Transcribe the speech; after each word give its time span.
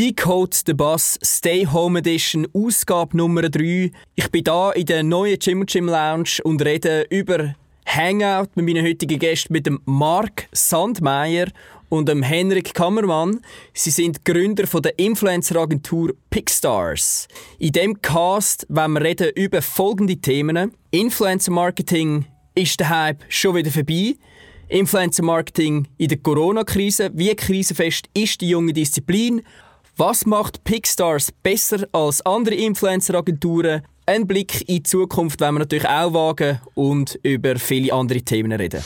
Decode 0.00 0.54
the 0.64 0.72
Bus 0.72 1.18
Stay 1.22 1.66
Home 1.66 1.98
Edition, 1.98 2.48
Ausgabe 2.54 3.14
Nummer 3.14 3.50
3. 3.50 3.92
Ich 4.14 4.30
bin 4.30 4.44
da 4.44 4.70
in 4.70 4.86
der 4.86 5.02
neuen 5.02 5.36
Jim 5.38 5.66
Jim 5.68 5.88
Lounge 5.88 6.38
und 6.42 6.64
rede 6.64 7.06
über 7.10 7.54
Hangout 7.84 8.48
mit 8.54 8.64
meinen 8.64 8.82
heutigen 8.82 9.18
Gästen, 9.18 9.52
mit 9.52 9.66
dem 9.66 9.82
Mark 9.84 10.48
Sandmeier 10.52 11.48
und 11.90 12.08
dem 12.08 12.22
Henrik 12.22 12.72
Kammermann. 12.72 13.42
Sie 13.74 13.90
sind 13.90 14.24
Gründer 14.24 14.66
von 14.66 14.80
der 14.80 14.98
Influencer-Agentur 14.98 16.14
Pickstars. 16.30 17.28
In 17.58 17.72
dem 17.72 18.00
Cast 18.00 18.64
wollen 18.70 18.94
wir 18.94 19.02
reden 19.02 19.32
über 19.34 19.60
folgende 19.60 20.16
Themen. 20.16 20.72
Influencer-Marketing 20.92 22.24
ist 22.54 22.80
der 22.80 22.88
Hype 22.88 23.22
schon 23.28 23.54
wieder 23.54 23.70
vorbei. 23.70 24.14
Influencer-Marketing 24.68 25.88
in 25.98 26.08
der 26.08 26.16
Corona-Krise. 26.16 27.10
Wie 27.12 27.34
krisenfest 27.34 28.08
ist 28.14 28.40
die 28.40 28.48
junge 28.48 28.72
Disziplin? 28.72 29.42
Was 30.00 30.24
macht 30.24 30.64
Pickstars 30.64 31.30
besser 31.42 31.86
als 31.92 32.24
andere 32.24 32.54
Influencer-Agenturen? 32.54 33.82
Ein 34.06 34.26
Blick 34.26 34.62
in 34.62 34.76
die 34.76 34.82
Zukunft 34.82 35.42
wollen 35.42 35.56
wir 35.56 35.58
natürlich 35.58 35.86
auch 35.86 36.14
wagen 36.14 36.58
und 36.74 37.20
über 37.22 37.56
viele 37.56 37.92
andere 37.92 38.22
Themen 38.22 38.50
reden. 38.52 38.82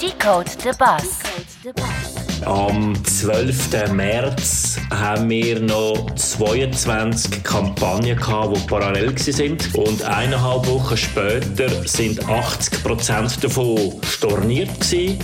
Decode 0.00 0.48
the 0.62 0.70
Bus. 0.78 2.29
Am 2.46 2.94
12. 3.04 3.92
März 3.92 4.78
haben 4.90 5.28
wir 5.28 5.60
noch 5.60 6.06
22 6.14 7.42
Kampagnen 7.42 8.16
gehabt, 8.16 8.56
die 8.56 8.66
parallel 8.66 9.14
waren. 9.14 9.58
Und 9.74 10.02
eineinhalb 10.02 10.66
Wochen 10.66 10.96
später 10.96 11.68
sind 11.86 12.26
80 12.26 12.82
Prozent 12.82 13.44
davon 13.44 13.92
storniert 14.02 14.70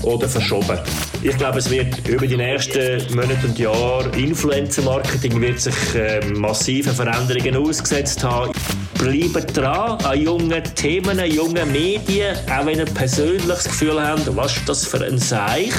oder 0.02 0.28
verschoben. 0.28 0.78
Ich 1.22 1.36
glaube, 1.38 1.58
es 1.58 1.70
wird 1.70 2.06
über 2.06 2.26
die 2.26 2.36
nächsten 2.36 3.02
Monate 3.14 3.46
und 3.46 3.58
Jahre 3.58 4.10
Influencer-Marketing 4.16 5.40
wird 5.40 5.60
sich 5.60 5.74
äh, 5.94 6.20
massiven 6.26 6.92
Veränderungen 6.92 7.56
ausgesetzt 7.56 8.22
haben. 8.22 8.52
Bleibt 8.98 9.56
dran 9.56 9.98
an 10.04 10.20
jungen 10.20 10.62
Themen, 10.74 11.18
jungen 11.30 11.70
Medien, 11.72 12.36
auch 12.50 12.64
wenn 12.66 12.78
ihr 12.78 12.86
persönlich 12.86 13.46
das 13.46 13.64
Gefühl 13.64 14.00
habt, 14.02 14.34
was 14.36 14.56
ist 14.56 14.68
das 14.68 14.86
für 14.86 15.04
ein 15.04 15.18
Seich? 15.18 15.72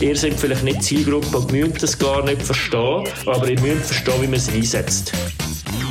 Ihr 0.00 0.16
seid 0.16 0.34
vielleicht 0.34 0.64
nicht 0.64 0.71
Zielgruppe 0.80 1.36
und 1.36 1.52
müsst 1.52 1.82
das 1.82 1.98
gar 1.98 2.24
nicht 2.24 2.42
verstehen, 2.42 3.04
aber 3.26 3.48
ihr 3.48 3.60
müsst 3.60 3.86
verstehen, 3.86 4.22
wie 4.22 4.26
man 4.26 4.34
es 4.34 4.48
einsetzt. 4.48 5.12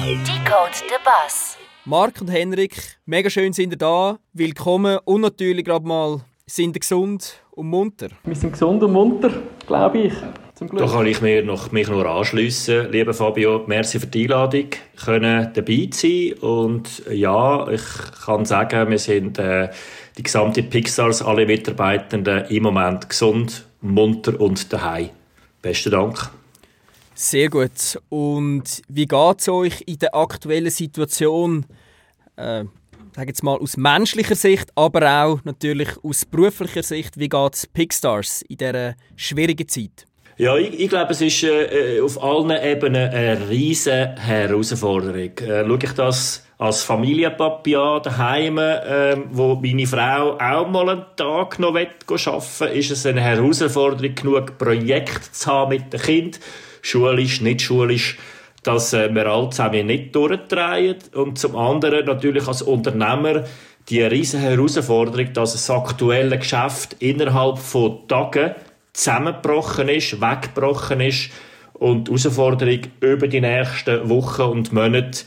Decode 0.02 0.76
the 0.76 0.96
Bus. 1.04 1.58
Marc 1.86 2.22
und 2.22 2.30
Henrik, 2.30 2.98
mega 3.06 3.30
schön 3.30 3.54
sind 3.54 3.72
ihr 3.72 3.78
da. 3.78 4.18
Willkommen 4.34 5.00
und 5.06 5.22
natürlich 5.22 5.66
gerade 5.66 5.86
mal 5.86 6.22
sind 6.46 6.76
ihr 6.76 6.80
gesund 6.80 7.42
und 7.52 7.68
munter. 7.68 8.10
Wir 8.24 8.36
sind 8.36 8.52
gesund 8.52 8.84
und 8.84 8.94
munter, 8.94 9.32
glaube 9.68 9.98
ich. 10.00 10.14
Zum 10.56 10.70
Glück. 10.70 10.86
Da 10.86 10.92
kann 10.92 11.08
ich 11.08 11.22
mir 11.22 11.44
noch, 11.44 11.72
mich 11.72 11.88
nur 11.88 12.06
anschliessen, 12.06 12.92
lieber 12.92 13.14
Fabio. 13.14 13.64
Merci 13.66 14.00
für 14.00 14.08
die 14.08 14.24
Einladung, 14.24 14.68
können 15.04 15.50
dabei 15.54 15.90
sein 15.92 16.34
und 16.42 17.04
ja, 17.10 17.68
ich 17.68 17.82
kann 18.26 18.46
sagen, 18.46 18.92
wir 18.92 19.00
sind 19.00 19.40
äh, 19.40 19.70
die 20.18 20.24
gesamte 20.24 20.62
Pixars, 20.62 21.24
alle 21.24 21.46
Mitarbeitenden 21.46 22.46
im 22.50 22.64
Moment 22.64 23.10
gesund, 23.10 23.66
munter 23.82 24.40
und 24.40 24.72
daheim. 24.72 25.10
Besten 25.62 25.92
Dank. 25.92 26.30
Sehr 27.14 27.50
gut. 27.50 28.00
Und 28.10 28.82
wie 28.88 29.06
geht 29.06 29.40
es 29.40 29.50
euch 29.50 29.82
in 29.86 30.00
der 30.00 30.16
aktuellen 30.16 30.72
Situation? 30.72 31.66
Äh, 32.36 32.66
sage 33.16 33.28
jetzt 33.28 33.44
mal 33.44 33.58
aus 33.58 33.78
menschlicher 33.78 34.36
Sicht, 34.36 34.70
aber 34.76 35.24
auch 35.24 35.44
natürlich 35.44 35.90
aus 36.04 36.26
beruflicher 36.26 36.84
Sicht. 36.84 37.20
Wie 37.20 37.30
geht 37.30 37.54
es 37.54 37.68
Pixstars 37.68 38.42
in 38.44 38.58
dieser 38.58 38.96
schwierigen 39.16 39.68
Zeit? 39.68 40.06
Ja, 40.38 40.58
ich, 40.58 40.80
ich 40.80 40.90
glaube, 40.90 41.12
es 41.12 41.22
ist 41.22 41.44
äh, 41.44 42.00
auf 42.02 42.22
allen 42.24 42.52
Ebenen 42.52 43.10
eine 43.10 43.50
riesige 43.50 44.16
Herausforderung. 44.18 45.38
Äh, 45.38 45.66
schaue 45.68 45.80
ich 45.84 45.92
das 45.92 46.44
als 46.62 46.84
Familienpapi 46.84 47.76
an, 47.76 48.04
daheim, 48.04 48.60
äh, 48.60 49.18
wo 49.32 49.56
meine 49.56 49.88
Frau 49.88 50.38
auch 50.38 50.70
mal 50.70 50.90
einen 50.90 51.06
Tag 51.16 51.58
noch 51.58 51.70
arbeiten 51.70 52.72
ist 52.76 52.92
es 52.92 53.06
eine 53.08 53.20
Herausforderung, 53.20 54.14
genug 54.14 54.60
Projekte 54.60 55.32
zu 55.32 55.52
haben 55.52 55.70
mit 55.70 55.92
dem 55.92 56.00
Kind, 56.00 56.40
schulisch, 56.84 57.42
nicht 57.42 57.64
schulisch, 57.64 58.20
dass 58.62 58.94
äh, 58.94 59.12
wir 59.12 59.26
alle 59.26 59.50
zusammen 59.50 59.88
nicht 59.88 60.16
durchdrehen. 60.16 60.98
Und 61.16 61.40
zum 61.40 61.56
anderen 61.56 62.06
natürlich 62.06 62.48
als 62.48 62.62
Unternehmer 62.62 63.44
die 63.90 64.04
riesige 64.04 64.44
Herausforderung, 64.44 65.34
dass 65.34 65.54
das 65.54 65.68
aktuelle 65.68 66.38
Geschäft 66.38 66.96
innerhalb 67.00 67.58
von 67.58 68.08
Tagen 68.08 68.54
zusammengebrochen 68.94 69.90
ist, 69.90 70.22
weggebrochen 70.22 71.02
ist 71.02 71.32
und 71.74 72.08
die 72.08 72.12
Herausforderung 72.12 72.82
über 73.00 73.28
die 73.28 73.42
nächsten 73.42 74.08
Wochen 74.10 74.44
und 74.44 74.74
Monate, 74.74 75.24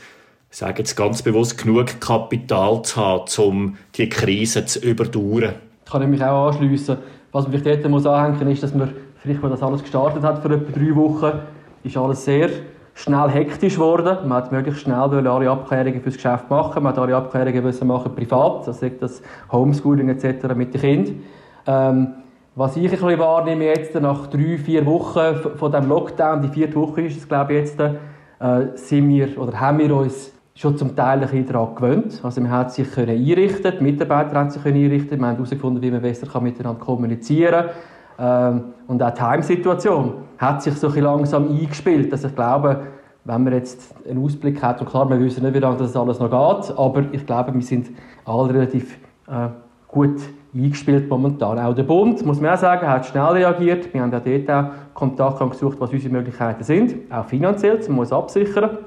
ich 0.55 0.61
sage 0.61 0.79
jetzt 0.79 0.95
ganz 0.95 1.21
bewusst, 1.21 1.59
genug 1.59 2.01
Kapital 2.01 2.81
zu 2.83 3.05
haben, 3.05 3.25
um 3.45 3.77
die 3.97 4.09
Krise 4.09 4.65
zu 4.65 4.79
überdauern. 4.79 5.55
Ich 5.85 5.91
kann 5.91 6.09
mich 6.09 6.23
auch 6.23 6.47
anschliessen. 6.47 6.99
Was 7.33 7.49
man 7.49 7.59
vielleicht 7.59 7.83
dort 7.83 7.91
muss 7.91 8.07
anhängen 8.07 8.53
ist, 8.53 8.63
dass 8.63 8.73
man, 8.73 8.95
vielleicht, 9.17 9.43
als 9.43 9.55
das 9.55 9.63
alles 9.65 9.83
gestartet 9.83 10.23
hat 10.23 10.43
vor 10.43 10.53
etwa 10.53 10.71
drei 10.71 10.95
Wochen, 10.95 11.41
ist 11.83 11.97
alles 11.97 12.25
sehr 12.25 12.51
schnell 12.95 13.31
hektisch 13.31 13.75
geworden. 13.75 14.29
Man 14.29 14.45
hat 14.45 14.53
möglichst 14.53 14.83
schnell 14.83 14.95
alle 14.95 15.51
Abklärungen 15.51 16.01
fürs 16.01 16.15
Geschäft 16.15 16.49
machen. 16.49 16.85
Man 16.85 16.93
hat 16.93 17.01
alle 17.01 17.17
Abklärungen 17.17 17.89
machen 17.89 18.15
privat, 18.15 18.69
also 18.69 18.89
das 19.01 19.23
Homeschooling 19.51 20.09
etc. 20.09 20.55
mit 20.55 20.73
den 20.73 20.81
Kindern. 20.81 21.23
Ähm, 21.67 22.15
was 22.55 22.77
ich 22.77 22.85
ein 22.85 22.91
bisschen 22.91 23.19
wahrnehme 23.19 23.65
jetzt, 23.65 23.93
nach 23.97 24.29
drei, 24.29 24.57
vier 24.59 24.87
Wochen 24.87 25.35
von 25.57 25.73
diesem 25.73 25.89
Lockdown, 25.89 26.43
die 26.43 26.49
vierte 26.49 26.77
Woche 26.77 27.01
ist 27.01 27.17
es, 27.17 27.29
glaube 27.29 27.55
ich, 27.55 27.59
jetzt, 27.59 27.81
äh, 27.81 27.91
sind 28.77 29.09
wir, 29.09 29.37
oder 29.37 29.59
haben 29.59 29.79
wir 29.79 29.97
uns 29.97 30.34
schon 30.57 30.77
zum 30.77 30.95
Teil 30.95 31.19
ein 31.19 31.21
bisschen 31.21 31.47
daran 31.47 31.75
gewöhnt. 31.75 32.21
Also 32.23 32.41
man 32.41 32.51
hat 32.51 32.73
sich 32.73 32.91
können 32.93 33.11
einrichten, 33.11 33.73
die 33.79 33.83
Mitarbeiter 33.83 34.39
haben 34.39 34.51
sich 34.51 34.63
können 34.63 34.83
einrichten, 34.83 35.19
wir 35.19 35.27
haben 35.27 35.35
herausgefunden, 35.35 35.83
wie 35.83 35.91
man 35.91 36.01
besser 36.01 36.27
kann 36.27 36.45
miteinander 36.45 36.81
kommunizieren 36.81 37.67
kann. 38.17 38.55
Ähm, 38.57 38.65
und 38.87 39.03
auch 39.03 39.11
die 39.11 39.21
Heimsituation 39.21 40.15
hat 40.39 40.63
sich 40.63 40.75
so 40.75 40.89
ein 40.89 41.01
langsam 41.01 41.49
eingespielt. 41.49 42.13
Also 42.13 42.29
ich 42.29 42.35
glaube, 42.37 42.83
wenn 43.25 43.43
man 43.43 43.53
jetzt 43.53 43.95
einen 44.09 44.23
Ausblick 44.23 44.63
hat, 44.63 44.81
und 44.81 44.89
klar, 44.89 45.09
wir 45.11 45.19
wissen 45.19 45.43
nicht, 45.43 45.55
wie 45.55 45.59
lange 45.59 45.79
das 45.79 45.97
alles 45.97 46.21
noch 46.21 46.31
geht, 46.31 46.79
aber 46.79 47.03
ich 47.11 47.27
glaube, 47.27 47.53
wir 47.53 47.63
sind 47.63 47.91
alle 48.25 48.55
relativ 48.55 48.99
äh, 49.27 49.49
gut 49.89 50.21
eingespielt 50.55 51.09
momentan. 51.09 51.59
Auch 51.59 51.75
der 51.75 51.83
Bund, 51.83 52.25
muss 52.25 52.41
man 52.41 52.55
auch 52.55 52.59
sagen, 52.59 52.87
hat 52.87 53.07
schnell 53.07 53.25
reagiert. 53.25 53.93
Wir 53.93 54.03
haben 54.03 54.15
auch 54.15 54.23
dort 54.23 54.51
auch 54.51 54.71
Kontakt 54.95 55.51
gesucht, 55.51 55.81
was 55.81 55.91
unsere 55.91 56.13
Möglichkeiten 56.13 56.63
sind, 56.63 57.11
auch 57.11 57.25
finanziell, 57.25 57.81
man 57.89 57.97
muss 57.97 58.13
absichern. 58.13 58.79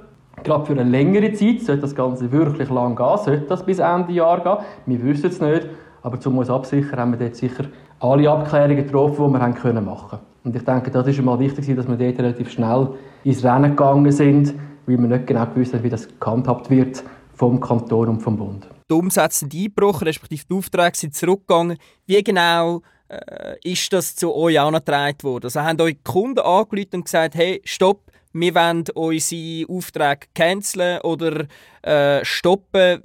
Gerade 0.44 0.66
für 0.66 0.74
eine 0.74 0.84
längere 0.84 1.34
Zeit 1.34 1.62
sollte 1.62 1.82
das 1.82 1.96
Ganze 1.96 2.32
wirklich 2.32 2.70
lang 2.70 2.96
gehen, 2.96 3.18
sollte 3.18 3.46
das 3.48 3.66
bis 3.66 3.80
Ende 3.80 4.14
Jahr 4.14 4.42
gehen. 4.42 4.66
Wir 4.86 5.04
wissen 5.04 5.30
es 5.30 5.42
nicht, 5.42 5.68
aber 6.02 6.20
zum 6.20 6.38
uns 6.38 6.50
absichern 6.50 7.00
haben 7.00 7.12
wir 7.12 7.20
dort 7.20 7.36
sicher 7.36 7.66
alle 8.00 8.30
Abklärungen 8.30 8.78
getroffen, 8.78 9.28
die 9.28 9.34
wir 9.34 9.42
haben 9.42 9.56
können 9.56 9.84
machen 9.84 10.20
Und 10.44 10.56
ich 10.56 10.64
denke, 10.64 10.92
das 10.92 11.08
ist 11.08 11.20
einmal 11.20 11.40
wichtig, 11.40 11.76
dass 11.76 11.88
wir 11.88 11.98
dort 11.98 12.20
relativ 12.20 12.52
schnell 12.52 12.90
ins 13.24 13.44
Rennen 13.44 13.72
gegangen 13.72 14.12
sind, 14.12 14.54
weil 14.86 14.98
wir 14.98 15.08
nicht 15.08 15.28
genau 15.28 15.46
gewusst 15.48 15.74
haben, 15.74 15.84
wie 15.84 15.90
das 15.90 16.08
gehandhabt 16.20 16.70
wird 16.70 17.04
vom 17.34 17.60
Kanton 17.60 18.10
und 18.10 18.22
vom 18.22 18.38
Bund 18.38 18.68
die 18.90 18.94
Umsätze 18.94 19.40
sind 19.40 19.54
eingebrochen, 19.54 20.08
respektive 20.08 20.44
die 20.50 20.54
Aufträge 20.54 20.98
sind 20.98 21.16
zurückgegangen. 21.16 21.78
Wie 22.06 22.24
genau 22.24 22.82
äh, 23.10 23.56
ist 23.64 23.92
das 23.92 24.16
zu 24.16 24.34
euch 24.34 24.60
auch 24.60 24.72
noch 24.72 24.80
getragen 24.80 25.22
worden? 25.24 25.46
Also 25.46 25.62
haben 25.62 25.80
euch 25.82 25.98
Kunden 26.04 26.40
angerufen 26.40 26.96
und 26.96 27.06
gesagt, 27.06 27.36
hey, 27.36 27.62
stopp, 27.66 28.07
wir 28.34 28.56
wollen 28.56 28.84
unsere 28.94 29.66
Aufträge 29.70 30.28
canceln 30.34 31.02
oder 31.02 31.46
äh, 31.82 32.24
stoppen. 32.24 33.04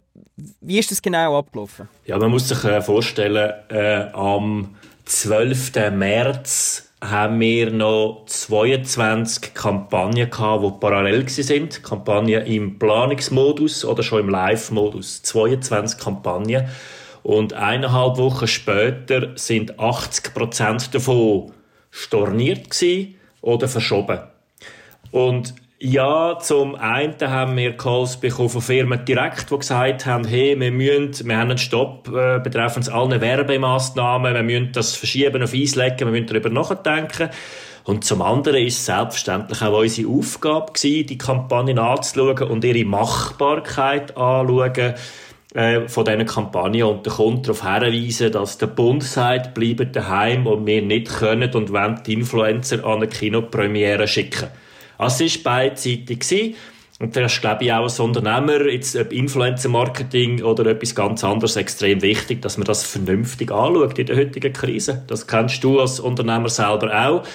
Wie 0.61 0.79
ist 0.79 0.91
das 0.91 1.01
genau 1.01 1.39
abgelaufen? 1.39 1.89
Ja, 2.05 2.19
man 2.19 2.31
muss 2.31 2.49
sich 2.49 2.65
äh, 2.65 2.81
vorstellen, 2.81 3.53
äh, 3.69 4.09
am 4.13 4.77
12. 5.05 5.73
März 5.93 6.93
haben 7.03 7.41
wir 7.41 7.73
noch 7.73 8.25
22 8.27 9.55
Kampagnen 9.55 10.31
gehabt, 10.31 10.65
die 10.65 10.81
parallel 10.81 11.29
sind. 11.29 11.83
Kampagnen 11.83 12.47
im 12.47 12.79
Planungsmodus 12.79 13.85
oder 13.85 14.03
schon 14.03 14.21
im 14.21 14.29
Live-Modus. 14.29 15.23
22 15.23 15.99
Kampagnen. 15.99 16.69
Und 17.25 17.55
eineinhalb 17.55 18.17
Wochen 18.19 18.47
später 18.47 19.37
sind 19.37 19.79
80 19.79 20.35
Prozent 20.35 20.95
davon 20.95 21.53
storniert 21.91 22.69
oder 23.41 23.69
verschoben. 23.69 24.21
Und 25.13 25.55
ja, 25.85 26.39
zum 26.39 26.77
einen 26.77 27.15
haben 27.21 27.57
wir 27.57 27.77
Calls 27.77 28.17
bekommen 28.17 28.49
von 28.49 28.63
Firmen 28.63 29.05
direkt, 29.05 29.51
die 29.51 29.59
gesagt 29.59 30.07
haben, 30.07 30.25
hey, 30.25 30.59
wir 30.59 30.71
müssen, 30.71 31.27
wir 31.27 31.37
haben 31.37 31.51
einen 31.51 31.59
Stopp 31.59 32.09
äh, 32.09 32.39
betreffend 32.39 32.89
allen 32.89 33.21
Werbemaßnahmen, 33.21 34.33
wir 34.33 34.43
müssen 34.45 34.71
das 34.73 34.95
verschieben 34.95 35.43
auf 35.43 35.53
Eis 35.53 35.75
legen, 35.75 35.99
wir 35.99 36.07
müssen 36.07 36.29
darüber 36.29 36.51
nachdenken. 36.51 37.31
Und 37.83 38.05
zum 38.05 38.23
anderen 38.23 38.65
ist 38.65 38.85
selbstverständlich 38.85 39.61
auch 39.61 39.81
unsere 39.81 40.09
Aufgabe 40.09 40.73
gewesen, 40.73 41.07
die 41.09 41.19
Kampagnen 41.19 41.81
anzuschauen 41.81 42.49
und 42.49 42.65
ihre 42.65 42.85
Machbarkeit 42.85 44.17
anzuschauen 44.17 44.95
äh, 45.55 45.89
von 45.89 46.05
diesen 46.05 46.27
Kampagnen 46.27 46.85
und 46.85 47.05
den 47.07 47.13
Kunden 47.13 47.43
darauf 47.43 47.69
hinweisen, 47.69 48.31
dass 48.31 48.57
der 48.57 48.69
Bund 48.69 49.03
sagt, 49.03 49.53
bleiben 49.55 49.91
daheim 49.91 50.47
und 50.47 50.65
wir 50.65 50.81
nicht 50.81 51.09
können 51.09 51.53
und 51.53 51.73
wollen 51.73 52.01
die 52.07 52.13
Influencer 52.13 52.85
an 52.85 52.99
eine 52.99 53.09
Kinopremiere 53.09 54.07
schicken. 54.07 54.49
Also 55.03 55.25
es 55.25 55.45
war 55.45 55.55
beidseitig. 55.55 56.55
Und 57.01 57.17
das 57.17 57.33
ist, 57.33 57.41
glaube 57.41 57.65
ich, 57.65 57.73
auch 57.73 57.83
als 57.83 57.99
Unternehmer, 57.99 58.65
jetzt 58.67 58.95
ob 58.95 59.13
Influencer-Marketing 59.13 60.43
oder 60.43 60.67
etwas 60.67 60.95
ganz 60.95 61.25
anderes, 61.25 61.57
extrem 61.57 62.01
wichtig, 62.01 62.41
dass 62.43 62.59
man 62.59 62.65
das 62.65 62.85
vernünftig 62.85 63.51
anschaut 63.51 63.99
in 63.99 64.07
der 64.07 64.17
heutigen 64.17 64.53
Krise. 64.53 65.03
Das 65.09 65.27
kennst 65.27 65.65
du 65.65 65.81
als 65.81 65.99
Unternehmer 65.99 66.49
selber 66.49 67.09
auch, 67.09 67.27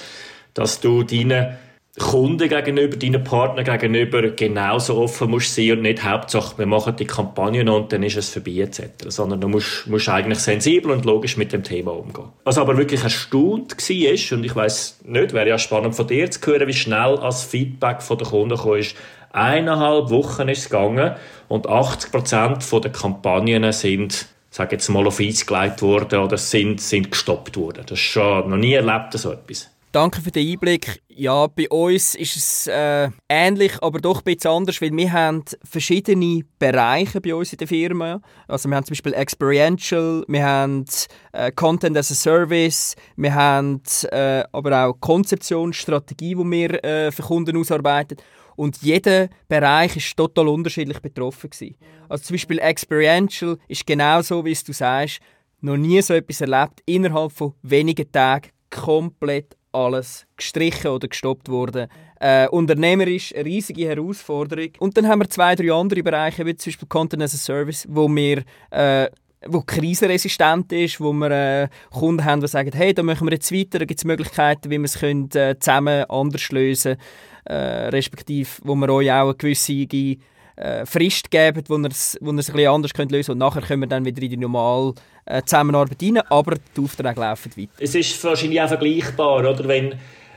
dass 0.54 0.80
du 0.80 1.02
deine 1.02 1.58
Kunden 1.98 2.48
gegenüber, 2.48 2.96
deinen 2.96 3.22
Partner 3.22 3.62
gegenüber 3.62 4.22
genauso 4.30 4.96
offen 4.98 5.30
musst 5.30 5.54
sein 5.54 5.72
und 5.72 5.82
nicht 5.82 6.04
Hauptsache, 6.04 6.58
wir 6.58 6.66
machen 6.66 6.96
die 6.96 7.04
Kampagne 7.04 7.70
und 7.70 7.92
dann 7.92 8.02
ist 8.02 8.16
es 8.16 8.30
vorbei 8.30 8.60
etc. 8.60 8.82
Sondern 9.08 9.40
du 9.40 9.48
musst, 9.48 9.86
musst 9.86 10.08
eigentlich 10.08 10.38
sensibel 10.38 10.90
und 10.90 11.04
logisch 11.04 11.36
mit 11.36 11.52
dem 11.52 11.62
Thema 11.62 11.92
umgehen. 11.92 12.28
Was 12.44 12.58
aber 12.58 12.76
wirklich 12.76 13.02
erstaunt 13.02 13.76
war, 13.76 14.38
und 14.38 14.44
ich 14.44 14.56
weiß 14.56 15.00
nicht, 15.04 15.32
wäre 15.32 15.48
ja 15.48 15.58
spannend 15.58 15.94
von 15.94 16.06
dir 16.06 16.30
zu 16.30 16.40
hören, 16.46 16.66
wie 16.68 16.72
schnell 16.72 17.18
als 17.18 17.44
Feedback 17.44 18.02
von 18.02 18.18
den 18.18 18.26
Kunden 18.26 18.56
kam, 18.56 18.74
ist, 18.74 18.96
eineinhalb 19.32 20.10
Wochen 20.10 20.48
ist 20.48 20.58
es 20.58 20.70
gegangen 20.70 21.14
und 21.48 21.68
80 21.68 22.10
Prozent 22.10 22.72
der 22.72 22.92
Kampagnen 22.92 23.70
sind 23.72 24.26
sage 24.50 24.76
jetzt 24.76 24.88
mal 24.88 25.06
auf 25.06 25.20
Eis 25.20 25.46
gelegt 25.46 25.82
worden 25.82 26.20
oder 26.20 26.36
sind, 26.36 26.80
sind 26.80 27.10
gestoppt 27.10 27.56
worden. 27.56 27.84
Das 27.86 27.98
ist 27.98 28.04
schon 28.04 28.50
noch 28.50 28.56
nie 28.56 28.74
erlebt, 28.74 29.12
so 29.12 29.32
etwas. 29.32 29.70
Danke 29.90 30.20
für 30.20 30.30
den 30.30 30.46
Einblick. 30.46 31.02
Ja, 31.08 31.46
bei 31.46 31.66
uns 31.70 32.14
ist 32.14 32.36
es 32.36 32.66
äh, 32.66 33.08
ähnlich, 33.26 33.82
aber 33.82 34.00
doch 34.00 34.18
ein 34.18 34.24
bisschen 34.24 34.50
anders, 34.50 34.82
weil 34.82 34.94
wir 34.94 35.10
haben 35.10 35.44
verschiedene 35.64 36.42
Bereiche 36.58 37.22
bei 37.22 37.34
uns 37.34 37.52
in 37.52 37.58
der 37.58 37.68
Firma. 37.68 38.20
Also 38.46 38.68
wir 38.68 38.76
haben 38.76 38.84
zum 38.84 38.92
Beispiel 38.92 39.14
Experiential, 39.14 40.24
wir 40.28 40.44
haben 40.44 40.84
äh, 41.32 41.50
Content 41.52 41.96
as 41.96 42.10
a 42.10 42.14
Service, 42.14 42.96
wir 43.16 43.34
haben 43.34 43.80
äh, 44.10 44.44
aber 44.52 44.84
auch 44.84 45.00
Konzeption, 45.00 45.72
Strategie, 45.72 46.34
die 46.34 46.44
wir 46.44 46.84
äh, 46.84 47.10
für 47.10 47.22
Kunden 47.22 47.56
ausarbeiten. 47.56 48.18
Und 48.56 48.82
jeder 48.82 49.28
Bereich 49.48 49.96
ist 49.96 50.14
total 50.16 50.48
unterschiedlich 50.48 51.00
betroffen 51.00 51.48
gewesen. 51.48 51.76
Also 52.10 52.24
zum 52.24 52.34
Beispiel 52.34 52.58
Experiential 52.58 53.56
ist 53.68 53.86
genau 53.86 54.20
so, 54.20 54.44
wie 54.44 54.52
es 54.52 54.62
du 54.62 54.74
sagst, 54.74 55.20
noch 55.62 55.78
nie 55.78 56.02
so 56.02 56.12
etwas 56.12 56.42
erlebt, 56.42 56.82
innerhalb 56.84 57.32
von 57.32 57.54
wenigen 57.62 58.12
Tagen 58.12 58.50
komplett 58.70 59.57
alles 59.78 60.26
gestrichen 60.36 60.90
oder 60.90 61.08
gestoppt 61.08 61.48
worden. 61.48 61.88
Äh, 62.20 62.48
unternehmerisch 62.48 63.34
eine 63.34 63.44
riesige 63.44 63.86
Herausforderung. 63.86 64.70
Und 64.78 64.96
dann 64.96 65.06
haben 65.06 65.20
wir 65.20 65.30
zwei, 65.30 65.54
drei 65.54 65.72
andere 65.72 66.02
Bereiche, 66.02 66.44
wie 66.44 66.56
zum 66.56 66.70
Beispiel 66.70 66.88
Content 66.88 67.22
as 67.22 67.34
a 67.34 67.38
Service, 67.38 67.86
wo 67.88 68.08
wir 68.08 68.42
äh, 68.70 69.08
wo 69.46 69.60
krisenresistent 69.60 70.72
ist, 70.72 71.00
wo 71.00 71.12
wir 71.12 71.30
äh, 71.30 71.68
Kunden 71.90 72.24
haben, 72.24 72.40
die 72.40 72.48
sagen, 72.48 72.72
hey, 72.74 72.92
da 72.92 73.04
machen 73.04 73.28
wir 73.28 73.34
jetzt 73.34 73.52
weiter, 73.52 73.78
da 73.78 73.84
gibt 73.84 74.00
es 74.00 74.04
Möglichkeiten, 74.04 74.68
wie 74.68 74.78
wir 74.78 74.84
es 74.84 75.00
äh, 75.00 75.56
zusammen 75.60 76.04
anders 76.10 76.50
lösen 76.50 76.96
können 76.96 77.06
äh, 77.48 77.88
respektive 77.88 78.48
wo 78.62 78.74
wir 78.74 78.88
euch 78.90 79.10
auch 79.10 79.24
eine 79.24 79.34
gewisse 79.34 79.86
äh, 80.58 80.86
Frist 80.86 81.30
geben, 81.30 81.62
wo 81.68 81.76
ihr 81.76 81.88
es 81.88 82.18
bisschen 82.20 82.66
anders 82.68 82.92
könnt 82.92 83.12
lösen 83.12 83.26
könnt. 83.26 83.34
Und 83.34 83.38
nachher 83.38 83.62
können 83.62 83.82
wir 83.82 83.88
dann 83.88 84.04
wieder 84.04 84.22
in 84.22 84.30
die 84.30 84.36
normale 84.36 84.94
äh, 85.24 85.42
Zusammenarbeit 85.42 86.02
rein, 86.02 86.18
aber 86.28 86.56
die 86.76 86.80
Aufträge 86.80 87.20
laufen 87.20 87.52
weiter. 87.56 87.70
Es 87.78 87.94
ist 87.94 88.22
wahrscheinlich 88.24 88.60
auch 88.60 88.68
vergleichbar, 88.68 89.40
oder? 89.40 89.68
Wenn, 89.68 89.92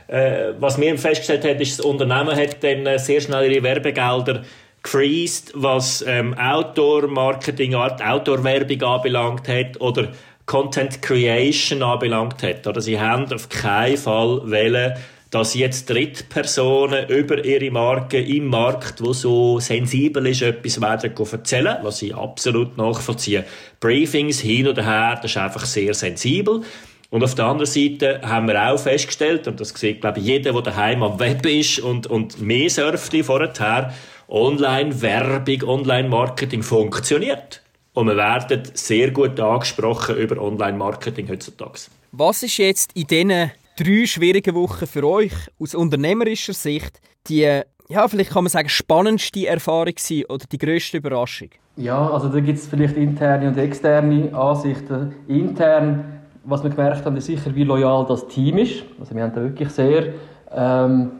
äh, 0.08 0.52
was 0.58 0.80
wir 0.80 0.96
festgestellt 0.98 1.44
haben, 1.44 1.60
ist, 1.60 1.78
das 1.78 1.84
Unternehmen 1.84 2.36
hat 2.36 2.62
dann 2.62 2.86
äh, 2.86 2.98
sehr 2.98 3.20
schnell 3.20 3.50
ihre 3.50 3.62
Werbegelder 3.62 4.42
gefreezed, 4.82 5.52
was 5.54 6.04
ähm, 6.06 6.34
Outdoor-Marketing, 6.34 7.74
Outdoor-Werbung 7.74 8.82
anbelangt 8.82 9.48
hat 9.48 9.80
oder 9.80 10.08
Content 10.46 11.00
Creation 11.02 11.82
anbelangt 11.82 12.42
hat. 12.42 12.66
Oder 12.66 12.80
sie 12.80 12.98
haben 12.98 13.32
auf 13.32 13.48
keinen 13.48 13.96
Fall 13.96 14.42
wollen, 14.50 14.94
dass 15.32 15.54
jetzt 15.54 15.88
Drittpersonen 15.88 17.08
über 17.08 17.42
ihre 17.42 17.70
Marke 17.70 18.20
im 18.20 18.48
Markt, 18.48 19.02
wo 19.02 19.14
so 19.14 19.58
sensibel 19.60 20.26
ist, 20.26 20.42
etwas 20.42 20.78
werden 20.78 21.10
erzählen, 21.16 21.78
was 21.82 22.02
ich 22.02 22.14
absolut 22.14 22.76
nachvollziehe. 22.76 23.46
Briefings 23.80 24.40
hin 24.40 24.68
oder 24.68 24.84
her, 24.84 25.18
das 25.22 25.30
ist 25.30 25.38
einfach 25.38 25.64
sehr 25.64 25.94
sensibel. 25.94 26.60
Und 27.08 27.24
auf 27.24 27.34
der 27.34 27.46
anderen 27.46 27.70
Seite 27.70 28.20
haben 28.22 28.46
wir 28.46 28.62
auch 28.62 28.78
festgestellt, 28.78 29.48
und 29.48 29.58
das 29.58 29.70
sieht, 29.70 30.02
glaube 30.02 30.20
ich, 30.20 30.26
jeder, 30.26 30.52
der 30.52 30.62
daheim 30.62 31.02
am 31.02 31.18
Web 31.18 31.46
ist 31.46 31.78
und, 31.78 32.06
und 32.06 32.38
mehr 32.42 32.68
surft 32.68 33.16
vorher, 33.24 33.94
Online-Werbung, 34.28 35.62
Online-Marketing 35.66 36.62
funktioniert. 36.62 37.62
Und 37.94 38.06
wir 38.06 38.16
werden 38.16 38.64
sehr 38.74 39.10
gut 39.10 39.40
angesprochen 39.40 40.16
über 40.16 40.42
Online-Marketing 40.42 41.26
heutzutage. 41.30 41.88
Was 42.12 42.42
ist 42.42 42.58
jetzt 42.58 42.90
in 42.94 43.06
diesen 43.06 43.50
drei 43.82 44.06
schwierige 44.06 44.54
Wochen 44.54 44.86
für 44.86 45.04
euch 45.04 45.32
aus 45.58 45.74
unternehmerischer 45.74 46.52
Sicht 46.52 47.00
die, 47.28 47.62
ja, 47.88 48.08
vielleicht 48.08 48.30
kann 48.30 48.44
man 48.44 48.50
sagen, 48.50 48.68
spannendste 48.68 49.46
Erfahrung 49.46 49.94
sein 49.98 50.24
oder 50.28 50.44
die 50.50 50.58
grösste 50.58 50.98
Überraschung? 50.98 51.50
Ja, 51.76 52.10
also 52.10 52.28
da 52.28 52.40
gibt 52.40 52.58
es 52.58 52.66
vielleicht 52.66 52.96
interne 52.96 53.48
und 53.48 53.56
externe 53.56 54.34
Ansichten. 54.34 55.14
Intern, 55.26 56.22
was 56.44 56.62
wir 56.62 56.70
gemerkt 56.70 57.04
haben, 57.04 57.16
ist 57.16 57.26
sicher, 57.26 57.54
wie 57.54 57.64
loyal 57.64 58.04
das 58.06 58.26
Team 58.28 58.58
ist. 58.58 58.84
Also 59.00 59.14
wir 59.14 59.22
haben 59.22 59.34
da 59.34 59.42
wirklich 59.42 59.70
sehr 59.70 60.14
ähm, 60.50 61.12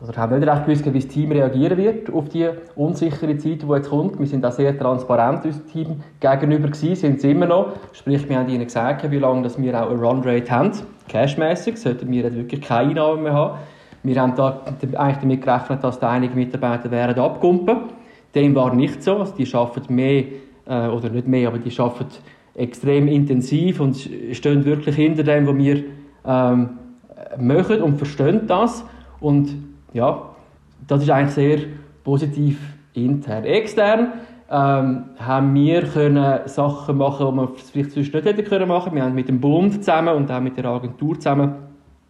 also 0.00 0.12
wir 0.12 0.22
haben 0.22 0.38
nicht 0.38 0.48
recht 0.48 0.64
gewusst, 0.64 0.94
wie 0.94 0.98
das 0.98 1.08
Team 1.08 1.32
reagieren 1.32 1.76
wird 1.76 2.12
auf 2.12 2.28
die 2.28 2.48
unsichere 2.76 3.36
Zeit, 3.36 3.62
die 3.62 3.66
jetzt 3.66 3.90
kommt. 3.90 4.18
Wir 4.20 4.26
sind 4.26 4.46
auch 4.46 4.52
sehr 4.52 4.78
transparent 4.78 5.44
unserem 5.44 5.66
Team 5.66 5.86
gegenüber 6.20 6.68
gewesen, 6.68 6.94
sind 6.94 7.16
es 7.18 7.24
immer 7.24 7.46
noch. 7.46 7.72
Sprich, 7.92 8.28
wir 8.28 8.38
haben 8.38 8.48
ihnen 8.48 8.64
gesagt, 8.64 9.10
wie 9.10 9.18
lange 9.18 9.42
dass 9.42 9.60
wir 9.60 9.74
auch 9.74 9.90
eine 9.90 10.00
Runrate 10.00 10.50
haben, 10.52 10.70
cashmäßig, 11.08 11.78
sollten 11.78 12.10
wir 12.12 12.32
wirklich 12.32 12.60
keine 12.60 12.90
Einnahmen 12.90 13.24
mehr 13.24 13.32
haben. 13.32 13.58
Wir 14.04 14.20
haben 14.22 14.36
da 14.36 14.62
eigentlich 14.94 15.16
damit 15.18 15.42
gerechnet, 15.42 15.82
dass 15.82 15.98
da 15.98 16.10
einige 16.10 16.36
Mitarbeiter 16.36 16.90
werden 16.92 17.18
abkumpen. 17.18 17.78
Dem 18.36 18.54
war 18.54 18.72
nicht 18.72 19.02
so. 19.02 19.16
Also 19.16 19.34
die 19.36 19.52
arbeiten 19.52 19.94
mehr, 19.94 20.24
äh, 20.66 20.86
oder 20.86 21.10
nicht 21.10 21.26
mehr, 21.26 21.48
aber 21.48 21.58
die 21.58 21.76
arbeiten 21.76 22.06
extrem 22.54 23.08
intensiv 23.08 23.80
und 23.80 23.96
stehen 24.32 24.64
wirklich 24.64 24.94
hinter 24.94 25.24
dem, 25.24 25.46
was 25.48 25.56
wir 25.56 25.84
ähm, 26.24 26.68
machen 27.38 27.82
und 27.82 27.96
verstehen 27.96 28.42
das. 28.46 28.84
Und 29.20 29.67
ja, 29.92 30.22
das 30.86 31.02
ist 31.02 31.10
eigentlich 31.10 31.34
sehr 31.34 31.58
positiv 32.04 32.58
intern. 32.94 33.44
Extern 33.44 34.12
ähm, 34.50 35.04
haben 35.18 35.54
wir 35.54 35.82
können 35.82 36.40
Sachen 36.46 36.96
machen, 36.96 37.26
die 37.30 37.36
wir 37.36 37.48
vielleicht 37.56 37.90
sonst 37.92 38.14
nicht 38.14 38.24
hätten 38.24 38.44
können 38.44 38.68
machen. 38.68 38.94
Wir 38.94 39.04
haben 39.04 39.14
mit 39.14 39.28
dem 39.28 39.40
Bund 39.40 39.74
zusammen 39.74 40.14
und 40.14 40.30
auch 40.30 40.40
mit 40.40 40.56
der 40.56 40.64
Agentur 40.66 41.16
zusammen 41.16 41.54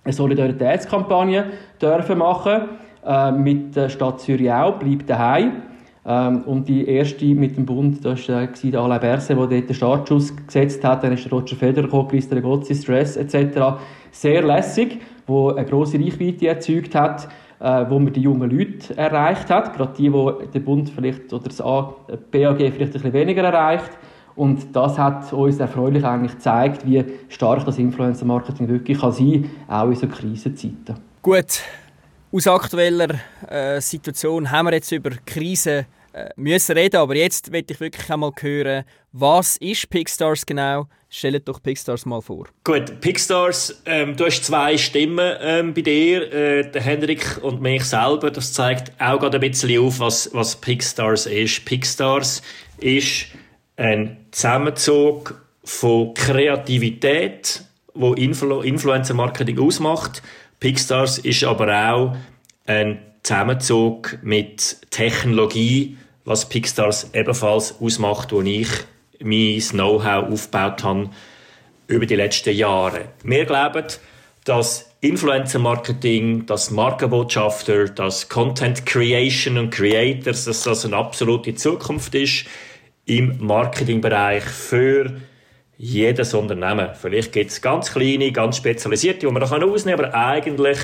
eine 0.04 0.12
Solidaritätskampagne 0.12 1.46
dürfen 1.80 2.18
machen. 2.18 2.68
Äh, 3.04 3.32
mit 3.32 3.74
der 3.74 3.88
Stadt 3.88 4.20
Zürich 4.20 4.52
auch, 4.52 4.78
bleibt 4.78 5.10
daheim. 5.10 5.62
Ähm, 6.06 6.42
und 6.42 6.68
die 6.68 6.86
erste 6.86 7.26
mit 7.26 7.56
dem 7.56 7.66
Bund, 7.66 8.04
das 8.04 8.28
war 8.28 8.42
äh, 8.42 8.70
der 8.70 8.80
Alain 8.80 9.00
Berset, 9.00 9.36
der 9.36 9.46
dort 9.46 9.68
den 9.68 9.74
Startschuss 9.74 10.34
gesetzt 10.46 10.84
hat. 10.84 11.02
Dann 11.02 11.12
ist 11.12 11.24
der 11.24 11.32
Roger 11.32 11.56
Federer 11.56 11.86
gekommen, 11.86 12.08
Chris 12.08 12.30
Regozzi, 12.30 12.74
Stress 12.74 13.16
etc. 13.16 13.78
Sehr 14.10 14.42
lässig, 14.42 15.00
wo 15.26 15.50
eine 15.50 15.66
grosse 15.66 15.98
Reichweite 15.98 16.46
erzeugt 16.46 16.94
hat 16.94 17.28
äh, 17.60 17.84
wo 17.88 17.98
man 17.98 18.12
die 18.12 18.20
jungen 18.20 18.50
Leute 18.50 18.96
erreicht 18.96 19.50
hat, 19.50 19.74
gerade 19.76 19.92
die, 19.96 20.10
die 20.10 20.50
der 20.52 20.60
Bund 20.60 20.90
vielleicht 20.90 21.32
oder 21.32 21.48
das 21.48 21.58
BAG 21.58 22.56
vielleicht 22.56 22.80
ein 22.80 22.90
bisschen 22.90 23.12
weniger 23.12 23.42
erreicht. 23.42 23.90
Und 24.36 24.76
das 24.76 24.96
hat 24.96 25.32
uns 25.32 25.58
erfreulich 25.58 26.04
eigentlich 26.04 26.32
gezeigt, 26.32 26.86
wie 26.86 27.04
stark 27.28 27.64
das 27.64 27.76
Influencer-Marketing 27.76 28.68
wirklich 28.68 29.00
kann 29.00 29.10
sein 29.10 29.50
kann, 29.66 29.80
auch 29.80 29.88
in 29.88 29.96
so 29.96 30.06
Krisenzeiten. 30.06 30.94
Gut, 31.22 31.60
aus 32.30 32.46
aktueller 32.46 33.16
äh, 33.48 33.80
Situation 33.80 34.48
haben 34.48 34.66
wir 34.66 34.74
jetzt 34.74 34.92
über 34.92 35.10
Krisen 35.26 35.86
äh, 36.12 36.28
müssen 36.36 36.76
reden, 36.76 36.96
aber 36.98 37.16
jetzt 37.16 37.50
möchte 37.50 37.72
ich 37.72 37.80
wirklich 37.80 38.10
einmal 38.12 38.32
hören, 38.38 38.84
was 39.12 39.56
ist 39.56 39.90
Pixstars 39.90 40.46
genau? 40.46 40.86
Stellt 41.10 41.48
doch 41.48 41.62
Pixstars 41.62 42.04
mal 42.04 42.20
vor. 42.20 42.48
Gut, 42.64 43.00
Pixstars, 43.00 43.82
ähm, 43.86 44.14
du 44.14 44.26
hast 44.26 44.44
zwei 44.44 44.76
Stimmen 44.76 45.36
ähm, 45.40 45.72
bei 45.72 45.80
dir, 45.80 46.32
äh, 46.32 46.70
der 46.70 46.82
Hendrik 46.82 47.38
und 47.42 47.62
mich 47.62 47.84
selber. 47.84 48.30
Das 48.30 48.52
zeigt 48.52 48.92
auch 49.00 49.18
gerade 49.18 49.38
ein 49.38 49.50
bisschen 49.50 49.82
auf, 49.82 50.00
was, 50.00 50.28
was 50.34 50.56
Pixstars 50.56 51.24
ist. 51.24 51.64
Pixstars 51.64 52.42
ist 52.78 53.26
ein 53.76 54.18
Zusammenzug 54.32 55.40
von 55.64 56.12
Kreativität, 56.12 57.62
wo 57.94 58.12
Influ 58.12 58.60
Influencer 58.60 59.14
Marketing 59.14 59.58
ausmacht. 59.58 60.22
Pixstars 60.60 61.18
ist 61.18 61.42
aber 61.44 61.90
auch 61.90 62.16
ein 62.66 62.98
Zusammenzug 63.22 64.18
mit 64.22 64.76
Technologie, 64.90 65.96
was 66.26 66.48
Pixstars 66.48 67.10
ebenfalls 67.14 67.80
ausmacht, 67.80 68.32
wo 68.32 68.42
ich 68.42 68.68
mein 69.20 69.60
Know-how 69.60 70.30
aufgebaut 70.30 70.84
habe 70.84 71.10
über 71.86 72.06
die 72.06 72.16
letzten 72.16 72.54
Jahre. 72.54 73.06
Wir 73.24 73.44
glauben, 73.44 73.84
dass 74.44 74.90
Influencer-Marketing, 75.00 76.46
dass 76.46 76.70
Markenbotschafter, 76.70 77.86
dass 77.86 78.28
Content 78.28 78.84
Creation 78.84 79.58
und 79.58 79.70
Creators, 79.70 80.44
dass 80.44 80.62
das 80.62 80.84
eine 80.84 80.96
absolute 80.96 81.54
Zukunft 81.54 82.14
ist 82.14 82.46
im 83.06 83.36
Marketingbereich 83.38 84.44
für 84.44 85.20
jedes 85.76 86.34
Unternehmen. 86.34 86.90
Vielleicht 87.00 87.32
gibt 87.32 87.50
es 87.50 87.62
ganz 87.62 87.92
kleine, 87.92 88.32
ganz 88.32 88.56
spezialisierte, 88.56 89.20
die 89.20 89.32
man 89.32 89.40
da 89.40 89.46
ausnehmen 89.46 90.00
kann, 90.00 90.12
aber 90.12 90.14
eigentlich 90.14 90.78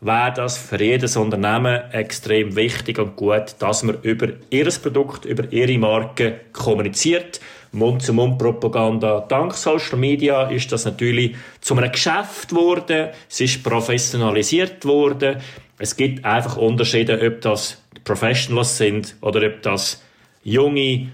wäre 0.00 0.32
das 0.34 0.58
für 0.58 0.80
jedes 0.80 1.16
Unternehmen 1.16 1.90
extrem 1.92 2.54
wichtig 2.54 2.98
und 2.98 3.16
gut, 3.16 3.56
dass 3.58 3.82
man 3.82 3.98
über 4.02 4.28
ihr 4.50 4.68
Produkt, 4.82 5.24
über 5.24 5.50
ihre 5.50 5.78
Marke 5.78 6.40
kommuniziert. 6.52 7.40
Mund-zu-Mund-Propaganda. 7.76 9.26
Dank 9.28 9.54
Social 9.54 9.98
Media 9.98 10.48
ist 10.48 10.72
das 10.72 10.84
natürlich 10.84 11.36
zu 11.60 11.76
einem 11.76 11.92
Geschäft 11.92 12.48
geworden. 12.48 13.10
Es 13.30 13.40
ist 13.40 13.62
professionalisiert 13.62 14.84
worden. 14.84 15.36
Es 15.78 15.96
gibt 15.96 16.24
einfach 16.24 16.56
Unterschiede, 16.56 17.20
ob 17.26 17.40
das 17.42 17.82
Professionals 18.04 18.78
sind 18.78 19.16
oder 19.20 19.46
ob 19.46 19.62
das 19.62 20.02
junge 20.42 21.08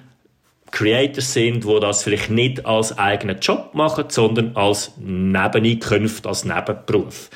Creators 0.71 1.33
sind, 1.33 1.67
wo 1.67 1.79
das 1.79 2.03
vielleicht 2.03 2.31
nicht 2.31 2.65
als 2.65 2.97
eigenen 2.97 3.39
Job 3.41 3.75
machen, 3.75 4.05
sondern 4.09 4.57
als 4.57 4.93
Nebeneinkünfte, 4.99 6.29
als 6.29 6.45
Nebenberuf. 6.45 7.29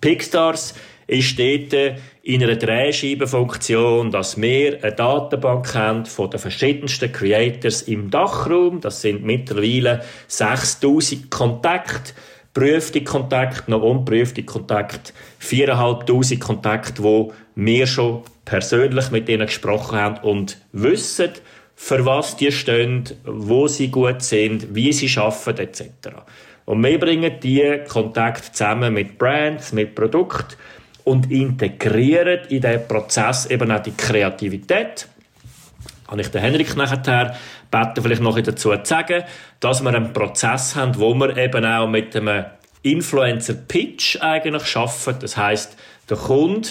Pixstars 0.00 0.74
ist 1.06 1.38
dort 1.38 1.96
in 2.22 2.42
einer 2.42 2.56
Drehscheibenfunktion, 2.56 4.10
dass 4.10 4.40
wir 4.40 4.78
eine 4.82 4.92
Datenbank 4.92 5.74
haben 5.74 6.04
von 6.04 6.30
den 6.30 6.38
verschiedensten 6.38 7.10
Creators 7.10 7.82
im 7.82 8.10
Dachraum. 8.10 8.80
Das 8.80 9.00
sind 9.00 9.24
mittlerweile 9.24 10.02
6000 10.28 11.30
Kontakte, 11.30 12.12
prüfte 12.52 13.02
Kontakte, 13.02 13.70
noch 13.70 13.82
unprüfte 13.82 14.42
Kontakte, 14.42 15.12
4500 15.38 16.40
Kontakte, 16.40 17.02
wo 17.02 17.32
wir 17.54 17.86
schon 17.86 18.22
persönlich 18.44 19.10
mit 19.10 19.28
ihnen 19.28 19.46
gesprochen 19.46 19.98
haben 19.98 20.18
und 20.22 20.58
wissen, 20.72 21.30
für 21.74 22.04
was 22.04 22.36
die 22.36 22.52
stehen, 22.52 23.04
wo 23.24 23.66
sie 23.66 23.88
gut 23.88 24.20
sind, 24.20 24.74
wie 24.74 24.92
sie 24.92 25.18
arbeiten 25.18 25.62
etc. 25.62 25.84
Und 26.66 26.84
wir 26.84 27.00
bringen 27.00 27.32
diese 27.42 27.84
Kontakte 27.84 28.52
zusammen 28.52 28.92
mit 28.92 29.16
Brands, 29.16 29.72
mit 29.72 29.94
Produkten 29.94 30.56
und 31.04 31.30
integrieren 31.30 32.40
in 32.48 32.60
diesen 32.60 32.86
Prozess 32.88 33.46
eben 33.46 33.70
auch 33.70 33.82
die 33.82 33.92
Kreativität. 33.92 35.08
Habe 36.08 36.20
ich 36.20 36.28
den 36.28 36.40
Henrik 36.40 36.76
nachher 36.76 37.36
beten, 37.70 38.02
vielleicht 38.02 38.22
noch 38.22 38.38
dazu 38.40 38.70
zu 38.70 38.84
sagen, 38.84 39.24
dass 39.60 39.82
wir 39.82 39.94
einen 39.94 40.12
Prozess 40.12 40.74
haben, 40.74 40.98
wo 40.98 41.14
wir 41.14 41.36
eben 41.36 41.64
auch 41.64 41.86
mit 41.86 42.16
einem 42.16 42.46
Influencer-Pitch 42.82 44.20
eigentlich 44.20 44.76
arbeiten. 44.76 45.20
Das 45.20 45.36
heißt, 45.36 45.76
der 46.08 46.16
Kunde 46.16 46.68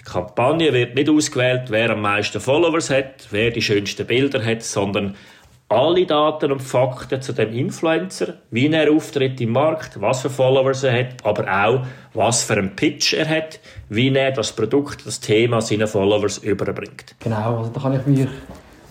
die 0.00 0.04
Kampagne 0.04 0.72
wird 0.72 0.94
nicht 0.94 1.10
ausgewählt, 1.10 1.64
wer 1.68 1.90
am 1.90 2.00
meisten 2.00 2.40
Followers 2.40 2.88
hat, 2.88 3.28
wer 3.30 3.50
die 3.50 3.60
schönsten 3.60 4.06
Bilder 4.06 4.42
hat, 4.42 4.62
sondern 4.62 5.14
alle 5.70 6.04
Daten 6.04 6.50
und 6.50 6.62
Fakten 6.62 7.22
zu 7.22 7.32
dem 7.32 7.52
Influencer, 7.52 8.34
wie 8.50 8.66
er 8.66 8.92
auftritt 8.92 9.40
im 9.40 9.52
Markt, 9.52 10.00
was 10.00 10.22
für 10.22 10.28
Followers 10.28 10.82
er 10.82 10.98
hat, 10.98 11.24
aber 11.24 11.44
auch, 11.44 11.86
was 12.12 12.42
für 12.42 12.54
einen 12.54 12.74
Pitch 12.74 13.14
er 13.14 13.28
hat, 13.28 13.60
wie 13.88 14.12
er 14.12 14.32
das 14.32 14.52
Produkt, 14.52 15.06
das 15.06 15.20
Thema 15.20 15.60
seinen 15.60 15.86
Followers 15.86 16.38
überbringt. 16.38 17.14
Genau, 17.20 17.58
also 17.58 17.70
da 17.72 17.80
kann 17.80 17.94
ich 17.94 18.04
mich 18.04 18.26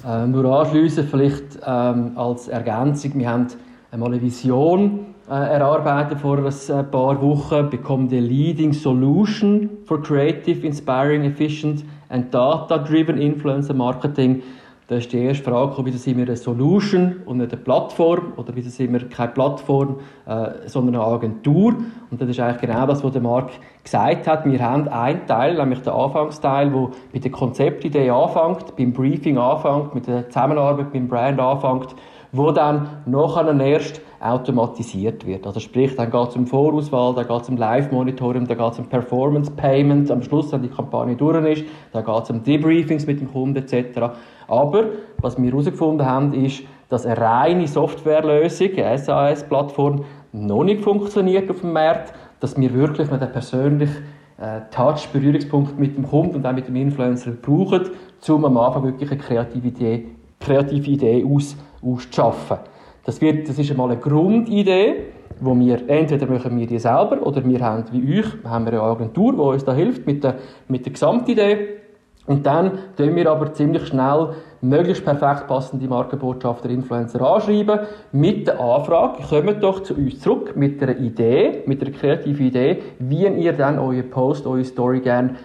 äh, 0.07 0.25
nur 0.25 0.45
anschließen, 0.45 1.05
vielleicht 1.09 1.59
ähm, 1.65 2.17
als 2.17 2.47
Ergänzung. 2.47 3.11
Wir 3.15 3.29
haben 3.29 3.47
einmal 3.91 4.13
eine 4.13 4.21
Vision 4.21 5.07
äh, 5.29 5.33
erarbeitet 5.33 6.21
vor 6.21 6.37
ein 6.37 6.45
äh, 6.45 6.83
paar 6.83 7.21
Wochen, 7.21 7.69
Become 7.69 8.09
the 8.09 8.21
leading 8.21 8.71
solution 8.71 9.69
for 9.83 10.01
creative, 10.01 10.65
inspiring, 10.65 11.25
efficient 11.25 11.83
and 12.07 12.33
data-driven 12.33 13.17
influencer 13.17 13.73
marketing. 13.73 14.41
Da 14.89 14.95
ist 14.95 15.13
die 15.13 15.19
erste 15.19 15.43
Frage, 15.43 15.85
wieso 15.85 15.99
sind 15.99 16.17
wir 16.17 16.25
eine 16.25 16.35
Solution 16.35 17.17
und 17.27 17.37
nicht 17.37 17.53
eine 17.53 17.61
Plattform 17.61 18.33
oder 18.37 18.55
wieso 18.55 18.71
sind 18.71 18.91
wir 18.91 19.07
keine 19.07 19.31
Plattform, 19.33 19.97
äh, 20.25 20.67
sondern 20.67 20.95
eine 20.95 21.03
Agentur. 21.03 21.75
Und 22.09 22.19
das 22.19 22.27
ist 22.27 22.39
eigentlich 22.39 22.61
genau 22.61 22.87
das, 22.87 23.03
was 23.03 23.11
der 23.11 23.21
Marc 23.21 23.51
gesagt 23.83 24.25
hat. 24.25 24.45
Wir 24.45 24.59
haben 24.59 24.87
einen 24.87 25.27
Teil, 25.27 25.57
nämlich 25.57 25.81
den 25.83 25.93
Anfangsteil, 25.93 26.73
wo 26.73 26.89
mit 27.13 27.23
der 27.23 27.29
Konzeptidee 27.29 28.09
anfängt, 28.09 28.75
beim 28.77 28.91
Briefing 28.91 29.37
anfängt, 29.37 29.93
mit 29.93 30.07
der 30.07 30.27
Zusammenarbeit 30.27 30.91
beim 30.91 31.07
Brand 31.07 31.39
anfängt, 31.39 31.95
wo 32.31 32.49
dann 32.49 32.87
nachher 33.05 33.59
erst 33.59 34.01
automatisiert 34.19 35.25
wird. 35.25 35.47
Also 35.47 35.59
sprich, 35.59 35.95
dann 35.95 36.11
geht 36.11 36.29
es 36.29 36.35
um 36.35 36.45
Vorauswahl, 36.45 37.13
dann 37.15 37.27
geht 37.27 37.41
es 37.41 37.49
um 37.49 37.57
Live-Monitoring, 37.57 38.47
dann 38.47 38.57
geht 38.57 38.71
es 38.73 38.79
um 38.79 38.85
Performance-Payment, 38.85 40.11
am 40.11 40.21
Schluss, 40.21 40.51
wenn 40.51 40.61
die 40.61 40.69
Kampagne 40.69 41.15
durch 41.15 41.45
ist, 41.45 41.65
dann 41.93 42.03
geht 42.03 42.23
es 42.23 42.29
um 42.29 42.43
Debriefings 42.43 43.07
mit 43.07 43.21
dem 43.21 43.31
Kunden 43.31 43.55
etc. 43.55 44.17
Aber 44.47 44.85
was 45.21 45.41
wir 45.41 45.49
herausgefunden 45.49 46.05
haben, 46.05 46.33
ist, 46.33 46.63
dass 46.89 47.05
eine 47.05 47.19
reine 47.19 47.67
Softwarelösung, 47.67 48.75
eine 48.77 48.97
SAS-Plattform, 48.97 50.03
noch 50.31 50.63
nicht 50.63 50.81
funktioniert 50.81 51.49
auf 51.49 51.61
dem 51.61 51.73
Markt, 51.73 52.13
dass 52.39 52.59
wir 52.59 52.73
wirklich 52.73 53.09
noch 53.09 53.19
den 53.19 53.31
persönlichen 53.31 54.03
äh, 54.39 54.61
Touch, 54.71 55.07
Berührungspunkt 55.11 55.77
mit 55.79 55.97
dem 55.97 56.07
Kunden 56.07 56.35
und 56.35 56.45
auch 56.45 56.53
mit 56.53 56.67
dem 56.67 56.75
Influencer 56.75 57.31
brauchen, 57.31 57.89
um 58.27 58.45
am 58.45 58.57
Anfang 58.57 58.83
wirklich 58.83 59.11
eine 59.11 59.19
kreative 59.19 59.67
Idee, 59.67 60.07
kreative 60.39 60.89
Idee 60.89 61.25
aus, 61.25 61.55
auszuschaffen. 61.81 62.57
Das, 63.05 63.21
wird, 63.21 63.47
das 63.47 63.57
ist 63.57 63.71
einmal 63.71 63.91
eine 63.91 63.99
Grundidee, 63.99 65.05
wo 65.39 65.57
wir 65.57 65.89
entweder 65.89 66.27
machen 66.27 66.57
wir 66.59 66.67
die 66.67 66.79
selber 66.79 67.21
oder 67.21 67.43
wir 67.45 67.59
haben 67.61 67.85
wie 67.91 68.19
euch 68.19 68.25
haben 68.43 68.65
wir 68.65 68.73
eine 68.73 68.81
Agentur, 68.81 69.33
die 69.33 69.39
uns 69.39 69.63
da 69.63 69.73
hilft 69.73 70.05
mit 70.05 70.23
der, 70.23 70.35
mit 70.67 70.85
der 70.85 70.93
Gesamtidee. 70.93 71.79
Und 72.25 72.45
dann 72.45 72.71
tun 72.95 73.15
wir 73.15 73.31
aber 73.31 73.53
ziemlich 73.53 73.87
schnell 73.87 74.29
möglichst 74.61 75.03
perfekt 75.03 75.47
passende 75.47 75.87
Markenbotschafter, 75.87 76.69
Influencer 76.69 77.21
anschreiben 77.21 77.79
mit 78.11 78.45
der 78.45 78.59
Anfrage, 78.59 79.23
kommt 79.23 79.63
doch 79.63 79.81
zu 79.81 79.95
uns 79.95 80.19
zurück 80.19 80.55
mit 80.55 80.83
einer 80.83 80.97
Idee, 80.99 81.63
mit 81.65 81.81
einer 81.81 81.91
kreativen 81.91 82.45
Idee, 82.45 82.83
wie 82.99 83.25
ihr 83.25 83.53
dann 83.53 83.79
euren 83.79 84.09
Post, 84.11 84.45
eure 84.45 84.63
Story 84.63 84.99
gerne 84.99 85.35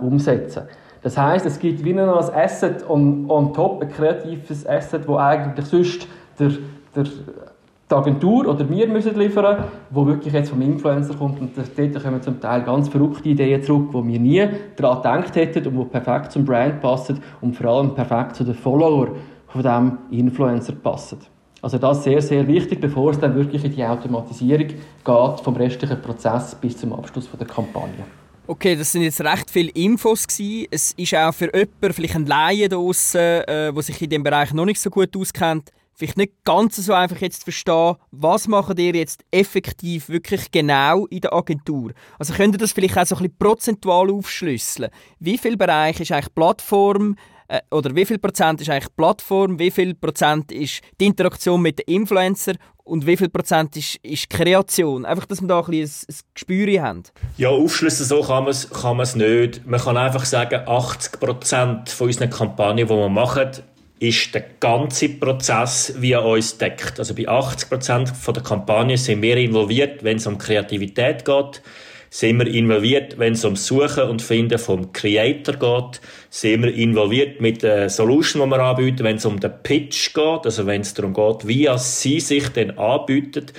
umsetzen 0.00 0.62
wollt. 0.62 0.76
Das 1.02 1.18
heißt, 1.18 1.46
es 1.46 1.58
gibt 1.58 1.84
wie 1.84 1.92
noch 1.92 2.28
ein 2.28 2.34
Asset 2.34 2.88
on, 2.88 3.28
on 3.28 3.52
top, 3.52 3.82
ein 3.82 3.88
kreatives 3.88 4.66
Asset, 4.66 5.06
wo 5.06 5.16
eigentlich 5.16 5.66
sonst 5.66 6.08
der 6.38 6.50
der, 6.94 7.04
die 7.04 7.94
Agentur 7.94 8.46
oder 8.48 8.68
wir 8.68 8.88
müssen 8.88 9.18
liefern, 9.18 9.64
wo 9.90 10.06
wirklich 10.06 10.32
jetzt 10.32 10.50
vom 10.50 10.62
Influencer 10.62 11.14
kommt 11.14 11.40
und 11.40 11.52
dort 11.56 12.02
kommen 12.02 12.22
zum 12.22 12.40
Teil 12.40 12.62
ganz 12.62 12.88
verrückte 12.88 13.28
Ideen 13.28 13.62
zurück, 13.62 13.88
wo 13.92 14.06
wir 14.06 14.18
nie 14.18 14.48
daran 14.76 14.98
gedacht 14.98 15.36
hätten 15.36 15.66
und 15.66 15.78
die 15.78 15.84
perfekt 15.90 16.32
zum 16.32 16.44
Brand 16.44 16.80
passen 16.80 17.20
und 17.40 17.54
vor 17.54 17.66
allem 17.66 17.94
perfekt 17.94 18.36
zu 18.36 18.44
den 18.44 18.54
Follower 18.54 19.08
von 19.48 19.62
diesem 19.62 19.98
Influencer 20.10 20.72
passen. 20.72 21.18
Also 21.60 21.78
das 21.78 21.98
ist 21.98 22.04
sehr, 22.04 22.22
sehr 22.22 22.46
wichtig, 22.48 22.80
bevor 22.80 23.12
es 23.12 23.20
dann 23.20 23.36
wirklich 23.36 23.64
in 23.64 23.72
die 23.72 23.84
Automatisierung 23.84 24.66
geht 24.66 25.40
vom 25.44 25.54
restlichen 25.54 26.00
Prozess 26.00 26.56
bis 26.56 26.76
zum 26.76 26.92
Abschluss 26.92 27.28
der 27.38 27.46
Kampagne. 27.46 28.04
Okay, 28.48 28.74
das 28.74 28.90
sind 28.90 29.02
jetzt 29.02 29.20
recht 29.20 29.48
viele 29.48 29.70
Infos 29.70 30.26
gewesen. 30.26 30.66
Es 30.70 30.92
ist 30.92 31.14
auch 31.14 31.32
für 31.32 31.54
jemanden, 31.54 31.92
vielleicht 31.92 32.16
ein 32.16 32.26
Laie 32.26 32.68
draussen, 32.68 33.20
äh, 33.20 33.72
der 33.72 33.82
sich 33.82 34.02
in 34.02 34.10
dem 34.10 34.24
Bereich 34.24 34.52
noch 34.52 34.64
nicht 34.64 34.80
so 34.80 34.90
gut 34.90 35.16
auskennt, 35.16 35.70
vielleicht 35.94 36.16
nicht 36.16 36.44
ganz 36.44 36.76
so 36.76 36.92
einfach 36.92 37.20
jetzt 37.20 37.40
zu 37.40 37.44
verstehen, 37.44 37.96
was 38.10 38.48
macht 38.48 38.78
ihr 38.78 38.94
jetzt 38.94 39.24
effektiv 39.30 40.08
wirklich 40.08 40.50
genau 40.50 41.06
in 41.06 41.20
der 41.20 41.32
Agentur? 41.32 41.92
Also 42.18 42.34
könnt 42.34 42.54
ihr 42.54 42.58
das 42.58 42.72
vielleicht 42.72 42.98
auch 42.98 43.06
so 43.06 43.16
ein 43.16 43.22
bisschen 43.22 43.38
prozentual 43.38 44.10
aufschlüsseln? 44.10 44.90
Wie 45.18 45.38
viel 45.38 45.56
Bereich 45.56 46.00
ist 46.00 46.12
eigentlich 46.12 46.34
Plattform 46.34 47.16
äh, 47.48 47.60
oder 47.70 47.94
wie 47.94 48.06
viel 48.06 48.18
Prozent 48.18 48.60
ist 48.60 48.70
eigentlich 48.70 48.94
Plattform, 48.96 49.58
wie 49.58 49.70
viel 49.70 49.94
Prozent 49.94 50.50
ist 50.52 50.80
die 51.00 51.06
Interaktion 51.06 51.60
mit 51.60 51.78
den 51.78 51.94
Influencer 51.96 52.54
und 52.84 53.06
wie 53.06 53.16
viel 53.16 53.28
Prozent 53.28 53.76
ist, 53.76 53.96
ist 54.02 54.28
Kreation? 54.30 55.04
Einfach, 55.04 55.26
dass 55.26 55.40
wir 55.40 55.48
da 55.48 55.60
ein, 55.60 55.66
bisschen 55.66 56.08
ein, 56.08 56.14
ein 56.14 56.30
Gespür 56.34 56.82
haben. 56.82 57.02
Ja, 57.36 57.50
aufschlüsseln 57.50 58.08
so 58.08 58.22
kann 58.22 58.44
man 58.44 58.50
es 58.50 58.70
kann 58.70 58.96
nicht. 58.96 59.66
Man 59.66 59.80
kann 59.80 59.96
einfach 59.96 60.24
sagen, 60.24 60.66
80 60.66 61.20
Prozent 61.20 61.90
von 61.90 62.08
unseren 62.08 62.30
Kampagnen, 62.30 62.88
die 62.88 62.90
wir 62.90 63.08
machen, 63.08 63.50
ist 64.02 64.34
der 64.34 64.44
ganze 64.58 65.10
Prozess 65.10 65.94
via 65.96 66.18
uns 66.18 66.58
deckt. 66.58 66.98
Also 66.98 67.14
bei 67.14 67.28
80 67.28 67.68
Prozent 67.68 68.12
der 68.26 68.42
Kampagne 68.42 68.98
sind 68.98 69.22
wir 69.22 69.36
involviert, 69.36 70.02
wenn 70.02 70.16
es 70.16 70.26
um 70.26 70.38
Kreativität 70.38 71.24
geht. 71.24 71.62
Sind 72.10 72.40
wir 72.40 72.48
involviert, 72.48 73.18
wenn 73.20 73.34
es 73.34 73.44
um 73.44 73.54
Suchen 73.54 74.02
und 74.10 74.20
Finden 74.20 74.58
vom 74.58 74.92
Creator 74.92 75.54
geht. 75.54 76.00
Sind 76.30 76.64
wir 76.64 76.74
involviert 76.74 77.40
mit 77.40 77.62
der 77.62 77.88
Solution, 77.88 78.42
die 78.42 78.56
wir 78.56 78.60
anbieten, 78.60 79.04
wenn 79.04 79.16
es 79.16 79.24
um 79.24 79.38
den 79.38 79.52
Pitch 79.62 80.12
geht. 80.12 80.44
Also 80.44 80.66
wenn 80.66 80.80
es 80.80 80.94
darum 80.94 81.14
geht, 81.14 81.46
wie 81.46 81.68
sie 81.76 82.18
sich 82.18 82.48
dann 82.48 82.72
anbietet. 82.72 83.52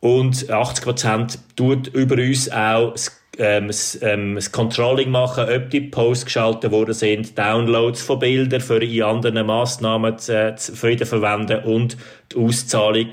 Und 0.00 0.50
80 0.50 0.84
Prozent 0.84 1.38
tut 1.56 1.88
über 1.88 2.16
uns 2.16 2.52
auch 2.52 2.92
das 2.92 3.18
ähm, 3.38 3.68
das, 3.68 3.98
ähm, 4.02 4.34
das 4.34 4.52
Controlling 4.52 5.10
machen, 5.10 5.46
ob 5.48 5.70
die 5.70 5.80
Posts 5.80 6.26
geschaltet 6.26 6.70
worden 6.70 6.94
sind, 6.94 7.38
Downloads 7.38 8.02
von 8.02 8.18
Bildern 8.18 8.60
für 8.60 8.82
in 8.82 9.02
anderen 9.02 9.46
Massnahmen 9.46 10.18
zu, 10.18 10.54
zu, 10.56 10.74
für 10.74 10.96
verwenden 11.06 11.64
und 11.64 11.96
die 12.32 12.36
Auszahlung 12.36 13.10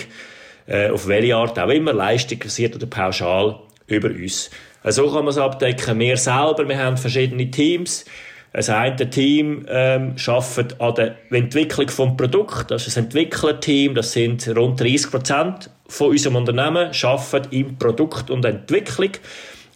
äh, 0.67 0.89
auf 0.89 1.07
welche 1.07 1.35
Art 1.35 1.59
auch 1.59 1.69
immer, 1.69 1.93
leistungsbasiert 1.93 2.75
oder 2.75 2.87
pauschal, 2.87 3.59
über 3.87 4.09
uns. 4.09 4.49
So 4.83 5.03
also 5.03 5.13
kann 5.13 5.25
man 5.25 5.27
es 5.29 5.37
abdecken. 5.37 5.99
Wir 5.99 6.17
selber, 6.17 6.67
wir 6.67 6.77
haben 6.77 6.97
verschiedene 6.97 7.49
Teams. 7.49 8.05
Das 8.53 8.69
eine 8.69 9.09
Team 9.09 9.65
ähm, 9.67 10.15
arbeitet 10.27 10.79
an 10.79 10.95
der 10.95 11.15
Entwicklung 11.29 11.87
des 11.87 11.95
Produkts. 11.95 12.67
Das 12.67 12.87
ist 12.87 12.97
ein 12.97 13.05
Entwicklerteam. 13.05 13.95
Das 13.95 14.13
sind 14.13 14.47
rund 14.55 14.79
30 14.79 15.11
Prozent 15.11 15.69
von 15.87 16.09
unserem 16.09 16.37
Unternehmen, 16.37 16.91
arbeiten 17.03 17.47
im 17.51 17.77
Produkt 17.77 18.29
und 18.29 18.45
Entwicklung. 18.45 19.11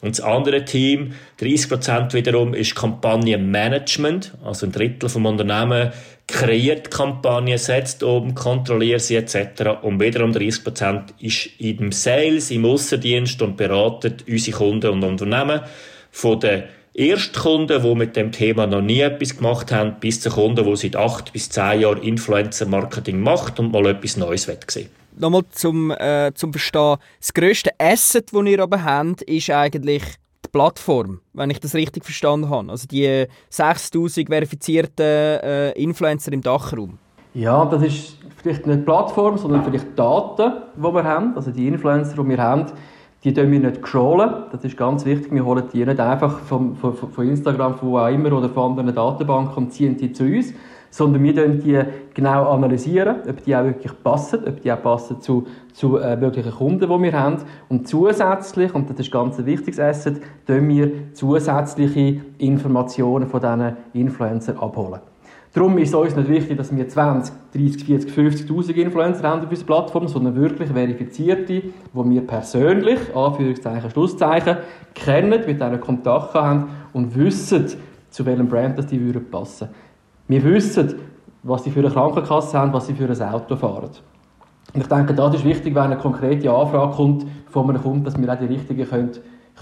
Und 0.02 0.18
das 0.18 0.22
andere 0.22 0.64
Team, 0.64 1.14
30% 1.42 2.14
wiederum, 2.14 2.54
ist 2.54 2.76
Kampagnenmanagement. 2.76 4.34
Also 4.44 4.66
ein 4.66 4.72
Drittel 4.72 5.10
vom 5.10 5.26
Unternehmen 5.26 5.92
kreiert 6.28 6.92
Kampagnen, 6.92 7.58
setzt 7.58 8.04
um, 8.04 8.36
kontrolliert 8.36 9.02
sie 9.02 9.16
etc. 9.16 9.82
Und 9.82 10.00
wiederum 10.00 10.32
30% 10.32 11.06
ist 11.20 11.50
im 11.60 11.92
Sales, 11.92 12.52
im 12.52 12.66
Aussendienst 12.66 13.42
und 13.42 13.58
beratet 13.58 14.26
unsere 14.28 14.58
Kunden 14.58 14.92
und 14.92 15.04
Unternehmen 15.04 15.62
von 16.12 16.40
den 16.40 16.64
Erstkunden, 16.94 17.82
die 17.82 17.96
mit 17.96 18.16
dem 18.16 18.32
Thema 18.32 18.68
noch 18.68 18.82
nie 18.82 19.02
etwas 19.02 19.38
gemacht 19.38 19.72
haben, 19.72 19.96
bis 20.00 20.22
zu 20.22 20.30
Kunden, 20.30 20.66
die 20.66 20.76
seit 20.76 20.96
acht 20.96 21.34
bis 21.34 21.50
zehn 21.50 21.82
Jahren 21.82 22.02
Influencer-Marketing 22.02 23.20
macht 23.20 23.60
und 23.60 23.72
mal 23.72 23.88
etwas 23.88 24.18
Neues 24.18 24.44
sehen 24.44 24.90
Nochmal 25.18 25.44
zum, 25.52 25.92
äh, 25.92 26.32
zum 26.34 26.52
Verstehen. 26.54 26.98
Das 27.20 27.34
grösste 27.34 27.72
Asset, 27.80 28.34
das 28.34 28.46
ihr 28.46 28.62
aber 28.62 28.84
habt, 28.84 29.22
ist 29.24 29.50
eigentlich 29.50 30.04
die 30.46 30.50
Plattform, 30.52 31.20
wenn 31.34 31.50
ich 31.50 31.60
das 31.60 31.76
richtig 31.76 32.06
verstanden 32.06 32.50
habe. 32.50 32.72
Also 32.72 32.88
die 32.88 33.26
6000 33.50 34.30
verifizierten 34.30 35.06
äh, 35.06 35.72
Influencer 35.72 36.32
im 36.34 36.42
Dachraum. 36.42 36.98
Ja, 37.34 37.66
das 37.66 37.84
ist 37.84 38.18
vielleicht 38.38 38.66
nicht 38.66 38.86
Plattform, 38.86 39.38
sondern 39.38 39.64
vielleicht 39.64 39.98
Daten, 39.98 40.54
die 40.76 40.82
wir 40.82 41.04
haben. 41.04 41.36
Also 41.36 41.52
die 41.52 41.68
Influencer, 41.68 42.22
die 42.24 42.30
wir 42.30 42.38
haben, 42.38 42.66
die 43.24 43.34
dürfen 43.34 43.52
wir 43.52 43.60
nicht 43.60 43.86
scrollen. 43.86 44.46
Das 44.52 44.64
ist 44.64 44.78
ganz 44.78 45.06
wichtig. 45.06 45.32
Wir 45.32 45.46
holen 45.46 45.64
die 45.74 45.86
nicht 45.86 46.00
einfach 46.00 46.40
von, 46.40 46.76
von, 46.76 46.96
von 46.96 47.28
Instagram, 47.28 47.78
von 47.78 47.90
wo 47.90 47.98
auch 48.00 48.08
immer, 48.08 48.32
oder 48.32 48.50
von 48.50 48.72
anderen 48.72 48.96
Datenbanken 48.96 49.66
und 49.66 49.74
ziehen 49.74 49.98
die 49.98 50.14
zu 50.14 50.24
uns, 50.24 50.54
sondern 50.90 51.24
wir 51.24 51.34
analysieren 51.34 51.60
die 51.62 51.82
genau 52.14 52.50
analysieren, 52.50 53.18
ob 53.28 53.44
die 53.44 53.56
auch 53.56 53.64
wirklich 53.64 53.92
passen, 54.04 54.40
ob 54.48 54.62
die 54.62 54.72
auch 54.72 54.82
passen 54.82 55.22
zu, 55.22 55.48
zu 55.74 55.98
äh, 55.98 56.18
möglichen 56.18 56.52
Kunden, 56.52 56.90
die 56.90 57.04
wir 57.04 57.14
haben. 57.14 57.38
Und 57.68 57.88
zusätzlich, 57.88 58.74
und 58.74 58.90
das 58.90 59.00
ist 59.00 59.12
ganz 59.12 59.38
ein 59.40 59.46
wichtiges 59.46 59.80
Asset, 59.80 60.22
können 60.46 60.68
wir 60.68 61.14
zusätzliche 61.14 62.22
Informationen 62.38 63.28
von 63.28 63.40
diesen 63.40 63.78
Influencern 63.94 64.58
abholen. 64.58 65.00
Darum 65.54 65.80
ist 65.80 65.90
es 65.90 65.96
uns 65.96 66.16
nicht 66.16 66.30
wichtig, 66.30 66.58
dass 66.58 66.76
wir 66.76 66.88
20, 66.88 67.34
30, 67.56 67.84
40, 67.84 68.48
50'000 68.48 68.72
Influencer 68.74 69.28
haben 69.28 69.42
auf 69.42 69.50
unserer 69.50 69.66
Plattform, 69.66 70.08
sondern 70.08 70.36
wirklich 70.36 70.70
verifizierte, 70.70 71.62
die 71.64 71.72
wir 71.94 72.22
persönlich, 72.22 73.00
Anführungszeichen, 73.16 73.90
Schlusszeichen, 73.90 74.58
kennen, 74.94 75.42
mit 75.48 75.60
denen 75.60 75.80
Kontakt 75.80 76.36
haben 76.36 76.70
und 76.94 77.16
wissen, 77.16 77.66
zu 78.12 78.26
welchem 78.28 78.48
Brand 78.48 78.78
das 78.78 78.88
die 78.88 79.02
würden 79.02 79.26
passen. 79.32 79.70
Wir 80.30 80.44
wissen, 80.44 80.94
was 81.42 81.64
sie 81.64 81.72
für 81.72 81.80
eine 81.80 81.90
Krankenkasse 81.90 82.58
haben, 82.58 82.72
was 82.72 82.86
sie 82.86 82.94
für 82.94 83.10
ein 83.10 83.34
Auto 83.34 83.56
fahren. 83.56 83.90
Und 84.76 84.82
ich 84.82 84.88
denke, 84.88 85.16
das 85.16 85.34
ist 85.34 85.44
wichtig, 85.44 85.74
wenn 85.74 85.84
eine 85.84 85.98
konkrete 85.98 86.52
Anfrage 86.52 86.96
kommt 86.96 87.26
von 87.48 87.68
einem 87.68 87.82
Kunden, 87.82 88.04
dass 88.04 88.16
wir 88.16 88.32
auch 88.32 88.38
die 88.38 88.46
richtigen 88.46 88.88
können, 88.88 89.12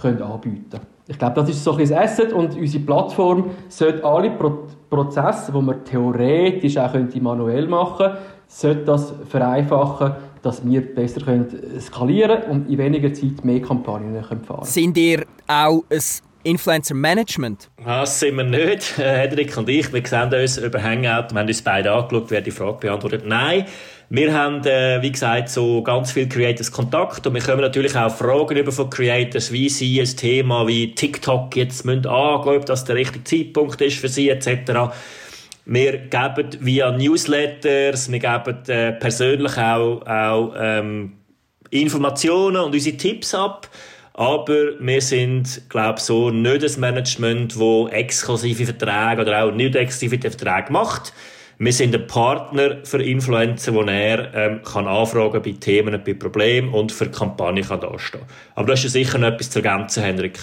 können 0.01 0.21
anbieten 0.21 0.69
können. 0.69 0.86
Ich 1.07 1.17
glaube, 1.17 1.36
das 1.36 1.50
ist 1.50 1.63
so 1.63 1.74
ein 1.74 1.93
Asset 1.93 2.33
und 2.33 2.57
unsere 2.57 2.83
Plattform 2.83 3.45
sollte 3.69 4.03
alle 4.03 4.31
Pro 4.31 4.67
Prozesse, 4.89 5.53
die 5.53 5.62
man 5.62 5.83
theoretisch 5.86 6.77
auch 6.77 6.91
könnte 6.91 7.21
manuell 7.21 7.67
machen 7.67 8.17
könnte, 8.62 8.83
das 8.83 9.13
vereinfachen, 9.29 10.13
dass 10.41 10.65
wir 10.65 10.81
besser 10.93 11.21
können 11.21 11.47
skalieren 11.79 12.43
und 12.50 12.69
in 12.69 12.77
weniger 12.77 13.13
Zeit 13.13 13.43
mehr 13.45 13.62
Kampagnen 13.62 14.21
fahren 14.21 14.41
können. 14.45 14.63
Sind 14.63 14.97
ihr 14.97 15.24
auch 15.47 15.83
ein 15.89 16.00
Influencer 16.48 16.96
Management? 16.96 17.70
Das 17.84 18.20
sind 18.20 18.38
wir 18.38 18.44
nicht. 18.46 18.98
Hedrick 18.98 19.58
und 19.58 19.68
ich, 19.68 19.92
wir 19.92 20.06
sehen 20.06 20.34
uns 20.34 20.58
über 20.58 20.82
Hangout, 20.82 21.34
wir 21.34 21.39
haben 21.39 21.48
uns 21.48 21.62
beide 21.62 21.92
angeschaut, 21.92 22.27
wer 22.30 22.42
die 22.42 22.51
Frage 22.51 22.77
beantwortet. 22.77 23.24
Nein, 23.25 23.66
wir 24.10 24.34
haben, 24.34 24.63
äh, 24.66 25.01
wie 25.01 25.12
gesagt, 25.12 25.50
so 25.50 25.84
ganz 25.84 26.13
viel 26.13 26.30
Creators 26.30 26.72
Kontakt 26.72 27.27
und 27.27 27.34
wir 27.34 27.42
können 27.42 27.60
natürlich 27.60 27.94
auch 27.98 28.16
Fragen 28.16 28.56
über 28.56 28.72
von 28.72 28.89
Creators, 28.89 29.51
wie 29.51 29.68
sie 29.68 30.00
ein 30.00 30.08
Thema 30.08 30.66
wie 30.66 30.96
TikTok 30.96 31.54
jetzt 31.58 31.84
müssen 31.84 32.08
angehen, 32.08 32.56
ob 32.56 32.66
das 32.66 32.86
der 32.86 32.96
richtige 32.96 33.25
Zeitpunkt 33.25 33.82
ist 33.82 34.00
für 34.00 34.08
sie 34.08 34.30
etc. 34.30 34.94
Wir 35.66 35.98
geben 35.98 36.50
via 36.62 36.92
Newsletters, 36.92 38.10
wir 38.10 38.20
geben 38.20 38.58
äh, 38.68 38.94
persönlich 38.94 39.57
auch, 39.57 40.01
auch 40.07 40.53
ähm, 40.57 41.18
Informationen 41.72 42.55
und 42.55 42.74
unsere 42.74 42.96
Tipps 42.96 43.36
ab. 43.36 43.68
Aber 44.18 44.72
wir 44.80 45.00
sind, 45.00 45.70
glaube 45.70 46.00
so 46.00 46.32
nicht 46.32 46.64
das 46.64 46.75
Management, 46.80 47.56
das 47.56 47.92
exklusive 47.92 48.66
Verträge 48.66 49.22
oder 49.22 49.44
auch 49.44 49.51
nicht 49.51 49.75
exklusive 49.75 50.20
Verträge 50.20 50.74
macht. 50.74 51.14
Wir 51.60 51.72
sind 51.72 51.94
ein 51.94 52.08
Partner 52.08 52.77
für 52.84 53.01
Influencer, 53.01 53.75
wo 53.75 53.82
er 53.84 54.34
ähm, 54.34 54.62
kann 54.64 54.88
anfragen 54.88 55.40
bei 55.44 55.51
Themen, 55.51 56.01
bei 56.03 56.16
Problemen 56.16 56.74
und 56.74 56.92
für 56.92 57.12
Kampagnen 57.12 57.64
kann 57.64 57.80
dastehen. 57.80 58.24
Aber 58.56 58.66
du 58.66 58.74
hast 58.74 58.84
ja 58.84 58.90
sicher 58.90 59.20
noch 59.20 59.27
etwas 59.27 59.51
zu 59.51 59.62
ergänzen, 59.62 60.01
Henrik. 60.01 60.40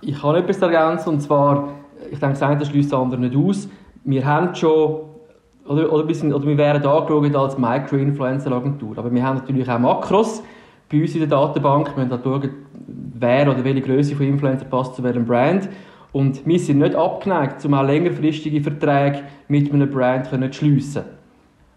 Ich 0.00 0.22
habe 0.22 0.38
etwas 0.38 0.58
zu 0.58 0.64
ergänzen, 0.64 1.10
und 1.10 1.20
zwar, 1.20 1.74
ich 2.10 2.18
denke, 2.18 2.38
das 2.38 2.68
schließt 2.68 2.90
das 2.90 2.98
andere 2.98 3.20
nicht 3.20 3.36
aus. 3.36 3.68
Wir 4.04 4.24
haben 4.24 4.54
schon, 4.54 5.00
oder, 5.66 5.92
oder, 5.92 6.14
sind, 6.14 6.32
oder 6.32 6.46
wir 6.46 6.56
wären 6.56 6.82
angeschaut 6.82 7.36
als 7.36 7.58
Micro-Influencer-Agentur, 7.58 8.96
aber 8.96 9.12
wir 9.12 9.22
haben 9.22 9.36
natürlich 9.36 9.68
auch 9.68 9.78
Makros 9.78 10.42
bei 10.90 11.02
uns 11.02 11.12
in 11.12 11.20
der 11.20 11.28
Datenbank. 11.28 11.94
Wir 11.94 12.04
müssen 12.06 12.20
schauen, 12.22 12.50
wer 12.88 13.50
oder 13.50 13.62
welche 13.64 13.82
Größe 13.82 14.16
von 14.16 14.26
Influencer 14.26 14.64
passt 14.64 14.96
zu 14.96 15.02
welchem 15.02 15.24
Brand. 15.24 15.68
Und 16.12 16.46
wir 16.46 16.58
sind 16.58 16.78
nicht 16.78 16.94
abgeneigt, 16.94 17.64
um 17.64 17.74
auch 17.74 17.86
längerfristige 17.86 18.62
Verträge 18.62 19.20
mit 19.48 19.72
einem 19.72 19.90
Brand 19.90 20.26
zu 20.26 20.52
schliessen. 20.52 21.02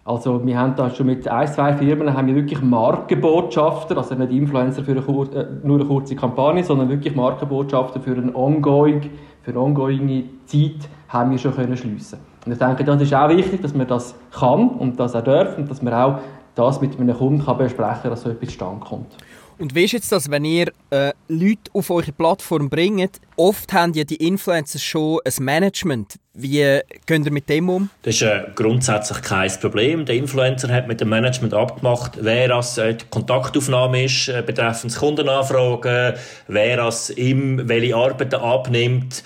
Also 0.04 0.44
wir 0.44 0.58
haben 0.58 0.74
da 0.74 0.90
schon 0.90 1.06
mit 1.06 1.28
ein, 1.28 1.46
zwei 1.46 1.74
Firmen 1.74 2.12
haben 2.12 2.26
wir 2.26 2.34
wirklich 2.34 2.60
Markenbotschafter, 2.60 3.96
also 3.96 4.16
nicht 4.16 4.32
Influencer 4.32 4.82
für 4.82 4.92
eine 4.92 5.00
äh, 5.00 5.46
nur 5.62 5.78
eine 5.78 5.86
kurze 5.86 6.16
Kampagne, 6.16 6.64
sondern 6.64 6.88
wirklich 6.88 7.14
Markenbotschafter 7.14 8.00
für 8.00 8.16
eine 8.16 8.34
ongoing, 8.34 9.02
für 9.42 9.52
eine 9.52 9.60
ongoing 9.60 10.24
Zeit 10.46 10.88
haben 11.08 11.30
wir 11.30 11.38
schon 11.38 11.54
können 11.54 11.76
schliessen. 11.76 12.18
Und 12.44 12.50
ich 12.50 12.58
denke, 12.58 12.82
das 12.82 13.00
ist 13.00 13.14
auch 13.14 13.28
wichtig, 13.28 13.62
dass 13.62 13.74
man 13.74 13.86
das 13.86 14.16
kann 14.32 14.70
und 14.70 14.98
das 14.98 15.14
auch 15.14 15.22
darf 15.22 15.56
und 15.56 15.70
dass 15.70 15.82
man 15.82 15.94
auch 15.94 16.18
das 16.56 16.80
mit 16.80 16.98
einem 16.98 17.16
Kunden 17.16 17.44
kann 17.44 17.58
besprechen 17.58 18.02
kann, 18.02 18.10
dass 18.10 18.22
so 18.22 18.30
etwas 18.30 18.48
zustande 18.48 18.84
kommt. 18.84 19.16
Und 19.62 19.76
wie 19.76 19.84
ist 19.84 19.92
jetzt 19.92 20.10
das, 20.10 20.28
wenn 20.28 20.44
ihr 20.44 20.72
äh, 20.90 21.12
Leute 21.28 21.70
auf 21.72 21.88
eure 21.90 22.10
Plattform 22.10 22.68
bringt? 22.68 23.20
Oft 23.36 23.72
haben 23.72 23.92
ja 23.94 24.02
die 24.02 24.16
Influencer 24.16 24.80
schon 24.80 25.20
ein 25.24 25.44
Management. 25.44 26.16
Wie 26.34 26.80
geht 27.06 27.24
ihr 27.24 27.30
mit 27.30 27.48
dem 27.48 27.68
um? 27.68 27.88
Das 28.02 28.16
ist 28.16 28.22
äh, 28.22 28.42
grundsätzlich 28.56 29.22
kein 29.22 29.52
Problem. 29.60 30.04
Der 30.04 30.16
Influencer 30.16 30.68
hat 30.68 30.88
mit 30.88 31.00
dem 31.00 31.10
Management 31.10 31.54
abgemacht, 31.54 32.18
wer 32.20 32.56
als 32.56 32.76
äh, 32.76 32.96
die 32.96 33.04
Kontaktaufnahme 33.08 34.06
ist, 34.06 34.26
äh, 34.26 34.42
betreffend 34.44 34.96
Kundenanfragen, 34.96 36.14
wer 36.48 36.82
als 36.82 37.10
ihm 37.10 37.68
welche 37.68 37.94
Arbeiten 37.94 38.40
abnimmt. 38.40 39.22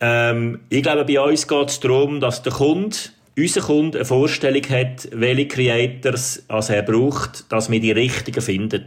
Ähm, 0.00 0.60
ich 0.70 0.84
glaube, 0.84 1.04
bei 1.04 1.20
uns 1.20 1.46
geht 1.46 1.68
es 1.68 1.80
darum, 1.80 2.20
dass 2.20 2.42
der 2.42 2.54
Kunde 2.54 2.96
unser 3.36 3.60
Kunde 3.60 3.98
eine 3.98 4.06
Vorstellung 4.06 4.62
hat, 4.70 5.06
welche 5.12 5.48
Creators 5.48 6.44
also 6.48 6.72
er 6.72 6.82
braucht, 6.82 7.52
dass 7.52 7.70
wir 7.70 7.78
die 7.78 7.92
richtigen 7.92 8.40
finden. 8.40 8.84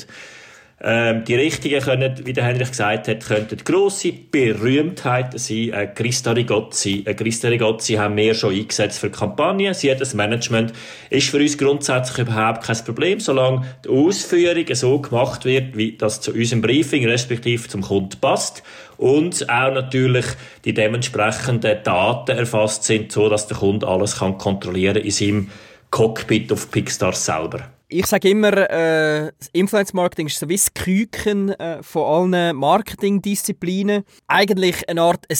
Ähm, 0.81 1.25
die 1.25 1.35
richtigen 1.35 1.81
können, 1.81 2.21
wie 2.23 2.31
der 2.31 2.45
Henrich 2.45 2.69
gesagt 2.69 3.09
hat, 3.09 3.25
könnten 3.25 3.57
grosse 3.65 4.13
Berühmtheiten 4.13 5.37
sein. 5.37 5.73
Äh, 5.73 5.87
Christa 5.93 6.31
Rigozzi. 6.31 7.03
Äh, 7.05 7.15
Christa 7.15 7.49
Rigozzi 7.49 7.95
haben 7.95 8.15
wir 8.15 8.33
schon 8.33 8.55
eingesetzt 8.55 8.99
für 8.99 9.09
Kampagnen. 9.09 9.73
Sie 9.73 9.91
hat 9.91 9.99
das 9.99 10.13
Management. 10.13 10.71
Ist 11.09 11.29
für 11.29 11.37
uns 11.37 11.57
grundsätzlich 11.57 12.19
überhaupt 12.19 12.63
kein 12.63 12.77
Problem, 12.85 13.19
solange 13.19 13.65
die 13.83 13.89
Ausführung 13.89 14.65
so 14.73 14.99
gemacht 14.99 15.43
wird, 15.43 15.75
wie 15.75 15.97
das 15.97 16.21
zu 16.21 16.31
unserem 16.31 16.61
Briefing 16.61 17.05
respektive 17.05 17.67
zum 17.67 17.81
Kunden 17.81 18.17
passt. 18.21 18.63
Und 18.95 19.49
auch 19.49 19.73
natürlich 19.73 20.25
die 20.63 20.73
dementsprechenden 20.73 21.83
Daten 21.83 22.37
erfasst 22.37 22.85
sind, 22.85 23.11
so 23.11 23.27
dass 23.27 23.47
der 23.47 23.57
Kunde 23.57 23.85
alles 23.85 24.19
kann 24.19 24.37
kontrollieren 24.37 24.97
in 24.97 25.11
seinem 25.11 25.49
Cockpit 25.91 26.51
auf 26.51 26.69
Pixar 26.71 27.13
selber 27.13 27.69
ich 27.89 28.05
sage 28.05 28.29
immer, 28.29 28.69
äh, 28.69 29.31
Influence 29.51 29.93
Marketing 29.93 30.27
ist 30.27 30.39
so 30.39 30.47
wie 30.47 30.55
das 30.55 30.73
Küken 30.73 31.49
äh, 31.49 31.81
von 31.81 32.33
allen 32.33 32.55
Marketingdisziplinen. 32.55 34.03
Eigentlich 34.27 34.87
eine 34.87 35.01
Art 35.01 35.25
ein, 35.27 35.37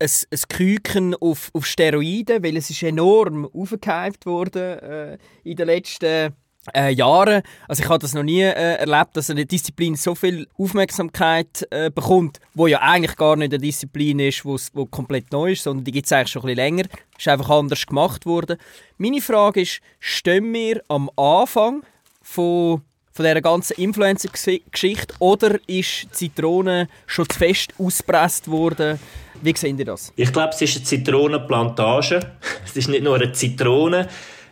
ein, 0.00 0.10
ein 0.32 0.38
Küken 0.48 1.14
auf, 1.14 1.50
auf 1.54 1.64
Steroiden, 1.64 2.42
weil 2.42 2.56
es 2.56 2.70
ist 2.70 2.82
enorm 2.82 3.48
aufgehypt 3.54 4.26
worden 4.26 4.78
äh, 4.80 5.18
in 5.44 5.56
den 5.56 5.66
letzten 5.66 6.34
äh, 6.74 6.92
Jahren. 6.92 7.42
Also 7.68 7.82
ich 7.82 7.88
habe 7.88 7.98
das 7.98 8.14
noch 8.14 8.22
nie 8.22 8.42
äh, 8.42 8.76
erlebt, 8.76 9.16
dass 9.16 9.30
eine 9.30 9.46
Disziplin 9.46 9.96
so 9.96 10.14
viel 10.14 10.46
Aufmerksamkeit 10.58 11.66
äh, 11.70 11.90
bekommt, 11.90 12.40
wo 12.54 12.66
ja 12.66 12.80
eigentlich 12.80 13.16
gar 13.16 13.36
nicht 13.36 13.52
eine 13.52 13.58
Disziplin 13.58 14.18
ist, 14.20 14.44
wo 14.44 14.86
komplett 14.86 15.32
neu 15.32 15.52
ist, 15.52 15.64
sondern 15.64 15.84
die 15.84 15.92
gibt 15.92 16.06
es 16.06 16.12
eigentlich 16.12 16.28
schon 16.28 16.42
ein 16.42 16.46
bisschen 16.46 16.56
länger. 16.56 16.84
Ist 17.18 17.28
einfach 17.28 17.50
anders 17.50 17.86
gemacht 17.86 18.26
worden. 18.26 18.58
Meine 18.98 19.20
Frage 19.20 19.62
ist, 19.62 19.80
stehen 19.98 20.52
wir 20.52 20.82
am 20.88 21.10
Anfang 21.16 21.82
von, 22.22 22.82
von 23.12 23.24
dieser 23.24 23.40
ganzen 23.40 23.74
Influencer-Geschichte 23.74 25.14
oder 25.18 25.58
ist 25.66 26.06
Zitrone 26.12 26.88
schon 27.06 27.28
zu 27.28 27.38
fest 27.38 27.74
ausgepresst 27.78 28.48
worden? 28.48 28.98
Wie 29.40 29.56
seht 29.56 29.78
ihr 29.78 29.84
das? 29.84 30.12
Ich 30.14 30.32
glaube, 30.32 30.50
es 30.50 30.62
ist 30.62 30.76
eine 30.76 30.84
Zitronenplantage. 30.84 32.20
es 32.64 32.76
ist 32.76 32.88
nicht 32.88 33.02
nur 33.02 33.16
eine 33.16 33.32
Zitrone. 33.32 34.08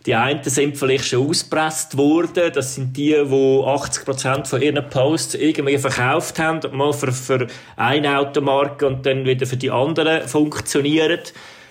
Die 0.06 0.14
einen 0.14 0.42
sind 0.42 0.78
vielleicht 0.78 1.04
schon 1.04 1.28
ausgepresst 1.28 1.96
worden. 1.96 2.50
Das 2.54 2.74
sind 2.74 2.96
die, 2.96 3.10
die 3.10 3.16
80% 3.16 4.46
von 4.46 4.62
ihren 4.62 4.88
Posts 4.88 5.34
irgendwie 5.34 5.76
verkauft 5.76 6.38
haben. 6.38 6.60
Mal 6.76 6.92
für, 6.92 7.12
für 7.12 7.46
eine 7.76 8.18
Automarke 8.18 8.86
und 8.86 9.04
dann 9.04 9.26
wieder 9.26 9.46
für 9.46 9.58
die 9.58 9.70
andere 9.70 10.26
funktionieren. 10.26 11.20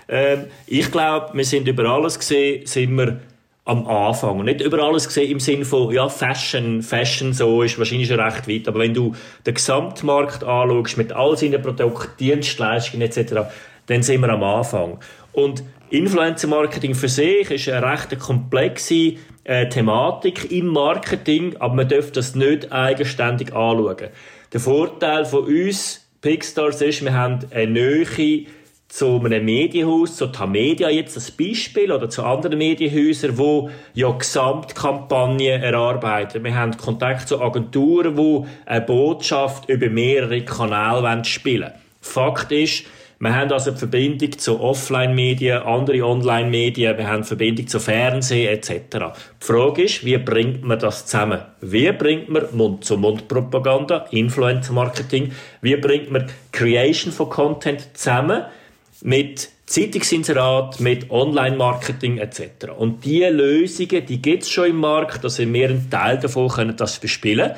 Ähm, 0.08 0.46
ich 0.68 0.92
glaube, 0.92 1.32
wir 1.34 1.46
sind 1.46 1.68
über 1.68 1.86
alles 1.86 2.20
gesehen, 2.20 2.68
sind 2.68 2.96
wir 2.98 3.20
am 3.65 3.88
Anfang. 3.88 4.39
Und 4.39 4.46
nicht 4.46 4.62
über 4.62 4.84
alles 4.84 5.08
gesehen 5.08 5.32
im 5.32 5.39
Sinne 5.39 5.65
von, 5.65 5.92
ja, 5.94 6.08
Fashion, 6.08 6.82
Fashion 6.84 7.34
so 7.34 7.63
ist 7.63 7.78
wahrscheinlich 7.78 8.10
schon 8.10 8.20
recht 8.20 8.48
weit. 8.48 8.68
Aber 8.68 8.80
wenn 8.80 8.94
du 8.94 9.15
den 9.46 9.54
Gesamtmarkt 9.56 10.44
anschaust, 10.44 10.98
mit 10.98 11.12
all 11.13 11.36
seinen 11.36 11.62
Produkten, 11.62 12.10
Dienstleistungen 12.20 13.08
etc., 13.08 13.50
dann 13.88 14.04
sind 14.04 14.22
wir 14.22 14.30
am 14.30 14.44
Anfang. 14.44 15.00
Und 15.34 15.63
Influencer-Marketing 15.91 16.93
für 16.93 17.10
sich 17.10 17.49
ist 17.49 17.67
eine 17.69 17.91
recht 17.91 18.17
komplexe 18.19 19.15
äh, 19.43 19.67
Thematik 19.69 20.52
im 20.52 20.67
Marketing, 20.67 21.56
aber 21.58 21.73
man 21.73 21.89
darf 21.89 22.12
das 22.12 22.36
nicht 22.36 22.71
eigenständig 22.71 23.54
anschauen. 23.54 24.10
Der 24.54 24.60
Vorteil 24.60 25.25
von 25.25 25.45
uns, 25.45 26.08
Pixstars, 26.21 26.82
ist, 26.82 27.04
wir 27.04 27.13
haben 27.13 27.39
eine 27.52 27.71
Nähe 27.71 28.45
zu 28.88 29.19
einem 29.23 29.45
Medienhaus, 29.45 30.15
zu 30.15 30.28
Tamedia 30.28 30.89
jetzt 30.89 31.15
als 31.15 31.32
Beispiel, 31.32 31.91
oder 31.91 32.10
zu 32.10 32.23
anderen 32.23 32.58
Medienhäusern, 32.58 33.38
wo 33.38 33.69
ja 33.93 34.12
Gesamtkampagnen 34.12 35.62
erarbeiten. 35.62 36.43
Wir 36.43 36.56
haben 36.56 36.75
Kontakt 36.78 37.28
zu 37.28 37.41
Agenturen, 37.41 38.15
die 38.15 38.45
eine 38.65 38.82
Botschaft 38.82 39.69
über 39.69 39.89
mehrere 39.89 40.43
Kanäle 40.43 41.23
spielen 41.25 41.62
wollen. 41.62 41.73
Fakt 42.02 42.52
ist, 42.52 42.86
wir 43.22 43.36
haben 43.36 43.52
also 43.52 43.72
die 43.72 43.78
Verbindung 43.78 44.38
zu 44.38 44.62
Offline-Medien, 44.62 45.64
andere 45.64 46.06
Online-Medien, 46.06 46.98
wir 46.98 47.06
haben 47.06 47.24
die 47.24 47.28
Verbindung 47.28 47.68
zu 47.68 47.82
Fernsehen 47.82 48.48
etc. 48.48 48.72
Die 49.42 49.46
Frage 49.46 49.84
ist, 49.84 50.06
wie 50.06 50.18
bringt 50.18 50.64
man 50.64 50.80
das 50.80 51.06
zusammen? 51.06 51.42
Wie 51.60 51.92
bringt 51.92 52.30
man 52.30 52.46
Mund-zu-Mund-Propaganda, 52.54 54.06
Influencer-Marketing, 54.12 55.34
wie 55.62 55.76
bringt 55.76 56.12
man 56.12 56.28
Creation 56.54 57.12
von 57.12 57.30
Content 57.30 57.90
zusammen 57.94 58.44
mit 59.02 59.50
Zeitungsinserat, 59.66 60.80
mit 60.80 61.12
Online-Marketing 61.12 62.20
etc. 62.20 62.70
Und 62.78 63.04
diese 63.04 63.30
Lösungen, 63.32 64.06
die 64.06 64.22
gibt 64.22 64.44
es 64.44 64.50
schon 64.50 64.70
im 64.70 64.78
Markt, 64.78 65.24
da 65.24 65.30
sind 65.30 65.54
wir 65.54 65.70
ein 65.70 65.90
Teil 65.90 66.20
davon, 66.20 66.48
können 66.48 66.78
das 66.78 66.98
bespielen, 67.00 67.52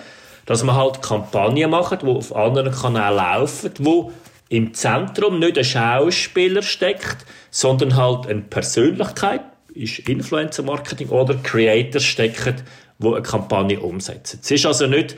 dass 0.48 0.64
man 0.64 0.76
halt 0.76 1.04
Kampagnen 1.04 1.70
macht, 1.70 2.02
die 2.02 2.08
auf 2.08 2.36
anderen 2.36 2.72
Kanälen 2.72 3.16
laufen, 3.16 3.72
wo 3.80 4.12
im 4.52 4.74
Zentrum 4.74 5.40
nicht 5.40 5.58
ein 5.58 5.64
Schauspieler 5.64 6.62
steckt, 6.62 7.26
sondern 7.52 7.96
halt 7.96 8.28
eine 8.28 8.42
Persönlichkeit, 8.42 9.44
ist 9.74 10.00
Influencer-Marketing 10.00 11.08
oder 11.08 11.36
Creators 11.36 12.04
stecken, 12.04 12.56
wo 13.00 13.14
eine 13.14 13.22
Kampagne 13.22 13.80
umsetzen. 13.80 14.42
Es 14.44 14.52
ist 14.52 14.66
also 14.66 14.88
nicht 14.88 15.16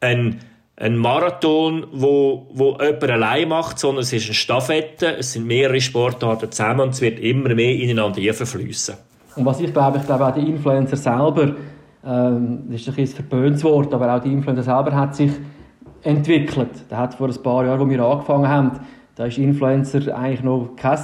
ein, 0.00 0.40
ein 0.76 0.98
Marathon, 0.98 1.86
wo, 1.90 2.48
wo 2.52 2.76
jemand 2.82 3.10
allein 3.10 3.48
macht, 3.48 3.78
sondern 3.78 4.02
es 4.02 4.12
ist 4.12 4.26
eine 4.26 4.34
Staffette, 4.34 5.16
es 5.16 5.32
sind 5.32 5.46
mehrere 5.46 5.80
Sportarten 5.80 6.52
zusammen 6.52 6.80
und 6.80 6.90
es 6.90 7.00
wird 7.00 7.18
immer 7.18 7.54
mehr 7.54 7.74
ineinander 7.74 8.34
verfließen. 8.34 8.94
Und 9.36 9.46
was 9.46 9.60
ich 9.60 9.72
glaube, 9.72 9.96
ich 9.96 10.04
glaube 10.04 10.26
auch 10.26 10.34
die 10.34 10.46
Influencer 10.46 10.98
selber, 10.98 11.54
ähm, 12.04 12.64
das 12.68 12.82
ist 12.82 12.98
ein 12.98 13.06
verböhntes 13.06 13.64
Wort, 13.64 13.94
aber 13.94 14.14
auch 14.14 14.22
die 14.22 14.30
Influencer 14.30 14.64
selber 14.64 14.94
hat 14.94 15.16
sich 15.16 15.30
entwickelt. 16.02 16.90
Der 16.90 16.98
hat 16.98 17.14
vor 17.14 17.28
ein 17.28 17.42
paar 17.42 17.64
Jahren, 17.64 17.80
als 17.80 17.90
wir 17.90 18.04
angefangen 18.04 18.48
haben, 18.48 18.70
da 19.16 19.26
ist 19.26 19.38
Influencer 19.38 20.16
eigentlich 20.16 20.42
noch 20.42 20.70
kein 20.76 20.98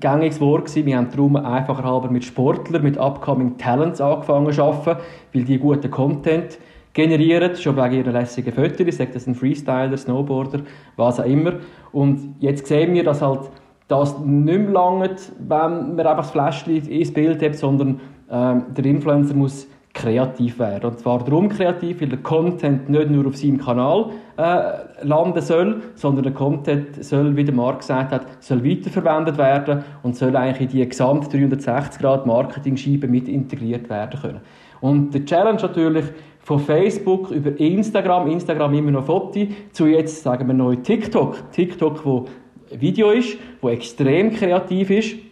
gängiges 0.00 0.40
Wort 0.40 0.66
gewesen. 0.66 0.86
Wir 0.86 0.96
haben 0.96 1.10
darum 1.10 1.36
einfacher 1.36 1.84
halber 1.84 2.10
mit 2.10 2.24
Sportlern, 2.24 2.82
mit 2.82 2.98
upcoming 2.98 3.56
Talents 3.58 4.00
angefangen 4.00 4.52
zu 4.52 4.62
arbeiten, 4.62 5.00
weil 5.32 5.44
die 5.44 5.58
guten 5.58 5.90
Content 5.90 6.58
generieren, 6.92 7.54
schon 7.56 7.76
wegen 7.76 7.96
ihrer 7.96 8.12
lässigen 8.12 8.52
Fotos, 8.52 8.96
sagt 8.96 9.14
das 9.14 9.26
ein 9.26 9.34
Freestyler, 9.34 9.96
Snowboarder, 9.96 10.60
was 10.96 11.20
auch 11.20 11.26
immer. 11.26 11.54
Und 11.92 12.36
jetzt 12.40 12.66
sehen 12.66 12.94
wir, 12.94 13.04
dass 13.04 13.20
halt 13.20 13.50
das 13.86 14.18
nicht 14.18 14.58
mehr 14.58 14.70
langt, 14.70 15.32
wenn 15.38 15.94
man 15.94 16.00
einfach 16.00 16.16
das 16.16 16.30
Fläschchen 16.30 16.88
ins 16.88 17.12
Bild 17.12 17.42
hat, 17.42 17.54
sondern 17.54 18.00
ähm, 18.30 18.64
der 18.74 18.84
Influencer 18.86 19.34
muss 19.34 19.68
kreativ 19.96 20.58
werden. 20.58 20.90
Und 20.90 21.00
zwar 21.00 21.24
darum 21.24 21.48
kreativ, 21.48 22.00
weil 22.00 22.08
der 22.08 22.18
Content 22.18 22.88
nicht 22.88 23.10
nur 23.10 23.26
auf 23.26 23.36
seinem 23.36 23.58
Kanal 23.58 24.10
äh, 24.36 24.72
landen 25.02 25.40
soll, 25.40 25.82
sondern 25.94 26.22
der 26.22 26.32
Content 26.34 27.02
soll, 27.02 27.34
wie 27.36 27.44
der 27.44 27.54
Marc 27.54 27.80
gesagt 27.80 28.12
hat, 28.12 28.26
soll 28.40 28.62
weiterverwendet 28.62 29.38
werden 29.38 29.84
und 30.02 30.14
soll 30.14 30.36
eigentlich 30.36 30.72
in 30.72 30.78
die 30.78 30.88
gesamt 30.88 31.32
360 31.32 32.00
Grad 32.00 32.26
Marketing-Scheibe 32.26 33.08
mit 33.08 33.26
integriert 33.26 33.88
werden 33.88 34.20
können. 34.20 34.40
Und 34.80 35.14
der 35.14 35.24
Challenge 35.24 35.60
natürlich 35.60 36.04
von 36.40 36.60
Facebook 36.60 37.30
über 37.30 37.58
Instagram, 37.58 38.28
Instagram 38.28 38.74
immer 38.74 38.90
noch 38.90 39.06
Foto, 39.06 39.46
zu 39.72 39.86
jetzt 39.86 40.22
sagen 40.22 40.46
wir 40.46 40.54
neu 40.54 40.76
TikTok. 40.76 41.50
TikTok, 41.52 42.04
wo 42.04 42.26
Video 42.70 43.10
ist, 43.12 43.38
wo 43.62 43.70
extrem 43.70 44.30
kreativ 44.30 44.90
ist 44.90 45.25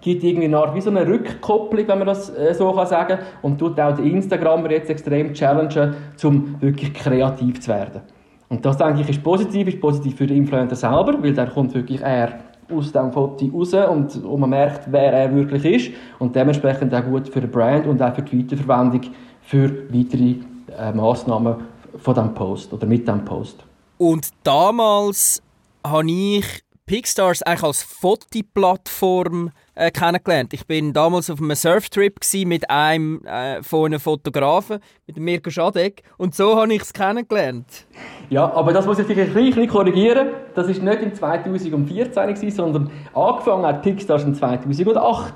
gibt 0.00 0.24
irgendwie 0.24 0.46
eine 0.46 0.58
Art 0.58 0.74
wie 0.74 0.80
so 0.80 0.90
eine 0.90 1.06
Rückkopplung, 1.06 1.86
wenn 1.88 1.98
man 1.98 2.06
das 2.06 2.30
äh, 2.30 2.54
so 2.54 2.72
kann 2.72 2.86
sagen 2.86 3.18
und 3.42 3.58
tut 3.58 3.78
auch 3.78 3.94
die 3.94 4.10
Instagramer 4.10 4.70
jetzt 4.70 4.90
extrem 4.90 5.32
challengen, 5.34 5.94
um 6.22 6.60
wirklich 6.60 6.92
kreativ 6.94 7.60
zu 7.60 7.70
werden. 7.70 8.02
Und 8.48 8.64
das 8.64 8.76
denke 8.76 9.02
ich 9.02 9.08
ist 9.08 9.22
positiv, 9.22 9.68
ist 9.68 9.80
positiv 9.80 10.16
für 10.16 10.26
den 10.26 10.38
Influencer 10.38 10.76
selber, 10.76 11.22
weil 11.22 11.32
dann 11.32 11.50
kommt 11.50 11.74
wirklich 11.74 12.00
er 12.02 12.40
aus 12.72 12.92
dem 12.92 13.12
Foto 13.12 13.46
raus 13.46 13.74
und, 13.74 14.24
und 14.24 14.40
man 14.40 14.50
merkt, 14.50 14.90
wer 14.90 15.12
er 15.12 15.34
wirklich 15.34 15.64
ist 15.64 15.92
und 16.18 16.34
dementsprechend 16.34 16.94
auch 16.94 17.04
gut 17.04 17.28
für 17.28 17.40
den 17.40 17.50
Brand 17.50 17.86
und 17.86 18.02
auch 18.02 18.14
für 18.14 18.22
die 18.22 18.38
Weiterverwendung 18.38 19.02
für 19.42 19.70
weitere 19.92 20.36
äh, 20.78 20.92
Massnahmen 20.92 21.56
von 21.96 22.14
diesem 22.14 22.34
Post 22.34 22.72
oder 22.72 22.86
mit 22.86 23.06
diesem 23.06 23.24
Post. 23.24 23.64
Und 23.98 24.28
damals 24.44 25.42
habe 25.84 26.10
ich 26.10 26.62
Pixstars 26.90 27.40
eigentlich 27.44 27.62
als 27.62 27.82
Fotoplattform 27.84 29.52
äh, 29.76 29.92
kennengelernt. 29.92 30.52
Ich 30.52 30.66
bin 30.66 30.92
damals 30.92 31.30
auf 31.30 31.38
einem 31.40 31.54
Surftrip 31.54 32.18
mit 32.46 32.68
einem 32.68 33.24
äh, 33.26 33.62
von 33.62 33.86
einem 33.86 34.00
Fotografen, 34.00 34.80
mit 35.06 35.16
Mirko 35.16 35.50
Schadek, 35.50 36.02
und 36.18 36.34
so 36.34 36.56
habe 36.56 36.74
ich 36.74 36.82
es 36.82 36.92
kennengelernt. 36.92 37.86
Ja, 38.28 38.52
aber 38.52 38.72
das 38.72 38.86
muss 38.86 38.98
ich 38.98 39.06
vielleicht 39.06 39.36
ein 39.36 39.44
bisschen 39.44 39.68
korrigieren. 39.68 40.30
Das 40.56 40.66
war 40.66 40.74
nicht 40.74 41.02
in 41.02 41.14
2014 41.14 42.50
sondern 42.50 42.90
angefangen 43.14 43.66
hat 43.66 43.82
Pixstars 43.82 44.24
in 44.24 44.34
2008 44.34 45.34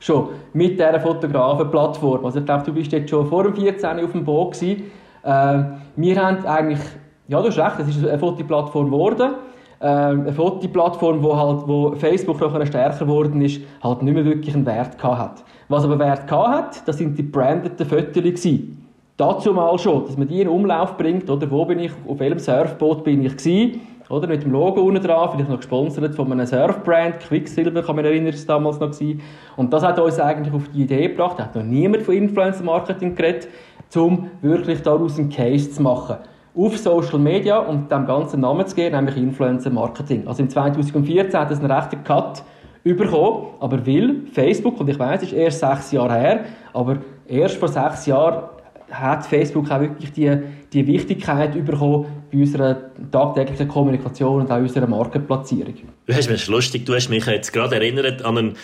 schon 0.00 0.30
mit 0.54 0.72
dieser 0.72 0.98
Fotografenplattform. 0.98 2.26
Also 2.26 2.40
ich 2.40 2.46
glaube, 2.46 2.64
du 2.64 2.72
bist 2.72 2.90
jetzt 2.90 3.10
schon 3.10 3.28
vor 3.28 3.44
dem 3.44 3.54
14 3.54 4.04
auf 4.04 4.10
dem 4.10 4.24
Boot 4.24 4.54
gewesen. 4.54 4.90
Äh, 5.22 5.62
wir 5.94 6.20
haben 6.20 6.44
eigentlich, 6.44 6.80
ja, 7.28 7.40
du 7.40 7.46
hast 7.46 7.58
recht, 7.58 7.88
es 7.88 7.96
ist 7.96 8.04
eine 8.04 8.18
Fotoplattform 8.18 8.86
geworden 8.86 9.36
eine 9.80 10.32
Fotoplattform, 10.32 11.22
wo, 11.22 11.36
halt, 11.36 11.68
wo 11.68 11.94
Facebook 11.96 12.40
noch 12.40 12.66
stärker 12.66 13.04
geworden 13.04 13.40
ist, 13.42 13.60
halt 13.82 14.02
nicht 14.02 14.14
mehr 14.14 14.24
wirklich 14.24 14.54
einen 14.54 14.66
Wert 14.66 14.98
gehabt 14.98 15.18
hat. 15.18 15.44
Was 15.68 15.84
aber 15.84 15.98
Wert 15.98 16.26
gehabt 16.26 16.76
hat, 16.76 16.88
das 16.88 16.98
sind 16.98 17.18
die 17.18 17.22
brandeten 17.22 17.86
Fotos 17.86 18.48
Dazu 19.18 19.54
mal 19.54 19.78
schon, 19.78 20.04
dass 20.04 20.16
man 20.18 20.28
die 20.28 20.42
in 20.42 20.48
Umlauf 20.48 20.98
bringt, 20.98 21.30
oder? 21.30 21.50
Wo 21.50 21.64
bin 21.64 21.78
ich, 21.78 21.92
auf 22.06 22.18
welchem 22.18 22.38
Surfboot 22.38 23.02
bin 23.02 23.24
ich 23.24 23.34
gewesen, 23.34 23.80
oder? 24.10 24.28
Mit 24.28 24.44
dem 24.44 24.52
Logo 24.52 24.82
unten 24.82 25.02
dran, 25.02 25.30
vielleicht 25.32 25.48
noch 25.48 25.56
gesponsert 25.56 26.14
von 26.14 26.30
einem 26.30 26.44
Surfbrand, 26.44 27.20
Quicksilver, 27.20 27.82
kann 27.82 27.96
man 27.96 28.04
erinnern, 28.04 28.34
ist 28.34 28.46
damals 28.46 28.78
noch 28.78 28.90
gewesen. 28.90 29.22
Und 29.56 29.72
das 29.72 29.82
hat 29.82 29.98
uns 29.98 30.20
eigentlich 30.20 30.52
auf 30.52 30.68
die 30.68 30.82
Idee 30.82 31.08
gebracht, 31.08 31.38
da 31.38 31.44
hat 31.44 31.56
noch 31.56 31.62
niemand 31.62 32.02
von 32.02 32.14
Influencer 32.14 32.62
Marketing 32.62 33.14
geredet, 33.14 33.48
um 33.94 34.30
wirklich 34.42 34.82
daraus 34.82 35.18
einen 35.18 35.30
Case 35.30 35.70
zu 35.70 35.82
machen 35.82 36.16
auf 36.56 36.78
Social 36.78 37.18
Media 37.18 37.58
und 37.58 37.90
dem 37.90 38.06
ganzen 38.06 38.40
Namen 38.40 38.66
zu 38.66 38.74
geben, 38.74 38.96
nämlich 38.96 39.16
Influencer 39.16 39.70
Marketing. 39.70 40.26
Also 40.26 40.42
im 40.42 40.48
2014 40.48 41.38
hat 41.38 41.50
es 41.50 41.58
einen 41.58 41.70
rechten 41.70 42.02
Cut 42.02 42.42
bekommen, 42.82 43.48
aber 43.60 43.84
will 43.84 44.22
Facebook, 44.32 44.80
und 44.80 44.88
ich 44.88 44.98
weiß, 44.98 45.22
es 45.22 45.32
ist 45.32 45.34
erst 45.34 45.60
sechs 45.60 45.92
Jahre 45.92 46.14
her, 46.14 46.44
aber 46.72 46.98
erst 47.26 47.56
vor 47.56 47.68
sechs 47.68 48.06
Jahren 48.06 48.44
hat 48.90 49.26
Facebook 49.26 49.70
auch 49.70 49.80
wirklich 49.80 50.12
die, 50.12 50.38
die 50.72 50.86
Wichtigkeit 50.86 51.52
bekommen 51.64 52.06
bei 52.30 52.38
unserer 52.38 52.76
tagtäglichen 53.10 53.68
Kommunikation 53.68 54.42
und 54.42 54.50
auch 54.50 54.58
unserer 54.58 54.86
Markenplatzierung. 54.86 55.74
Du 56.06 56.14
hast 56.14 56.30
mich 56.30 56.46
lustig, 56.46 56.86
du 56.86 56.94
hast 56.94 57.08
mich 57.08 57.26
jetzt 57.26 57.52
gerade 57.52 57.74
erinnert 57.74 58.24
an 58.24 58.38
einen 58.38 58.56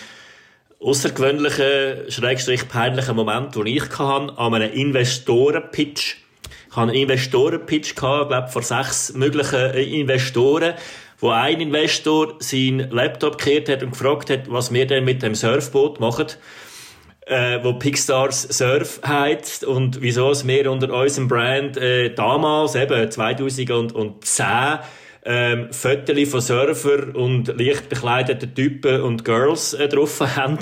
außergewöhnlichen, 0.80 2.10
schrägstrich 2.10 2.68
peinlichen 2.68 3.16
Moment, 3.16 3.54
den 3.56 3.66
ich 3.66 3.88
hatte, 3.98 4.38
an 4.38 4.54
einem 4.54 4.72
Investoren-Pitch 4.72 6.21
ich 6.72 6.76
hatte 6.76 6.90
einen 6.90 7.02
Investorenpitch 7.02 7.94
gehabt, 7.94 8.30
glaube 8.30 8.48
vor 8.48 8.62
sechs 8.62 9.12
möglichen 9.12 9.60
äh, 9.60 9.82
Investoren, 9.82 10.72
wo 11.18 11.28
ein 11.28 11.60
Investor 11.60 12.36
seinen 12.38 12.90
Laptop 12.90 13.36
gekehrt 13.36 13.68
hat 13.68 13.82
und 13.82 13.90
gefragt 13.90 14.30
hat, 14.30 14.50
was 14.50 14.72
wir 14.72 14.86
denn 14.86 15.04
mit 15.04 15.22
dem 15.22 15.34
Surfboot 15.34 16.00
machen, 16.00 16.28
äh, 17.26 17.58
wo 17.62 17.74
Pixstars 17.74 18.44
Surf 18.44 19.02
heizt 19.06 19.64
und 19.64 20.00
wieso 20.00 20.30
es 20.30 20.46
wir 20.46 20.70
unter 20.70 20.90
unserem 20.94 21.28
Brand 21.28 21.76
äh, 21.76 22.14
damals, 22.14 22.74
eben 22.74 23.10
2010, 23.10 24.78
ähm, 25.24 25.68
Fotos 25.72 26.28
von 26.30 26.40
Surfer 26.40 27.14
und 27.14 27.48
leicht 27.48 27.90
bekleideten 27.90 28.54
Typen 28.54 29.02
und 29.02 29.26
Girls 29.26 29.74
äh, 29.74 29.88
drauf 29.88 30.20
haben. 30.36 30.58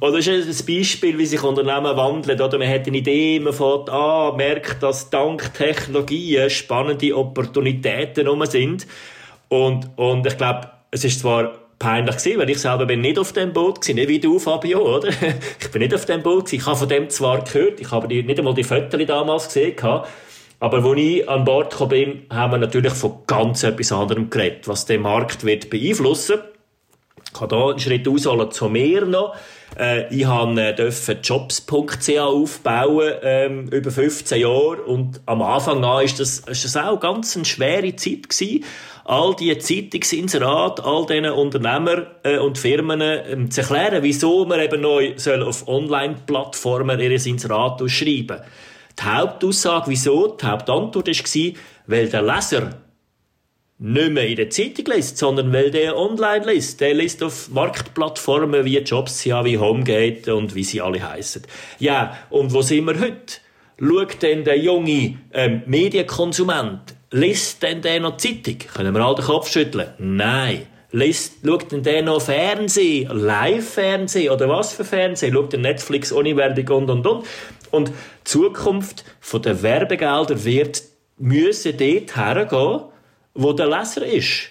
Oder 0.00 0.18
ist 0.18 0.28
ein 0.28 0.66
Beispiel, 0.66 1.18
wie 1.18 1.26
sich 1.26 1.42
Unternehmen 1.42 1.96
wandeln, 1.96 2.40
oder 2.40 2.58
man 2.58 2.68
hat 2.68 2.86
eine 2.86 2.96
Idee, 2.96 3.40
man 3.40 3.52
fährt 3.52 3.88
an, 3.90 4.36
merkt, 4.36 4.82
dass 4.82 5.10
dank 5.10 5.54
Technologien 5.54 6.50
spannende 6.50 7.16
Opportunitäten 7.16 8.26
rum 8.26 8.44
sind. 8.46 8.86
Und, 9.48 9.88
und 9.96 10.26
ich 10.26 10.36
glaube, 10.36 10.70
es 10.90 11.04
ist 11.04 11.20
zwar 11.20 11.52
peinlich 11.78 12.16
gewesen, 12.16 12.38
weil 12.38 12.50
ich 12.50 12.58
selber 12.58 12.86
bin 12.86 13.00
nicht 13.00 13.18
auf 13.18 13.32
dem 13.32 13.52
Boot 13.52 13.80
gewesen, 13.80 13.96
nicht 13.96 14.08
wie 14.08 14.20
du, 14.20 14.38
Fabio, 14.38 14.96
oder? 14.96 15.08
Ich 15.60 15.70
bin 15.70 15.82
nicht 15.82 15.94
auf 15.94 16.04
dem 16.06 16.22
Boot 16.22 16.46
gewesen. 16.46 16.60
Ich 16.60 16.66
habe 16.66 16.76
von 16.76 16.88
dem 16.88 17.10
zwar 17.10 17.42
gehört, 17.42 17.80
ich 17.80 17.90
habe 17.90 18.06
nicht 18.06 18.38
einmal 18.38 18.54
die 18.54 18.64
Fotos 18.64 19.06
damals 19.06 19.46
gesehen 19.46 19.76
aber 20.60 20.82
als 20.82 20.98
ich 20.98 21.28
an 21.28 21.44
Bord 21.44 21.70
gekommen 21.70 21.90
bin, 21.90 22.22
haben 22.30 22.52
wir 22.52 22.58
natürlich 22.58 22.94
von 22.94 23.18
ganz 23.26 23.64
etwas 23.64 23.92
anderem 23.92 24.30
geredet, 24.30 24.66
was 24.66 24.86
den 24.86 25.02
Markt 25.02 25.44
wird 25.44 25.68
beeinflussen. 25.68 26.38
Ich 26.38 26.53
kann 27.34 27.50
hier 27.50 27.68
einen 27.68 27.78
Schritt 27.78 28.08
ausholen 28.08 28.50
zu 28.50 28.68
mir 28.68 29.04
noch. 29.04 29.34
Äh, 29.78 30.14
ich 30.14 30.24
durfte 30.24 31.12
äh, 31.12 31.18
Jobs.ch 31.20 32.18
aufbauen, 32.18 33.12
ähm, 33.22 33.68
über 33.68 33.90
15 33.90 34.40
Jahre. 34.40 34.82
Und 34.82 35.20
am 35.26 35.42
Anfang 35.42 35.84
an 35.84 36.04
ist 36.04 36.20
das, 36.20 36.38
ist 36.38 36.64
das 36.64 36.76
auch 36.76 36.98
ganz 37.00 37.36
eine 37.36 37.44
schwere 37.44 37.94
Zeit 37.96 38.28
gewesen. 38.28 38.64
All 39.04 39.34
diese 39.38 39.58
Zeitungsinserate, 39.58 40.82
all 40.82 41.04
diesen 41.06 41.26
Unternehmer 41.26 42.06
äh, 42.22 42.38
und 42.38 42.56
Firmen 42.56 43.00
äh, 43.00 43.48
zu 43.50 43.60
erklären, 43.60 44.02
wieso 44.02 44.46
man 44.46 44.60
eben 44.60 44.80
neu 44.80 45.12
soll 45.16 45.42
auf 45.42 45.68
Online-Plattformen 45.68 47.00
ihr 47.00 47.10
Inserat 47.10 47.82
ausschreiben 47.82 48.38
soll. 48.38 48.46
Die 48.98 49.04
Hauptaussage, 49.04 49.90
wieso, 49.90 50.28
die 50.28 50.46
Hauptantwort 50.46 51.08
war, 51.08 51.52
weil 51.86 52.08
der 52.08 52.22
Leser 52.22 52.70
nicht 53.78 54.10
mehr 54.12 54.28
in 54.28 54.36
der 54.36 54.50
Zeitung 54.50 54.86
liest, 54.86 55.18
sondern 55.18 55.52
weil 55.52 55.70
der 55.70 55.96
online 55.96 56.52
liest. 56.52 56.80
Der 56.80 56.94
liest 56.94 57.22
auf 57.22 57.48
Marktplattformen 57.50 58.64
wie 58.64 58.78
Jobs, 58.78 59.24
ja, 59.24 59.44
wie 59.44 59.58
Homegate 59.58 60.34
und 60.34 60.54
wie 60.54 60.64
sie 60.64 60.80
alle 60.80 61.02
heißen. 61.02 61.42
Ja, 61.78 62.16
und 62.30 62.52
wo 62.52 62.62
sind 62.62 62.86
wir 62.86 63.00
heute? 63.00 63.40
Schaut 63.80 64.22
denn 64.22 64.44
der 64.44 64.58
junge 64.58 65.18
ähm, 65.32 65.62
Medienkonsument, 65.66 66.94
liest 67.10 67.62
denn 67.62 67.82
der 67.82 67.98
noch 67.98 68.16
Zeitung? 68.16 68.58
Können 68.72 68.94
wir 68.94 69.04
all 69.04 69.16
den 69.16 69.24
Kopf 69.24 69.50
schütteln? 69.50 69.88
Nein. 69.98 70.66
Liest, 70.92 71.38
schaut 71.44 71.72
denn 71.72 71.82
der 71.82 72.02
noch 72.02 72.22
Fernsehen? 72.22 73.10
Live-Fernsehen? 73.10 74.30
Oder 74.30 74.48
was 74.48 74.74
für 74.74 74.84
Fernsehen? 74.84 75.34
Schaut 75.34 75.52
der 75.52 75.58
Netflix 75.58 76.12
ohne 76.12 76.32
und 76.32 76.88
und 76.88 77.04
und? 77.04 77.26
Und 77.72 77.88
die 77.88 77.92
Zukunft 78.22 79.04
der 79.44 79.62
Werbegelder 79.62 80.44
wird 80.44 80.82
müssen 81.18 81.76
dort 81.76 82.16
hergehen, 82.16 82.80
wo 83.34 83.52
der 83.52 83.66
Leser 83.66 84.06
ist. 84.06 84.50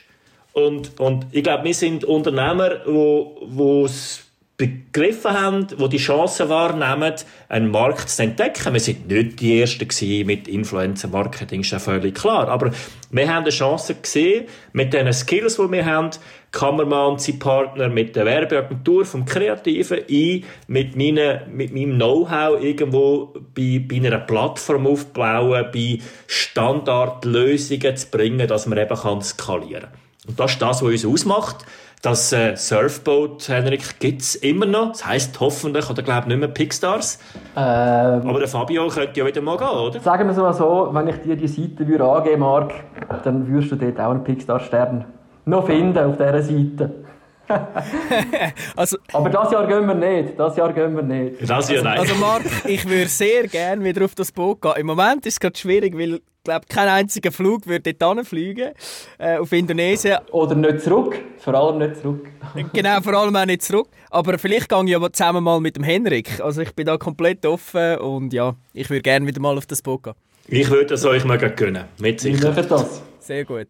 Und, 0.53 0.99
und 0.99 1.25
ich 1.31 1.43
glaube, 1.43 1.63
wir 1.63 1.73
sind 1.73 2.03
Unternehmer, 2.03 2.81
wo 2.85 3.85
es 3.85 4.23
begriffen 4.67 5.31
haben, 5.31 5.67
wo 5.77 5.87
die 5.87 5.97
Chance 5.97 6.49
wahrnehmen, 6.49 7.13
einen 7.49 7.71
Markt 7.71 8.09
zu 8.09 8.23
entdecken. 8.23 8.73
Wir 8.73 8.79
sind 8.79 9.07
nicht 9.07 9.39
die 9.39 9.59
Ersten 9.59 9.87
mit 10.25 10.47
Influencer-Marketing, 10.47 11.61
ist 11.61 11.71
ja 11.71 11.79
völlig 11.79 12.15
klar. 12.15 12.47
Aber 12.47 12.71
wir 13.11 13.27
haben 13.27 13.43
eine 13.43 13.49
Chance 13.49 13.95
gesehen, 13.95 14.45
mit 14.71 14.93
den 14.93 15.11
Skills, 15.13 15.57
die 15.57 15.71
wir 15.71 15.85
haben, 15.85 16.11
Kameramann, 16.51 17.17
sein 17.17 17.39
Partner, 17.39 17.89
mit 17.89 18.15
der 18.15 18.25
Werbeagentur 18.25 19.05
vom 19.05 19.25
Kreativen, 19.25 19.99
ein, 20.09 20.43
mit, 20.67 20.95
meine, 20.95 21.47
mit 21.51 21.73
meinem 21.73 21.95
Know-how 21.95 22.61
irgendwo 22.61 23.33
bei, 23.55 23.83
bei 23.87 23.95
einer 23.95 24.19
Plattform 24.19 24.85
aufbauen, 24.85 25.65
bei 25.73 25.99
Standardlösungen 26.27 27.97
zu 27.97 28.07
bringen, 28.09 28.47
dass 28.47 28.67
man 28.67 28.77
eben 28.77 29.21
skalieren 29.21 29.81
kann. 29.81 30.03
Und 30.27 30.39
das 30.39 30.51
ist 30.51 30.61
das, 30.61 30.81
was 30.81 31.03
uns 31.03 31.05
ausmacht. 31.05 31.65
Das 32.03 32.33
äh, 32.33 32.57
Surfboat, 32.57 33.47
Henrik, 33.47 33.97
gibt 34.01 34.23
es 34.23 34.35
immer 34.35 34.65
noch. 34.65 34.91
Das 34.91 35.05
heisst 35.05 35.39
hoffentlich, 35.39 35.89
oder 35.89 36.03
glaube 36.03 36.27
nicht 36.27 36.37
mehr 36.37 36.49
Pixstars. 36.49 37.17
Ähm, 37.55 38.27
Aber 38.27 38.39
der 38.39 38.49
Fabio 38.49 38.89
könnte 38.89 39.17
ja 39.21 39.25
wieder 39.25 39.39
mal 39.39 39.55
gehen, 39.55 39.69
oder? 39.69 40.01
Sagen 40.01 40.25
wir 40.25 40.31
es 40.31 40.37
mal 40.37 40.53
so, 40.53 40.89
wenn 40.91 41.07
ich 41.07 41.15
dir 41.21 41.37
die 41.37 41.47
Seite 41.47 41.87
würde 41.87 42.03
angeben 42.03 42.41
Marc, 42.41 42.73
dann 43.23 43.47
würdest 43.47 43.71
du 43.71 43.75
dort 43.77 43.97
auch 44.01 44.11
einen 44.11 44.21
Pixstar-Stern 44.21 45.05
noch 45.45 45.65
finden 45.65 45.97
auf 45.97 46.17
dieser 46.17 46.43
Seite. 46.43 47.05
also, 48.75 48.97
Aber 49.13 49.29
das 49.29 49.53
Jahr 49.53 49.65
gehen 49.65 49.87
wir 49.87 49.95
nicht. 49.95 50.37
Das 50.37 50.57
Jahr 50.57 50.73
gehen 50.73 50.93
wir 50.97 51.03
nicht. 51.03 51.49
Das 51.49 51.69
Jahr 51.69 51.83
nein. 51.83 51.99
Also, 51.99 52.15
also 52.15 52.25
Marc, 52.25 52.43
ich 52.65 52.83
würde 52.85 53.07
sehr 53.07 53.47
gerne 53.47 53.81
wieder 53.81 54.03
auf 54.03 54.13
das 54.13 54.29
Boot 54.33 54.61
gehen. 54.61 54.73
Im 54.75 54.87
Moment 54.87 55.25
ist 55.25 55.35
es 55.35 55.39
gerade 55.39 55.57
schwierig, 55.57 55.97
weil 55.97 56.19
glaube, 56.43 56.65
kein 56.67 56.87
einziger 56.87 57.31
Flug 57.31 57.65
würde 57.67 57.93
dort 57.93 58.27
fliegen 58.27 58.71
äh, 59.17 59.37
auf 59.37 59.51
Indonesien. 59.51 60.17
Oder 60.31 60.55
nicht 60.55 60.81
zurück. 60.81 61.19
Vor 61.37 61.53
allem 61.53 61.77
nicht 61.77 62.01
zurück. 62.01 62.27
genau, 62.73 63.01
vor 63.01 63.13
allem 63.13 63.35
auch 63.35 63.45
nicht 63.45 63.61
zurück. 63.61 63.87
Aber 64.09 64.37
vielleicht 64.37 64.69
gehe 64.69 64.83
ich 64.83 64.89
ja 64.89 65.11
zusammen 65.11 65.43
mal 65.43 65.59
mit 65.59 65.75
dem 65.75 65.83
Henrik. 65.83 66.39
Also 66.41 66.61
ich 66.61 66.73
bin 66.73 66.85
da 66.85 66.97
komplett 66.97 67.45
offen 67.45 67.97
und 67.99 68.33
ja, 68.33 68.55
ich 68.73 68.89
würde 68.89 69.01
gerne 69.01 69.25
wieder 69.25 69.39
mal 69.41 69.57
auf 69.57 69.65
das 69.65 69.81
Boot 69.81 70.03
gehen. 70.03 70.13
Ich 70.47 70.69
würde 70.69 70.93
es 70.95 71.05
euch 71.05 71.23
mal 71.23 71.37
gönnen. 71.37 71.85
Mit 71.99 72.19
Sicherheit. 72.19 72.69
Das. 72.69 73.01
Sehr 73.19 73.45
gut. 73.45 73.67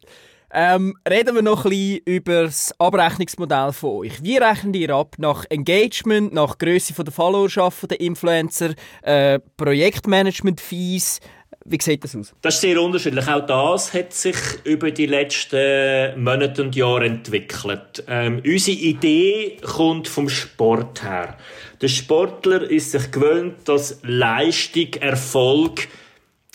Ähm, 0.55 0.95
reden 1.09 1.33
wir 1.33 1.41
noch 1.41 1.65
ein 1.65 1.71
bisschen 1.71 2.01
über 2.05 2.43
das 2.43 2.73
Abrechnungsmodell 2.79 3.73
von 3.73 4.01
euch. 4.01 4.23
Wie 4.23 4.37
rechnet 4.37 4.75
ihr 4.75 4.91
ab? 4.91 5.15
Nach 5.17 5.45
Engagement, 5.49 6.31
nach 6.31 6.59
Größe 6.59 6.93
der 7.03 7.11
Followerschaft 7.11 7.89
der 7.89 7.99
Influencer, 7.99 8.75
äh, 9.01 9.39
Projektmanagement-Fees? 9.57 11.21
Wie 11.65 11.77
sieht 11.81 12.03
das 12.03 12.15
aus? 12.15 12.33
Das 12.41 12.55
ist 12.55 12.61
sehr 12.61 12.81
unterschiedlich. 12.81 13.27
Auch 13.27 13.45
das 13.45 13.93
hat 13.93 14.13
sich 14.13 14.35
über 14.65 14.91
die 14.91 15.05
letzten 15.05 16.21
Monate 16.21 16.61
und 16.61 16.75
Jahre 16.75 17.05
entwickelt. 17.05 18.03
Ähm, 18.07 18.41
unsere 18.45 18.77
Idee 18.77 19.57
kommt 19.61 20.07
vom 20.09 20.27
Sport 20.27 21.03
her. 21.03 21.37
Der 21.81 21.87
Sportler 21.87 22.69
ist 22.69 22.91
sich 22.91 23.11
gewöhnt, 23.11 23.55
dass 23.65 23.99
Leistung, 24.03 24.93
Erfolg 24.99 25.87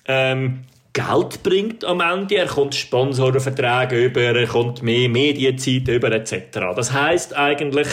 ähm, 0.06 0.64
Geld 0.98 1.42
bringt 1.44 1.84
am 1.84 2.00
Ende. 2.00 2.36
Er 2.36 2.46
kommt 2.46 2.74
Sponsorenverträge 2.74 4.06
über, 4.06 4.20
er 4.20 4.46
kommt 4.48 4.82
mehr 4.82 5.08
Medienzeit 5.08 5.86
über 5.86 6.10
etc. 6.10 6.34
Das 6.74 6.92
heißt 6.92 7.36
eigentlich, 7.36 7.86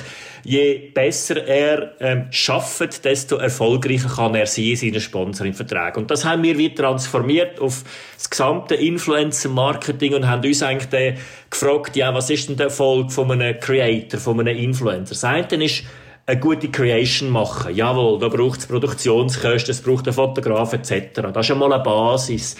je 0.43 0.89
besser 0.91 1.45
er 1.45 1.93
ähm, 1.99 2.25
schafft, 2.31 3.05
desto 3.05 3.35
erfolgreicher 3.35 4.09
kann 4.09 4.33
er 4.33 4.47
sein 4.47 4.65
in 4.65 4.75
seinen 4.75 5.01
Sponsoringverträgen. 5.01 6.03
Und 6.03 6.11
das 6.11 6.25
haben 6.25 6.41
wir 6.41 6.57
wieder 6.57 6.75
transformiert 6.83 7.59
auf 7.59 7.83
das 8.15 8.27
gesamte 8.27 8.73
Influencer-Marketing 8.73 10.15
und 10.15 10.27
haben 10.27 10.43
uns 10.43 10.63
eigentlich 10.63 11.15
gefragt, 11.51 11.95
ja, 11.95 12.11
was 12.11 12.31
ist 12.31 12.49
denn 12.49 12.57
der 12.57 12.67
Erfolg 12.67 13.11
von 13.11 13.31
einem 13.31 13.59
Creator, 13.59 14.19
von 14.19 14.39
einem 14.39 14.57
Influencer? 14.57 15.13
Das 15.13 15.23
eine 15.23 15.63
ist, 15.63 15.83
eine 16.27 16.39
gute 16.39 16.69
Creation 16.69 17.29
machen. 17.29 17.75
Jawohl, 17.75 18.19
da 18.19 18.29
braucht 18.29 18.59
es 18.59 18.67
Produktionskosten, 18.67 19.71
es 19.71 19.81
braucht 19.81 20.07
einen 20.07 20.15
Fotograf 20.15 20.73
etc. 20.73 21.21
Das 21.33 21.45
ist 21.45 21.51
einmal 21.51 21.71
eine 21.71 21.83
Basis. 21.83 22.55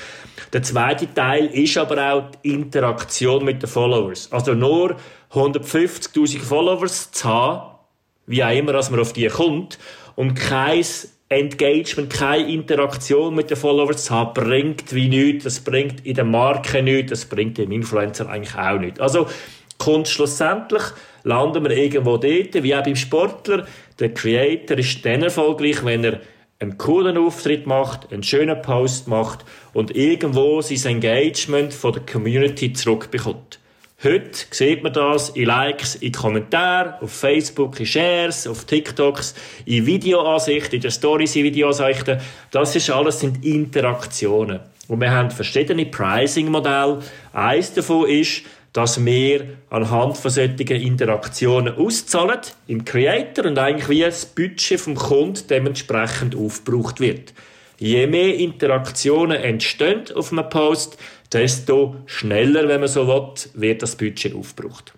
Der 0.54 0.62
zweite 0.62 1.12
Teil 1.14 1.48
ist 1.48 1.78
aber 1.78 2.14
auch 2.14 2.24
die 2.44 2.54
Interaktion 2.54 3.44
mit 3.44 3.64
den 3.64 3.70
Followers. 3.70 4.32
Also 4.32 4.54
nur 4.54 4.96
150.000 5.34 6.40
Followers 6.42 7.12
zu 7.12 7.28
haben, 7.28 7.76
wie 8.28 8.44
auch 8.44 8.56
immer, 8.56 8.74
dass 8.74 8.92
man 8.92 9.00
auf 9.00 9.14
die 9.14 9.28
kommt, 9.28 9.80
und 10.16 10.36
kein 10.36 10.86
Engagement, 11.28 12.14
keine 12.14 12.48
Interaktion 12.48 13.36
mit 13.36 13.50
den 13.50 13.58
Followers 13.58 14.06
zu 14.06 14.14
haben, 14.14 14.34
bringt 14.34 14.94
wie 14.94 15.10
nichts. 15.10 15.44
Das 15.44 15.60
bringt 15.60 16.06
in 16.06 16.14
der 16.14 16.24
Marke 16.24 16.84
nichts, 16.84 17.10
das 17.10 17.26
bringt 17.26 17.58
dem 17.58 17.72
Influencer 17.72 18.30
eigentlich 18.30 18.56
auch 18.56 18.80
nichts. 18.80 19.00
Also, 19.00 19.28
kommt 19.78 20.08
schlussendlich 20.08 20.84
landen 21.26 21.64
wir 21.64 21.72
irgendwo 21.72 22.18
dort, 22.18 22.64
wie 22.64 22.76
auch 22.76 22.84
beim 22.84 22.96
Sportler. 22.96 23.68
Der 24.00 24.14
Creator 24.14 24.78
ist 24.78 25.06
dann 25.06 25.24
erfolgreich, 25.24 25.84
wenn 25.84 26.04
er 26.06 26.22
einen 26.60 26.78
coolen 26.78 27.18
Auftritt 27.18 27.68
macht, 27.68 28.14
einen 28.14 28.24
schönen 28.24 28.62
Post 28.62 29.10
macht 29.10 29.44
und 29.74 29.96
irgendwo 29.96 30.62
sein 30.62 30.96
Engagement 30.96 31.74
von 31.74 31.94
der 31.94 32.04
Community 32.04 32.72
zurückbekommt. 32.72 33.60
Heute 34.04 34.30
sieht 34.52 34.84
man 34.84 34.94
das 34.94 35.30
in 35.30 35.46
Likes, 35.46 35.96
in 35.96 36.12
Kommentaren, 36.12 36.94
auf 37.02 37.12
Facebook, 37.12 37.80
in 37.80 37.86
Shares, 37.86 38.46
auf 38.46 38.66
TikToks, 38.66 39.34
in 39.66 39.86
Videoansichten, 39.86 40.76
in 40.76 40.82
den 40.82 40.92
Stories, 40.92 41.36
in 41.36 41.46
Videoansichten. 41.46 42.20
Das 42.52 42.76
ist 42.76 42.90
alles 42.90 43.22
sind 43.22 43.44
Interaktionen. 43.44 44.60
Und 44.88 45.02
wir 45.02 45.10
haben 45.10 45.32
verschiedene 45.32 45.86
Pricing-Modelle. 45.86 47.00
Eines 47.34 47.74
davon 47.74 48.08
ist, 48.08 48.44
dass 48.76 49.06
wir 49.06 49.58
anhand 49.70 50.18
von 50.18 50.30
solchen 50.30 50.68
Interaktionen 50.68 51.78
auszahlen 51.78 52.42
im 52.68 52.84
Creator 52.84 53.46
und 53.46 53.58
eigentlich 53.58 53.88
wie 53.88 54.02
das 54.02 54.26
Budget 54.26 54.82
vom 54.82 54.96
Kunden 54.96 55.48
dementsprechend 55.50 56.36
aufgebraucht 56.36 57.00
wird. 57.00 57.34
Je 57.80 58.06
mehr 58.06 58.36
Interaktionen 58.36 59.42
entstehen 59.42 60.04
auf 60.14 60.34
einem 60.34 60.50
Post, 60.50 60.98
desto 61.32 61.96
schneller, 62.06 62.68
wenn 62.68 62.82
man 62.82 62.90
so 62.90 63.08
will, 63.08 63.32
wird 63.54 63.82
das 63.82 63.96
Budget 63.96 64.36
aufgebraucht. 64.36 64.94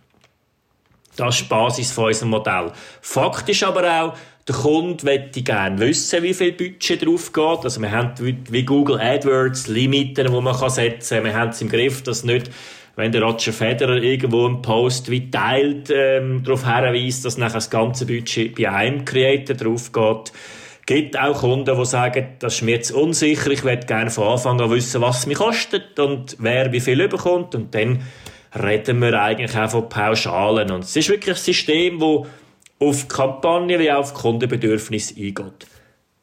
Das 1.16 1.36
ist 1.36 1.44
die 1.44 1.50
Basis 1.50 1.92
von 1.92 2.06
unserem 2.06 2.32
Modell. 2.32 2.72
Faktisch 3.02 3.62
aber 3.62 4.02
auch, 4.02 4.14
der 4.48 4.56
Kunde 4.56 5.06
möchte 5.06 5.44
gerne 5.44 5.78
wissen, 5.78 6.24
wie 6.24 6.34
viel 6.34 6.54
Budget 6.54 7.06
drauf 7.06 7.32
geht. 7.32 7.64
Also 7.64 7.80
wir 7.80 7.92
haben 7.92 8.14
wie 8.50 8.66
Google 8.66 9.00
AdWords 9.00 9.68
Limiten, 9.68 10.26
die 10.26 10.42
man 10.42 10.70
setzen 10.72 11.18
kann. 11.18 11.26
Wir 11.26 11.36
haben 11.36 11.50
es 11.50 11.62
im 11.62 11.70
Griff, 11.70 12.02
dass 12.02 12.24
nicht 12.24 12.50
wenn 12.98 13.12
der 13.12 13.22
Roger 13.22 13.54
Federer 13.54 13.98
irgendwo 13.98 14.46
einen 14.48 14.64
Post 14.64 15.10
wie 15.12 15.30
teilt, 15.30 15.90
ähm, 15.92 16.44
darauf 16.44 16.66
hinweist, 16.66 17.24
dass 17.24 17.38
nachher 17.38 17.54
das 17.54 17.70
ganze 17.70 18.08
Budget 18.08 18.56
bei 18.56 18.70
einem 18.70 19.06
Creator 19.06 19.56
drauf 19.56 19.92
geht. 19.94 20.34
gibt 20.88 21.20
auch 21.20 21.40
Kunden, 21.40 21.78
die 21.78 21.86
sagen, 21.86 22.28
das 22.40 22.56
ist 22.56 22.62
mir 22.64 22.82
zu 22.82 22.98
unsicher, 22.98 23.52
ich 23.52 23.64
möchte 23.64 23.86
gerne 23.86 24.10
von 24.10 24.30
Anfang 24.30 24.60
an 24.60 24.72
wissen, 24.72 25.00
was 25.00 25.20
es 25.20 25.28
mich 25.28 25.38
kostet 25.38 26.00
und 26.00 26.38
wer 26.40 26.72
wie 26.72 26.80
viel 26.80 27.00
überkommt 27.00 27.54
und 27.54 27.76
dann 27.76 28.02
reden 28.60 29.00
wir 29.00 29.22
eigentlich 29.22 29.56
auch 29.56 29.70
von 29.70 29.90
Pauschalen 29.90 30.72
und 30.72 30.84
es 30.84 30.96
ist 30.96 31.10
wirklich 31.10 31.36
ein 31.36 31.42
System, 31.42 32.00
das 32.00 32.28
auf 32.80 33.08
Kampagnen 33.08 33.80
wie 33.80 33.92
auch 33.92 34.00
auf 34.00 34.16
Kundenbedürfnisse 34.16 35.16
eingeht. 35.18 35.68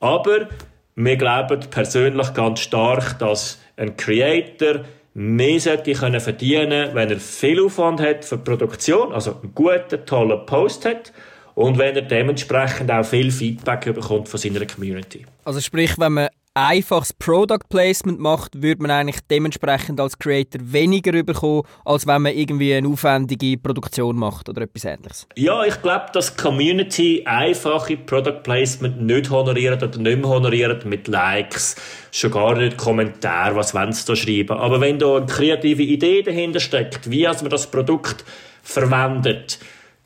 Aber 0.00 0.48
wir 0.96 1.16
glauben 1.16 1.60
persönlich 1.70 2.34
ganz 2.34 2.60
stark, 2.60 3.18
dass 3.20 3.60
ein 3.76 3.96
Creator 3.96 4.80
mehr 5.14 5.60
sollte 5.60 5.92
können 5.92 6.20
verdienen, 6.20 6.90
wenn 6.92 7.10
er 7.10 7.18
viel 7.18 7.64
Aufwand 7.64 8.00
hat 8.00 8.24
für 8.24 8.36
die 8.36 8.42
Produktion, 8.42 9.12
also 9.12 9.32
einen 9.40 9.54
guten, 9.54 10.04
tollen 10.04 10.44
Post 10.44 10.84
hat 10.84 11.12
und 11.54 11.78
wenn 11.78 11.94
er 11.94 12.02
dementsprechend 12.02 12.90
auch 12.90 13.04
viel 13.04 13.30
Feedback 13.30 13.94
bekommt 13.94 14.28
von 14.28 14.38
seiner 14.40 14.66
Community. 14.66 15.24
Also 15.44 15.60
sprich, 15.60 15.96
wenn 15.98 16.12
man 16.12 16.28
einfaches 16.54 17.12
Product 17.12 17.68
Placement 17.68 18.20
macht, 18.20 18.62
würde 18.62 18.80
man 18.82 18.90
eigentlich 18.92 19.20
dementsprechend 19.28 20.00
als 20.00 20.18
Creator 20.18 20.60
weniger 20.62 21.22
bekommen, 21.24 21.62
als 21.84 22.06
wenn 22.06 22.22
man 22.22 22.32
irgendwie 22.32 22.74
eine 22.74 22.88
aufwendige 22.88 23.58
Produktion 23.58 24.16
macht 24.16 24.48
oder 24.48 24.62
etwas 24.62 24.84
ähnliches. 24.84 25.26
Ja, 25.34 25.64
ich 25.64 25.82
glaube, 25.82 26.06
dass 26.12 26.36
Community 26.36 27.24
einfache 27.26 27.96
Product 27.96 28.42
Placement 28.44 29.02
nicht 29.02 29.30
honoriert 29.30 29.82
oder 29.82 29.98
nicht 29.98 30.18
mehr 30.18 30.28
honoriert 30.28 30.84
mit 30.84 31.08
Likes, 31.08 31.74
schon 32.12 32.30
gar 32.30 32.56
nicht 32.56 32.76
Kommentare, 32.76 33.56
was 33.56 33.74
wollen 33.74 33.92
sie 33.92 34.06
da 34.06 34.14
schreiben. 34.14 34.56
Aber 34.56 34.80
wenn 34.80 35.00
da 35.00 35.16
eine 35.16 35.26
kreative 35.26 35.82
Idee 35.82 36.22
dahinter 36.22 36.60
steckt, 36.60 37.10
wie 37.10 37.24
man 37.24 37.50
das 37.50 37.68
Produkt 37.68 38.24
verwendet, 38.62 39.58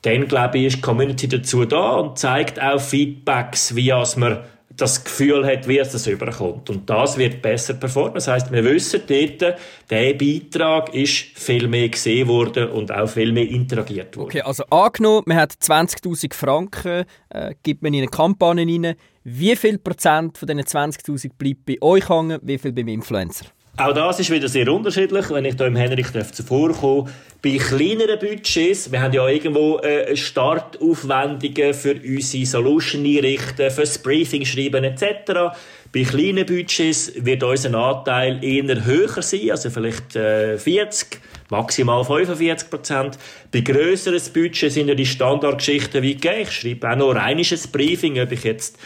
dann 0.02 0.28
glaube 0.28 0.58
ich, 0.58 0.66
ist 0.66 0.76
die 0.76 0.80
Community 0.80 1.28
dazu 1.28 1.66
da 1.66 1.96
und 1.96 2.18
zeigt 2.18 2.61
auch 2.62 2.80
Feedbacks, 2.80 3.74
wie 3.74 3.92
man 4.16 4.38
das 4.78 5.02
Gefühl 5.02 5.44
hat, 5.44 5.66
wie 5.66 5.78
es 5.78 5.90
das 5.90 6.06
überkommt. 6.06 6.70
Und 6.70 6.88
das 6.88 7.18
wird 7.18 7.42
besser 7.42 7.74
performen. 7.74 8.14
Das 8.14 8.28
heißt, 8.28 8.52
wir 8.52 8.64
wissen 8.64 9.02
dort, 9.06 9.56
der 9.90 10.14
Beitrag 10.14 10.94
ist 10.94 11.16
viel 11.34 11.66
mehr 11.66 11.88
gesehen 11.88 12.28
worden 12.28 12.70
und 12.70 12.92
auch 12.92 13.08
viel 13.08 13.32
mehr 13.32 13.48
interagiert 13.48 14.16
worden. 14.16 14.28
Okay, 14.28 14.42
also 14.42 14.64
angenommen, 14.70 15.24
man 15.26 15.36
hat 15.36 15.52
20.000 15.52 16.32
Franken, 16.32 17.04
äh, 17.30 17.54
gibt 17.62 17.82
man 17.82 17.92
in 17.92 18.02
eine 18.02 18.08
Kampagne 18.08 18.64
rein. 18.64 18.94
Wie 19.24 19.56
viel 19.56 19.78
Prozent 19.78 20.38
von 20.38 20.46
diesen 20.46 20.62
20.000 20.62 21.32
bleibt 21.36 21.66
bei 21.66 21.76
euch 21.80 22.08
hängen, 22.08 22.38
wie 22.42 22.56
viel 22.56 22.72
beim 22.72 22.88
Influencer? 22.88 23.46
Auch 23.80 23.92
das 23.92 24.18
ist 24.18 24.30
wieder 24.32 24.48
sehr 24.48 24.72
unterschiedlich, 24.72 25.30
wenn 25.30 25.44
ich 25.44 25.54
da 25.54 25.64
im 25.64 25.76
Henrik 25.76 26.08
zuvorkomme. 26.34 27.08
Bei 27.40 27.58
kleineren 27.58 28.18
Budgets, 28.18 28.90
wir 28.90 29.00
haben 29.00 29.12
ja 29.12 29.28
irgendwo 29.28 29.78
äh, 29.78 30.16
Startaufwendungen 30.16 31.72
für 31.74 31.94
unsere 31.94 32.44
Solution 32.44 33.04
einrichten, 33.04 33.70
fürs 33.70 33.98
Briefing 33.98 34.44
schreiben 34.44 34.82
etc. 34.82 35.54
Bei 35.92 36.02
kleinen 36.02 36.44
Budgets 36.44 37.12
wird 37.24 37.44
unser 37.44 37.72
Anteil 37.78 38.42
eher 38.42 38.84
höher 38.84 39.22
sein, 39.22 39.52
also 39.52 39.70
vielleicht 39.70 40.16
äh, 40.16 40.58
40, 40.58 41.20
maximal 41.48 42.04
45 42.04 42.70
Prozent. 42.70 43.16
Bei 43.52 43.60
grösseren 43.60 44.20
Budgets 44.34 44.74
sind 44.74 44.88
ja 44.88 44.96
die 44.96 45.06
Standardgeschichten 45.06 46.02
wie, 46.02 46.18
ich 46.20 46.50
schreibe 46.50 46.90
auch 46.90 46.96
noch 46.96 47.14
ein 47.14 47.40
Briefing, 47.70 48.20
ob 48.20 48.32
ich 48.32 48.42
jetzt 48.42 48.76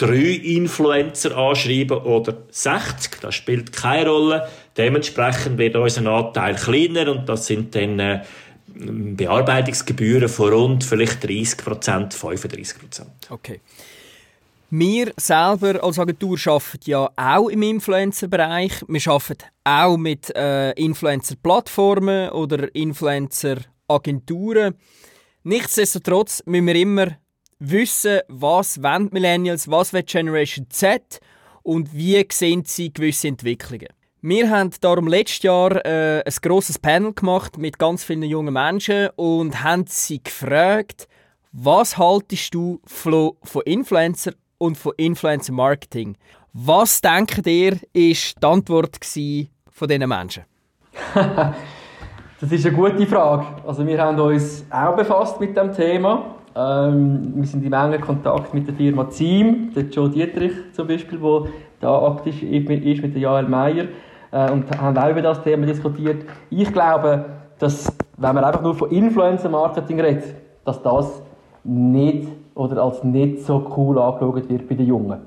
drei 0.00 0.40
Influencer 0.42 1.36
anschreiben 1.36 1.98
oder 1.98 2.38
60. 2.50 3.20
Das 3.20 3.34
spielt 3.34 3.72
keine 3.72 4.08
Rolle. 4.08 4.48
Dementsprechend 4.76 5.58
wird 5.58 5.76
unser 5.76 6.10
Anteil 6.10 6.54
kleiner 6.54 7.10
und 7.10 7.28
das 7.28 7.46
sind 7.46 7.74
dann 7.74 7.98
äh, 7.98 8.22
Bearbeitungsgebühren 8.74 10.28
von 10.28 10.52
rund 10.52 10.84
vielleicht 10.84 11.22
30 11.22 11.58
Prozent, 11.58 12.14
35 12.14 12.78
Prozent. 12.78 13.10
Okay. 13.28 13.60
Wir 14.70 15.12
selber 15.16 15.82
als 15.82 15.98
Agentur 15.98 16.38
arbeiten 16.46 16.78
ja 16.84 17.10
auch 17.16 17.48
im 17.48 17.62
Influencer-Bereich. 17.62 18.84
Wir 18.86 19.12
arbeiten 19.12 19.44
auch 19.64 19.96
mit 19.98 20.34
äh, 20.34 20.70
Influencer-Plattformen 20.72 22.30
oder 22.30 22.74
Influencer-Agenturen. 22.74 24.76
Nichtsdestotrotz 25.42 26.42
müssen 26.46 26.66
wir 26.68 26.76
immer 26.76 27.16
wissen, 27.60 28.20
was 28.28 28.82
wollen 28.82 29.10
Millennials, 29.12 29.70
was 29.70 29.92
will 29.92 30.02
Generation 30.02 30.66
Z 30.70 31.20
und 31.62 31.94
wie 31.94 32.26
sehen 32.32 32.64
sie 32.66 32.92
gewisse 32.92 33.28
Entwicklungen. 33.28 33.88
Wir 34.22 34.50
haben 34.50 34.70
darum 34.80 35.06
letztes 35.06 35.44
Jahr 35.44 35.84
äh, 35.86 36.22
ein 36.24 36.34
grosses 36.42 36.78
Panel 36.78 37.14
gemacht 37.14 37.56
mit 37.56 37.78
ganz 37.78 38.04
vielen 38.04 38.22
jungen 38.24 38.52
Menschen 38.52 39.08
und 39.16 39.62
haben 39.62 39.84
sie 39.86 40.22
gefragt, 40.22 41.08
was 41.52 41.96
haltest 41.96 42.54
du 42.54 42.80
von 42.84 43.32
Influencer 43.64 44.32
und 44.58 44.76
von 44.76 44.92
Influencer 44.96 45.52
Marketing? 45.52 46.16
Was 46.52 47.00
denkt 47.00 47.46
ihr, 47.46 47.78
ist 47.92 48.34
die 48.42 48.46
Antwort 48.46 48.98
von 49.00 49.88
diesen 49.88 50.08
Menschen? 50.08 50.44
das 51.14 52.52
ist 52.52 52.66
eine 52.66 52.76
gute 52.76 53.06
Frage. 53.06 53.46
Also 53.66 53.86
wir 53.86 54.00
haben 54.02 54.18
uns 54.20 54.64
auch 54.70 54.96
befasst 54.96 55.40
mit 55.40 55.56
dem 55.56 55.72
Thema 55.72 56.39
ähm, 56.56 57.32
wir 57.36 57.46
sind 57.46 57.64
in 57.64 57.72
engen 57.72 58.00
Kontakt 58.00 58.52
mit 58.54 58.66
der 58.66 58.74
Firma 58.74 59.04
Team, 59.04 59.72
der 59.74 59.84
Joe 59.84 60.10
Dietrich 60.10 60.52
zum 60.72 60.88
Beispiel, 60.88 61.18
der 61.18 61.42
da 61.80 62.06
aktiv 62.06 62.42
ist 62.42 63.02
mit 63.02 63.14
der 63.14 63.20
Jael 63.20 63.48
Meyer 63.48 63.86
äh, 64.32 64.50
und 64.50 64.70
haben 64.80 64.98
auch 64.98 65.10
über 65.10 65.22
das 65.22 65.42
Thema 65.42 65.66
diskutiert. 65.66 66.24
Ich 66.50 66.72
glaube, 66.72 67.24
dass, 67.58 67.96
wenn 68.16 68.34
man 68.34 68.44
einfach 68.44 68.62
nur 68.62 68.74
von 68.74 68.90
Influencer-Marketing 68.90 70.00
redet, 70.00 70.34
dass 70.64 70.82
das 70.82 71.22
nicht 71.62 72.28
oder 72.54 72.82
als 72.82 73.04
nicht 73.04 73.42
so 73.42 73.72
cool 73.76 73.98
angeschaut 73.98 74.48
wird 74.48 74.68
bei 74.68 74.74
den 74.74 74.86
Jungen. 74.86 75.20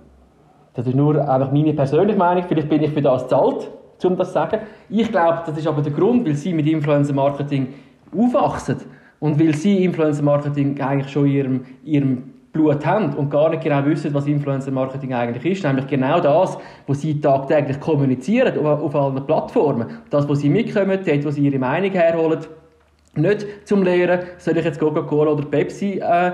Das 0.74 0.88
ist 0.88 0.96
nur 0.96 1.16
einfach 1.28 1.52
meine 1.52 1.74
persönliche 1.74 2.18
Meinung. 2.18 2.44
Vielleicht 2.48 2.70
bin 2.70 2.84
ich 2.84 2.92
für 2.92 3.02
das 3.02 3.28
zahlt, 3.28 3.70
um 4.04 4.18
das 4.18 4.30
zu 4.30 4.34
sagen. 4.34 4.60
Ich 4.90 5.10
glaube, 5.10 5.44
das 5.46 5.58
ist 5.58 5.68
aber 5.68 5.82
der 5.82 5.94
Grund, 5.94 6.26
weil 6.26 6.36
sie 6.36 6.54
mit 6.54 6.68
Influencer-Marketing 6.68 7.68
aufwachsen 8.16 8.78
und 9.24 9.40
weil 9.40 9.56
sie 9.56 9.86
Influencer-Marketing 9.86 10.82
eigentlich 10.82 11.10
schon 11.10 11.28
in 11.28 11.32
ihrem, 11.32 11.66
ihrem 11.86 12.24
Blut 12.52 12.86
haben 12.86 13.14
und 13.14 13.30
gar 13.30 13.50
nicht 13.52 13.64
genau 13.64 13.86
wissen, 13.86 14.14
was 14.14 14.28
Influencer-Marketing 14.28 15.14
eigentlich 15.14 15.46
ist, 15.46 15.64
nämlich 15.64 15.88
genau 15.88 16.20
das, 16.20 16.58
was 16.88 17.00
sie 17.00 17.22
tagtäglich 17.22 17.80
kommunizieren 17.80 18.58
auf, 18.58 18.82
auf 18.82 18.94
allen 18.94 19.26
Plattformen. 19.26 19.86
Das, 20.10 20.28
was 20.28 20.42
sie 20.42 20.50
mitkommen, 20.50 21.00
dort, 21.06 21.24
wo 21.24 21.32
sie 21.32 21.46
ihre 21.46 21.58
Meinung 21.58 21.92
herholen, 21.92 22.40
nicht 23.16 23.48
zum 23.64 23.84
Lehren, 23.84 24.26
soll 24.40 24.58
ich 24.58 24.66
jetzt 24.66 24.82
Coca-Cola 24.82 25.32
oder 25.32 25.46
Pepsi 25.46 26.02
äh, 26.04 26.34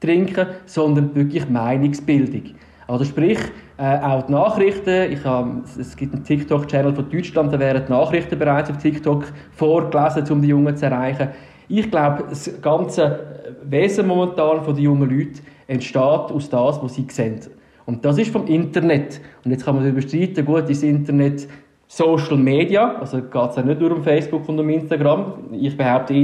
trinken, 0.00 0.48
sondern 0.64 1.14
wirklich 1.14 1.48
Meinungsbildung. 1.48 2.56
Also 2.88 3.04
sprich, 3.04 3.38
äh, 3.78 4.00
auch 4.00 4.22
die 4.22 4.32
Nachrichten, 4.32 5.12
ich 5.12 5.24
hab, 5.24 5.46
es 5.78 5.94
gibt 5.94 6.12
einen 6.12 6.24
TikTok-Channel 6.24 6.92
von 6.92 7.08
Deutschland, 7.08 7.52
da 7.52 7.60
werden 7.60 7.84
die 7.86 7.92
Nachrichten 7.92 8.36
bereits 8.36 8.68
auf 8.68 8.78
TikTok 8.78 9.26
vorgelesen, 9.52 10.28
um 10.32 10.42
die 10.42 10.48
Jungen 10.48 10.76
zu 10.76 10.86
erreichen. 10.86 11.28
Ich 11.68 11.90
glaube, 11.90 12.24
das 12.28 12.50
ganze 12.60 13.18
Wesen 13.62 14.06
momentan 14.06 14.62
von 14.62 14.74
den 14.74 14.84
jungen 14.84 15.10
Leuten 15.10 15.40
entsteht 15.66 16.00
aus 16.00 16.48
dem, 16.48 16.58
was 16.58 16.94
sie 16.94 17.06
sehen. 17.10 17.40
Und 17.86 18.04
das 18.04 18.18
ist 18.18 18.30
vom 18.30 18.46
Internet. 18.46 19.20
Und 19.44 19.52
jetzt 19.52 19.64
kann 19.64 19.76
man 19.76 19.84
darüber 19.84 20.02
streiten, 20.02 20.44
gut, 20.44 20.68
ist 20.68 20.82
Internet 20.82 21.48
Social 21.88 22.36
Media, 22.36 22.96
also 22.98 23.22
geht 23.22 23.50
es 23.50 23.56
ja 23.56 23.62
nicht 23.62 23.80
nur 23.80 23.92
um 23.92 24.02
Facebook 24.02 24.48
und 24.48 24.58
um 24.58 24.68
Instagram. 24.68 25.34
Ich 25.52 25.76
behaupte, 25.76 26.14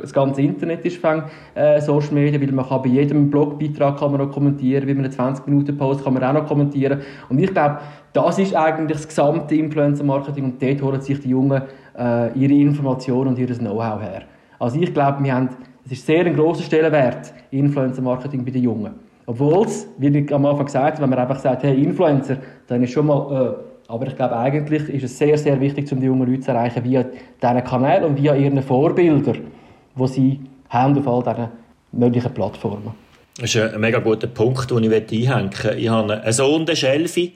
das 0.00 0.12
ganze 0.12 0.42
Internet 0.42 0.84
ist 0.84 0.98
fang, 0.98 1.24
äh, 1.56 1.80
Social 1.80 2.12
Media, 2.12 2.40
weil 2.40 2.52
man 2.52 2.68
kann 2.68 2.82
bei 2.82 2.88
jedem 2.88 3.28
Blogbeitrag 3.28 3.98
kann 3.98 4.12
man 4.12 4.20
noch 4.20 4.30
kommentieren, 4.30 4.86
man 4.86 5.04
einen 5.04 5.12
20-Minuten-Post 5.12 6.04
kann 6.04 6.14
man 6.14 6.22
auch 6.22 6.32
noch 6.34 6.46
kommentieren. 6.46 7.00
Und 7.28 7.40
ich 7.40 7.50
glaube, 7.50 7.80
das 8.12 8.38
ist 8.38 8.54
eigentlich 8.54 8.98
das 8.98 9.08
gesamte 9.08 9.56
Influencer-Marketing 9.56 10.44
und 10.44 10.62
dort 10.62 10.82
holen 10.82 11.00
sich 11.00 11.18
die 11.18 11.30
Jungen 11.30 11.62
äh, 11.98 12.38
ihre 12.38 12.54
Informationen 12.54 13.30
und 13.30 13.38
ihr 13.40 13.48
Know-how 13.48 14.00
her. 14.00 14.22
Also 14.62 14.80
ich 14.80 14.94
glaube, 14.94 15.24
wir 15.24 15.34
haben, 15.34 15.48
es 15.84 15.90
ist 15.90 16.06
sehr 16.06 16.24
ein 16.24 16.36
grosser 16.36 16.62
Stellenwert, 16.62 17.34
Influencer-Marketing 17.50 18.44
bei 18.44 18.52
den 18.52 18.62
Jungen. 18.62 18.92
Obwohl 19.26 19.66
es, 19.66 19.88
wie 19.98 20.06
ich 20.16 20.32
am 20.32 20.46
Anfang 20.46 20.66
gesagt 20.66 20.98
habe, 20.98 21.02
wenn 21.02 21.10
man 21.10 21.18
einfach 21.18 21.40
sagt, 21.40 21.64
hey, 21.64 21.82
Influencer, 21.82 22.36
dann 22.68 22.80
ist 22.84 22.92
schon 22.92 23.06
mal, 23.06 23.56
äh, 23.88 23.90
aber 23.92 24.06
ich 24.06 24.14
glaube, 24.14 24.36
eigentlich 24.36 24.88
ist 24.88 25.02
es 25.02 25.18
sehr, 25.18 25.36
sehr 25.36 25.60
wichtig, 25.60 25.90
um 25.90 25.98
die 25.98 26.06
jungen 26.06 26.30
Leute 26.30 26.42
zu 26.42 26.52
erreichen, 26.52 26.84
via 26.84 27.02
diesen 27.02 27.64
Kanälen 27.64 28.04
und 28.04 28.22
via 28.22 28.36
ihren 28.36 28.62
Vorbilder, 28.62 29.32
die 29.32 30.06
sie 30.06 30.40
haben 30.68 30.96
auf 30.96 31.08
all 31.08 31.34
diesen 31.34 31.48
möglichen 31.90 32.32
Plattformen. 32.32 32.94
Das 33.40 33.52
ist 33.52 33.74
ein 33.74 33.80
mega 33.80 33.98
guter 33.98 34.28
Punkt, 34.28 34.70
den 34.70 34.84
ich 34.84 34.92
einhängen 35.28 35.46
möchte. 35.46 35.74
Ich 35.74 35.88
habe 35.88 36.22
einen 36.22 36.32
Sohn, 36.32 36.66
der 36.66 36.76
Schelfi, 36.76 37.32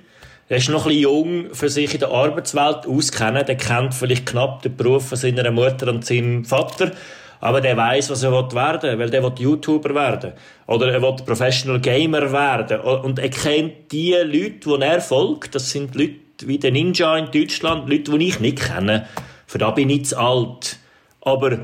der 0.49 0.59
ist 0.59 0.69
noch 0.69 0.87
ein 0.87 0.89
bisschen 0.89 1.03
jung, 1.03 1.55
für 1.55 1.69
sich 1.69 1.93
in 1.95 2.01
der 2.01 2.11
Arbeitswelt 2.11 2.87
auskennen. 2.87 3.45
Der 3.45 3.57
kennt 3.57 3.95
vielleicht 3.95 4.27
knapp 4.27 4.63
den 4.63 4.77
Beruf 4.77 5.09
von 5.09 5.19
seiner 5.19 5.51
Mutter 5.51 5.89
und 5.89 6.05
seinem 6.05 6.45
Vater. 6.45 6.93
Aber 7.41 7.61
der 7.61 7.77
weiß, 7.77 8.11
was 8.11 8.23
er 8.23 8.33
werden 8.33 8.83
will, 8.83 8.99
weil 8.99 9.11
der 9.11 9.23
will 9.23 9.33
YouTuber 9.37 9.95
werden. 9.95 10.33
Oder 10.67 10.93
er 10.93 11.03
will 11.03 11.17
Professional 11.25 11.81
Gamer 11.81 12.33
werden. 12.33 12.81
Und 12.81 13.19
er 13.19 13.29
kennt 13.29 13.93
die 13.93 14.13
Leute, 14.13 14.79
die 14.79 14.83
er 14.83 15.01
folgt. 15.01 15.55
Das 15.55 15.71
sind 15.71 15.95
Leute 15.95 16.15
wie 16.45 16.59
der 16.59 16.71
Ninja 16.71 17.17
in 17.17 17.31
Deutschland, 17.31 17.89
Leute, 17.89 18.17
die 18.17 18.29
ich 18.29 18.41
nicht 18.41 18.61
kenne. 18.61 19.07
Für 19.47 19.59
da 19.59 19.71
bin 19.71 19.91
ich 19.91 20.07
zu 20.07 20.19
alt. 20.19 20.79
Aber 21.21 21.59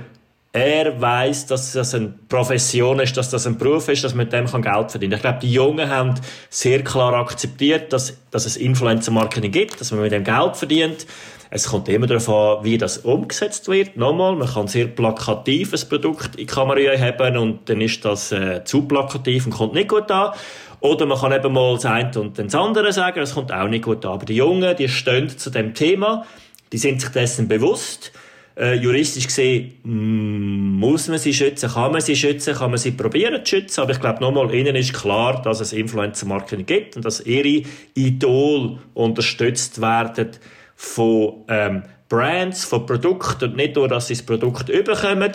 er 0.52 1.00
weiß, 1.00 1.46
dass 1.46 1.72
das 1.72 1.94
eine 1.94 2.12
Profession 2.28 3.00
ist, 3.00 3.16
dass 3.16 3.30
das 3.30 3.46
ein 3.46 3.56
Beruf 3.56 3.88
ist, 3.88 4.04
dass 4.04 4.14
man 4.14 4.26
mit 4.26 4.34
dem 4.34 4.46
Geld 4.46 4.90
verdienen 4.90 5.12
kann. 5.12 5.16
Ich 5.16 5.22
glaube, 5.22 5.38
die 5.40 5.52
Jungen 5.52 5.88
haben 5.88 6.14
sehr 6.50 6.84
klar 6.84 7.14
akzeptiert, 7.14 7.90
dass, 7.92 8.18
dass 8.30 8.44
es 8.44 8.58
Influencer-Marketing 8.58 9.50
gibt, 9.50 9.80
dass 9.80 9.92
man 9.92 10.02
mit 10.02 10.12
dem 10.12 10.24
Geld 10.24 10.56
verdient. 10.56 11.06
Es 11.48 11.68
kommt 11.68 11.88
immer 11.88 12.06
darauf 12.06 12.28
an, 12.28 12.64
wie 12.64 12.76
das 12.76 12.98
umgesetzt 12.98 13.68
wird. 13.68 13.96
Nochmal, 13.96 14.36
man 14.36 14.48
kann 14.48 14.68
sehr 14.68 14.86
plakatives 14.86 15.86
Produkt 15.86 16.36
in 16.36 16.38
die 16.38 16.46
Kamera 16.46 16.98
haben 16.98 17.36
und 17.38 17.68
dann 17.68 17.80
ist 17.80 18.04
das 18.04 18.32
äh, 18.32 18.62
zu 18.64 18.82
plakativ 18.82 19.46
und 19.46 19.52
kommt 19.52 19.74
nicht 19.74 19.88
gut 19.88 20.10
an. 20.10 20.32
Oder 20.80 21.06
man 21.06 21.18
kann 21.18 21.32
eben 21.32 21.52
mal 21.52 21.74
das 21.74 21.86
eine 21.86 22.10
und 22.20 22.38
das 22.38 22.54
andere 22.54 22.92
sagen, 22.92 23.20
das 23.20 23.34
kommt 23.34 23.52
auch 23.52 23.68
nicht 23.68 23.84
gut 23.84 24.04
an. 24.04 24.12
Aber 24.12 24.26
die 24.26 24.36
Jungen, 24.36 24.76
die 24.76 24.88
stehen 24.88 25.30
zu 25.30 25.48
dem 25.48 25.72
Thema, 25.74 26.26
die 26.72 26.78
sind 26.78 27.00
sich 27.00 27.10
dessen 27.10 27.48
bewusst 27.48 28.12
äh, 28.56 28.74
juristisch 28.74 29.26
gesehen 29.26 29.74
mm, 29.82 30.78
muss 30.78 31.08
man 31.08 31.18
sie 31.18 31.32
schützen, 31.32 31.70
kann 31.70 31.92
man 31.92 32.00
sie 32.00 32.16
schützen, 32.16 32.54
kann 32.54 32.70
man 32.70 32.78
sie 32.78 32.92
probieren 32.92 33.44
zu 33.44 33.56
schützen, 33.56 33.80
aber 33.80 33.92
ich 33.92 34.00
glaube 34.00 34.20
nochmal, 34.20 34.54
ihnen 34.54 34.76
ist 34.76 34.92
klar, 34.92 35.40
dass 35.42 35.60
es 35.60 35.72
Influencer-Marketing 35.72 36.66
gibt 36.66 36.96
und 36.96 37.04
dass 37.04 37.24
ihre 37.24 37.66
Idol 37.94 38.78
unterstützt 38.94 39.80
werden 39.80 40.30
von 40.76 41.44
ähm, 41.48 41.82
Brands, 42.08 42.64
von 42.64 42.84
Produkten 42.84 43.50
und 43.50 43.56
nicht 43.56 43.76
nur, 43.76 43.88
dass 43.88 44.08
sie 44.08 44.14
das 44.14 44.22
Produkt 44.22 44.68
überkommen 44.68 45.32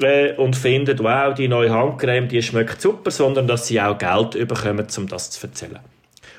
äh, 0.00 0.34
und 0.34 0.54
finden, 0.54 0.98
wow, 1.00 1.32
die 1.32 1.48
neue 1.48 1.70
Handcreme, 1.70 2.28
die 2.28 2.42
schmeckt 2.42 2.80
super, 2.80 3.10
sondern 3.10 3.46
dass 3.46 3.66
sie 3.68 3.80
auch 3.80 3.96
Geld 3.96 4.34
überkommen, 4.34 4.86
um 4.96 5.06
das 5.08 5.30
zu 5.30 5.46
erzählen. 5.46 5.78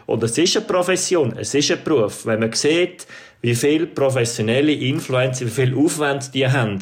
Und 0.05 0.23
es 0.23 0.37
ist 0.37 0.57
eine 0.57 0.65
Profession, 0.65 1.33
es 1.37 1.53
ist 1.53 1.71
ein 1.71 1.83
Beruf. 1.83 2.25
Wenn 2.25 2.39
man 2.39 2.53
sieht, 2.53 3.07
wie 3.41 3.55
viele 3.55 3.87
professionelle 3.87 4.73
Influencer, 4.73 5.45
wie 5.45 5.51
viel 5.51 5.75
Aufwand 5.75 6.33
die 6.33 6.47
haben, 6.47 6.79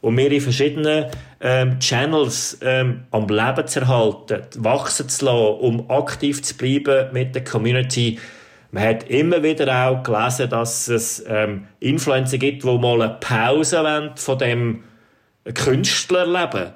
um 0.00 0.18
ihre 0.18 0.40
verschiedenen 0.40 1.06
ähm, 1.40 1.78
Channels 1.80 2.58
ähm, 2.62 3.04
am 3.10 3.26
Leben 3.28 3.66
zu 3.66 3.80
erhalten, 3.80 4.42
wachsen 4.58 5.08
zu 5.08 5.24
lassen, 5.24 5.60
um 5.60 5.90
aktiv 5.90 6.42
zu 6.42 6.56
bleiben 6.56 7.12
mit 7.12 7.34
der 7.34 7.44
Community. 7.44 8.18
Man 8.70 8.84
hat 8.84 9.08
immer 9.08 9.42
wieder 9.42 9.88
auch 9.88 10.02
gelesen, 10.02 10.50
dass 10.50 10.88
es 10.88 11.24
ähm, 11.26 11.66
Influencer 11.80 12.38
gibt, 12.38 12.64
die 12.64 12.78
mal 12.78 13.02
eine 13.02 13.16
Pause 13.20 13.82
wollen 13.82 14.10
von 14.16 14.38
dem 14.38 14.84
Künstlerleben. 15.54 16.72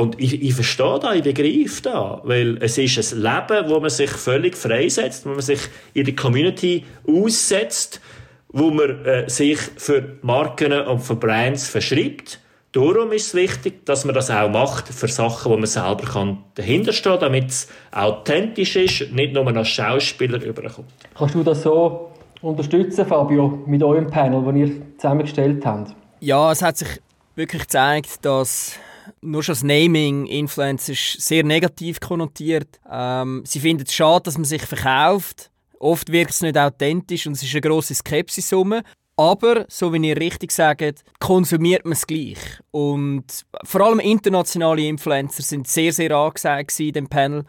Und 0.00 0.18
ich, 0.18 0.42
ich 0.42 0.54
verstehe 0.54 0.98
da, 0.98 1.12
ich 1.12 1.22
begreife 1.22 1.82
da, 1.82 2.22
weil 2.24 2.56
es 2.62 2.78
ist 2.78 3.12
ein 3.12 3.20
Leben, 3.20 3.68
wo 3.68 3.80
man 3.80 3.90
sich 3.90 4.08
völlig 4.08 4.56
freisetzt, 4.56 5.26
wo 5.26 5.30
man 5.32 5.42
sich 5.42 5.60
in 5.92 6.06
der 6.06 6.16
Community 6.16 6.86
aussetzt, 7.06 8.00
wo 8.48 8.70
man 8.70 9.04
äh, 9.04 9.28
sich 9.28 9.58
für 9.58 10.16
Marken 10.22 10.72
und 10.72 11.00
für 11.00 11.16
Brands 11.16 11.68
verschreibt. 11.68 12.40
Darum 12.72 13.12
ist 13.12 13.26
es 13.26 13.34
wichtig, 13.34 13.84
dass 13.84 14.06
man 14.06 14.14
das 14.14 14.30
auch 14.30 14.48
macht 14.48 14.88
für 14.88 15.08
Sachen, 15.08 15.52
wo 15.52 15.56
man 15.58 15.66
selber 15.66 16.04
kann 16.10 16.38
dahinterstehen 16.54 17.18
kann, 17.18 17.20
damit 17.20 17.50
es 17.50 17.68
authentisch 17.92 18.76
ist, 18.76 19.12
nicht 19.12 19.34
nur 19.34 19.46
als 19.54 19.68
Schauspieler 19.68 20.42
überkommt. 20.42 20.88
Kannst 21.14 21.34
du 21.34 21.42
das 21.42 21.62
so 21.62 22.10
unterstützen, 22.40 23.04
Fabio, 23.04 23.64
mit 23.66 23.82
eurem 23.82 24.06
Panel, 24.06 24.42
das 24.46 24.56
ihr 24.56 24.96
zusammengestellt 24.96 25.66
habt? 25.66 25.94
Ja, 26.20 26.50
es 26.50 26.62
hat 26.62 26.78
sich 26.78 26.88
wirklich 27.34 27.62
gezeigt, 27.62 28.24
dass 28.24 28.78
nur 29.20 29.42
schon 29.42 29.54
das 29.54 29.62
Naming 29.62 30.26
Influencer 30.26 30.92
ist 30.92 31.20
sehr 31.20 31.44
negativ 31.44 32.00
konnotiert. 32.00 32.80
Ähm, 32.90 33.42
sie 33.46 33.60
finden 33.60 33.84
es 33.86 33.94
schade, 33.94 34.24
dass 34.24 34.38
man 34.38 34.44
sich 34.44 34.62
verkauft. 34.62 35.50
Oft 35.78 36.12
wirkt 36.12 36.32
es 36.32 36.42
nicht 36.42 36.58
authentisch 36.58 37.26
und 37.26 37.32
es 37.32 37.42
ist 37.42 37.54
eine 37.54 37.62
grosse 37.62 37.94
Skepsis 37.94 38.52
rum. 38.52 38.80
Aber, 39.16 39.66
so 39.68 39.92
wie 39.92 40.08
ihr 40.08 40.16
richtig 40.16 40.50
sagt, 40.50 41.04
konsumiert 41.18 41.84
man 41.84 41.92
es 41.92 42.06
gleich. 42.06 42.38
Und 42.70 43.44
vor 43.64 43.82
allem 43.82 44.00
internationale 44.00 44.86
Influencer 44.86 45.42
sind 45.42 45.68
sehr, 45.68 45.92
sehr 45.92 46.10
angesagt 46.12 46.78
in 46.80 46.92
dem 46.92 47.08
Panel. 47.08 47.44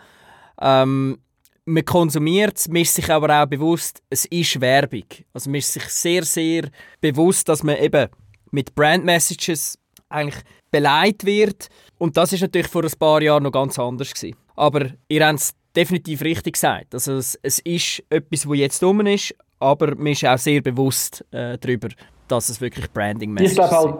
Ähm, 0.61 1.19
man 1.65 1.85
konsumiert 1.85 2.57
es, 2.57 2.67
man 2.67 2.81
ist 2.81 2.95
sich 2.95 3.09
aber 3.09 3.41
auch 3.41 3.45
bewusst, 3.45 4.01
es 4.09 4.25
ist 4.25 4.59
Werbung. 4.59 5.05
Also 5.33 5.49
man 5.49 5.59
ist 5.59 5.71
sich 5.71 5.83
sehr, 5.83 6.23
sehr 6.23 6.69
bewusst, 6.99 7.47
dass 7.47 7.63
man 7.63 7.77
eben 7.77 8.09
mit 8.51 8.75
Brand 8.75 9.05
Messages 9.05 9.77
eigentlich 10.09 10.43
beleidigt 10.71 11.25
wird. 11.25 11.67
Und 11.97 12.17
das 12.17 12.33
ist 12.33 12.41
natürlich 12.41 12.67
vor 12.67 12.83
ein 12.83 12.91
paar 12.97 13.21
Jahren 13.21 13.43
noch 13.43 13.51
ganz 13.51 13.77
anders 13.77 14.13
gewesen. 14.13 14.35
Aber 14.55 14.87
ihr 15.07 15.27
habt 15.27 15.39
es 15.39 15.53
definitiv 15.75 16.21
richtig 16.21 16.53
gesagt. 16.53 16.93
Also 16.93 17.13
es, 17.13 17.37
es 17.43 17.59
ist 17.59 18.03
etwas, 18.09 18.47
was 18.47 18.57
jetzt 18.57 18.81
dumm 18.81 19.05
ist, 19.05 19.35
aber 19.59 19.95
man 19.95 20.07
ist 20.07 20.25
auch 20.25 20.37
sehr 20.37 20.61
bewusst 20.61 21.25
äh, 21.31 21.57
darüber, 21.57 21.89
dass 22.27 22.49
es 22.49 22.59
wirklich 22.61 22.85
ich 22.85 23.53
glaube 23.53 23.71
halt, 23.71 23.95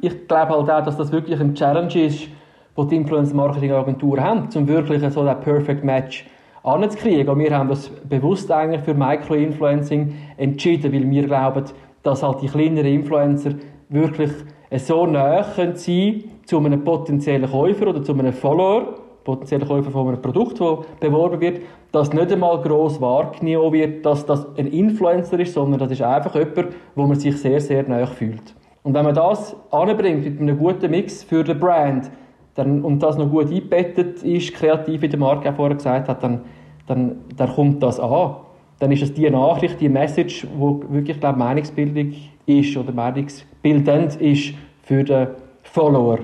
ich 0.00 0.28
glaube 0.28 0.52
halt 0.52 0.70
auch, 0.70 0.84
dass 0.84 0.96
das 0.96 1.12
wirklich 1.12 1.38
ein 1.40 1.54
Challenge 1.54 2.06
ist, 2.06 2.28
wo 2.74 2.84
die 2.84 2.96
Influencer-Marketing-Agenturen 2.96 4.22
haben, 4.22 4.48
um 4.54 4.68
wirklich 4.68 5.02
so 5.12 5.20
ein 5.20 5.40
Perfect 5.40 5.84
Match 5.84 6.26
anzukriegen. 6.62 7.28
Und 7.28 7.38
wir 7.38 7.56
haben 7.56 7.68
das 7.68 7.88
bewusst 7.88 8.50
eigentlich 8.50 8.82
für 8.82 8.94
Micro-Influencing 8.94 10.14
entschieden, 10.36 10.92
weil 10.92 11.08
wir 11.08 11.26
glauben, 11.26 11.64
dass 12.02 12.22
halt 12.22 12.42
die 12.42 12.48
kleineren 12.48 12.92
Influencer 12.92 13.54
wirklich 13.88 14.30
so 14.78 15.06
nahe 15.06 15.44
sein 15.54 15.74
können 15.76 16.24
zu 16.44 16.58
einem 16.58 16.84
potenziellen 16.84 17.50
Käufer 17.50 17.88
oder 17.88 18.02
zu 18.02 18.12
einem 18.12 18.32
Follower, 18.32 18.94
potenziellen 19.24 19.66
Käufer 19.66 19.90
von 19.90 20.08
einem 20.08 20.22
Produkt, 20.22 20.60
das 20.60 20.78
beworben 21.00 21.40
wird, 21.40 21.60
dass 21.92 22.12
nicht 22.12 22.32
einmal 22.32 22.60
gross 22.60 23.00
wahrgenommen 23.00 23.72
wird, 23.72 24.04
dass 24.04 24.26
das 24.26 24.46
ein 24.56 24.66
Influencer 24.66 25.38
ist, 25.40 25.54
sondern 25.54 25.80
das 25.80 25.90
ist 25.90 26.02
einfach 26.02 26.34
jemand, 26.34 26.74
wo 26.94 27.06
man 27.06 27.18
sich 27.18 27.36
sehr, 27.36 27.60
sehr 27.60 27.88
nahe 27.88 28.06
fühlt. 28.06 28.54
Und 28.82 28.92
wenn 28.94 29.04
man 29.04 29.14
das 29.14 29.56
anbringt 29.70 30.24
mit 30.24 30.40
einem 30.40 30.58
guten 30.58 30.90
Mix 30.90 31.24
für 31.24 31.42
den 31.42 31.58
Brand 31.58 32.10
dann, 32.54 32.82
und 32.82 33.02
das 33.02 33.16
noch 33.16 33.30
gut 33.30 33.46
eingebettet 33.46 34.22
ist, 34.22 34.54
kreativ, 34.54 35.02
wie 35.02 35.08
der 35.08 35.18
Marc 35.18 35.46
auch 35.46 35.54
vorher 35.54 35.76
gesagt 35.76 36.08
hat, 36.08 36.22
dann, 36.22 36.42
dann, 36.86 37.16
dann 37.36 37.48
kommt 37.48 37.82
das 37.82 37.98
an. 37.98 38.36
Dann 38.78 38.92
ist 38.92 39.02
es 39.02 39.14
die 39.14 39.28
Nachricht, 39.30 39.80
die 39.80 39.88
Message, 39.88 40.46
wo 40.56 40.82
wirklich 40.88 41.18
glaube 41.18 41.38
Meinungsbildung 41.38 42.12
ist 42.46 42.76
oder 42.76 42.92
meinungsbildend 42.92 44.16
ist 44.20 44.54
für 44.86 45.04
den 45.04 45.28
Follower 45.62 46.18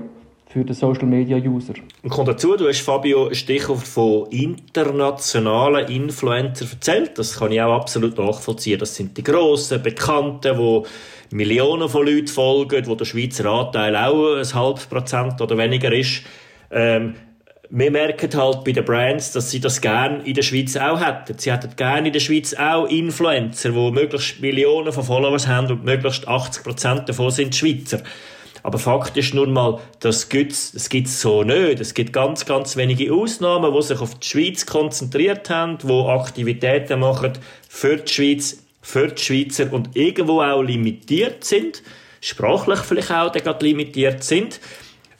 für 0.51 0.65
den 0.65 0.75
Social 0.75 1.05
Media 1.05 1.37
User. 1.37 1.73
Und 2.03 2.09
kommt 2.09 2.27
dazu, 2.27 2.57
du 2.57 2.67
hast 2.67 2.81
Fabio 2.81 3.29
ein 3.29 3.35
Stichwort 3.35 3.87
von 3.87 4.29
internationalen 4.31 5.87
Influencern 5.87 6.67
erzählt. 6.69 7.17
Das 7.17 7.39
kann 7.39 7.53
ich 7.53 7.61
auch 7.61 7.73
absolut 7.73 8.17
nachvollziehen. 8.17 8.77
Das 8.77 8.93
sind 8.93 9.15
die 9.17 9.23
grossen, 9.23 9.81
bekannten, 9.81 10.57
wo 10.57 10.85
Millionen 11.31 11.87
von 11.87 12.05
Leuten 12.05 12.27
folgen, 12.27 12.85
wo 12.87 12.95
der 12.95 13.05
Schweizer 13.05 13.45
Anteil 13.45 13.95
auch 13.95 14.35
ein 14.35 14.53
halbes 14.53 14.85
Prozent 14.87 15.39
oder 15.39 15.57
weniger 15.57 15.93
ist. 15.93 16.23
Ähm, 16.69 17.15
wir 17.69 17.89
merken 17.89 18.29
halt 18.37 18.65
bei 18.65 18.73
den 18.73 18.83
Brands, 18.83 19.31
dass 19.31 19.49
sie 19.49 19.61
das 19.61 19.79
gerne 19.79 20.21
in 20.25 20.33
der 20.33 20.41
Schweiz 20.41 20.75
auch 20.75 20.99
hätten. 20.99 21.37
Sie 21.37 21.49
hätten 21.49 21.73
gerne 21.77 22.07
in 22.07 22.13
der 22.13 22.19
Schweiz 22.19 22.53
auch 22.53 22.85
Influencer, 22.87 23.69
die 23.69 23.91
möglichst 23.91 24.41
Millionen 24.41 24.91
von 24.91 25.05
Followers 25.05 25.47
haben 25.47 25.67
und 25.67 25.85
möglichst 25.85 26.27
80 26.27 26.63
Prozent 26.63 27.07
davon 27.07 27.31
sind 27.31 27.55
Schweizer. 27.55 28.01
Aber 28.63 28.77
Fakt 28.77 29.17
ist 29.17 29.33
nun 29.33 29.53
mal, 29.53 29.79
das 29.99 30.29
gibt's, 30.29 30.71
das 30.71 30.89
gibt's 30.89 31.21
so 31.21 31.43
nicht. 31.43 31.79
Es 31.79 31.93
gibt 31.93 32.13
ganz, 32.13 32.45
ganz 32.45 32.75
wenige 32.77 33.13
Ausnahmen, 33.13 33.73
die 33.73 33.81
sich 33.81 33.99
auf 33.99 34.15
die 34.19 34.27
Schweiz 34.27 34.65
konzentriert 34.65 35.49
haben, 35.49 35.77
die 35.77 35.91
Aktivitäten 35.91 36.99
machen 36.99 37.33
für 37.67 37.97
die 37.97 38.11
Schweiz, 38.11 38.63
für 38.81 39.07
die 39.07 39.21
Schweizer 39.21 39.71
und 39.71 39.95
irgendwo 39.95 40.41
auch 40.41 40.61
limitiert 40.61 41.43
sind, 41.43 41.81
sprachlich 42.19 42.79
vielleicht 42.79 43.11
auch 43.11 43.31
gerade 43.31 43.65
limitiert 43.65 44.23
sind. 44.23 44.59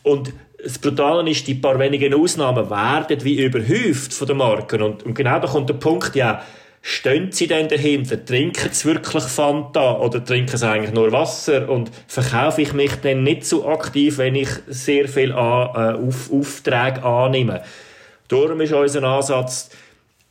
Und 0.03 0.33
das 0.63 0.77
Brutale 0.77 1.29
ist, 1.29 1.47
die 1.47 1.55
paar 1.55 1.79
wenigen 1.79 2.13
Ausnahmen 2.13 2.69
werden 2.69 3.23
wie 3.23 3.43
überhäuft 3.43 4.13
von 4.13 4.27
den 4.27 4.37
Marken. 4.37 4.81
Und, 4.81 5.03
und 5.03 5.15
genau 5.15 5.39
da 5.39 5.47
kommt 5.47 5.69
der 5.69 5.75
Punkt, 5.75 6.15
ja, 6.15 6.43
stehen 6.81 7.31
sie 7.31 7.47
denn 7.47 7.67
dahinter? 7.67 8.23
Trinken 8.23 8.69
sie 8.71 8.87
wirklich 8.89 9.23
Fanta 9.23 9.97
oder 9.97 10.23
trinken 10.23 10.57
sie 10.57 10.67
eigentlich 10.67 10.93
nur 10.93 11.11
Wasser? 11.11 11.69
Und 11.69 11.91
verkaufe 12.07 12.61
ich 12.61 12.73
mich 12.73 12.95
dann 13.01 13.23
nicht 13.23 13.45
so 13.45 13.67
aktiv, 13.67 14.17
wenn 14.17 14.35
ich 14.35 14.49
sehr 14.67 15.07
viel 15.07 15.31
an, 15.31 15.69
äh, 15.75 16.07
auf, 16.07 16.31
Aufträge 16.31 17.03
annehme? 17.03 17.61
Darum 18.27 18.61
ist 18.61 18.73
unser 18.73 19.03
Ansatz, 19.03 19.69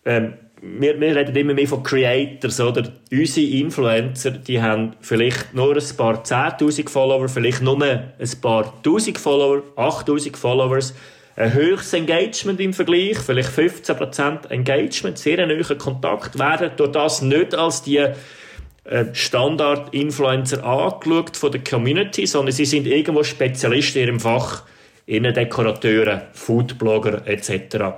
ähm, 0.04 0.34
wir, 0.62 1.00
wir 1.00 1.16
reden 1.16 1.34
immer 1.36 1.54
mehr 1.54 1.66
von 1.66 1.82
Creators, 1.82 2.60
oder? 2.60 2.92
Unsere 3.10 3.46
Influencer, 3.46 4.32
die 4.32 4.60
haben 4.60 4.94
vielleicht 5.00 5.54
nur 5.54 5.74
ein 5.74 5.96
paar 5.96 6.22
10.000 6.22 6.88
Follower, 6.88 7.28
vielleicht 7.28 7.62
nur 7.62 7.82
ein 7.82 8.10
paar 8.42 8.74
1.000 8.84 9.18
Follower, 9.18 9.62
8.000 9.76 10.36
Followers 10.36 10.94
ein 11.40 11.54
höchstes 11.54 11.94
Engagement 11.94 12.60
im 12.60 12.74
Vergleich, 12.74 13.18
vielleicht 13.18 13.50
15% 13.50 14.50
Engagement, 14.50 15.18
sehr 15.18 15.38
ein 15.38 15.50
hoher 15.50 15.76
Kontakt, 15.76 16.38
werden 16.38 16.72
durch 16.76 16.92
das 16.92 17.22
nicht 17.22 17.54
als 17.54 17.82
die 17.82 17.96
äh, 17.96 19.06
Standard-Influencer 19.12 20.62
angeschaut 20.62 21.36
von 21.36 21.50
der 21.50 21.64
Community, 21.64 22.26
sondern 22.26 22.52
sie 22.52 22.66
sind 22.66 22.86
irgendwo 22.86 23.22
Spezialisten 23.22 24.00
in 24.00 24.08
ihrem 24.08 24.20
Fach, 24.20 24.64
Innendekorateure, 25.06 26.28
Foodblogger 26.32 27.26
etc. 27.26 27.96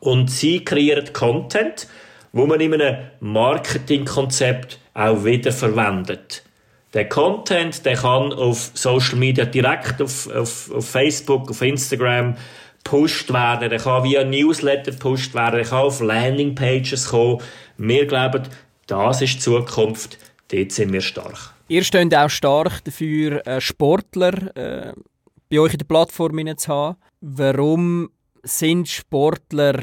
Und 0.00 0.30
sie 0.30 0.62
kreieren 0.62 1.12
Content, 1.12 1.88
wo 2.32 2.46
man 2.46 2.60
in 2.60 2.74
einem 2.74 2.98
Marketingkonzept 3.20 4.78
auch 4.92 5.24
wieder 5.24 5.52
verwendet. 5.52 6.44
Der 6.94 7.08
Content, 7.08 7.84
der 7.84 7.96
kann 7.96 8.32
auf 8.32 8.70
Social 8.74 9.16
Media 9.16 9.44
direkt 9.44 10.00
auf, 10.00 10.28
auf, 10.34 10.70
auf 10.70 10.88
Facebook, 10.88 11.50
auf 11.50 11.60
Instagram 11.60 12.36
gepusht 12.82 13.32
werden, 13.32 13.68
der 13.68 13.78
kann 13.78 14.04
via 14.04 14.24
Newsletter 14.24 14.92
gepusht 14.92 15.34
werden, 15.34 15.56
der 15.56 15.64
kann 15.64 15.80
auf 15.80 16.00
Landingpages 16.00 17.08
kommen. 17.08 17.42
Wir 17.76 18.06
glauben, 18.06 18.44
das 18.86 19.20
ist 19.20 19.34
die 19.34 19.38
Zukunft, 19.40 20.18
dort 20.48 20.72
sind 20.72 20.92
wir 20.92 21.02
stark. 21.02 21.54
Ihr 21.68 21.84
steht 21.84 22.14
auch 22.14 22.30
stark 22.30 22.82
dafür, 22.84 23.46
äh, 23.46 23.60
Sportler 23.60 24.56
äh, 24.56 24.92
bei 25.50 25.60
euch 25.60 25.74
in 25.74 25.78
der 25.78 25.86
Plattform 25.86 26.56
zu 26.56 26.72
haben. 26.72 26.96
Warum 27.20 28.08
sind 28.42 28.88
Sportler 28.88 29.82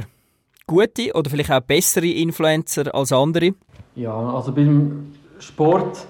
gute 0.66 1.14
oder 1.14 1.30
vielleicht 1.30 1.52
auch 1.52 1.62
bessere 1.62 2.08
Influencer 2.08 2.94
als 2.96 3.12
andere? 3.12 3.52
Ja, 3.96 4.16
also 4.16 4.52
beim 4.52 5.14
Sport, 5.40 6.08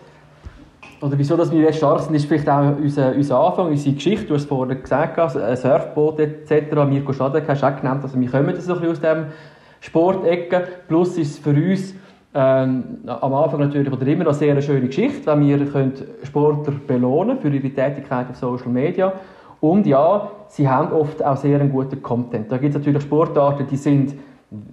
oder 1.05 1.17
wieso 1.17 1.37
dass 1.37 1.51
wir 1.51 1.61
jetzt 1.61 1.77
stark 1.77 1.99
sind, 2.01 2.15
ist 2.15 2.25
vielleicht 2.25 2.49
auch 2.49 2.77
unser, 2.77 3.13
unser 3.13 3.39
Anfang, 3.39 3.67
unsere 3.67 3.95
Geschichte. 3.95 4.25
Du 4.25 4.33
hast 4.33 4.43
es 4.43 4.47
vorhin 4.47 4.81
gesagt, 4.81 5.19
also 5.19 5.39
Surfboot 5.55 6.19
etc. 6.19 6.73
Mirko 6.87 7.13
Schadek 7.13 7.47
hast 7.47 7.61
du 7.61 7.67
auch 7.67 7.75
genannt, 7.75 8.03
also 8.03 8.19
wir 8.19 8.29
kommen 8.29 8.55
so 8.59 8.73
ein 8.73 8.79
bisschen 8.79 8.91
aus 8.91 8.99
dem 8.99 9.25
Sportecke. 9.81 10.67
Plus 10.87 11.17
ist 11.17 11.31
es 11.31 11.37
für 11.37 11.51
uns 11.51 11.93
ähm, 12.33 12.99
am 13.05 13.33
Anfang 13.33 13.59
natürlich 13.59 13.91
oder 13.91 14.07
immer 14.07 14.23
noch 14.23 14.33
sehr 14.33 14.51
eine 14.51 14.61
schöne 14.61 14.87
Geschichte, 14.87 15.25
weil 15.27 15.39
wir 15.41 15.65
können 15.67 15.93
Sportler 16.23 16.73
belohnen 16.87 17.39
für 17.39 17.49
ihre 17.49 17.69
Tätigkeit 17.69 18.29
auf 18.29 18.35
Social 18.35 18.69
Media. 18.69 19.13
Und 19.61 19.85
ja, 19.85 20.31
sie 20.47 20.67
haben 20.67 20.91
oft 20.91 21.23
auch 21.23 21.37
sehr 21.37 21.59
einen 21.59 21.71
guten 21.71 22.01
Content. 22.01 22.51
Da 22.51 22.57
gibt 22.57 22.75
es 22.75 22.79
natürlich 22.79 23.03
Sportarten, 23.03 23.67
die 23.69 23.77
sind, 23.77 24.15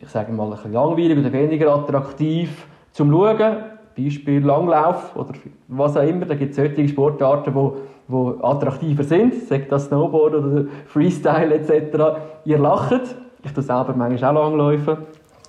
ich 0.01 0.09
sage 0.09 0.33
mal, 0.33 0.45
ein 0.45 0.51
bisschen 0.51 0.73
langweilig 0.73 1.19
oder 1.19 1.33
weniger 1.33 1.75
attraktiv 1.75 2.67
zum 2.91 3.11
Schauen. 3.11 3.57
Beispiel 3.95 4.45
Langlauf 4.45 5.17
oder 5.17 5.33
was 5.69 5.97
auch 5.97 6.07
immer. 6.07 6.27
Da 6.27 6.35
gibt 6.35 6.51
es 6.51 6.57
solche 6.57 6.89
Sportarten, 6.89 7.53
die 7.55 7.71
wo 8.09 8.39
attraktiver 8.43 9.05
sind, 9.05 9.47
sagt 9.49 9.73
das 9.73 9.87
Snowboard 9.87 10.35
oder 10.35 10.65
Freestyle 10.87 11.55
etc. 11.55 11.99
Ihr 12.45 12.59
lacht. 12.59 13.03
Ich 13.45 13.53
tue 13.53 13.63
selber 13.63 13.95
manchmal 13.97 14.37
auch 14.37 14.51
Langläufe. 14.51 14.99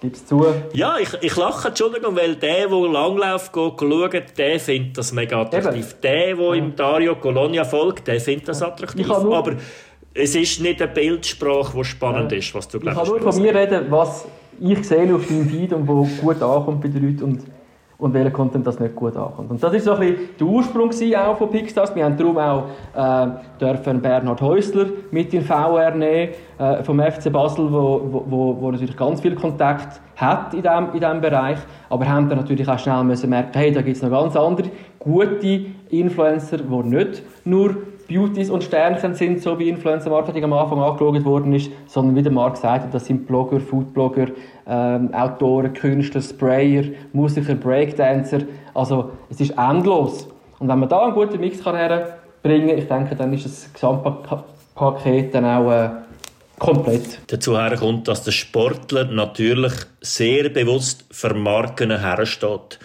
Gib's 0.01 0.25
zu. 0.25 0.45
Ja, 0.73 0.95
ich, 0.99 1.09
ich 1.21 1.35
lache, 1.37 1.69
Entschuldigung, 1.69 2.15
weil 2.15 2.35
der, 2.35 2.67
der 2.67 2.89
Langlauf 2.89 3.51
geht, 3.51 3.79
schaut, 3.79 4.37
der 4.37 4.59
findet 4.59 4.97
das 4.97 5.13
mega 5.13 5.41
attraktiv. 5.41 5.91
Eben. 5.91 6.01
Der, 6.01 6.35
der 6.35 6.45
ja. 6.45 6.53
im 6.55 6.75
Dario 6.75 7.15
Colonia 7.15 7.63
folgt, 7.63 8.07
der 8.07 8.19
findet 8.19 8.49
das 8.49 8.61
attraktiv. 8.61 9.09
Aber 9.09 9.53
es 10.13 10.35
ist 10.35 10.59
nicht 10.59 10.81
eine 10.81 10.91
Bildsprache, 10.91 11.77
die 11.77 11.83
spannend 11.85 12.31
ja. 12.31 12.37
ist, 12.37 12.53
was 12.53 12.67
du 12.67 12.79
glaubst. 12.79 13.01
Ich 13.01 13.09
kann 13.09 13.21
nur 13.21 13.31
von 13.31 13.41
mir 13.41 13.55
reden, 13.55 13.85
was 13.89 14.25
ich 14.59 14.83
sehe 14.87 15.15
auf 15.15 15.25
deinem 15.25 15.49
Feed 15.49 15.73
und 15.73 15.87
wo 15.87 16.07
gut 16.21 16.41
ankommt 16.41 16.81
bei 16.81 16.89
den 16.89 17.07
Leuten. 17.07 17.23
Und 17.23 17.43
und 17.97 18.13
welcher 18.13 18.31
Content 18.31 18.65
das 18.65 18.79
nicht 18.79 18.95
gut 18.95 19.15
ankommt. 19.15 19.51
Und 19.51 19.63
das 19.63 19.71
war 19.73 19.79
so 19.79 19.95
der 19.95 20.47
Ursprung 20.47 20.91
auch 21.17 21.37
von 21.37 21.49
Pixstars. 21.49 21.95
Wir 21.95 22.05
haben 22.05 22.17
darum 22.17 22.37
auch 22.37 22.65
äh, 22.95 23.27
dürfen 23.59 24.01
Bernhard 24.01 24.41
Häusler 24.41 24.85
mit 25.11 25.33
in 25.33 25.41
VR 25.43 25.91
nehmen, 25.91 26.33
äh, 26.57 26.83
vom 26.83 26.99
FC 26.99 27.31
Basel, 27.31 27.71
wo, 27.71 28.23
wo, 28.27 28.57
wo 28.59 28.71
natürlich 28.71 28.97
ganz 28.97 29.21
viel 29.21 29.35
Kontakt 29.35 30.01
hat 30.15 30.53
in 30.53 30.61
diesem 30.61 30.93
in 30.93 30.99
dem 30.99 31.21
Bereich, 31.21 31.57
aber 31.89 32.07
haben 32.07 32.29
dann 32.29 32.39
natürlich 32.39 32.67
auch 32.67 32.79
schnell 32.79 33.03
müssen 33.03 33.29
merken, 33.29 33.51
hey, 33.53 33.71
da 33.71 33.81
gibt 33.81 33.97
es 33.97 34.03
noch 34.03 34.11
ganz 34.11 34.35
andere 34.35 34.69
gute 34.99 35.65
Influencer, 35.89 36.57
die 36.57 36.87
nicht 36.87 37.23
nur 37.45 37.75
Beauties 38.07 38.49
und 38.49 38.63
Sternchen 38.63 39.15
sind, 39.15 39.41
so 39.41 39.57
wie 39.59 39.69
Influencer 39.69 40.09
Marketing 40.09 40.43
am 40.43 40.53
Anfang 40.53 40.81
angeschaut 40.81 41.23
worden 41.25 41.53
ist, 41.53 41.71
sondern 41.87 42.15
wie 42.15 42.21
der 42.21 42.31
Marc 42.31 42.57
sagte, 42.57 42.89
das 42.91 43.05
sind 43.05 43.27
Blogger, 43.27 43.59
Foodblogger, 43.59 44.27
ähm, 44.67 45.13
Autoren, 45.13 45.73
Künstler, 45.73 46.21
Sprayer, 46.21 46.83
Musiker, 47.13 47.55
Breakdancer. 47.55 48.41
Also 48.73 49.11
es 49.29 49.39
ist 49.39 49.51
endlos. 49.57 50.27
Und 50.59 50.67
wenn 50.67 50.79
man 50.79 50.89
da 50.89 51.03
einen 51.03 51.13
guten 51.13 51.39
Mix 51.39 51.63
kann 51.63 51.75
herbringen, 51.75 52.77
ich 52.77 52.87
denke, 52.87 53.15
dann 53.15 53.33
ist 53.33 53.45
das 53.45 53.73
Gesamtpaket 53.73 55.33
dann 55.33 55.45
auch 55.45 55.71
äh, 55.71 55.89
komplett. 56.59 57.19
Dazu 57.27 57.57
kommt, 57.79 58.07
dass 58.07 58.23
der 58.23 58.31
Sportler 58.31 59.05
natürlich 59.05 59.73
sehr 60.01 60.49
bewusst 60.49 61.05
für 61.11 61.33
Marken 61.33 61.97
hersteht. 61.97 62.79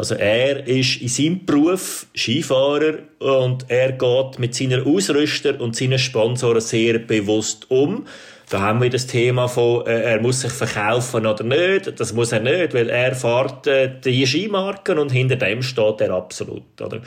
Also 0.00 0.14
er 0.14 0.66
ist 0.66 1.02
in 1.02 1.08
seinem 1.08 1.44
Beruf 1.44 2.06
Skifahrer 2.16 3.00
und 3.18 3.66
er 3.68 3.92
geht 3.92 4.38
mit 4.38 4.54
seinen 4.54 4.86
Ausrüster 4.86 5.60
und 5.60 5.76
seinen 5.76 5.98
Sponsoren 5.98 6.62
sehr 6.62 7.00
bewusst 7.00 7.70
um. 7.70 8.06
Da 8.48 8.62
haben 8.62 8.80
wir 8.80 8.88
das 8.88 9.06
Thema 9.06 9.46
von, 9.46 9.86
äh, 9.86 10.00
er 10.14 10.22
muss 10.22 10.40
sich 10.40 10.52
verkaufen 10.52 11.26
oder 11.26 11.44
nicht. 11.44 12.00
Das 12.00 12.14
muss 12.14 12.32
er 12.32 12.40
nicht, 12.40 12.72
weil 12.72 12.88
er 12.88 13.14
fährt 13.14 13.66
äh, 13.66 13.90
die 14.02 14.26
Skimarken 14.26 14.98
und 14.98 15.12
hinter 15.12 15.36
dem 15.36 15.60
steht 15.60 16.00
er 16.00 16.12
absolut. 16.12 16.80
Oder? 16.80 17.02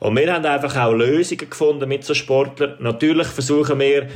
Und 0.00 0.16
wir 0.16 0.34
haben 0.34 0.44
einfach 0.44 0.76
auch 0.76 0.94
Lösungen 0.94 1.48
gefunden 1.48 1.88
mit 1.88 2.02
so 2.02 2.12
Sportlern. 2.12 2.74
Natürlich 2.80 3.28
versuchen 3.28 3.78
wir, 3.78 4.08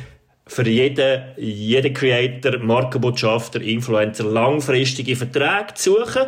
für 0.48 0.66
jeden, 0.68 1.22
jeden 1.36 1.92
Creator, 1.92 2.58
Markenbotschafter, 2.58 3.60
Influencer 3.60 4.24
langfristige 4.24 5.16
Verträge 5.16 5.74
zu 5.74 5.94
suchen. 6.04 6.26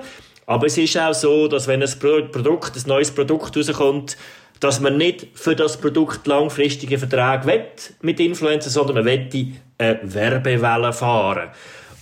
Aber 0.48 0.66
es 0.66 0.78
ist 0.78 0.96
auch 0.96 1.12
so, 1.12 1.46
dass 1.46 1.68
wenn 1.68 1.82
ein 1.82 2.30
Produkt, 2.32 2.74
ein 2.74 2.82
neues 2.86 3.10
Produkt 3.10 3.54
rauskommt, 3.54 4.16
dass 4.60 4.80
man 4.80 4.96
nicht 4.96 5.26
für 5.34 5.54
das 5.54 5.76
Produkt 5.76 6.26
langfristige 6.26 6.96
Verträge 6.96 7.44
wett 7.44 7.92
mit 8.00 8.18
Influencern, 8.18 8.72
sondern 8.72 8.96
man 8.96 9.04
wette 9.04 9.48
eine 9.76 10.00
Werbewelle 10.02 10.94
fahren. 10.94 11.50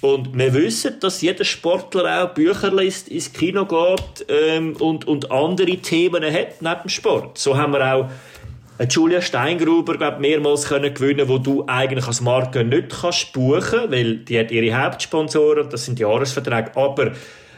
Und 0.00 0.38
wir 0.38 0.54
wissen, 0.54 0.94
dass 1.00 1.22
jeder 1.22 1.44
Sportler 1.44 2.22
auch 2.22 2.34
Bücher 2.34 2.72
liest, 2.72 3.08
ins 3.08 3.32
Kino 3.32 3.66
geht 3.66 4.26
ähm, 4.28 4.76
und, 4.76 5.08
und 5.08 5.32
andere 5.32 5.78
Themen 5.78 6.22
hat 6.22 6.62
neben 6.62 6.82
dem 6.84 6.88
Sport. 6.88 7.38
So 7.38 7.56
haben 7.56 7.72
wir 7.72 7.94
auch 7.94 8.08
Julia 8.88 9.22
Steingruber 9.22 9.96
glaub, 9.96 10.20
mehrmals 10.20 10.68
können 10.68 10.94
gewinnen, 10.94 11.28
wo 11.28 11.38
du 11.38 11.64
eigentlich 11.66 12.06
als 12.06 12.20
Marke 12.20 12.62
nicht 12.62 12.90
kannst 13.00 13.32
buchen, 13.32 13.90
weil 13.90 14.18
die 14.18 14.38
hat 14.38 14.52
ihre 14.52 14.80
Hauptsponsoren, 14.80 15.68
das 15.68 15.86
sind 15.86 15.98
Jahresverträge, 15.98 16.76
aber 16.76 17.10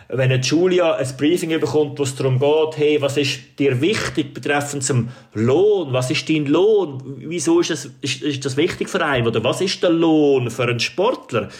wenn 0.08 0.32
eine 0.32 0.42
Julia 0.42 0.94
ein 0.94 1.16
Briefing 1.18 1.50
bekommt, 1.60 1.98
wo 1.98 2.02
es 2.02 2.14
darum 2.14 2.38
geht, 2.38 2.78
hey, 2.78 3.00
was 3.00 3.18
ist 3.18 3.58
dir 3.58 3.80
wichtig 3.80 4.32
betreffend 4.32 4.82
zum 4.82 5.10
Lohn? 5.34 5.92
Was 5.92 6.10
ist 6.10 6.28
dein 6.28 6.46
Lohn? 6.46 7.02
Wieso 7.18 7.60
ist 7.60 7.70
das, 7.70 7.90
ist, 8.00 8.22
ist 8.22 8.44
das 8.44 8.56
wichtig 8.56 8.88
für 8.88 9.04
einen? 9.04 9.26
Oder 9.26 9.44
was 9.44 9.60
ist 9.60 9.82
der 9.82 9.90
Lohn 9.90 10.50
für 10.50 10.62
einen 10.62 10.80
Sportler? 10.80 11.50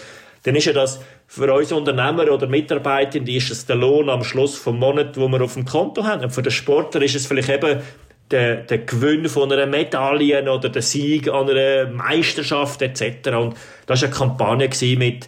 Dann 0.45 0.55
ist 0.55 0.65
ja 0.65 0.73
das 0.73 1.01
für 1.27 1.53
uns 1.53 1.73
Unternehmer 1.73 2.31
oder 2.31 2.47
Mitarbeitende 2.47 3.33
ist 3.33 3.51
es 3.51 3.67
der 3.67 3.77
Lohn 3.77 4.09
am 4.09 4.25
Schluss 4.25 4.57
vom 4.57 4.79
Monat, 4.79 5.19
wo 5.19 5.29
wir 5.29 5.43
auf 5.43 5.55
dem 5.55 5.67
Konto 5.67 6.05
haben. 6.05 6.25
Und 6.25 6.31
für 6.31 6.43
den 6.43 6.53
Sportler 6.53 7.03
ist 7.03 7.17
es 7.17 7.27
vielleicht 7.27 7.51
eben 7.51 7.83
der, 8.31 8.57
der 8.57 8.79
Gewinn 8.79 9.29
von 9.29 9.53
einer 9.53 9.67
Medaille 9.67 10.51
oder 10.51 10.71
der 10.71 10.83
Sieg 10.83 11.29
an 11.29 11.51
einer 11.51 11.91
Meisterschaft 11.91 12.81
etc. 12.81 13.29
Und 13.37 13.57
das 13.85 14.01
war 14.01 14.09
eine 14.09 14.17
Kampagne 14.17 14.71
mit 14.97 15.27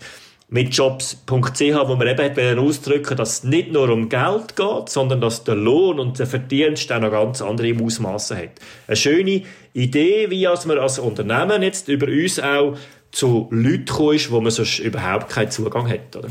mit 0.51 0.75
jobs.ch, 0.75 1.61
wo 1.87 1.95
man 1.95 2.09
eben 2.09 2.59
ausdrücken 2.59 3.17
dass 3.17 3.39
es 3.39 3.45
nicht 3.45 3.73
nur 3.73 3.89
um 3.89 4.09
Geld 4.09 4.57
geht, 4.57 4.89
sondern 4.89 5.21
dass 5.21 5.45
der 5.45 5.55
Lohn 5.55 6.01
und 6.01 6.19
der 6.19 6.27
Verdienst 6.27 6.93
auch 6.93 7.01
noch 7.01 7.13
ganz 7.13 7.41
andere 7.41 7.73
Ausmaße 7.83 8.37
hat. 8.37 8.51
Eine 8.89 8.97
schöne 8.97 9.43
Idee, 9.73 10.29
wie 10.29 10.47
als 10.47 10.67
man 10.67 10.79
als 10.79 10.99
Unternehmen 10.99 11.63
jetzt 11.63 11.89
über 11.89 12.09
uns 12.09 12.41
auch 12.41 12.77
zu 13.13 13.49
Leuten 13.51 13.87
kommt, 13.87 14.31
wo 14.31 14.41
man 14.41 14.51
sonst 14.51 14.81
überhaupt 14.81 15.31
keinen 15.31 15.51
Zugang 15.51 15.89
hat, 15.89 16.17
oder? 16.17 16.29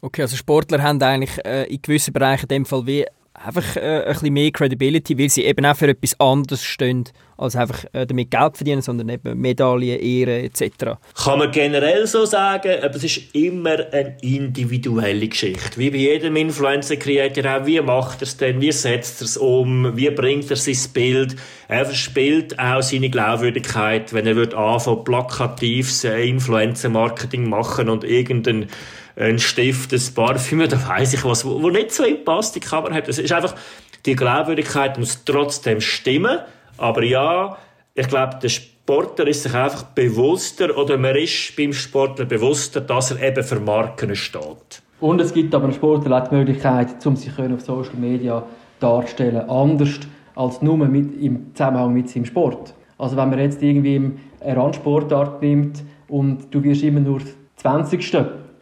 Okay, 0.00 0.22
also 0.22 0.36
Sportler 0.36 0.82
haben 0.82 1.02
eigentlich 1.02 1.44
äh, 1.44 1.64
in 1.64 1.82
gewissen 1.82 2.12
Bereichen 2.12 2.44
in 2.44 2.48
dem 2.48 2.66
Fall 2.66 2.86
wie 2.86 3.04
einfach 3.44 3.76
äh, 3.76 4.02
ein 4.04 4.12
bisschen 4.12 4.32
mehr 4.32 4.50
Credibility, 4.50 5.18
weil 5.18 5.28
sie 5.28 5.44
eben 5.44 5.64
auch 5.64 5.76
für 5.76 5.88
etwas 5.88 6.18
anderes 6.20 6.64
stehen, 6.64 7.04
als 7.36 7.54
einfach 7.54 7.84
äh, 7.92 8.06
damit 8.06 8.30
Geld 8.30 8.56
verdienen, 8.56 8.82
sondern 8.82 9.08
eben 9.08 9.38
Medaillen, 9.38 10.00
Ehre 10.00 10.42
etc. 10.42 10.98
Kann 11.14 11.38
man 11.38 11.50
generell 11.50 12.06
so 12.06 12.24
sagen, 12.24 12.82
aber 12.82 12.94
es 12.96 13.04
ist 13.04 13.34
immer 13.34 13.76
eine 13.92 14.16
individuelle 14.22 15.28
Geschichte. 15.28 15.78
Wie 15.78 15.90
bei 15.90 15.98
jedem 15.98 16.36
Influencer-Creator 16.36 17.44
auch, 17.60 17.66
wie 17.66 17.80
macht 17.80 18.22
er 18.22 18.24
es 18.24 18.36
denn, 18.36 18.60
wie 18.60 18.72
setzt 18.72 19.22
er 19.22 19.26
es 19.26 19.36
um, 19.36 19.96
wie 19.96 20.10
bringt 20.10 20.50
er 20.50 20.56
sein 20.56 20.76
Bild. 20.92 21.36
Er 21.68 21.84
verspielt 21.84 22.58
auch 22.58 22.82
seine 22.82 23.10
Glaubwürdigkeit, 23.10 24.12
wenn 24.12 24.26
er 24.26 24.36
wird 24.36 24.54
anfangen, 24.54 25.04
plakatives 25.04 26.04
Influencer-Marketing 26.04 27.48
machen 27.48 27.88
und 27.88 28.04
irgendein 28.04 28.68
ein 29.18 29.38
Stift, 29.38 29.92
ein 29.92 30.14
Parfüm, 30.14 30.68
da 30.68 30.88
weiss 30.88 31.12
ich 31.12 31.24
was, 31.24 31.44
wo, 31.44 31.68
nicht 31.70 31.92
so 31.92 32.04
in 32.04 32.24
passt, 32.24 32.54
die 32.54 32.60
Kamera 32.60 32.94
hat. 32.94 33.08
Es 33.08 33.18
ist 33.18 33.32
einfach, 33.32 33.54
die 34.06 34.14
Glaubwürdigkeit 34.14 34.98
muss 34.98 35.24
trotzdem 35.24 35.80
stimmen, 35.80 36.38
aber 36.76 37.02
ja, 37.02 37.56
ich 37.94 38.06
glaube, 38.08 38.38
der 38.40 38.48
Sportler 38.48 39.26
ist 39.26 39.42
sich 39.42 39.54
einfach 39.54 39.82
bewusster, 39.82 40.76
oder 40.78 40.96
man 40.96 41.16
ist 41.16 41.56
beim 41.56 41.72
Sportler 41.72 42.24
bewusster, 42.24 42.80
dass 42.80 43.10
er 43.10 43.20
eben 43.22 43.42
für 43.42 43.58
Marken 43.58 44.14
steht. 44.14 44.82
Und 45.00 45.20
es 45.20 45.34
gibt 45.34 45.54
aber 45.54 45.64
einem 45.64 45.74
Sportler 45.74 46.22
auch 46.22 46.28
die 46.28 46.34
Möglichkeit, 46.34 47.04
um 47.04 47.16
sich 47.16 47.36
auf 47.38 47.60
Social 47.60 47.96
Media 47.96 48.42
darzustellen, 48.80 49.48
anders 49.48 50.00
als 50.34 50.62
nur 50.62 50.76
mit, 50.76 51.20
im 51.20 51.54
Zusammenhang 51.54 51.92
mit 51.92 52.08
seinem 52.08 52.24
Sport. 52.24 52.74
Also 52.96 53.16
wenn 53.16 53.30
man 53.30 53.40
jetzt 53.40 53.62
irgendwie 53.62 54.12
eine 54.40 54.56
Randsportart 54.56 55.42
nimmt 55.42 55.82
und 56.08 56.52
du 56.52 56.62
wirst 56.62 56.82
immer 56.82 57.00
nur 57.00 57.20
20 57.56 58.02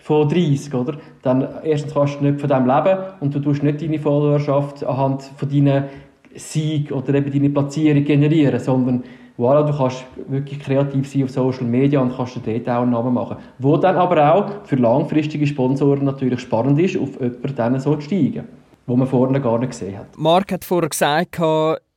von 0.06 0.28
30, 0.28 0.72
oder? 0.72 0.98
Dann 1.22 1.48
erstens 1.64 1.92
kannst 1.92 2.20
du 2.20 2.24
nicht 2.24 2.40
von 2.40 2.48
dem 2.48 2.64
leben 2.64 2.96
und 3.18 3.34
du 3.34 3.40
tust 3.40 3.64
nicht 3.64 3.82
deine 3.82 3.98
Followerschaft 3.98 4.84
anhand 4.84 5.22
von 5.22 5.48
deinen 5.48 5.84
Sieg 6.32 6.92
oder 6.92 7.14
eben 7.14 7.32
deine 7.32 7.50
Platzierung 7.50 8.04
generieren, 8.04 8.60
sondern 8.60 9.02
voilà, 9.36 9.66
du 9.66 9.76
kannst 9.76 10.04
wirklich 10.28 10.60
kreativ 10.60 11.10
sein 11.10 11.24
auf 11.24 11.30
Social 11.30 11.64
Media 11.64 11.98
und 11.98 12.16
kannst 12.16 12.36
dir 12.36 12.60
dort 12.60 12.68
auch 12.68 12.82
einen 12.82 12.92
Namen 12.92 13.14
machen. 13.14 13.38
Wo 13.58 13.76
dann 13.78 13.96
aber 13.96 14.32
auch 14.32 14.64
für 14.64 14.76
langfristige 14.76 15.44
Sponsoren 15.44 16.04
natürlich 16.04 16.38
spannend 16.38 16.78
ist, 16.78 16.96
auf 16.96 17.20
jemanden 17.20 17.80
so 17.80 17.96
zu 17.96 18.02
steigen, 18.02 18.44
wo 18.86 18.94
man 18.94 19.08
vorne 19.08 19.40
gar 19.40 19.58
nicht 19.58 19.72
gesehen 19.72 19.98
hat. 19.98 20.16
Marc 20.16 20.52
hat 20.52 20.64
vorher 20.64 20.88
gesagt, 20.88 21.36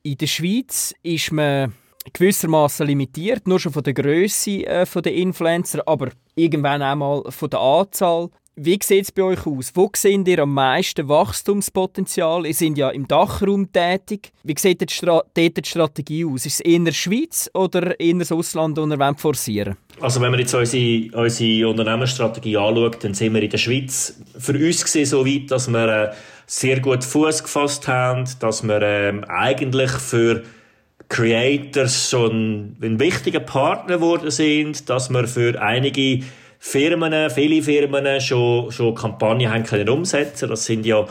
in 0.02 0.18
der 0.18 0.28
Schweiz 0.28 0.96
ist 1.04 1.32
man 1.32 1.74
gewissermaßen 2.12 2.88
limitiert, 2.88 3.48
nur 3.48 3.60
schon 3.60 3.72
von 3.72 3.84
der 3.84 3.94
Größe 3.94 4.66
äh, 4.66 4.86
der 4.86 5.14
Influencer, 5.14 5.84
aber 5.86 6.10
irgendwann 6.40 6.82
auch 6.82 6.96
mal 6.96 7.24
von 7.32 7.50
der 7.50 7.60
Anzahl. 7.60 8.30
Wie 8.62 8.78
sieht 8.84 9.06
es 9.06 9.12
bei 9.14 9.24
euch 9.24 9.46
aus? 9.46 9.72
Wo 9.74 9.90
seht 9.96 10.28
ihr 10.28 10.40
am 10.40 10.54
meisten 10.54 11.08
Wachstumspotenzial? 11.08 12.46
Ihr 12.46 12.54
seid 12.54 12.78
ja 12.78 12.90
im 12.90 13.08
Dachraum 13.08 13.72
tätig. 13.72 14.34
Wie 14.44 14.56
sieht 14.58 14.82
die 14.82 15.06
dort 15.06 15.38
die 15.38 15.62
Strategie 15.64 16.26
aus? 16.26 16.46
Ist 16.46 16.56
es 16.56 16.60
eher 16.60 16.80
der 16.80 16.92
Schweiz 16.92 17.50
oder 17.54 17.98
eher 17.98 18.16
das 18.16 18.34
Ausland, 18.34 18.78
das 18.78 18.90
ihr 18.90 19.16
forcieren 19.16 19.78
Also 20.02 20.20
wenn 20.20 20.32
man 20.32 20.42
jetzt 20.42 20.54
unsere, 20.54 21.10
unsere 21.18 21.70
Unternehmensstrategie 21.70 22.58
anschaut, 22.58 23.02
dann 23.02 23.14
sind 23.14 23.34
wir 23.34 23.42
in 23.42 23.50
der 23.50 23.58
Schweiz 23.58 24.20
für 24.38 24.54
uns 24.54 24.84
gesehen 24.84 25.06
so 25.06 25.26
weit, 25.26 25.50
dass 25.50 25.70
wir 25.70 26.10
äh, 26.10 26.14
sehr 26.46 26.82
gut 26.82 27.06
Fuß 27.06 27.44
gefasst 27.44 27.88
haben, 27.88 28.26
dass 28.42 28.68
wir 28.68 28.82
äh, 28.82 29.22
eigentlich 29.30 29.92
für 29.92 30.44
Creators 31.10 32.12
schon 32.12 32.78
ein 32.82 33.00
wichtiger 33.00 33.40
Partner 33.40 33.96
geworden 33.96 34.30
sind, 34.32 34.90
dass 34.90 35.10
wir 35.10 35.28
für 35.28 35.60
einige 35.60 36.24
Firmen, 36.60 37.30
viele 37.32 37.64
Firmen 37.64 38.22
schon, 38.22 38.72
schon 38.72 38.94
Kampagnen 38.96 39.52
haben 39.52 39.64
können 39.64 39.90
umsetzen. 39.90 40.50
Das 40.50 40.66
sind 40.66 40.86
ja, 40.86 41.08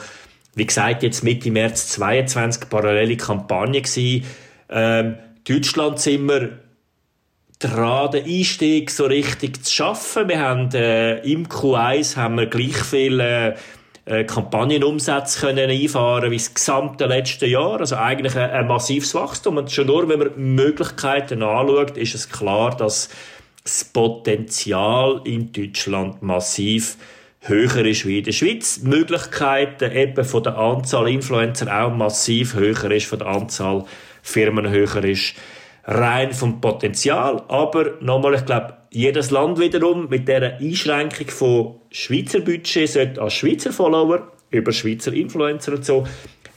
wie 0.54 0.66
gesagt, 0.66 1.02
jetzt 1.02 1.24
Mitte 1.24 1.50
März 1.50 1.88
22 1.88 2.68
parallele 2.70 3.16
Kampagnen 3.16 3.82
gewesen. 3.82 4.24
Ähm, 4.70 5.16
Deutschland 5.48 5.98
sind 5.98 6.28
wir 6.28 6.58
dran, 7.58 8.10
den 8.12 8.24
Einstieg 8.24 8.90
so 8.90 9.06
richtig 9.06 9.64
zu 9.64 9.72
schaffen. 9.72 10.28
Wir 10.28 10.38
haben, 10.38 10.70
äh, 10.74 11.18
im 11.20 11.48
Q1 11.48 12.16
haben 12.16 12.36
wir 12.36 12.46
gleich 12.46 12.76
viele 12.76 13.54
äh, 13.54 13.54
Kampagnenumsätze 14.24 15.40
können 15.40 15.70
einfahren 15.70 16.30
wie 16.30 16.36
das 16.36 16.54
gesamte 16.54 17.06
letzte 17.06 17.46
Jahr. 17.46 17.80
Also 17.80 17.96
eigentlich 17.96 18.36
ein, 18.36 18.50
ein 18.50 18.66
massives 18.66 19.14
Wachstum. 19.14 19.58
Und 19.58 19.70
schon 19.70 19.86
nur, 19.86 20.08
wenn 20.08 20.18
man 20.18 20.30
Möglichkeiten 20.36 21.42
anschaut, 21.42 21.96
ist 21.96 22.14
es 22.14 22.30
klar, 22.30 22.76
dass 22.76 23.10
das 23.62 23.84
Potenzial 23.84 25.20
in 25.24 25.52
Deutschland 25.52 26.22
massiv 26.22 26.96
höher 27.40 27.84
ist 27.84 28.06
wie 28.06 28.18
in 28.18 28.24
der 28.24 28.32
Schweiz. 28.32 28.80
Die 28.80 28.88
Möglichkeiten 28.88 29.92
eben 29.92 30.24
von 30.24 30.42
der 30.42 30.56
Anzahl 30.56 31.08
Influencer 31.08 31.84
auch 31.84 31.94
massiv 31.94 32.54
höher 32.54 32.90
ist, 32.90 33.06
von 33.06 33.18
der 33.18 33.28
Anzahl 33.28 33.84
Firmen 34.22 34.70
höher 34.70 35.04
ist. 35.04 35.34
Rein 35.84 36.32
vom 36.32 36.60
Potenzial. 36.60 37.42
Aber 37.48 37.92
nochmal, 38.00 38.34
ich 38.34 38.44
glaube, 38.44 38.77
jedes 38.90 39.30
Land 39.30 39.58
wiederum 39.58 40.08
mit 40.08 40.28
dieser 40.28 40.56
Einschränkung 40.56 41.28
von 41.28 41.74
Schweizer 41.90 42.40
Budget 42.40 42.88
sollte 42.88 43.20
als 43.20 43.34
Schweizer 43.34 43.72
Follower 43.72 44.32
über 44.50 44.72
Schweizer 44.72 45.12
Influencer 45.12 45.74
und 45.74 45.84
so, 45.84 46.06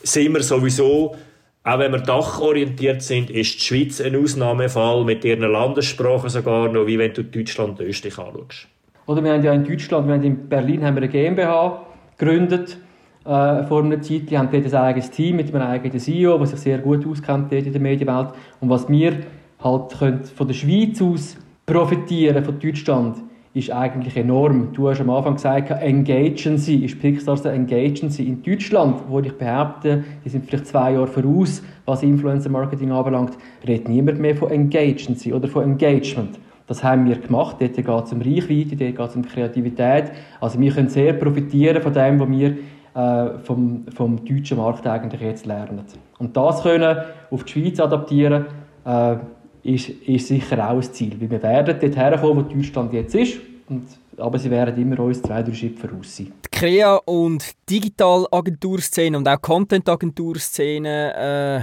sind 0.03 0.33
wir 0.33 0.41
sowieso 0.41 1.15
auch 1.63 1.77
wenn 1.77 1.91
wir 1.91 1.99
dachorientiert 1.99 3.03
sind, 3.03 3.29
ist 3.29 3.55
die 3.55 3.59
Schweiz 3.59 4.01
ein 4.01 4.15
Ausnahmefall 4.15 5.03
mit 5.03 5.23
ihren 5.23 5.41
Landessprachen 5.41 6.29
sogar 6.29 6.71
noch, 6.71 6.87
wie 6.87 6.97
wenn 6.97 7.13
du 7.13 7.23
Deutschland 7.23 7.79
und 7.79 7.85
Österreich 7.85 8.17
anschaust. 8.17 8.67
Oder 9.05 9.23
wir 9.23 9.33
haben 9.33 9.43
ja 9.43 9.53
in 9.53 9.63
Deutschland, 9.63 10.07
wir 10.07 10.15
haben 10.15 10.23
in 10.23 10.49
Berlin 10.49 10.83
haben 10.83 10.95
wir 10.95 11.03
eine 11.03 11.11
GmbH 11.11 11.85
gegründet 12.17 12.77
äh, 13.25 13.63
vor 13.63 13.83
einer 13.83 14.01
Zeit. 14.01 14.31
Die 14.31 14.37
haben 14.37 14.49
dort 14.51 14.65
ein 14.65 14.73
eigenes 14.73 15.11
Team 15.11 15.35
mit 15.35 15.53
einem 15.53 15.67
eigenen 15.67 15.99
CEO, 15.99 16.39
der 16.39 16.47
sich 16.47 16.59
sehr 16.59 16.79
gut 16.79 17.05
auskennt 17.05 17.51
in 17.51 17.71
der 17.71 17.81
Medienwelt. 17.81 18.29
Und 18.59 18.69
was 18.69 18.89
wir 18.89 19.17
halt 19.63 19.99
können 19.99 20.23
von 20.23 20.47
der 20.47 20.55
Schweiz 20.55 20.99
aus 20.99 21.37
profitieren 21.65 22.43
von 22.43 22.59
Deutschland, 22.59 23.17
ist 23.53 23.69
eigentlich 23.69 24.15
enorm. 24.15 24.71
Du 24.71 24.89
hast 24.89 25.01
am 25.01 25.09
Anfang 25.09 25.33
gesagt, 25.35 25.71
engagen 25.71 26.57
sie, 26.57 26.85
ist 26.85 26.99
Pixar 27.01 27.35
so 27.35 27.49
engagen 27.49 28.09
sie. 28.09 28.27
In 28.27 28.41
Deutschland, 28.41 29.01
wo 29.09 29.19
ich 29.19 29.33
behaupte, 29.33 30.03
die 30.23 30.29
sind 30.29 30.45
vielleicht 30.45 30.67
zwei 30.67 30.93
Jahre 30.93 31.07
voraus, 31.07 31.61
was 31.85 32.01
Influencer-Marketing 32.01 32.91
anbelangt, 32.91 33.37
redet 33.67 33.89
niemand 33.89 34.19
mehr 34.19 34.35
von 34.35 34.51
engagen 34.51 35.15
sie 35.15 35.33
oder 35.33 35.49
von 35.49 35.63
Engagement. 35.63 36.39
Das 36.67 36.81
haben 36.81 37.05
wir 37.05 37.17
gemacht. 37.17 37.57
Dort 37.59 37.75
geht 37.75 37.87
es 37.87 38.13
um 38.13 38.21
Reichweite, 38.21 38.77
dort 38.77 38.95
geht 38.95 38.99
es 39.09 39.15
um 39.17 39.25
Kreativität. 39.25 40.11
Also 40.39 40.57
wir 40.57 40.71
können 40.71 40.87
sehr 40.87 41.11
profitieren 41.11 41.81
von 41.81 41.91
dem, 41.91 42.19
was 42.21 42.29
wir 42.29 42.57
äh, 42.93 43.39
vom, 43.43 43.85
vom 43.93 44.23
deutschen 44.23 44.57
Markt 44.57 44.87
eigentlich 44.87 45.19
jetzt 45.19 45.45
lernen. 45.45 45.81
Und 46.19 46.37
das 46.37 46.63
können 46.63 46.97
auf 47.29 47.43
die 47.43 47.51
Schweiz 47.51 47.79
adaptieren, 47.81 48.45
äh, 48.85 49.15
ist, 49.63 49.89
ist 49.89 50.27
sicher 50.27 50.69
auch 50.69 50.77
ein 50.77 50.93
Ziel. 50.93 51.19
Weil 51.19 51.29
wir 51.29 51.43
werden 51.43 51.77
dort 51.79 51.95
herkommen, 51.95 52.45
wo 52.45 52.53
Deutschland 52.53 52.93
jetzt 52.93 53.15
ist. 53.15 53.39
Und, 53.69 53.87
aber 54.17 54.37
sie 54.37 54.51
werden 54.51 54.79
immer 54.81 54.99
uns 54.99 55.21
zwei, 55.21 55.41
drei 55.41 55.53
Schritte 55.53 55.79
voraus 55.79 56.17
sein. 56.17 56.33
Die 56.45 56.57
Krea- 56.57 57.01
und 57.05 57.43
Digitalagenturszene 57.69 59.17
und 59.17 59.27
auch 59.27 59.41
Content-Agenturszene 59.41 61.13
äh, 61.15 61.61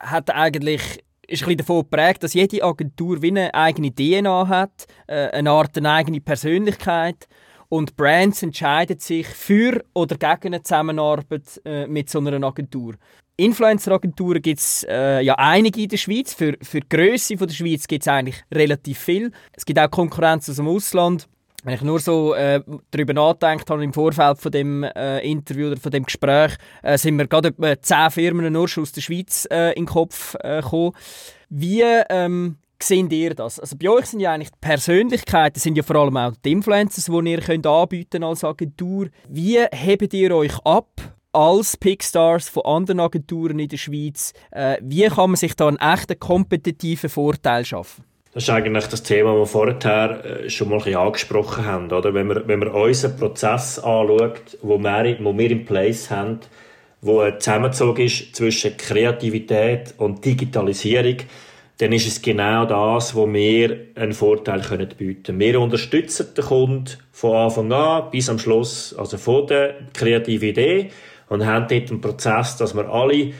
hat 0.00 0.30
eigentlich 0.30 1.04
ist 1.28 1.46
ein 1.46 1.56
davon 1.58 1.82
geprägt, 1.82 2.22
dass 2.22 2.32
jede 2.32 2.64
Agentur 2.64 3.20
wie 3.20 3.28
eine 3.28 3.54
eigene 3.54 3.94
DNA 3.94 4.48
hat, 4.48 4.86
äh, 5.06 5.28
eine 5.28 5.50
Art 5.50 5.76
eine 5.76 5.92
eigene 5.92 6.20
Persönlichkeit 6.20 7.28
und 7.68 7.96
Brands 7.96 8.42
entscheiden 8.42 8.98
sich 8.98 9.26
für 9.26 9.84
oder 9.92 10.16
gegen 10.16 10.54
eine 10.54 10.62
Zusammenarbeit 10.62 11.60
äh, 11.64 11.86
mit 11.86 12.08
so 12.08 12.18
einer 12.20 12.42
Agentur. 12.46 12.94
Influencer-Agenturen 13.38 14.42
gibt 14.42 14.58
es 14.58 14.84
äh, 14.88 15.20
ja 15.20 15.34
einige 15.34 15.82
in 15.82 15.88
der 15.88 15.96
Schweiz. 15.96 16.34
Für, 16.34 16.56
für 16.60 16.80
die 16.80 16.88
Grösse 16.88 17.36
der 17.36 17.48
Schweiz 17.48 17.86
gibt 17.86 18.02
es 18.02 18.08
eigentlich 18.08 18.42
relativ 18.52 18.98
viel. 18.98 19.30
Es 19.52 19.64
gibt 19.64 19.78
auch 19.78 19.90
Konkurrenz 19.90 20.50
aus 20.50 20.56
dem 20.56 20.66
Ausland. 20.66 21.28
Wenn 21.62 21.74
ich 21.74 21.82
nur 21.82 22.00
so 22.00 22.34
äh, 22.34 22.60
darüber 22.90 23.14
nachdenkt 23.14 23.70
habe 23.70 23.82
im 23.82 23.92
Vorfeld 23.92 24.38
von 24.38 24.52
dem 24.52 24.82
äh, 24.82 25.20
Interview 25.20 25.68
oder 25.68 25.76
von 25.76 25.92
dem 25.92 26.04
Gespräch, 26.04 26.56
äh, 26.82 26.98
sind 26.98 27.16
mir 27.16 27.28
gerade 27.28 27.48
etwa 27.48 27.80
zehn 27.80 28.10
Firmen 28.10 28.52
nur 28.52 28.68
schon 28.68 28.82
aus 28.82 28.92
der 28.92 29.02
Schweiz 29.02 29.46
äh, 29.50 29.70
in 29.70 29.84
den 29.84 29.86
Kopf 29.86 30.34
äh, 30.40 30.60
gekommen. 30.60 30.92
Wie 31.48 31.82
ähm, 31.82 32.58
seht 32.82 33.12
ihr 33.12 33.34
das? 33.34 33.58
Also 33.60 33.76
bei 33.76 33.88
euch 33.88 34.06
sind 34.06 34.20
ja 34.20 34.32
eigentlich 34.32 34.50
die 34.50 34.58
Persönlichkeiten, 34.60 35.60
sind 35.60 35.76
ja 35.76 35.82
vor 35.82 35.96
allem 35.96 36.16
auch 36.16 36.32
die 36.44 36.52
Influencers, 36.52 37.06
die 37.06 37.30
ihr 37.30 37.40
könnt 37.40 37.66
anbieten 37.66 38.24
als 38.24 38.44
Agentur. 38.44 39.08
Wie 39.28 39.58
hebt 39.72 40.12
ihr 40.14 40.34
euch 40.34 40.56
ab 40.64 41.17
als 41.38 41.76
Pickstars 41.76 42.48
von 42.48 42.64
anderen 42.64 42.98
Agenturen 42.98 43.60
in 43.60 43.68
der 43.68 43.76
Schweiz. 43.76 44.32
Äh, 44.50 44.78
wie 44.82 45.06
kann 45.06 45.30
man 45.30 45.36
sich 45.36 45.54
da 45.54 45.68
einen 45.68 45.76
echten 45.76 46.18
kompetitiven 46.18 47.08
Vorteil 47.08 47.64
schaffen? 47.64 48.02
Das 48.34 48.42
ist 48.42 48.50
eigentlich 48.50 48.86
das 48.88 49.04
Thema, 49.04 49.38
das 49.38 49.40
wir 49.40 49.46
vorher 49.46 50.24
äh, 50.24 50.50
schon 50.50 50.68
mal 50.68 50.96
angesprochen 50.96 51.64
haben. 51.64 51.92
Oder? 51.92 52.12
Wenn, 52.12 52.26
wir, 52.28 52.48
wenn 52.48 52.58
man 52.58 52.68
unseren 52.68 53.16
Prozess 53.16 53.78
anschaut, 53.78 54.58
wo 54.62 54.78
wir, 54.78 55.16
wo 55.20 55.38
wir 55.38 55.50
in 55.52 55.64
Place 55.64 56.10
haben, 56.10 56.40
wo 57.02 57.20
ein 57.20 57.38
Zusammenzug 57.38 58.00
ist 58.00 58.34
zwischen 58.34 58.76
Kreativität 58.76 59.94
und 59.96 60.24
Digitalisierung, 60.24 61.18
dann 61.78 61.92
ist 61.92 62.08
es 62.08 62.20
genau 62.20 62.64
das, 62.64 63.14
wo 63.14 63.32
wir 63.32 63.86
einen 63.94 64.12
Vorteil 64.12 64.62
können 64.62 64.88
bieten 64.88 65.22
können. 65.22 65.38
Wir 65.38 65.60
unterstützen 65.60 66.34
den 66.36 66.44
Kunden 66.44 66.90
von 67.12 67.36
Anfang 67.36 67.72
an 67.72 68.10
bis 68.10 68.28
am 68.28 68.40
Schluss, 68.40 68.92
also 68.98 69.16
von 69.18 69.46
der 69.46 69.76
kreativen 69.94 70.48
Idee 70.48 70.90
und 71.28 71.44
haben 71.44 71.66
dort 71.68 71.90
einen 71.90 72.00
Prozess, 72.00 72.56
dass 72.56 72.74
wir 72.74 72.88
alle 72.88 73.32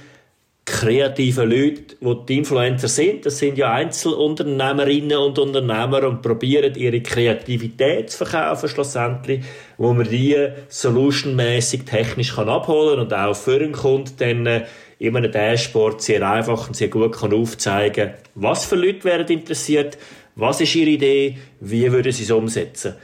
kreativen 0.68 1.48
Leute, 1.48 1.96
die 2.00 2.26
die 2.26 2.38
Influencer 2.38 2.88
sind, 2.88 3.24
das 3.24 3.38
sind 3.38 3.56
ja 3.56 3.72
Einzelunternehmerinnen 3.72 5.16
und 5.16 5.38
Unternehmer 5.38 6.06
und 6.06 6.20
probieren 6.20 6.74
ihre 6.74 7.00
Kreativität 7.00 8.10
zu 8.10 8.18
verkaufen 8.18 8.68
schlussendlich, 8.68 9.44
wo 9.78 9.94
man 9.94 10.06
die 10.06 10.36
solutionmäßig 10.68 11.84
technisch 11.84 12.34
kann 12.34 12.50
abholen 12.50 13.00
und 13.00 13.14
auch 13.14 13.34
für 13.34 13.56
einen 13.56 13.72
Kunden 13.72 14.12
dann 14.18 14.46
äh, 14.46 14.66
in 14.98 15.16
einem 15.16 15.32
Dashboard 15.32 16.02
sehr 16.02 16.28
einfach 16.28 16.68
und 16.68 16.74
sehr 16.74 16.88
gut 16.88 17.16
kann 17.16 17.32
aufzeigen, 17.32 18.10
was 18.34 18.66
für 18.66 18.76
Leute 18.76 19.04
werden 19.04 19.28
interessiert, 19.28 19.96
was 20.34 20.60
ist 20.60 20.74
ihre 20.74 20.90
Idee, 20.90 21.38
wie 21.60 21.90
würden 21.90 22.12
sie 22.12 22.24
es 22.24 22.30
umsetzen. 22.30 22.94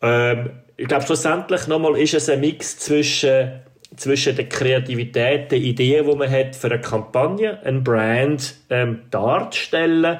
Ähm, 0.00 0.50
ich 0.76 0.86
glaube 0.86 1.04
schlussendlich 1.04 1.66
nochmal 1.66 1.98
ist 1.98 2.14
es 2.14 2.28
ein 2.28 2.40
Mix 2.40 2.78
zwischen 2.78 3.62
zwischen 3.96 4.36
der 4.36 4.48
Kreativität, 4.48 5.50
der 5.50 5.58
Idee, 5.58 6.02
die 6.02 6.14
man 6.16 6.30
hat 6.30 6.56
für 6.56 6.68
eine 6.68 6.80
Kampagne, 6.80 7.58
ein 7.64 7.82
Brand 7.82 8.54
ähm, 8.70 9.00
darzustellen 9.10 10.18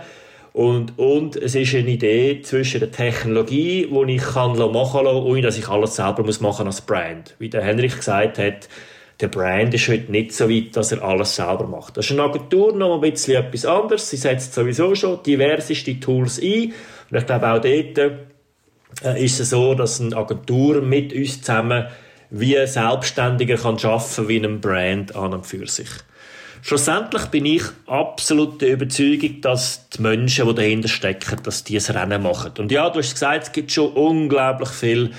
und, 0.53 0.99
und 0.99 1.37
es 1.37 1.55
ist 1.55 1.75
eine 1.75 1.89
Idee 1.89 2.43
zwischen 2.43 2.81
der 2.81 2.91
Technologie, 2.91 3.89
die 3.91 4.14
ich 4.14 4.23
kann 4.23 4.59
machen 4.59 5.05
kann, 5.05 5.07
ohne 5.07 5.43
dass 5.43 5.57
ich 5.57 5.68
alles 5.68 5.97
selber 5.97 6.25
muss 6.25 6.41
machen 6.41 6.66
als 6.66 6.81
Brand. 6.81 7.37
Wie 7.39 7.49
der 7.49 7.62
Henrich 7.62 7.97
gesagt 7.97 8.39
hat, 8.39 8.68
der 9.21 9.29
Brand 9.29 9.75
ist 9.75 9.87
heute 9.89 10.11
nicht 10.11 10.33
so 10.33 10.49
weit, 10.49 10.77
dass 10.77 10.93
er 10.93 11.03
alles 11.03 11.37
selber 11.37 11.66
macht. 11.66 11.97
Das 11.97 12.07
ist 12.07 12.12
eine 12.12 12.23
Agentur 12.23 12.75
noch 12.75 13.01
ein 13.01 13.12
bisschen 13.12 13.45
etwas 13.45 13.64
anderes. 13.64 14.11
Sie 14.11 14.16
setzt 14.16 14.55
sowieso 14.55 14.95
schon 14.95 15.23
diverseste 15.23 16.01
Tools 16.01 16.41
ein. 16.43 16.73
Und 17.11 17.18
ich 17.18 17.27
glaube 17.27 17.49
auch 17.53 17.61
dort 17.61 17.99
äh, 19.05 19.25
ist 19.25 19.39
es 19.39 19.51
so, 19.51 19.75
dass 19.75 20.01
eine 20.01 20.16
Agentur 20.16 20.81
mit 20.81 21.12
uns 21.12 21.43
zusammen 21.43 21.87
wie 22.31 22.59
ein 22.59 22.66
Selbstständiger 22.66 23.57
kann 23.57 23.76
arbeiten 23.76 24.28
wie 24.28 24.45
ein 24.45 24.61
Brand 24.61 25.14
an 25.16 25.35
und 25.35 25.47
für 25.47 25.66
sich. 25.66 25.89
schlussendlich 26.62 27.26
bin 27.26 27.47
ich 27.47 27.62
absolut 27.87 28.61
der 28.61 28.70
Überzeugung, 28.72 29.41
dass 29.41 29.89
die 29.91 30.03
Menschen, 30.03 30.47
die 30.47 30.55
dahinter 30.55 30.89
stecken, 30.89 31.43
dass 31.43 31.64
die 31.64 31.74
das 31.74 31.93
Rennen 31.93 32.22
machen. 32.22 32.53
Und 32.59 32.70
ja, 32.70 32.89
du 32.91 32.99
hast 32.99 33.14
gesagt, 33.14 33.45
es 33.45 33.53
gibt 33.53 33.72
schon 33.72 33.93
unglaublich 33.93 34.68
viele 34.68 35.11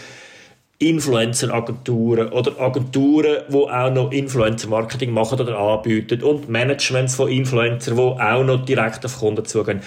Influencer-Agenturen 0.79 2.29
oder 2.29 2.59
Agenturen, 2.59 3.43
die 3.49 3.55
auch 3.55 3.91
noch 3.91 4.11
Influencer-Marketing 4.11 5.11
machen 5.11 5.39
oder 5.39 5.57
anbieten 5.57 6.23
und 6.23 6.49
Managements 6.49 7.15
von 7.15 7.29
Influencern, 7.29 7.95
die 7.95 8.01
auch 8.01 8.43
noch 8.43 8.65
direkt 8.65 9.05
auf 9.05 9.19
Kunden 9.19 9.45
zugehen. 9.45 9.81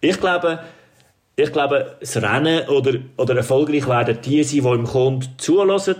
Ich 0.00 0.18
glaube, 0.18 0.60
ich 1.36 1.52
glaube, 1.52 1.96
das 2.00 2.16
Rennen 2.16 2.68
oder, 2.68 2.94
oder 3.16 3.36
erfolgreich 3.36 3.86
werden 3.86 4.18
die 4.24 4.42
sein, 4.42 4.62
die 4.62 4.68
im 4.68 4.84
Kunden 4.84 5.28
zulassen 5.36 5.96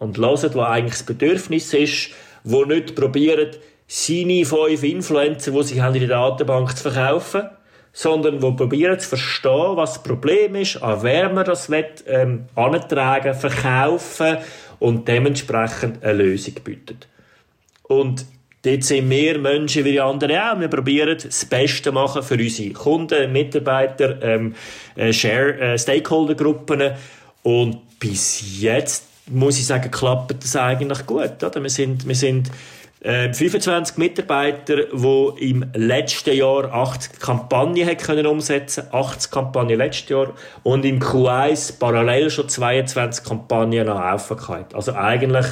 und 0.00 0.18
hören, 0.18 0.32
was 0.32 0.56
eigentlich 0.56 0.94
das 0.94 1.02
Bedürfnis 1.04 1.72
ist, 1.72 2.10
die 2.42 2.64
nicht 2.66 2.96
probieren, 2.96 3.50
seine 3.86 4.44
fünf 4.44 4.82
Influencer, 4.82 5.52
die 5.52 5.82
haben 5.82 5.94
in 5.94 6.08
der 6.08 6.18
Datenbank 6.18 6.76
zu 6.76 6.90
verkaufen, 6.90 7.50
sondern 7.92 8.40
die 8.40 8.50
probieren 8.52 8.98
zu 8.98 9.08
verstehen, 9.10 9.76
was 9.76 9.94
das 9.94 10.02
Problem 10.02 10.54
ist, 10.54 10.82
an 10.82 11.02
wer 11.02 11.28
man 11.32 11.44
das 11.44 11.70
will, 11.70 11.86
ähm, 12.06 12.46
antragen, 12.54 13.34
verkaufen 13.34 14.38
und 14.78 15.06
dementsprechend 15.08 16.02
eine 16.02 16.22
Lösung 16.22 16.54
bietet. 16.64 17.08
Und 17.82 18.24
dort 18.62 18.84
sind 18.84 19.10
wir 19.10 19.38
Menschen 19.38 19.84
wie 19.84 20.00
andere 20.00 20.52
auch. 20.52 20.60
Wir 20.60 20.68
probieren 20.68 21.18
das 21.20 21.44
Beste 21.44 21.90
machen 21.90 22.22
für 22.22 22.34
unsere 22.34 22.72
Kunden, 22.72 23.32
Mitarbeiter, 23.32 24.22
ähm, 24.22 24.54
äh, 24.94 25.12
Share, 25.12 25.58
äh, 25.58 25.78
Stakeholder-Gruppen. 25.78 26.92
Und 27.42 27.98
bis 27.98 28.60
jetzt, 28.60 29.09
muss 29.26 29.58
ich 29.58 29.66
sagen, 29.66 29.90
klappt 29.90 30.42
das 30.42 30.56
eigentlich 30.56 31.06
gut. 31.06 31.42
Oder? 31.42 31.62
Wir 31.62 31.70
sind, 31.70 32.06
wir 32.06 32.14
sind 32.14 32.50
25 33.02 33.96
ähm, 33.96 34.02
Mitarbeiter, 34.02 34.76
die 34.92 35.50
im 35.50 35.64
letzten 35.74 36.36
Jahr 36.36 36.70
80 36.70 37.18
Kampagnen 37.18 37.96
können 37.96 38.26
umsetzen 38.26 38.84
80 38.92 39.30
Kampagnen 39.30 39.78
letztes 39.78 40.10
Jahr 40.10 40.34
und 40.64 40.84
im 40.84 41.00
Q1 41.00 41.78
parallel 41.78 42.28
schon 42.28 42.50
22 42.50 43.24
Kampagnen 43.24 43.88
am 43.88 43.96
Laufen 43.96 44.36
gehabt. 44.36 44.74
Also 44.74 44.94
eigentlich 44.94 45.46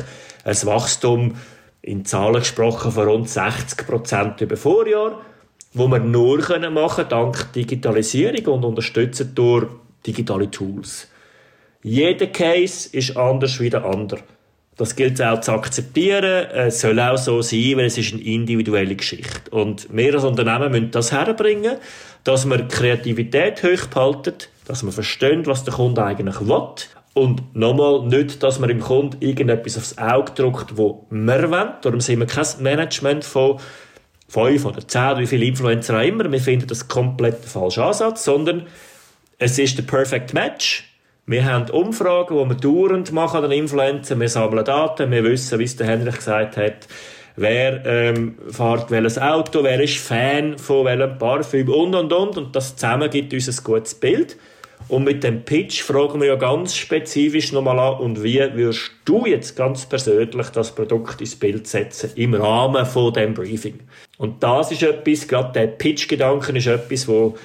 ein 0.44 0.66
Wachstum 0.66 1.36
in 1.80 2.04
Zahlen 2.04 2.40
gesprochen 2.40 2.92
von 2.92 3.08
rund 3.08 3.30
60 3.30 3.86
Prozent 3.86 4.40
über 4.42 4.58
Vorjahr, 4.58 5.18
wo 5.72 5.88
wir 5.88 6.00
nur 6.00 6.40
können 6.40 6.74
machen 6.74 7.06
dank 7.08 7.50
Digitalisierung 7.54 8.56
und 8.56 8.64
unterstützen 8.66 9.32
durch 9.34 9.68
digitale 10.06 10.50
Tools. 10.50 11.08
Jeder 11.82 12.26
Case 12.26 12.88
ist 12.92 13.16
anders 13.16 13.60
wie 13.60 13.70
der 13.70 13.84
andere. 13.84 14.20
Das 14.76 14.94
gilt 14.94 15.20
auch 15.20 15.40
zu 15.40 15.52
akzeptieren. 15.52 16.46
Es 16.52 16.80
soll 16.80 17.00
auch 17.00 17.18
so 17.18 17.42
sein, 17.42 17.76
weil 17.76 17.86
es 17.86 17.98
ist 17.98 18.12
eine 18.12 18.22
individuelle 18.22 18.94
Geschichte. 18.94 19.50
Und 19.50 19.88
wir 19.90 20.14
als 20.14 20.24
Unternehmen 20.24 20.70
müssen 20.70 20.90
das 20.92 21.10
herbringen, 21.10 21.78
dass 22.24 22.46
wir 22.46 22.58
Kreativität 22.68 23.62
hochhalten, 23.62 24.34
dass 24.66 24.84
wir 24.84 24.92
verstehen, 24.92 25.46
was 25.46 25.64
der 25.64 25.74
Kunde 25.74 26.04
eigentlich 26.04 26.40
will. 26.40 26.68
Und 27.14 27.56
nochmal, 27.56 28.06
nicht, 28.06 28.40
dass 28.42 28.60
man 28.60 28.70
im 28.70 28.78
Kunden 28.78 29.16
irgendetwas 29.20 29.76
aufs 29.76 29.98
Auge 29.98 30.32
drückt, 30.32 30.76
wo 30.76 31.06
wir 31.10 31.50
wollen. 31.50 31.70
Darum 31.82 32.00
sind 32.00 32.20
wir 32.20 32.26
kein 32.26 32.46
Management 32.60 33.24
von 33.24 33.58
fünf 34.28 34.64
oder 34.64 34.86
zehn 34.86 35.18
wie 35.18 35.26
viele 35.26 35.46
Influencer 35.46 35.98
auch 35.98 36.04
immer. 36.04 36.30
Wir 36.30 36.40
finden 36.40 36.68
das 36.68 36.86
komplett 36.86 37.42
der 37.42 37.50
falsche 37.50 37.82
Ansatz, 37.82 38.24
sondern 38.24 38.66
es 39.38 39.58
ist 39.58 39.76
der 39.78 39.82
Perfect 39.82 40.34
Match 40.34 40.84
wir 41.28 41.44
haben 41.44 41.68
Umfragen, 41.70 42.38
die 42.38 42.48
wir 42.48 42.56
dauernd 42.56 43.12
machen 43.12 43.44
an 43.44 43.50
den 43.50 43.60
Influencern. 43.60 44.18
Wir 44.18 44.30
sammeln 44.30 44.64
Daten, 44.64 45.10
wir 45.10 45.22
wissen, 45.24 45.58
wie 45.58 45.64
es 45.64 45.76
der 45.76 45.86
Henrich 45.86 46.16
gesagt 46.16 46.56
hat, 46.56 46.88
wer 47.36 47.84
ähm, 47.84 48.36
fährt 48.50 48.90
welches 48.90 49.18
Auto, 49.18 49.62
wer 49.62 49.78
ist 49.78 49.98
Fan 49.98 50.56
von 50.56 50.86
welchem 50.86 51.18
Parfüm 51.18 51.68
und, 51.68 51.94
und, 51.94 52.12
und. 52.14 52.38
Und 52.38 52.56
das 52.56 52.76
zusammen 52.76 53.10
gibt 53.10 53.34
uns 53.34 53.46
ein 53.46 53.62
gutes 53.62 53.94
Bild. 53.94 54.38
Und 54.88 55.04
mit 55.04 55.22
dem 55.22 55.44
Pitch 55.44 55.82
fragen 55.82 56.18
wir 56.18 56.28
ja 56.28 56.36
ganz 56.36 56.74
spezifisch 56.74 57.52
nochmal 57.52 57.78
an, 57.78 57.98
und 57.98 58.22
wie 58.22 58.38
würdest 58.38 58.92
du 59.04 59.26
jetzt 59.26 59.54
ganz 59.54 59.84
persönlich 59.84 60.48
das 60.48 60.74
Produkt 60.74 61.20
ins 61.20 61.36
Bild 61.36 61.66
setzen 61.66 62.10
im 62.14 62.32
Rahmen 62.32 62.86
von 62.86 63.12
dem 63.12 63.34
Briefing? 63.34 63.80
Und 64.16 64.42
das 64.42 64.72
ist 64.72 64.82
etwas, 64.82 65.28
gerade 65.28 65.52
der 65.52 65.66
Pitch-Gedanken 65.66 66.56
ist 66.56 66.68
etwas, 66.68 67.06
wo 67.06 67.36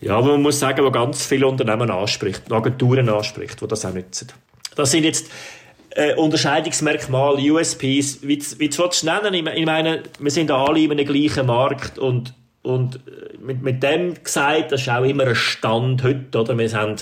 ja, 0.00 0.16
aber 0.16 0.28
man 0.28 0.42
muss 0.42 0.58
sagen, 0.58 0.84
wo 0.84 0.90
ganz 0.90 1.26
viele 1.26 1.46
Unternehmen 1.46 1.90
anspricht, 1.90 2.50
Agenturen 2.50 3.08
anspricht, 3.08 3.60
die 3.60 3.66
das 3.66 3.84
auch 3.84 3.92
nutzen. 3.92 4.28
Das 4.74 4.90
sind 4.90 5.04
jetzt 5.04 5.30
äh, 5.90 6.14
Unterscheidungsmerkmale, 6.14 7.52
USPs, 7.52 8.22
wie, 8.22 8.42
wie 8.58 8.68
du 8.68 8.84
es 8.84 9.02
nennen 9.02 9.34
ich 9.34 9.66
meine, 9.66 10.02
wir 10.18 10.30
sind 10.30 10.50
alle 10.50 10.80
in 10.80 10.92
einem 10.92 11.04
gleichen 11.04 11.46
Markt 11.46 11.98
und, 11.98 12.34
und 12.62 12.96
äh, 12.96 13.36
mit, 13.38 13.62
mit 13.62 13.82
dem 13.82 14.14
gesagt, 14.22 14.72
das 14.72 14.82
ist 14.82 14.88
auch 14.88 15.04
immer 15.04 15.26
ein 15.26 15.34
Stand 15.34 16.02
heute, 16.02 16.38
oder? 16.38 16.56
Wir 16.56 16.72
haben 16.72 16.96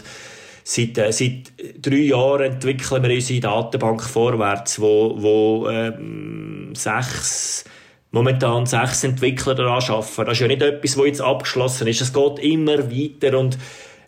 seit, 0.65 0.99
äh, 0.99 1.13
seit 1.13 1.53
drei 1.81 1.97
Jahren 1.97 2.53
entwickeln 2.53 3.03
wir 3.03 3.15
unsere 3.15 3.41
Datenbank 3.41 4.03
vorwärts, 4.03 4.81
wo, 4.81 5.15
wo 5.19 5.69
ähm, 5.69 6.73
sechs 6.75 7.65
momentan 8.11 8.67
sechs 8.67 9.05
Entwickler 9.05 9.55
daran 9.55 9.83
arbeiten. 9.83 10.25
Das 10.25 10.33
ist 10.33 10.41
ja 10.41 10.47
nicht 10.47 10.63
etwas, 10.63 10.95
das 10.95 11.07
jetzt 11.07 11.21
abgeschlossen 11.21 11.87
ist. 11.87 12.01
Es 12.01 12.13
geht 12.13 12.39
immer 12.41 12.91
weiter 12.91 13.39
und 13.39 13.59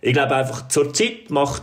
ich 0.01 0.13
glaube 0.13 0.35
einfach, 0.35 0.69
zur 0.69 0.93
Zeit 0.95 1.31
macht 1.31 1.63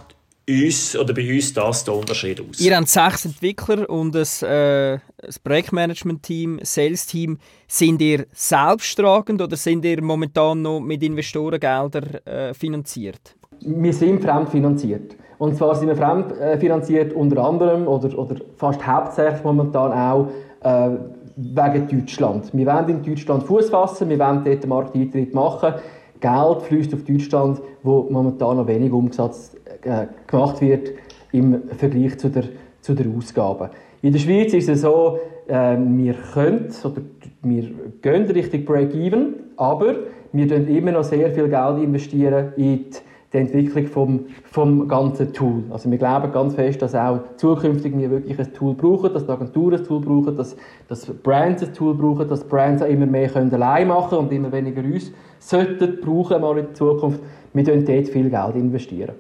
uns 0.50 0.96
oder 0.96 1.14
bei 1.14 1.34
uns 1.34 1.54
das 1.54 1.84
den 1.84 1.94
Unterschied 1.94 2.40
aus. 2.40 2.60
Ihr 2.60 2.76
habt 2.76 2.88
sechs 2.88 3.26
Entwickler 3.26 3.90
und 3.90 4.16
ein, 4.16 4.48
äh, 4.48 4.94
ein 4.94 5.00
Projektmanagement-Team, 5.44 6.60
Sales-Team. 6.64 7.38
Sind 7.68 8.02
ihr 8.02 8.26
selbsttragend 8.34 9.42
oder 9.42 9.58
sind 9.58 9.84
ihr 9.84 10.02
momentan 10.02 10.62
noch 10.62 10.80
mit 10.80 11.04
Investorengeldern 11.04 12.16
äh, 12.26 12.54
finanziert? 12.54 13.36
Wir 13.60 13.94
sind 13.94 14.22
fremdfinanziert. 14.22 15.18
Und 15.38 15.56
zwar 15.58 15.76
sind 15.76 15.90
wir 15.90 15.96
fremdfinanziert 15.96 17.14
unter 17.14 17.44
anderem 17.44 17.88
oder, 17.88 18.18
oder 18.18 18.38
fast 18.56 18.86
hauptsächlich 18.86 19.44
momentan 19.44 19.92
auch 19.92 20.30
äh, 20.64 20.98
wegen 21.38 21.88
Deutschland. 21.88 22.50
Wir 22.54 22.66
wollen 22.66 22.90
in 22.90 23.04
Deutschland 23.04 23.44
Fuß 23.44 23.70
fassen, 23.70 24.10
wir 24.10 24.20
wollen 24.20 24.44
dort 24.44 24.64
den 24.64 24.70
Markteintritt 24.70 25.34
machen. 25.34 25.76
Geld 26.20 26.62
fließt 26.64 26.94
auf 26.96 27.04
Deutschland, 27.04 27.62
wo 27.84 28.08
momentan 28.10 28.58
noch 28.58 28.68
wenig 28.68 28.92
Umsatz 28.92 29.56
äh, 29.84 30.08
gemacht 30.26 30.60
wird 30.62 30.90
im 31.32 31.70
Vergleich 31.78 32.18
zu 32.18 32.30
der, 32.30 32.46
zu 32.82 32.96
der 32.96 33.06
Ausgabe. 33.16 33.70
In 34.02 34.14
der 34.14 34.20
Schweiz 34.20 34.54
ist 34.54 34.68
es 34.68 34.82
so, 34.82 35.20
äh, 35.48 35.78
wir 35.78 36.16
können 36.34 36.72
oder 36.84 37.02
wir 37.44 37.70
gehen 38.02 38.26
Richtung 38.26 38.66
Break-Even, 38.66 39.36
aber 39.58 39.96
wir 40.34 40.48
investieren 40.48 40.68
immer 40.68 40.92
noch 40.92 41.04
sehr 41.04 41.32
viel 41.32 41.50
Geld 41.50 41.84
investieren 41.84 42.54
in 42.58 42.86
die 42.90 42.98
die 43.34 43.38
Entwicklung 43.38 43.88
vom, 43.88 44.26
vom 44.46 44.88
ganzen 44.88 45.34
Tool. 45.34 45.64
Also 45.70 45.92
wir 45.92 45.98
glauben 45.98 46.32
ganz 46.32 46.56
fest, 46.56 46.82
dass 46.82 46.96
auch 46.96 47.20
zukünftig 47.36 47.98
wir 47.98 48.10
wirklich 48.10 48.40
ein 48.40 48.54
Tool 48.54 48.74
brauchen, 48.74 49.14
dass 49.14 49.26
die 49.26 49.32
Agenturen 49.32 49.76
ein 49.76 49.84
Tool 49.84 50.00
brauchen, 50.00 50.38
dass, 50.38 50.56
dass 50.88 51.06
Brands 51.06 51.62
ein 51.62 51.74
Tool 51.74 51.94
brauchen, 51.94 52.28
dass 52.28 52.44
Brands 52.46 52.82
auch 52.82 52.88
immer 52.88 53.06
mehr 53.06 53.28
können 53.28 53.54
allein 53.54 53.90
machen 53.90 54.18
und 54.18 54.32
immer 54.32 54.52
weniger 54.52 54.82
uns 54.82 55.12
sollten 55.40 56.00
brauchen 56.02 56.42
mal 56.42 56.58
in 56.58 56.74
Zukunft. 56.74 57.20
Wir 57.54 57.64
dort 57.64 58.08
viel 58.08 58.30
Geld 58.30 58.56
investieren. 58.56 59.16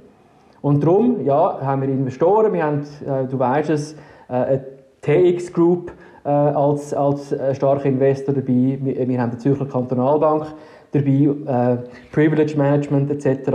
Und 0.61 0.83
darum, 0.83 1.23
ja, 1.23 1.59
haben 1.61 1.81
wir 1.81 1.89
Investoren, 1.89 2.51
wir 2.53 2.63
haben, 2.63 2.81
äh, 3.05 3.25
du 3.29 3.37
weißt 3.37 3.69
es, 3.69 3.93
äh, 4.29 4.33
eine 4.33 4.65
TX 5.01 5.53
Group 5.53 5.91
äh, 6.23 6.29
als, 6.29 6.93
als 6.93 7.31
äh, 7.31 7.53
starker 7.53 7.85
Investor 7.85 8.33
dabei, 8.33 8.77
wir, 8.81 9.07
wir 9.07 9.21
haben 9.21 9.31
die 9.31 9.37
Zürcher 9.37 9.65
Kantonalbank 9.65 10.47
dabei, 10.91 11.29
äh, 11.45 11.77
Privilege 12.11 12.57
Management 12.57 13.11
etc., 13.11 13.49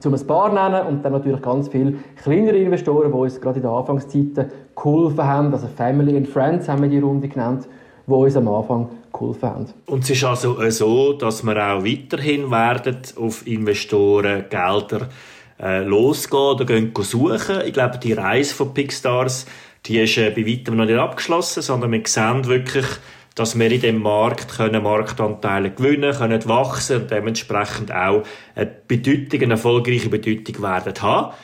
zum 0.00 0.14
ein 0.14 0.26
paar 0.26 0.52
nennen 0.52 0.86
und 0.86 1.04
dann 1.04 1.12
natürlich 1.12 1.42
ganz 1.42 1.68
viele 1.68 1.94
kleinere 2.22 2.56
Investoren, 2.56 3.10
die 3.10 3.18
uns 3.18 3.40
gerade 3.40 3.56
in 3.56 3.62
den 3.62 3.70
Anfangszeiten 3.70 4.50
geholfen 4.74 5.24
haben. 5.24 5.52
Also 5.52 5.66
Family 5.68 6.16
and 6.16 6.28
Friends 6.28 6.68
haben 6.68 6.82
wir 6.82 6.88
die 6.88 6.98
Runde 6.98 7.28
genannt, 7.28 7.68
die 8.06 8.12
uns 8.12 8.36
am 8.36 8.48
Anfang 8.48 8.88
geholfen 9.12 9.48
haben. 9.48 9.66
Und 9.86 10.04
es 10.04 10.10
ist 10.10 10.24
also 10.24 10.58
so, 10.70 11.12
dass 11.14 11.42
wir 11.42 11.56
auch 11.56 11.84
weiterhin 11.84 12.50
werden 12.50 12.98
auf 13.18 13.46
Investoren 13.46 14.44
Gelder 14.50 15.08
äh, 15.60 15.82
losgehen 15.82 16.42
oder 16.42 16.64
gehen 16.64 16.92
suchen. 16.98 17.60
Ich 17.64 17.72
glaube, 17.72 17.98
die 17.98 18.12
Reise 18.12 18.54
von 18.54 18.74
Pickstars, 18.74 19.46
die 19.86 19.98
ist 20.00 20.18
äh, 20.18 20.30
bei 20.30 20.46
weitem 20.46 20.76
noch 20.76 20.84
nicht 20.84 20.98
abgeschlossen, 20.98 21.62
sondern 21.62 21.92
wir 21.92 22.02
sehen 22.04 22.46
wirklich, 22.46 22.86
dass 23.36 23.56
wir 23.58 23.70
in 23.70 23.80
dem 23.82 24.02
Markt 24.02 24.56
können 24.56 24.82
Marktanteile 24.82 25.70
gewinnen 25.70 26.12
können, 26.12 26.44
wachsen 26.48 27.02
und 27.02 27.10
dementsprechend 27.10 27.92
auch 27.92 28.24
eine 28.54 28.70
Bedeutung, 28.88 29.42
eine 29.42 29.52
erfolgreiche 29.52 30.08
Bedeutung 30.08 30.62
werden 30.62 30.94
haben. 31.02 31.34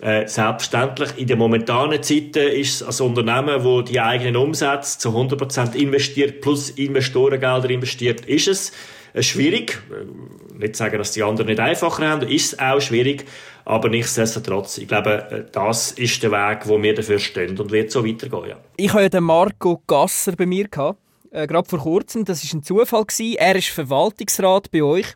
Äh, 0.00 0.26
selbstverständlich, 0.26 1.10
in 1.16 1.28
den 1.28 1.38
momentanen 1.38 2.02
Zeiten 2.02 2.48
ist 2.48 2.74
es 2.74 2.82
als 2.82 3.00
Unternehmen, 3.00 3.64
wo 3.64 3.82
die 3.82 4.00
eigenen 4.00 4.36
Umsätze 4.36 4.98
zu 4.98 5.10
100% 5.10 5.74
investiert, 5.74 6.40
plus 6.40 6.70
Investorengelder 6.70 7.70
investiert, 7.70 8.24
ist 8.26 8.48
es 8.48 8.72
äh, 9.14 9.22
schwierig. 9.22 9.80
Äh, 9.90 10.58
nicht 10.58 10.74
sagen, 10.74 10.98
dass 10.98 11.12
die 11.12 11.22
anderen 11.22 11.48
nicht 11.48 11.60
einfacher 11.60 12.08
haben, 12.08 12.28
ist 12.28 12.52
es 12.52 12.58
auch 12.58 12.80
schwierig, 12.80 13.26
aber 13.64 13.88
nichtsdestotrotz, 13.88 14.78
ich 14.78 14.88
glaube, 14.88 15.30
äh, 15.30 15.44
das 15.52 15.92
ist 15.92 16.20
der 16.22 16.32
Weg, 16.32 16.66
wo 16.66 16.82
wir 16.82 16.94
dafür 16.94 17.20
stehen 17.20 17.58
und 17.58 17.70
wird 17.70 17.92
so 17.92 18.04
weitergehen. 18.04 18.48
Ja. 18.48 18.56
Ich 18.76 18.92
den 18.92 19.22
Marco 19.22 19.82
Gasser 19.86 20.32
bei 20.32 20.46
mir. 20.46 20.66
Gehabt 20.66 20.98
äh, 21.30 21.46
gerade 21.46 21.68
vor 21.68 21.80
kurzem. 21.80 22.24
Das 22.24 22.44
ist 22.44 22.52
ein 22.54 22.62
Zufall 22.62 23.04
gewesen. 23.04 23.36
Er 23.38 23.56
ist 23.56 23.68
Verwaltungsrat 23.68 24.70
bei 24.70 24.82
euch. 24.82 25.06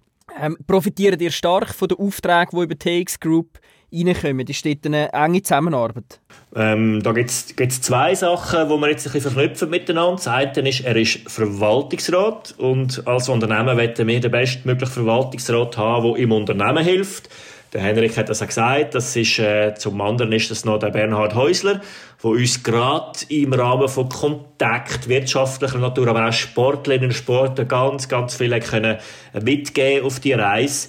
Ähm, 0.40 0.56
profitiert 0.66 1.20
ihr 1.20 1.30
stark 1.30 1.74
von 1.74 1.88
den 1.88 1.98
Aufträgen, 1.98 2.58
die 2.58 2.64
über 2.64 2.78
TX 2.78 3.20
Group 3.20 3.58
reinkommen? 3.92 4.46
Ist 4.46 4.64
dort 4.64 4.86
eine 4.86 5.12
enge 5.12 5.42
Zusammenarbeit? 5.42 6.20
Ähm, 6.54 7.02
da 7.02 7.12
gibt 7.12 7.30
es 7.30 7.80
zwei 7.82 8.14
Sachen, 8.14 8.68
die 8.68 8.74
wir 8.76 8.90
jetzt 8.90 9.06
ein 9.06 9.12
bisschen 9.12 9.32
verknüpfen 9.32 9.70
miteinander. 9.70 10.16
Das 10.16 10.28
eine 10.28 10.68
ist, 10.68 10.80
er 10.80 10.96
ist 10.96 11.30
Verwaltungsrat 11.30 12.54
und 12.58 13.06
als 13.06 13.28
Unternehmen 13.28 13.76
wollen 13.76 14.08
wir 14.08 14.20
den 14.20 14.30
bestmöglichen 14.30 14.94
Verwaltungsrat 14.94 15.76
haben, 15.76 16.12
der 16.12 16.22
im 16.22 16.32
Unternehmen 16.32 16.84
hilft. 16.84 17.28
Der 17.72 17.80
Henrik 17.80 18.18
hat 18.18 18.28
das 18.28 18.42
auch 18.42 18.46
gesagt. 18.46 18.94
Das 18.94 19.16
ist, 19.16 19.38
äh, 19.38 19.74
zum 19.74 20.00
anderen 20.00 20.32
ist 20.32 20.50
das 20.50 20.64
noch 20.64 20.78
der 20.78 20.90
Bernhard 20.90 21.34
Häusler, 21.34 21.80
der 22.22 22.30
uns 22.30 22.62
gerade 22.62 23.18
im 23.28 23.54
Rahmen 23.54 23.88
von 23.88 24.10
Kontakt 24.10 25.08
wirtschaftlicher 25.08 25.78
Natur, 25.78 26.08
aber 26.08 26.28
auch 26.28 26.32
Sportlerinnen 26.32 27.08
und 27.08 27.14
Sportler 27.14 27.64
ganz, 27.64 28.08
ganz 28.08 28.34
viel 28.34 28.58
können 28.60 28.98
mitgeben 29.42 30.04
auf 30.04 30.20
die 30.20 30.34
Reise. 30.34 30.88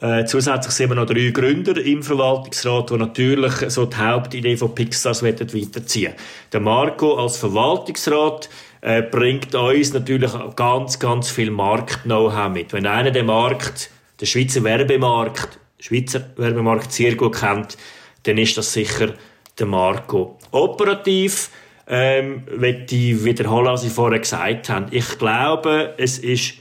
Äh, 0.00 0.24
zusätzlich 0.26 0.74
sind 0.74 0.90
wir 0.90 0.96
noch 0.96 1.06
drei 1.06 1.30
Gründer 1.30 1.78
im 1.82 2.02
Verwaltungsrat, 2.02 2.90
die 2.90 2.96
natürlich 2.96 3.54
so 3.68 3.86
die 3.86 3.96
Hauptidee 3.96 4.56
von 4.56 4.74
Pixars 4.74 5.22
weiterziehen 5.22 6.12
Der 6.52 6.60
Marco 6.60 7.14
als 7.14 7.38
Verwaltungsrat 7.38 8.50
äh, 8.82 9.00
bringt 9.00 9.54
uns 9.54 9.94
natürlich 9.94 10.32
ganz, 10.54 10.98
ganz 10.98 11.30
viel 11.30 11.50
Markt-Know-how 11.50 12.50
mit. 12.50 12.72
Wenn 12.74 12.86
einer 12.86 13.10
den 13.10 13.26
Markt, 13.26 13.90
den 14.20 14.26
Schweizer 14.26 14.64
Werbemarkt, 14.64 15.58
Schweizer 15.86 16.30
Werbemarkt 16.36 16.90
sehr 16.90 17.14
gut 17.14 17.36
kennt, 17.38 17.76
dann 18.24 18.38
ist 18.38 18.56
das 18.56 18.72
sicher 18.72 19.14
der 19.56 19.66
Marco. 19.66 20.36
Operativ 20.50 21.50
ähm, 21.86 22.42
möchte 22.58 22.96
ich 22.96 23.24
wiederholen, 23.24 23.66
was 23.66 23.84
ich 23.84 23.92
vorher 23.92 24.18
gesagt 24.18 24.68
habe. 24.68 24.92
Ich 24.94 25.16
glaube, 25.16 25.94
es 25.96 26.18
ist 26.18 26.54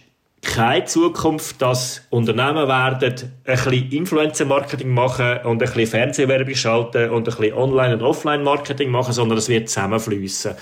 keine 0.43 0.85
Zukunft, 0.85 1.59
dass 1.59 2.05
Unternehmen 2.11 2.67
werden 2.67 3.31
ein 3.45 3.55
bisschen 3.55 3.91
Influencer-Marketing 3.91 4.93
machen 4.93 5.39
und 5.43 5.53
ein 5.53 5.57
bisschen 5.57 5.87
Fernsehwerbung 5.87 6.53
schalten 6.53 7.09
und 7.09 7.27
ein 7.27 7.35
bisschen 7.35 7.53
Online- 7.55 7.95
und 7.95 8.03
Offline-Marketing 8.03 8.91
machen, 8.91 9.11
sondern 9.11 9.39
es 9.39 9.49
wird 9.49 9.69
zusammenfließen. 9.69 10.53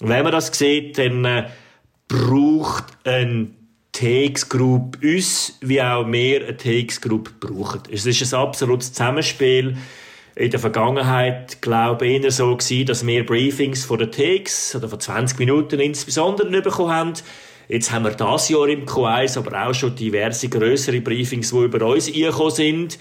Wenn 0.00 0.24
man 0.24 0.32
das 0.32 0.48
sieht, 0.48 0.98
dann 0.98 1.24
äh, 1.24 1.44
braucht 2.08 2.86
ein 3.04 3.54
TX 3.92 4.48
Group 4.48 4.98
uns, 5.02 5.58
wie 5.60 5.82
auch 5.82 6.06
wir 6.10 6.46
eine 6.46 6.56
TX 6.56 7.00
Group 7.00 7.40
brauchen. 7.40 7.82
Es 7.90 8.06
ist 8.06 8.32
ein 8.32 8.40
absolutes 8.40 8.92
Zusammenspiel. 8.92 9.76
In 10.36 10.50
der 10.50 10.60
Vergangenheit, 10.60 11.60
glaube 11.60 12.06
ich, 12.06 12.22
eher 12.22 12.30
so 12.30 12.56
gewesen, 12.56 12.86
dass 12.86 13.06
wir 13.06 13.26
Briefings 13.26 13.84
von 13.84 13.98
der 13.98 14.10
TX 14.10 14.76
oder 14.76 14.88
von 14.88 15.00
20 15.00 15.38
Minuten 15.38 15.80
insbesondere 15.80 16.62
bekommen 16.62 16.90
haben. 16.90 17.12
Jetzt 17.68 17.92
haben 17.92 18.04
wir 18.04 18.12
das 18.12 18.48
Jahr 18.48 18.68
im 18.68 18.86
Q1 18.86 19.38
aber 19.38 19.66
auch 19.66 19.74
schon 19.74 19.94
diverse 19.94 20.48
größere 20.48 21.00
Briefings, 21.00 21.50
die 21.50 21.58
über 21.58 21.86
uns 21.86 22.08
eingekommen 22.08 22.50
sind, 22.50 22.98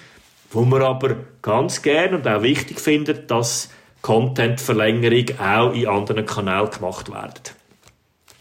wo 0.52 0.66
wir 0.66 0.82
aber 0.82 1.18
ganz 1.42 1.82
gerne 1.82 2.18
und 2.18 2.28
auch 2.28 2.42
wichtig 2.42 2.80
finden, 2.80 3.26
dass 3.28 3.70
Content-Verlängerung 4.02 5.40
auch 5.40 5.74
in 5.74 5.88
anderen 5.88 6.26
Kanälen 6.26 6.70
gemacht 6.70 7.10
wird. 7.10 7.56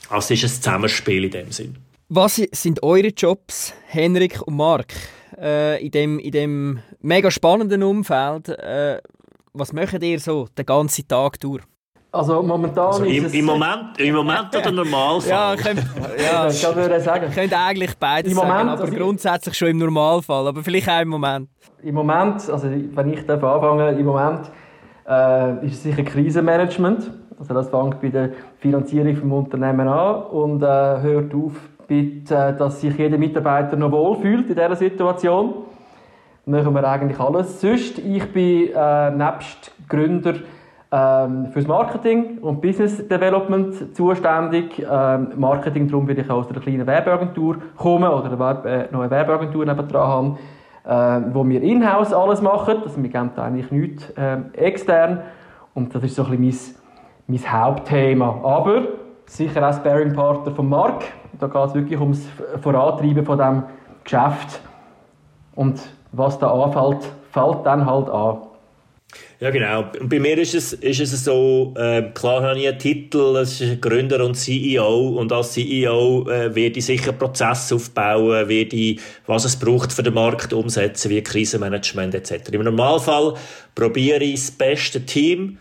Also 0.09 0.34
es 0.34 0.42
ist 0.42 0.44
ein 0.44 0.62
Zusammenspiel 0.62 1.24
in 1.24 1.30
dem 1.30 1.53
Sinn. 1.53 1.76
Was 2.11 2.36
sind 2.36 2.82
eure 2.82 3.09
Jobs, 3.09 3.74
Henrik 3.86 4.40
und 4.46 4.56
Mark, 4.56 4.94
äh, 5.38 5.84
in, 5.84 5.90
dem, 5.90 6.18
in 6.18 6.30
dem 6.30 6.78
mega 7.02 7.30
spannenden 7.30 7.82
Umfeld? 7.82 8.48
Äh, 8.48 9.02
was 9.52 9.74
macht 9.74 10.02
ihr 10.02 10.18
so 10.18 10.48
den 10.56 10.64
ganzen 10.64 11.06
Tag 11.06 11.38
durch? 11.40 11.62
Also 12.11 12.42
momentan 12.42 12.86
also 12.86 13.04
ist 13.04 13.14
im, 13.14 13.24
es... 13.26 13.34
Im 13.34 13.44
Moment, 13.44 13.98
im 14.00 14.14
Moment 14.14 14.56
oder 14.56 14.72
Normalfall? 14.72 15.28
Ja, 15.30 15.54
könnt, 15.54 15.80
ja, 16.18 16.48
ich 16.48 16.74
würde 16.74 16.98
sagen. 17.02 17.30
könnt 17.30 17.52
eigentlich 17.52 17.94
beides 17.98 18.32
Im 18.32 18.38
Moment, 18.38 18.54
sagen, 18.56 18.68
aber 18.70 18.80
also 18.80 18.92
ich- 18.94 18.98
grundsätzlich 18.98 19.54
schon 19.59 19.68
im 19.68 19.76
Normalfall, 19.78 20.46
aber 20.48 20.62
vielleicht 20.64 20.88
auch 20.88 21.02
im 21.02 21.09
Moment. 21.09 21.50
Im 21.82 21.94
Moment, 21.94 22.48
also 22.48 22.70
wenn 22.70 23.12
ich 23.12 23.26
darf 23.26 23.44
anfangen, 23.44 23.98
im 23.98 24.06
Moment 24.06 24.50
äh, 25.06 25.66
ist 25.66 25.74
es 25.74 25.82
sicher 25.82 26.02
Krisenmanagement. 26.04 27.11
Also 27.38 27.52
das 27.52 27.68
fängt 27.68 28.00
bei 28.00 28.09
der 28.09 28.30
Finanzierung 28.61 29.14
vom 29.14 29.32
Unternehmen 29.34 29.86
an 29.86 30.22
und 30.22 30.62
äh, 30.62 30.66
hört 30.66 31.34
auf, 31.34 31.52
äh, 31.91 32.57
dass 32.57 32.80
sich 32.80 32.97
jeder 32.97 33.18
Mitarbeiter 33.18 33.76
noch 33.76 33.93
wohlfühlt 33.93 34.49
in 34.49 34.55
dieser 34.55 34.76
Situation. 34.76 35.55
Machen 36.47 36.74
wir 36.74 36.84
eigentlich 36.89 37.20
alles. 37.20 37.61
Sonst, 37.61 37.99
ich 37.99 38.32
bin 38.32 38.70
äh, 38.74 39.11
nebst 39.11 39.72
Gründer 39.89 40.34
ähm, 40.91 41.49
fürs 41.53 41.66
Marketing 41.66 42.39
und 42.39 42.62
Business 42.62 43.07
Development 43.07 43.95
zuständig. 43.95 44.78
Ähm, 44.91 45.32
Marketing, 45.36 45.89
darum, 45.89 46.09
weil 46.09 46.18
ich 46.18 46.30
aus 46.30 46.49
einer 46.49 46.61
kleinen 46.61 46.86
Werbeagentur 46.86 47.59
komme 47.76 48.11
oder 48.11 48.26
eine, 48.26 48.39
Werbe, 48.39 48.68
äh, 48.70 48.89
eine 48.91 49.11
Werbeagentur 49.11 49.66
nebendran 49.66 50.36
habe, 50.86 51.26
äh, 51.28 51.34
wo 51.34 51.47
wir 51.47 51.62
in-house 51.62 52.14
alles 52.14 52.41
machen. 52.41 52.82
Also 52.82 53.03
wir 53.03 53.11
geben 53.11 53.30
eigentlich 53.36 53.70
nichts 53.70 54.12
ähm, 54.16 54.47
extern. 54.55 55.20
Und 55.74 55.95
das 55.95 56.03
ist 56.05 56.14
so 56.14 56.24
ein 56.24 56.41
bisschen 56.41 56.76
mein, 57.26 57.41
mein 57.41 57.53
Hauptthema. 57.53 58.41
Aber 58.43 58.82
sicher 59.26 59.68
auch 59.68 59.74
Sparing-Partner 59.74 60.53
von 60.53 60.68
Mark. 60.68 61.05
Da 61.39 61.47
geht 61.47 61.68
es 61.68 61.74
wirklich 61.74 62.01
ums 62.01 62.26
Vorantreiben 62.62 63.24
von 63.24 63.39
diesem 63.39 63.62
Geschäft. 64.05 64.61
Und 65.55 65.80
was 66.12 66.39
da 66.39 66.51
anfällt, 66.51 67.09
fällt 67.32 67.66
dann 67.66 67.84
halt 67.84 68.09
an. 68.09 68.39
Ja, 69.41 69.51
genau. 69.51 69.84
Und 70.01 70.09
bei 70.09 70.18
mir 70.18 70.36
ist 70.36 70.55
es, 70.55 70.72
ist 70.72 71.01
es 71.01 71.24
so, 71.24 71.72
äh, 71.76 72.03
klar 72.12 72.43
habe 72.43 72.59
ich 72.59 72.68
einen 72.68 72.78
Titel, 72.78 73.36
es 73.36 73.61
ist 73.61 73.80
Gründer 73.80 74.24
und 74.24 74.34
CEO 74.34 75.16
und 75.16 75.32
als 75.32 75.53
CEO 75.53 76.28
äh, 76.28 76.55
werde 76.55 76.78
ich 76.78 76.84
sicher 76.84 77.12
Prozesse 77.12 77.76
aufbauen, 77.76 78.49
werde 78.49 78.76
ich, 78.76 79.01
was 79.26 79.45
es 79.45 79.57
braucht 79.57 79.93
für 79.93 80.03
den 80.03 80.14
Markt 80.14 80.53
umsetzen, 80.53 81.11
wie 81.11 81.22
Krisenmanagement 81.22 82.14
etc. 82.16 82.51
Im 82.51 82.64
Normalfall 82.64 83.34
probiere 83.74 84.24
ich 84.24 84.34
das 84.34 84.51
beste 84.51 85.07
Team 85.07 85.59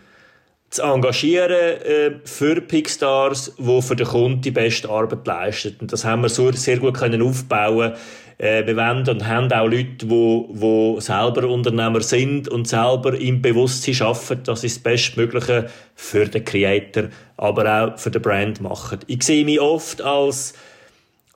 zu 0.70 0.82
engagieren 0.82 1.50
äh, 1.50 2.10
für 2.24 2.60
Pickstars, 2.60 3.54
wo 3.58 3.80
für 3.80 3.96
den 3.96 4.06
Kunden 4.06 4.42
die 4.42 4.50
beste 4.50 4.88
Arbeit 4.88 5.26
leistet. 5.26 5.80
Und 5.80 5.92
das 5.92 6.04
haben 6.04 6.22
wir 6.22 6.28
so 6.28 6.52
sehr 6.52 6.78
gut 6.78 6.94
können 6.94 7.22
aufbauen. 7.22 7.94
Äh, 8.36 8.66
wir 8.66 8.76
wollen 8.76 9.08
und 9.08 9.26
haben 9.26 9.50
auch 9.52 9.66
Leute, 9.66 10.08
wo, 10.08 10.48
wo 10.50 11.00
selber 11.00 11.48
Unternehmer 11.48 12.00
sind 12.02 12.48
und 12.48 12.68
selber 12.68 13.18
im 13.18 13.40
Bewusstsein 13.42 14.06
arbeiten, 14.06 14.44
dass 14.44 14.60
sie 14.60 14.68
das 14.68 14.78
Bestmögliche 14.78 15.70
für 15.94 16.26
den 16.26 16.44
Creator, 16.44 17.04
aber 17.36 17.92
auch 17.94 17.98
für 17.98 18.10
den 18.10 18.22
Brand 18.22 18.60
machen. 18.60 19.00
Ich 19.06 19.22
sehe 19.22 19.44
mich 19.44 19.60
oft 19.60 20.02
als 20.02 20.54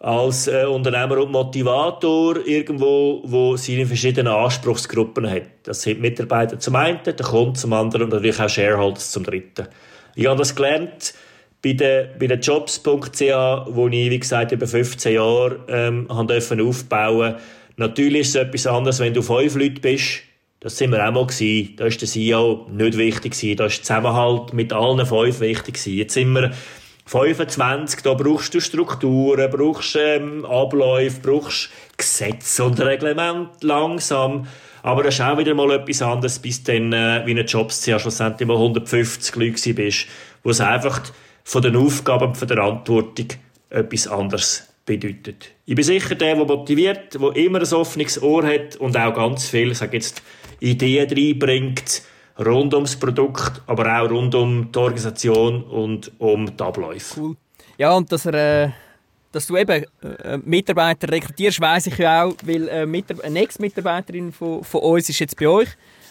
als 0.02 0.48
äh, 0.48 0.64
Unternehmer 0.64 1.18
und 1.18 1.30
Motivator 1.30 2.44
irgendwo, 2.44 3.22
wo 3.24 3.56
seine 3.56 3.86
verschiedenen 3.86 4.32
Anspruchsgruppen 4.32 5.30
hat. 5.30 5.44
Das 5.62 5.82
sind 5.82 6.00
Mitarbeiter 6.00 6.58
zum 6.58 6.74
einen, 6.74 6.98
der 7.04 7.14
Kunde 7.14 7.52
zum 7.52 7.72
anderen 7.72 8.04
und 8.04 8.10
natürlich 8.10 8.40
auch 8.40 8.48
Shareholders 8.48 9.12
zum 9.12 9.22
dritten. 9.22 9.68
Ich 10.16 10.26
habe 10.26 10.38
das 10.38 10.56
gelernt 10.56 11.14
bei 11.62 11.74
der, 11.74 12.10
bei 12.18 12.26
der 12.26 12.40
Jobs.ch, 12.40 13.20
wo 13.20 13.86
ich, 13.86 14.10
wie 14.10 14.18
gesagt, 14.18 14.50
über 14.50 14.66
15 14.66 15.14
Jahre 15.14 15.60
ähm, 15.68 16.08
dürfen 16.28 16.60
aufbauen 16.60 17.36
Natürlich 17.76 18.22
ist 18.22 18.28
es 18.30 18.34
etwas 18.34 18.66
anderes, 18.66 18.98
wenn 18.98 19.14
du 19.14 19.22
fünf 19.22 19.54
Leute 19.54 19.80
bist. 19.80 20.20
Das 20.58 20.76
sind 20.76 20.90
wir 20.90 21.08
auch 21.08 21.12
mal 21.12 21.26
gewesen. 21.26 21.74
Da 21.76 21.86
ist 21.86 22.00
der 22.00 22.08
CEO 22.08 22.66
nicht 22.70 22.98
wichtig 22.98 23.32
gewesen. 23.32 23.56
Da 23.56 23.66
ist 23.66 23.84
Zusammenhalt 23.84 24.52
mit 24.52 24.72
allen 24.72 25.06
fünf 25.06 25.40
wichtig. 25.40 25.86
Jetzt 25.86 26.14
sind 26.14 26.32
wir 26.32 26.52
25, 27.06 28.02
da 28.02 28.14
brauchst 28.14 28.54
du 28.54 28.60
Strukturen, 28.60 29.50
brauchst 29.50 29.96
ähm, 29.96 30.44
Abläufe, 30.44 31.20
brauchst 31.20 31.70
Gesetze 31.96 32.64
und 32.64 32.80
Reglement 32.80 33.50
langsam. 33.62 34.46
Aber 34.82 35.02
das 35.02 35.14
ist 35.14 35.20
auch 35.20 35.38
wieder 35.38 35.54
mal 35.54 35.70
etwas 35.72 36.02
anderes, 36.02 36.38
bis 36.38 36.62
dann, 36.62 36.92
äh, 36.92 37.22
wie 37.24 37.38
ein 37.38 37.46
Jobs 37.46 37.86
ja 37.86 37.98
schlussendlich 37.98 38.46
mal 38.46 38.56
150 38.56 39.36
Leute 39.36 39.74
bist, 39.74 40.06
wo 40.42 40.50
es 40.50 40.60
einfach 40.60 41.02
von 41.44 41.62
den 41.62 41.76
Aufgaben 41.76 42.28
und 42.28 42.36
von 42.36 42.48
der 42.48 42.56
Verantwortung 42.56 43.28
etwas 43.70 44.06
anderes 44.08 44.68
bedeutet. 44.84 45.50
Ich 45.66 45.74
bin 45.74 45.84
sicher 45.84 46.14
der, 46.14 46.34
der 46.34 46.44
motiviert, 46.44 47.14
der 47.14 47.36
immer 47.36 47.60
ein 47.60 47.72
offenes 47.72 48.20
Ohr 48.20 48.44
hat 48.44 48.76
und 48.76 48.96
auch 48.96 49.14
ganz 49.14 49.48
viel, 49.48 49.74
sage 49.74 49.96
jetzt, 49.96 50.22
Ideen 50.60 51.08
reinbringt, 51.08 52.02
rund 52.38 52.74
ums 52.74 52.96
Produkt, 52.96 53.62
aber 53.66 54.00
auch 54.00 54.10
rund 54.10 54.34
um 54.34 54.70
die 54.70 54.78
Organisation 54.78 55.62
und 55.64 56.10
um 56.18 56.56
die 56.56 56.62
Abläufe. 56.62 57.20
Cool. 57.20 57.36
Ja, 57.78 57.92
und 57.92 58.10
dass, 58.12 58.26
er, 58.26 58.64
äh, 58.64 58.70
dass 59.32 59.46
du 59.46 59.56
eben 59.56 59.84
äh, 60.02 60.38
Mitarbeiter 60.44 61.08
rekrutierst, 61.08 61.60
weiss 61.60 61.86
ich 61.86 61.98
ja 61.98 62.24
auch, 62.24 62.34
weil 62.44 62.68
äh, 62.68 62.86
eine 63.22 63.40
Ex-Mitarbeiterin 63.40 64.32
von, 64.32 64.62
von 64.62 64.80
uns 64.82 65.08
ist 65.08 65.18
jetzt 65.18 65.36
bei 65.38 65.48
euch. 65.48 65.68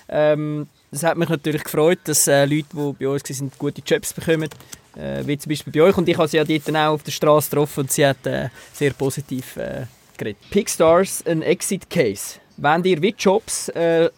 Ähm, 0.09 0.67
das 0.91 1.03
hat 1.03 1.17
mich 1.17 1.29
natürlich 1.29 1.63
gefreut, 1.63 1.99
dass 2.03 2.27
äh, 2.27 2.45
Leute, 2.45 2.65
die 2.73 2.93
bei 2.99 3.07
uns 3.07 3.41
waren, 3.41 3.51
gute 3.57 3.81
Jobs 3.85 4.13
bekommen, 4.13 4.49
äh, 4.95 5.25
wie 5.25 5.37
zum 5.37 5.49
Beispiel 5.49 5.71
bei 5.71 5.81
euch. 5.83 5.97
Und 5.97 6.09
ich 6.09 6.17
habe 6.17 6.27
sie 6.27 6.37
ja 6.37 6.43
dort 6.43 6.69
auch 6.69 6.93
auf 6.93 7.03
der 7.03 7.11
Straße 7.11 7.49
getroffen 7.49 7.81
und 7.81 7.91
sie 7.91 8.05
hat 8.05 8.25
äh, 8.25 8.49
sehr 8.73 8.91
positiv 8.91 9.55
äh, 9.55 9.85
geredet. 10.17 10.41
Pickstars, 10.49 11.25
ein 11.25 11.41
Exit-Case. 11.41 12.39
Wenn 12.57 12.83
ihr 12.83 13.01
wie 13.01 13.15
Jobs 13.17 13.69
äh, 13.69 14.09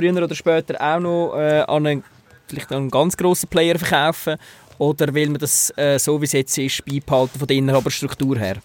früher 0.00 0.22
oder 0.22 0.34
später 0.34 0.80
auch 0.80 1.00
noch 1.00 1.36
äh, 1.36 1.60
an 1.60 1.86
einen, 1.86 2.04
vielleicht 2.48 2.70
an 2.72 2.78
einen 2.78 2.90
ganz 2.90 3.16
grossen 3.16 3.48
Player 3.48 3.78
verkaufen 3.78 4.36
Oder 4.78 5.12
will 5.12 5.28
man 5.28 5.38
das, 5.38 5.72
äh, 5.76 5.98
so 5.98 6.20
wie 6.20 6.24
es 6.24 6.32
jetzt 6.32 6.56
ist, 6.56 6.84
beibehalten 6.84 7.38
von 7.38 7.46
der 7.46 7.56
Inhaberstruktur 7.56 8.38
her? 8.38 8.56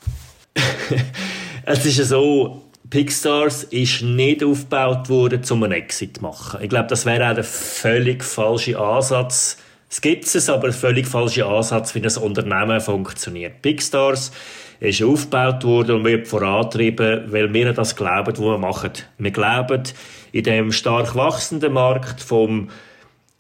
es 1.66 1.86
ist 1.86 1.98
so, 2.08 2.64
Pixstars 2.90 3.64
ist 3.64 4.02
nicht 4.02 4.44
aufgebaut 4.44 5.10
worden, 5.10 5.42
um 5.50 5.64
einen 5.64 5.74
Exit 5.74 6.18
zu 6.18 6.24
machen. 6.24 6.62
Ich 6.62 6.70
glaube, 6.70 6.88
das 6.88 7.06
wäre 7.06 7.30
auch 7.30 7.36
der 7.36 7.44
völlig 7.44 8.24
falsche 8.24 8.80
Ansatz. 8.80 9.58
Es 9.90 10.00
gibt 10.02 10.24
es, 10.24 10.50
aber 10.50 10.68
ein 10.68 10.74
völlig 10.74 11.08
falscher 11.08 11.48
Ansatz, 11.48 11.94
wie 11.96 12.02
ein 12.02 12.18
Unternehmen 12.18 12.80
funktioniert. 12.80 13.62
Pixstars 13.62 14.32
ist 14.80 15.04
aufgebaut 15.04 15.64
worden 15.64 15.98
und 15.98 16.06
wird 16.06 16.28
vorantrieben, 16.28 17.32
weil 17.32 17.54
wir 17.54 17.74
das 17.74 17.96
glauben, 17.96 18.32
was 18.32 18.40
wir 18.40 18.58
machen. 18.58 18.92
Wir 19.18 19.32
glauben 19.32 19.84
in 20.36 20.44
dem 20.44 20.74
stark 20.74 21.16
wachsenden 21.16 21.72
Markt 21.72 22.20
vom 22.20 22.68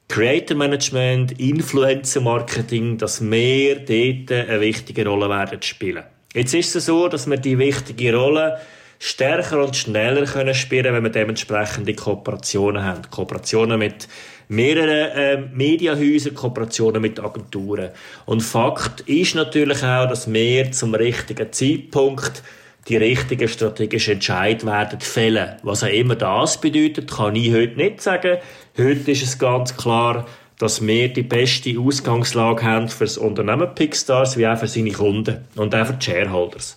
Creator 0.08 0.56
Management, 0.56 1.38
Influencer 1.42 2.22
Marketing, 2.22 2.98
dass 2.98 3.20
wir 3.20 3.76
dort 3.80 4.32
eine 4.32 4.62
wichtige 4.62 5.06
Rolle 5.06 5.28
werden 5.28 5.62
spielen. 5.62 6.06
Jetzt 6.34 6.54
ist 6.54 6.74
es 6.74 6.86
so, 6.86 7.10
dass 7.10 7.30
wir 7.30 7.36
die 7.36 7.58
wichtige 7.58 8.16
Rolle 8.16 8.62
stärker 8.98 9.62
und 9.62 9.76
schneller 9.76 10.26
können 10.26 10.54
spielen, 10.54 10.94
wenn 10.94 11.04
wir 11.04 11.10
dementsprechende 11.10 11.94
Kooperationen 11.96 12.82
haben. 12.82 13.02
Kooperationen 13.12 13.78
mit 13.78 14.08
mehreren 14.48 14.90
äh, 15.18 15.38
Medienhäusern, 15.54 16.34
Kooperationen 16.34 17.02
mit 17.02 17.20
Agenturen. 17.20 17.90
Und 18.26 18.40
Fakt 18.40 19.02
ist 19.02 19.36
natürlich 19.36 19.84
auch, 19.84 20.08
dass 20.08 20.32
wir 20.32 20.72
zum 20.72 20.96
richtigen 20.96 21.52
Zeitpunkt 21.52 22.42
die 22.88 22.98
richtigen 22.98 23.48
strategischen 23.48 24.16
Entscheidungen 24.16 24.74
werden 24.74 25.00
fällen. 25.00 25.56
Was 25.64 25.84
auch 25.84 25.88
immer 25.88 26.16
das 26.16 26.62
bedeutet, 26.62 27.12
kann 27.12 27.36
ich 27.36 27.52
heute 27.52 27.78
nicht 27.78 28.02
sagen. 28.02 28.38
Heute 28.78 29.12
ist 29.12 29.24
es 29.24 29.40
ganz 29.40 29.76
klar, 29.76 30.26
dass 30.60 30.86
wir 30.86 31.12
die 31.12 31.24
beste 31.24 31.78
Ausgangslage 31.80 32.64
haben 32.64 32.88
für 32.88 33.06
das 33.06 33.18
Unternehmen 33.18 33.74
Pickstars 33.74 34.38
wie 34.38 34.48
auch 34.48 34.58
für 34.58 34.68
seine 34.68 34.92
Kunden 34.92 35.46
und 35.56 35.76
auch 35.76 35.86
für 35.88 35.94
die 35.94 36.06
Shareholders. 36.06 36.76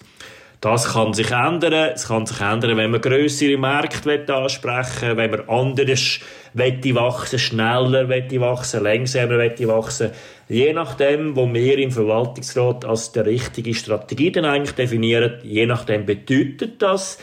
Das 0.61 0.93
kann 0.93 1.15
sich 1.15 1.31
ändern. 1.31 1.93
Es 1.95 2.09
kann 2.09 2.27
sich 2.27 2.41
ändern, 2.41 2.77
wenn 2.77 2.91
man 2.91 3.01
grössere 3.01 3.57
Märkte 3.57 4.35
ansprechen 4.35 5.17
wenn 5.17 5.31
man 5.31 5.49
anders 5.49 6.19
wachsen 6.55 7.39
schneller 7.39 8.09
wachsen 8.09 8.83
langsamer 8.83 9.39
wachsen 9.39 10.11
Je 10.49 10.73
nachdem, 10.73 11.37
wo 11.37 11.53
wir 11.53 11.79
im 11.79 11.91
Verwaltungsrat 11.91 12.87
als 12.87 13.13
die 13.13 13.19
richtige 13.19 13.75
Strategie 13.75 14.33
dann 14.33 14.47
eigentlich 14.47 14.75
definieren, 14.75 15.35
je 15.43 15.67
nachdem 15.67 16.07
bedeutet 16.07 16.81
das, 16.81 17.19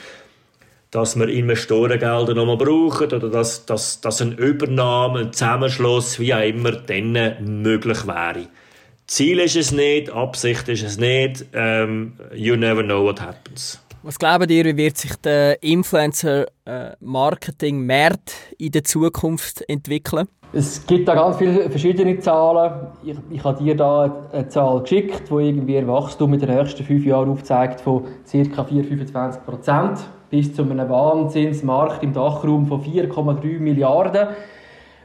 dass 0.92 1.18
wir 1.18 1.28
Investorengelder 1.28 2.36
nochmal 2.36 2.58
brauchen 2.58 3.08
oder 3.08 3.30
dass, 3.30 3.66
dass, 3.66 4.00
dass 4.00 4.22
eine 4.22 4.36
Übernahme, 4.36 5.22
ein 5.22 5.34
Zusammenschluss, 5.34 6.20
wie 6.20 6.36
auch 6.36 6.48
immer, 6.48 6.72
dann 6.72 7.62
möglich 7.64 8.06
wäre. 8.06 8.48
Ziel 9.08 9.40
ist 9.40 9.56
es 9.56 9.72
nicht, 9.72 10.12
Absicht 10.12 10.70
ist 10.70 10.84
es 10.84 10.98
nicht. 10.98 11.42
Um, 11.54 11.60
ähm, 11.60 12.14
you 12.34 12.56
never 12.56 12.84
know 12.84 13.04
what 13.04 13.20
happens. 13.22 13.80
Was 14.06 14.20
glaubt 14.20 14.52
ihr, 14.52 14.66
wie 14.66 14.78
wird 14.78 14.98
sich 14.98 15.16
der 15.16 15.64
Influencer-Marketing-Markt 15.64 18.36
in 18.60 18.72
der 18.72 18.84
Zukunft 18.84 19.68
entwickeln? 19.68 20.28
Es 20.54 20.86
gibt 20.86 21.08
da 21.08 21.16
ganz 21.16 21.38
viele 21.38 21.68
verschiedene 21.72 22.20
Zahlen. 22.20 22.86
Ich, 23.04 23.18
ich 23.32 23.44
habe 23.44 23.64
dir 23.64 23.76
da 23.76 24.28
eine 24.32 24.48
Zahl 24.48 24.82
geschickt, 24.82 25.24
die 25.28 25.34
irgendwie 25.34 25.80
ein 25.80 25.88
Wachstum 25.88 26.36
in 26.36 26.40
den 26.40 26.56
nächsten 26.56 26.84
fünf 26.84 27.04
Jahren 27.04 27.32
aufzeigt 27.32 27.82
von 27.82 28.04
ca. 28.04 28.62
4,25 28.62 29.40
Prozent 29.40 30.02
bis 30.30 30.54
zu 30.54 30.62
einem 30.62 30.88
Wahnsinnsmarkt 30.88 32.04
im 32.04 32.14
Dachraum 32.14 32.68
von 32.68 32.84
4,3 32.84 33.60
Milliarden. 33.60 34.28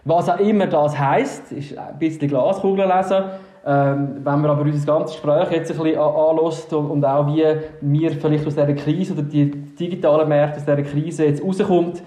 Was 0.05 0.29
auch 0.29 0.41
immer 0.41 0.67
das 0.67 0.99
heisst, 0.99 1.53
ist 1.53 1.79
ein 1.79 1.99
bisschen 1.99 2.29
Glaskugel 2.29 2.87
lesen. 2.87 3.25
Ähm, 3.67 4.17
wenn 4.17 4.41
man 4.41 4.47
aber 4.47 4.63
unser 4.63 4.87
ganzes 4.87 5.17
Gespräch 5.17 5.51
jetzt 5.51 5.71
ein 5.71 5.77
bisschen 5.77 5.99
anlässt 5.99 6.73
und, 6.73 6.91
und 6.91 7.05
auch 7.05 7.27
wie 7.27 7.45
wir 7.83 8.11
vielleicht 8.13 8.47
aus 8.47 8.55
dieser 8.55 8.73
Krise 8.73 9.13
oder 9.13 9.23
die 9.23 9.51
digitalen 9.51 10.29
Märkte 10.29 10.57
aus 10.57 10.65
dieser 10.65 10.83
Krise 10.83 11.27
jetzt 11.27 11.45
rauskommt, 11.45 12.03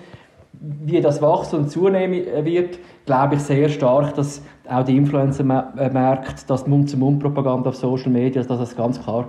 wie 0.60 1.00
das 1.00 1.22
wachsen 1.22 1.60
und 1.60 1.70
zunehmen 1.70 2.26
wird, 2.44 2.80
glaube 3.06 3.36
ich 3.36 3.42
sehr 3.42 3.70
stark, 3.70 4.16
dass 4.16 4.42
auch 4.68 4.84
die 4.84 4.98
Influencer-Märkte, 4.98 6.48
dass 6.48 6.66
Mund-zu-Mund-Propaganda 6.66 7.70
auf 7.70 7.76
Social 7.76 8.12
Media, 8.12 8.42
dass 8.42 8.60
das 8.60 8.76
ganz 8.76 9.02
klar 9.02 9.26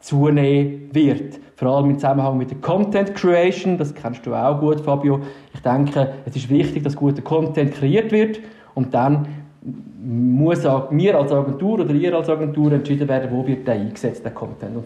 zunehmen 0.00 0.88
wird. 0.92 1.38
Vor 1.56 1.68
allem 1.68 1.90
im 1.90 1.96
Zusammenhang 1.96 2.38
mit 2.38 2.50
der 2.50 2.58
Content 2.58 3.14
Creation, 3.14 3.76
das 3.78 3.94
kennst 3.94 4.24
du 4.24 4.34
auch 4.34 4.58
gut, 4.58 4.80
Fabio. 4.80 5.20
Ich 5.52 5.60
denke, 5.60 6.14
es 6.24 6.36
ist 6.36 6.48
wichtig, 6.48 6.84
dass 6.84 6.96
guter 6.96 7.22
Content 7.22 7.74
kreiert 7.74 8.10
wird 8.10 8.40
und 8.74 8.94
dann 8.94 9.28
muss 10.00 10.62
wir 10.62 11.18
als 11.18 11.32
Agentur 11.32 11.80
oder 11.80 11.94
ihr 11.94 12.14
als 12.14 12.28
Agentur 12.28 12.72
entschieden 12.72 13.08
werden, 13.08 13.30
wo 13.32 13.46
wird 13.46 13.66
der 13.66 13.74
eingesetzt, 13.74 14.24
der 14.24 14.32
Content. 14.32 14.76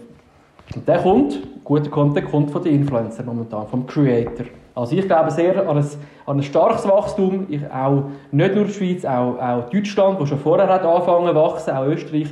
Und 0.75 0.89
der 0.89 0.99
kommt, 0.99 1.39
guter 1.65 1.91
Content 1.91 2.31
kommt 2.31 2.51
von 2.51 2.63
den 2.63 2.77
Influencern 2.77 3.27
momentan, 3.27 3.67
vom 3.67 3.87
Creator. 3.87 4.47
Also 4.75 4.97
ich 4.97 5.07
glaube 5.07 5.31
sehr 5.31 5.69
an 5.69 5.77
ein, 5.77 5.87
an 6.25 6.39
ein 6.39 6.43
starkes 6.43 6.89
Wachstum, 6.89 7.47
ich, 7.51 7.61
auch 7.71 8.05
nicht 8.31 8.55
nur 8.55 8.65
die 8.65 8.73
Schweiz, 8.73 9.05
auch, 9.05 9.39
auch 9.39 9.69
Deutschland, 9.69 10.19
wo 10.19 10.25
schon 10.25 10.39
vorher 10.39 10.67
hat 10.67 10.83
angefangen 10.83 11.29
zu 11.29 11.35
wachsen, 11.35 11.71
auch 11.73 11.87
Österreich, 11.87 12.29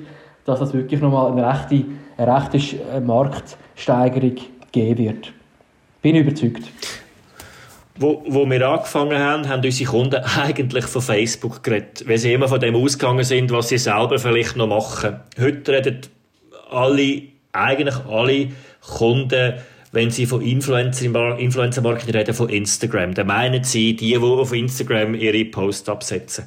dass 0.46 0.60
das 0.60 0.72
wirklich 0.72 1.00
nochmal 1.02 1.32
eine 1.32 1.46
rechte, 1.46 1.84
eine 2.16 2.34
rechte 2.34 3.00
Marktsteigerung 3.02 4.36
geben 4.72 4.98
wird. 5.04 5.32
Bin 6.00 6.16
überzeugt 6.16 6.62
wo, 8.00 8.24
wo 8.26 8.48
wir 8.48 8.66
angefangen 8.66 9.18
haben, 9.18 9.48
haben 9.48 9.62
unsere 9.62 9.90
Kunden 9.90 10.24
eigentlich 10.42 10.86
von 10.86 11.02
Facebook 11.02 11.62
geredet, 11.62 12.04
weil 12.08 12.16
sie 12.18 12.32
immer 12.32 12.48
von 12.48 12.58
dem 12.58 12.74
ausgegangen 12.74 13.24
sind, 13.24 13.52
was 13.52 13.68
sie 13.68 13.78
selber 13.78 14.18
vielleicht 14.18 14.56
noch 14.56 14.66
machen. 14.66 15.20
Heute 15.38 15.72
reden 15.72 16.00
alle, 16.70 17.22
eigentlich 17.52 17.96
alle 18.08 18.48
Kunden, 18.80 19.54
wenn 19.92 20.10
sie 20.10 20.24
von 20.24 20.40
Influencer, 20.40 21.38
Influencer 21.38 21.82
Marketing 21.82 22.14
reden, 22.14 22.34
von 22.34 22.48
Instagram. 22.48 23.12
Dann 23.12 23.26
meinen 23.26 23.64
sie 23.64 23.94
die, 23.94 24.12
die 24.12 24.18
auf 24.18 24.52
Instagram 24.52 25.14
ihre 25.14 25.44
Posts 25.44 25.88
absetzen. 25.90 26.44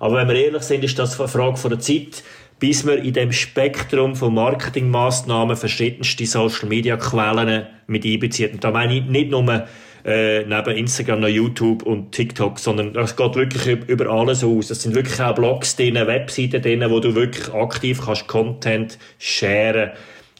Aber 0.00 0.16
wenn 0.16 0.28
wir 0.28 0.34
ehrlich 0.34 0.62
sind, 0.62 0.84
ist 0.84 0.98
das 0.98 1.18
eine 1.18 1.28
Frage 1.28 1.68
der 1.68 1.78
Zeit, 1.78 2.22
bis 2.58 2.86
wir 2.86 3.02
in 3.02 3.14
dem 3.14 3.32
Spektrum 3.32 4.14
von 4.16 4.34
Marketingmaßnahmen 4.34 5.56
verschiedenste 5.56 6.26
Social 6.26 6.68
Media 6.68 6.98
Quellen 6.98 7.66
mit 7.86 8.04
einbeziehen. 8.04 8.52
Und 8.52 8.64
da 8.64 8.70
meine 8.70 8.98
ich 8.98 9.04
nicht 9.04 9.30
nur 9.30 9.66
äh, 10.04 10.44
neben 10.44 10.76
Instagram 10.76 11.20
noch 11.20 11.28
YouTube 11.28 11.82
und 11.82 12.12
TikTok, 12.12 12.58
sondern 12.58 12.96
es 12.96 13.16
geht 13.16 13.34
wirklich 13.34 13.88
über 13.88 14.06
alles 14.06 14.44
aus. 14.44 14.70
Es 14.70 14.82
sind 14.82 14.94
wirklich 14.94 15.20
auch 15.20 15.34
Blogs 15.34 15.76
drin, 15.76 15.94
Webseiten 15.94 16.62
drin, 16.62 16.84
wo 16.88 17.00
du 17.00 17.14
wirklich 17.14 17.52
aktiv 17.52 18.00
kannst 18.04 18.26
Content 18.28 18.98
sharen 19.18 19.90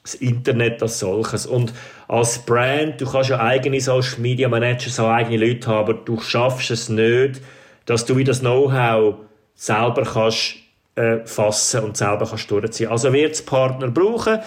das 0.03 0.15
Internet 0.15 0.83
als 0.83 0.99
solches. 0.99 1.47
Und 1.47 1.73
als 2.09 2.39
Brand, 2.41 3.01
du 3.01 3.07
kannst 3.07 3.31
ja 3.31 3.41
eigene 3.41 3.81
Social 3.81 4.19
Media 4.19 4.49
Manager, 4.49 4.91
so 4.91 5.07
eigene 5.07 5.45
Leute 5.45 5.69
haben, 5.69 5.91
aber 5.91 5.95
du 5.95 6.21
schaffst 6.21 6.71
es 6.71 6.89
nicht, 6.89 7.41
dass 7.87 8.07
du 8.07 8.17
wie 8.17 8.25
das 8.25 8.41
Know-how 8.41 9.17
selber 9.55 10.03
kannst 10.03 10.57
äh, 10.95 11.19
fassen 11.25 11.85
und 11.85 11.97
selber 11.97 12.27
kannst 12.27 12.51
durchziehen. 12.51 12.89
Also 12.89 13.13
wird 13.13 13.35
es 13.35 13.43
Partner 13.45 13.89
brauchen. 13.89 14.39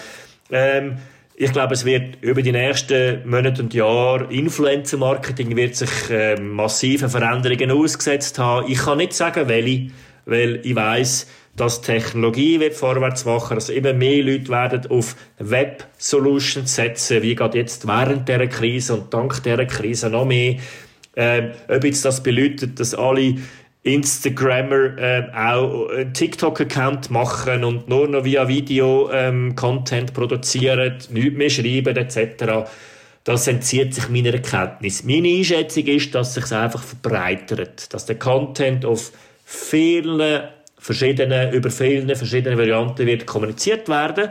Ähm, 0.52 0.98
ich 1.36 1.52
glaube, 1.52 1.74
es 1.74 1.84
wird 1.84 2.18
über 2.22 2.42
die 2.42 2.52
nächsten 2.52 3.28
Monate 3.28 3.64
und 3.64 3.74
Jahre 3.74 4.32
Influencer-Marketing 4.32 5.56
wird 5.56 5.76
sich 5.76 6.10
äh, 6.10 6.40
massive 6.40 7.10
Veränderungen 7.10 7.72
ausgesetzt 7.72 8.38
haben. 8.38 8.72
Ich 8.72 8.80
kann 8.80 9.00
nicht 9.00 9.14
sagen, 9.14 9.48
welche, 9.48 9.92
weil 10.26 10.60
ich 10.64 10.76
weiß, 10.76 11.28
dass 11.56 11.82
Technologie 11.82 12.60
wird 12.60 12.74
vorwärts 12.74 13.26
machen, 13.26 13.56
dass 13.56 13.70
immer 13.70 13.94
mehr 13.94 14.24
Leute 14.24 14.50
werden 14.50 14.90
auf 14.92 15.16
Web-Solutions 15.40 16.76
setzen, 16.76 17.22
wie 17.22 17.36
gerade 17.36 17.58
jetzt 17.58 17.88
während 17.88 18.28
der 18.28 18.48
Krise 18.48 18.96
und 18.96 19.14
dank 19.14 19.42
der 19.44 19.66
Krise 19.66 20.10
noch 20.10 20.26
mehr. 20.26 20.58
Äh, 21.16 21.50
ob 21.68 21.84
jetzt 21.84 22.06
das 22.06 22.24
bedeutet, 22.24 22.80
dass 22.80 22.96
alle 22.96 23.36
Instagrammer 23.84 24.98
äh, 24.98 25.28
auch 25.36 25.90
einen 25.90 26.14
TikTok-Account 26.14 27.12
machen 27.12 27.66
und 27.66 27.90
nur 27.90 28.08
noch 28.08 28.24
via 28.24 28.48
Video 28.48 29.12
ähm, 29.12 29.56
Content 29.56 30.14
produzieren, 30.14 30.98
nichts 31.10 31.34
mehr 31.34 31.50
schreiben 31.50 31.96
etc. 31.98 32.70
Das 33.26 33.48
entzieht 33.48 33.94
sich 33.94 34.08
meiner 34.10 34.40
Kenntnis. 34.40 35.04
Meine 35.04 35.28
Einschätzung 35.28 35.86
ist, 35.88 36.16
dass 36.16 36.34
sich 36.34 36.50
einfach 36.54 36.82
verbreitert, 36.82 37.94
dass 37.94 38.06
der 38.06 38.18
Content 38.18 38.86
auf 38.86 39.12
vielen 39.44 40.44
verschiedenen, 40.78 41.54
über 41.54 41.70
viele 41.70 42.16
verschiedene 42.16 42.58
Varianten 42.58 43.06
wird 43.06 43.26
kommuniziert 43.26 43.90
werden. 43.90 44.30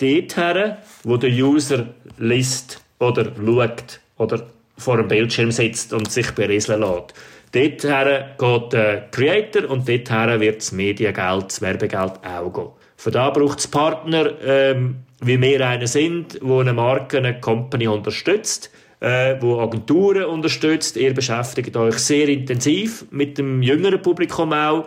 Dorthin, 0.00 0.76
wo 1.02 1.16
der 1.16 1.30
User 1.30 1.86
liest 2.18 2.80
oder 2.98 3.32
schaut 3.36 4.00
oder 4.16 4.46
vor 4.78 4.96
dem 4.96 5.08
Bildschirm 5.08 5.50
sitzt 5.50 5.92
und 5.92 6.10
sich 6.10 6.30
berieseln 6.32 6.80
lässt. 6.80 7.14
Dorthin 7.52 8.24
geht 8.38 8.72
der 8.72 9.08
Creator 9.10 9.70
und 9.70 9.86
dorthin 9.86 10.40
wird 10.40 10.62
das 10.62 10.72
Mediengeld, 10.72 11.44
das 11.48 11.60
Werbegeld 11.60 12.12
auch 12.24 12.52
gehen. 12.52 12.68
Von 12.96 13.12
da 13.12 13.30
braucht 13.30 13.58
es 13.58 13.66
Partner, 13.66 14.32
ähm, 14.42 14.96
wie 15.20 15.40
wir 15.40 15.66
einer 15.66 15.86
sind, 15.86 16.38
wo 16.40 16.60
eine 16.60 16.72
Marke, 16.72 17.18
eine 17.18 17.40
Company 17.40 17.88
unterstützt, 17.88 18.70
äh, 19.00 19.36
wo 19.40 19.60
Agenturen 19.60 20.24
unterstützt. 20.24 20.96
Ihr 20.96 21.12
beschäftigt 21.12 21.76
euch 21.76 21.98
sehr 21.98 22.28
intensiv 22.28 23.04
mit 23.10 23.36
dem 23.36 23.62
jüngeren 23.62 24.00
Publikum 24.00 24.52
auch. 24.52 24.86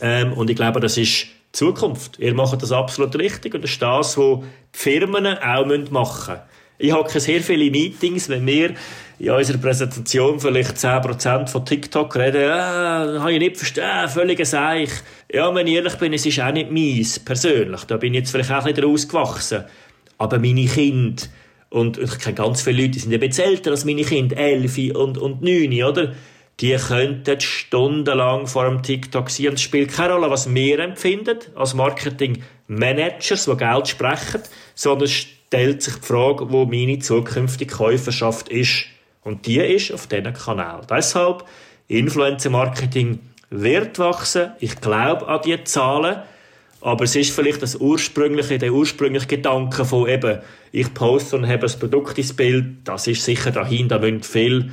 Ähm, 0.00 0.34
und 0.34 0.50
ich 0.50 0.56
glaube, 0.56 0.80
das 0.80 0.96
ist 0.96 1.26
Zukunft. 1.52 2.18
Ihr 2.18 2.34
macht 2.34 2.62
das 2.62 2.70
absolut 2.70 3.16
richtig 3.16 3.54
und 3.54 3.64
das 3.64 3.70
ist 3.72 3.82
das, 3.82 4.18
was 4.18 4.40
die 4.40 4.46
Firmen 4.72 5.26
auch 5.26 5.66
machen 5.90 6.34
müssen. 6.34 6.40
Ich 6.78 6.92
habe 6.92 7.08
sehr 7.08 7.40
viele 7.40 7.70
Meetings, 7.70 8.28
wenn 8.28 8.46
wir 8.46 8.74
in 9.18 9.30
unserer 9.30 9.58
Präsentation 9.58 10.40
vielleicht 10.40 10.76
10% 10.76 11.48
von 11.48 11.64
TikTok 11.64 12.16
reden, 12.16 12.42
äh, 12.42 13.18
habe 13.20 13.32
ich 13.32 13.38
nicht 13.38 13.56
verstanden, 13.56 14.08
völlig 14.10 14.44
Seich. 14.44 14.90
Ja, 15.32 15.54
wenn 15.54 15.66
ich 15.66 15.74
ehrlich 15.74 15.94
bin, 15.94 16.12
es 16.12 16.26
ist 16.26 16.40
auch 16.40 16.52
nicht 16.52 16.70
meins, 16.70 17.18
persönlich. 17.20 17.84
Da 17.84 17.96
bin 17.96 18.14
ich 18.14 18.20
jetzt 18.20 18.32
vielleicht 18.32 18.50
auch 18.50 18.64
ein 18.64 18.74
bisschen 18.74 18.90
rausgewachsen. 18.90 19.64
Aber 20.18 20.38
meine 20.38 20.66
Kinder, 20.66 21.22
und 21.70 21.98
ich 21.98 22.18
kenne 22.18 22.34
ganz 22.34 22.62
viele 22.62 22.82
Leute, 22.82 22.92
die 22.92 22.98
sind 23.00 23.18
bisschen 23.18 23.44
älter 23.44 23.70
als 23.70 23.84
meine 23.84 24.02
Kinder, 24.02 24.36
11 24.36 24.94
und, 24.94 25.18
und 25.18 25.42
9, 25.42 25.82
oder? 25.84 26.12
Die 26.60 26.76
könnten 26.76 27.40
stundenlang 27.40 28.46
vor 28.46 28.64
einem 28.64 28.82
TikTok 28.82 29.28
sein. 29.28 29.48
Und 29.48 29.54
es 29.54 29.62
spielt 29.62 29.92
keine 29.92 30.14
Rolle, 30.14 30.30
was 30.30 30.52
wir 30.52 30.78
empfinden, 30.78 31.38
als 31.56 31.74
Marketing-Managers, 31.74 33.46
die 33.46 33.56
Geld 33.56 33.88
sprechen, 33.88 34.42
sondern 34.76 35.06
es 35.06 35.12
stellt 35.12 35.82
sich 35.82 35.94
die 35.94 36.06
Frage, 36.06 36.52
wo 36.52 36.64
meine 36.64 37.00
zukünftige 37.00 37.74
Käuferschaft 37.74 38.48
ist. 38.50 38.86
Und 39.24 39.46
die 39.46 39.58
ist 39.58 39.92
auf 39.92 40.06
diesem 40.06 40.32
Kanal. 40.32 40.82
Deshalb, 40.88 41.44
Influencer-Marketing 41.88 43.20
wird 43.50 43.98
wachsen. 43.98 44.52
Ich 44.60 44.80
glaube 44.80 45.26
an 45.26 45.40
diese 45.44 45.64
Zahlen. 45.64 46.22
Aber 46.80 47.04
es 47.04 47.16
ist 47.16 47.30
vielleicht 47.30 47.62
das 47.62 47.76
ursprüngliche, 47.76 48.58
der 48.58 48.72
ursprüngliche 48.72 49.26
Gedanke 49.26 49.86
von 49.86 50.06
eben, 50.06 50.40
ich 50.70 50.92
poste 50.92 51.36
und 51.36 51.48
habe 51.48 51.66
ein 51.66 51.78
Produkt 51.78 52.18
ins 52.18 52.34
Bild, 52.34 52.76
das 52.84 53.06
ist 53.06 53.24
sicher 53.24 53.52
dahin, 53.52 53.88
da 53.88 53.98
müssen 53.98 54.22
viel 54.22 54.70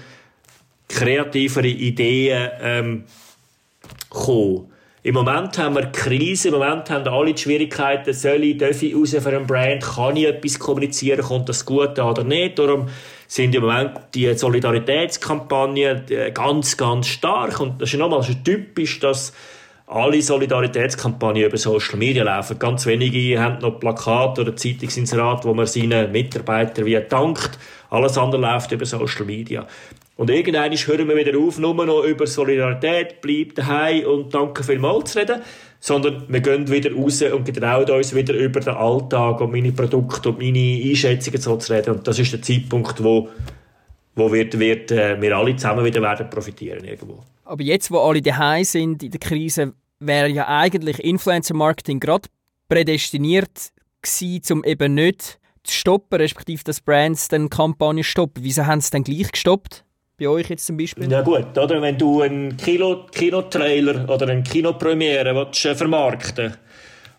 kreativere 0.89 1.67
Ideen 1.67 2.49
ähm, 2.59 3.03
kommen. 4.09 4.70
Im 5.03 5.15
Moment 5.15 5.57
haben 5.57 5.73
wir 5.73 5.87
Krise, 5.87 6.49
im 6.49 6.53
Moment 6.53 6.91
haben 6.91 7.07
alle 7.07 7.33
die 7.33 7.41
Schwierigkeiten, 7.41 8.13
soll 8.13 8.43
ich, 8.43 8.59
darf 8.59 8.83
ich 8.83 8.95
raus 8.95 9.15
für 9.19 9.29
einen 9.29 9.47
Brand, 9.47 9.81
kann 9.81 10.15
ich 10.15 10.27
etwas 10.27 10.59
kommunizieren, 10.59 11.23
kommt 11.23 11.49
das 11.49 11.65
gut 11.65 11.97
oder 11.97 12.23
nicht. 12.23 12.59
Darum 12.59 12.87
sind 13.27 13.55
im 13.55 13.63
Moment 13.63 13.93
die 14.13 14.31
Solidaritätskampagnen 14.35 16.03
äh, 16.11 16.29
ganz, 16.31 16.77
ganz 16.77 17.07
stark. 17.07 17.59
Und 17.59 17.81
das 17.81 17.91
ist 17.91 17.97
nochmal 17.97 18.23
typisch, 18.43 18.99
dass 18.99 19.33
alle 19.87 20.21
Solidaritätskampagnen 20.21 21.45
über 21.45 21.57
Social 21.57 21.97
Media 21.97 22.23
laufen. 22.23 22.59
Ganz 22.59 22.85
wenige 22.85 23.41
haben 23.41 23.57
noch 23.57 23.79
Plakate 23.79 24.41
oder 24.41 24.55
Zeitungsinserat, 24.55 25.45
wo 25.45 25.55
man 25.55 25.65
seinen 25.65 26.11
Mitarbeitern 26.11 26.85
wie 26.85 27.01
dankt. 27.09 27.57
Alles 27.89 28.19
andere 28.19 28.41
läuft 28.41 28.71
über 28.71 28.85
Social 28.85 29.25
Media. 29.25 29.65
Und 30.21 30.29
irgendwann 30.29 30.71
hören 30.71 31.07
wir 31.07 31.15
wieder 31.15 31.39
auf, 31.39 31.57
nur 31.57 31.73
noch 31.83 32.03
über 32.03 32.27
Solidarität, 32.27 33.21
bleibt 33.21 33.57
daheim 33.57 34.05
und 34.05 34.31
danke 34.31 34.63
vielmals 34.63 35.13
zu 35.13 35.17
reden, 35.17 35.41
sondern 35.79 36.25
wir 36.27 36.41
gehen 36.41 36.69
wieder 36.69 36.93
raus 36.93 37.23
und 37.23 37.43
getrauen 37.43 37.89
uns 37.89 38.13
wieder 38.13 38.35
über 38.35 38.59
den 38.59 38.75
Alltag 38.75 39.41
und 39.41 39.51
meine 39.51 39.71
Produkte 39.71 40.29
und 40.29 40.37
meine 40.37 40.79
Einschätzungen 40.85 41.41
so 41.41 41.57
zu 41.57 41.73
reden. 41.73 41.95
Und 41.95 42.07
das 42.07 42.19
ist 42.19 42.31
der 42.33 42.39
Zeitpunkt, 42.43 43.03
wo, 43.03 43.29
wo 44.13 44.31
wird, 44.31 44.59
wird, 44.59 44.91
äh, 44.91 45.19
wir 45.19 45.35
alle 45.35 45.55
zusammen 45.55 45.83
wieder 45.83 46.03
werden 46.03 46.29
profitieren 46.29 46.83
irgendwo. 46.83 47.23
Aber 47.43 47.63
jetzt, 47.63 47.89
wo 47.89 47.97
alle 47.97 48.21
daheim 48.21 48.63
sind 48.63 49.01
in 49.01 49.09
der 49.09 49.19
Krise, 49.19 49.73
wäre 49.99 50.29
ja 50.29 50.47
eigentlich 50.47 50.99
Influencer-Marketing 50.99 51.99
gerade 51.99 52.29
prädestiniert 52.69 53.71
gewesen, 54.03 54.53
um 54.53 54.63
eben 54.65 54.93
nicht 54.93 55.39
zu 55.63 55.73
stoppen, 55.73 56.17
respektive 56.21 56.63
dass 56.63 56.79
Brands 56.79 57.27
dann 57.27 57.49
Kampagnen 57.49 58.03
stoppen. 58.03 58.43
Wieso 58.43 58.67
haben 58.67 58.81
sie 58.81 58.91
dann 58.91 59.03
gleich 59.03 59.31
gestoppt? 59.31 59.83
Bei 60.21 60.27
euch 60.27 60.49
jetzt 60.51 60.67
zum 60.67 60.77
Beispiel? 60.77 61.11
Ja 61.11 61.23
gut, 61.23 61.57
oder 61.57 61.81
wenn 61.81 61.97
du 61.97 62.21
einen 62.21 62.55
Kino, 62.55 63.07
Kinotrailer 63.11 64.07
oder 64.07 64.27
eine 64.27 64.43
Kinopremiere 64.43 65.33
willst, 65.33 65.65
äh, 65.65 65.73
vermarkten 65.73 66.53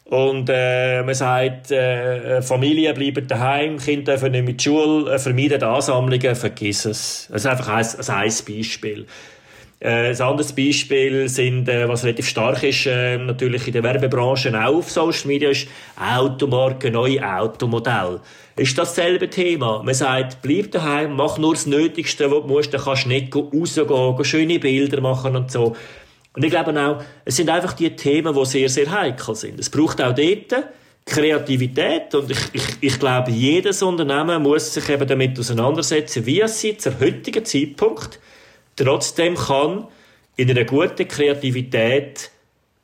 und 0.04 0.48
äh, 0.48 1.02
man 1.02 1.12
sagt, 1.12 1.72
äh, 1.72 2.40
Familien 2.42 2.94
bleiben 2.94 3.26
daheim, 3.26 3.78
Kinder 3.78 4.12
dürfen 4.12 4.30
nicht 4.30 4.44
mit 4.44 4.60
die 4.60 4.64
Schule, 4.68 5.12
äh, 5.12 5.18
vermeiden 5.18 5.64
Ansammlungen, 5.64 6.36
vergiss 6.36 6.84
es. 6.84 7.28
Das 7.28 7.44
ist 7.44 7.50
einfach 7.50 7.68
ein, 7.70 7.84
ein 7.84 8.32
Beispiel. 8.46 9.06
Äh, 9.80 10.10
ein 10.10 10.20
anderes 10.20 10.52
Beispiel 10.52 11.28
sind, 11.28 11.68
äh, 11.68 11.88
was 11.88 12.04
relativ 12.04 12.28
stark 12.28 12.62
ist, 12.62 12.86
äh, 12.86 13.18
natürlich 13.18 13.66
in 13.66 13.72
der 13.72 13.82
Werbebranche 13.82 14.56
auch 14.56 14.76
auf 14.76 14.90
Social 14.92 15.26
Media, 15.26 15.50
ist 15.50 15.66
Automarken, 15.96 16.92
neue 16.92 17.20
Automodelle. 17.20 18.20
Ist 18.56 18.76
dasselbe 18.76 19.30
Thema. 19.30 19.82
Man 19.82 19.94
sagt, 19.94 20.42
bleib 20.42 20.72
daheim, 20.72 21.16
mach 21.16 21.38
nur 21.38 21.54
das 21.54 21.66
Nötigste, 21.66 22.30
was 22.30 22.42
du 22.42 22.48
musst, 22.48 22.74
dann 22.74 22.82
kannst 22.82 23.04
du 23.04 23.08
nicht 23.08 23.34
rausgehen, 23.34 24.24
schöne 24.24 24.58
Bilder 24.58 25.00
machen 25.00 25.36
und 25.36 25.50
so. 25.50 25.74
Und 26.34 26.44
ich 26.44 26.50
glaube 26.50 26.78
auch, 26.80 27.02
es 27.24 27.36
sind 27.36 27.50
einfach 27.50 27.72
die 27.74 27.94
Themen, 27.94 28.34
die 28.34 28.44
sehr, 28.44 28.68
sehr 28.68 28.90
heikel 28.90 29.34
sind. 29.34 29.60
Es 29.60 29.70
braucht 29.70 30.00
auch 30.00 30.14
dort 30.14 30.64
Kreativität 31.04 32.14
und 32.14 32.30
ich, 32.30 32.38
ich, 32.52 32.64
ich 32.80 32.98
glaube, 32.98 33.30
jedes 33.30 33.82
Unternehmen 33.82 34.42
muss 34.42 34.72
sich 34.72 34.88
eben 34.88 35.06
damit 35.06 35.38
auseinandersetzen, 35.38 36.24
wie 36.26 36.40
es 36.40 36.60
sie 36.60 36.76
zum 36.76 36.98
heutigen 37.00 37.44
Zeitpunkt 37.44 38.20
trotzdem 38.76 39.34
kann 39.34 39.88
in 40.36 40.50
einer 40.50 40.64
guten 40.64 41.08
Kreativität 41.08 42.30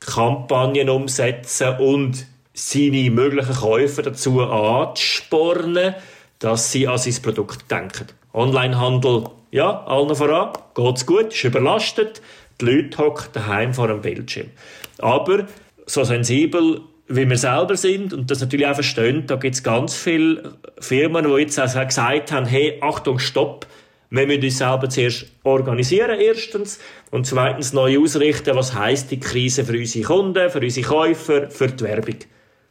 Kampagnen 0.01 0.91
umsetzen 0.91 1.79
und 1.79 2.27
seine 2.59 3.11
möglichen 3.11 3.55
Käufer 3.55 4.03
dazu 4.03 4.41
anzuspornen, 4.41 5.95
dass 6.41 6.73
sie 6.73 6.89
an 6.89 6.99
sein 6.99 7.23
Produkt 7.23 7.71
denken. 7.71 8.07
Onlinehandel, 8.33 9.25
ja, 9.53 9.85
allen 9.85 10.15
voran, 10.15 10.53
geht's 10.75 11.07
gut, 11.07 11.33
ist 11.33 11.45
überlastet, 11.45 12.21
die 12.61 12.65
Leute 12.65 12.99
hocken 12.99 13.29
daheim 13.33 13.73
vor 13.73 13.89
einem 13.89 14.01
Bildschirm. 14.01 14.49
Aber 14.99 15.47
so 15.87 16.03
sensibel 16.03 16.81
wie 17.11 17.29
wir 17.29 17.39
selber 17.39 17.77
sind 17.77 18.13
und 18.13 18.31
das 18.31 18.41
natürlich 18.41 18.67
auch 18.67 18.75
verstehen, 18.75 19.27
da 19.27 19.37
gibt 19.37 19.55
es 19.55 19.63
ganz 19.63 19.95
viele 19.95 20.59
Firmen, 20.79 21.25
die 21.25 21.41
jetzt 21.41 21.59
auch 21.59 21.87
gesagt 21.87 22.33
haben, 22.33 22.45
hey, 22.45 22.79
Achtung, 22.83 23.19
stopp, 23.19 23.67
wir 24.11 24.27
müssen 24.27 24.45
uns 24.45 24.59
selber 24.59 24.89
zuerst 24.91 25.27
organisieren, 25.43 26.19
erstens. 26.21 26.79
Und 27.11 27.27
zweitens 27.27 27.73
neu 27.73 27.99
ausrichten, 27.99 28.57
was 28.57 28.75
heisst 28.75 29.11
die 29.11 29.21
Krise 29.21 29.65
für 29.65 29.79
unsere 29.79 30.05
Kunden, 30.05 30.51
für 30.51 30.61
unsere 30.61 30.87
Käufer, 30.87 31.51
für 31.51 31.69
die 31.69 31.85
Werbung. 31.85 32.17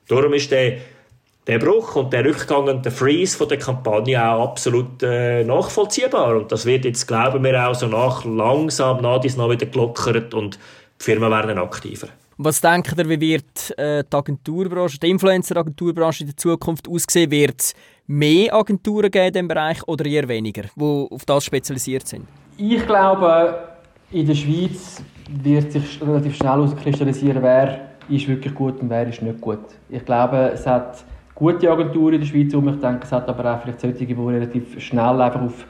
Darum 0.07 0.33
ist 0.33 0.51
der, 0.51 0.77
der 1.47 1.59
Bruch 1.59 1.95
und 1.95 2.13
der 2.13 2.25
Rückgang 2.25 2.67
und 2.67 2.85
der 2.85 2.91
Freeze 2.91 3.37
von 3.37 3.49
der 3.49 3.57
Kampagne 3.57 4.23
auch 4.23 4.49
absolut 4.49 5.03
äh, 5.03 5.43
nachvollziehbar. 5.43 6.37
Und 6.37 6.51
das 6.51 6.65
wird 6.65 6.85
jetzt, 6.85 7.07
glauben 7.07 7.43
wir, 7.43 7.67
auch 7.67 7.75
so 7.75 7.87
nach, 7.87 8.25
langsam 8.25 9.01
nach 9.01 9.19
dies 9.19 9.37
noch 9.37 9.49
wieder 9.49 9.65
gelockert 9.65 10.33
und 10.33 10.59
die 10.99 11.03
Firmen 11.03 11.29
werden 11.29 11.57
aktiver. 11.57 12.07
Was 12.39 12.61
denkt 12.61 12.93
ihr, 12.95 13.09
wie 13.09 13.19
wird 13.19 13.77
äh, 13.79 14.03
die 14.03 14.15
Agenturbranche, 14.15 14.99
die 14.99 15.09
Influencer-Agenturbranche 15.09 16.21
in 16.21 16.27
der 16.27 16.37
Zukunft 16.37 16.87
aussehen? 16.87 17.31
Wird 17.31 17.61
es 17.61 17.73
mehr 18.05 18.53
Agenturen 18.53 19.09
geben 19.09 19.25
in 19.25 19.33
diesem 19.33 19.47
Bereich 19.47 19.81
oder 19.87 20.05
eher 20.05 20.27
weniger, 20.27 20.63
die 20.75 21.07
auf 21.09 21.25
das 21.25 21.45
spezialisiert 21.45 22.07
sind? 22.07 22.27
Ich 22.57 22.85
glaube, 22.85 23.57
in 24.11 24.27
der 24.27 24.35
Schweiz 24.35 25.01
wird 25.29 25.71
sich 25.71 25.99
relativ 26.01 26.35
schnell 26.35 26.51
herauskristallisieren, 26.51 27.41
wer 27.41 27.86
ist 28.09 28.27
wirklich 28.27 28.53
gut 28.53 28.81
und 28.81 28.89
wer 28.89 29.07
ist 29.07 29.21
nicht 29.21 29.41
gut. 29.41 29.59
Ich 29.89 30.03
glaube, 30.05 30.51
es 30.53 30.65
hat 30.65 31.03
gute 31.35 31.69
Agenturen 31.69 32.15
in 32.15 32.21
der 32.21 32.27
Schweiz 32.27 32.53
und 32.53 32.67
ich 32.67 32.79
denke, 32.79 33.01
es 33.03 33.11
hat 33.11 33.27
aber 33.29 33.53
auch 33.53 33.61
vielleicht 33.61 33.79
solche, 33.81 34.05
die 34.05 34.13
relativ 34.13 34.79
schnell 34.79 35.21
einfach 35.21 35.41
auf, 35.41 35.65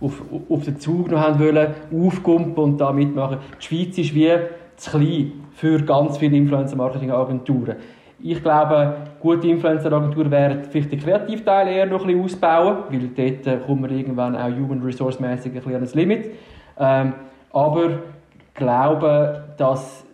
auf, 0.00 0.22
auf 0.48 0.64
den 0.64 0.78
Zug 0.78 1.10
noch 1.10 1.20
haben 1.20 1.38
wollen, 1.38 1.74
aufkumpen 1.92 2.64
und 2.64 2.80
da 2.80 2.92
mitmachen. 2.92 3.38
Die 3.60 3.64
Schweiz 3.64 3.98
ist 3.98 4.14
wie 4.14 4.30
zu 4.76 4.90
klein 4.90 5.32
für 5.52 5.82
ganz 5.82 6.16
viele 6.16 6.36
Influencer-Marketing-Agenturen. 6.36 7.76
Ich 8.22 8.42
glaube, 8.42 8.96
gute 9.20 9.48
Influencer-Agenturen 9.48 10.30
werden 10.30 10.64
vielleicht 10.70 10.92
den 10.92 11.00
Kreativteil 11.00 11.68
eher 11.68 11.86
noch 11.86 12.02
ein 12.02 12.06
bisschen 12.06 12.24
ausbauen, 12.24 12.84
weil 12.90 13.08
dort 13.08 13.46
äh, 13.46 13.58
kommen 13.66 13.82
wir 13.82 13.96
irgendwann 13.96 14.36
auch 14.36 14.48
human 14.48 14.82
resource-mäßig 14.82 15.52
ein 15.52 15.54
bisschen 15.54 15.74
an 15.74 15.80
das 15.80 15.94
Limit. 15.94 16.30
Ähm, 16.78 17.14
aber 17.52 17.84
ich 17.90 18.54
glaube, 18.54 19.44
dass 19.56 20.04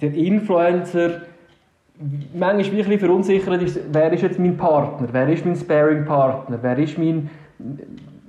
der 0.00 0.14
Influencer 0.14 1.22
manchmal 2.34 2.76
bisschen 2.76 2.98
verunsichert 2.98 3.62
ist, 3.62 3.80
wer 3.92 4.12
ist 4.12 4.22
jetzt 4.22 4.38
mein 4.38 4.56
Partner, 4.56 5.08
wer 5.12 5.28
ist 5.28 5.44
mein 5.44 5.56
Sparing-Partner, 5.56 6.58
wer 6.60 6.78
ist 6.78 6.98
mein, 6.98 7.30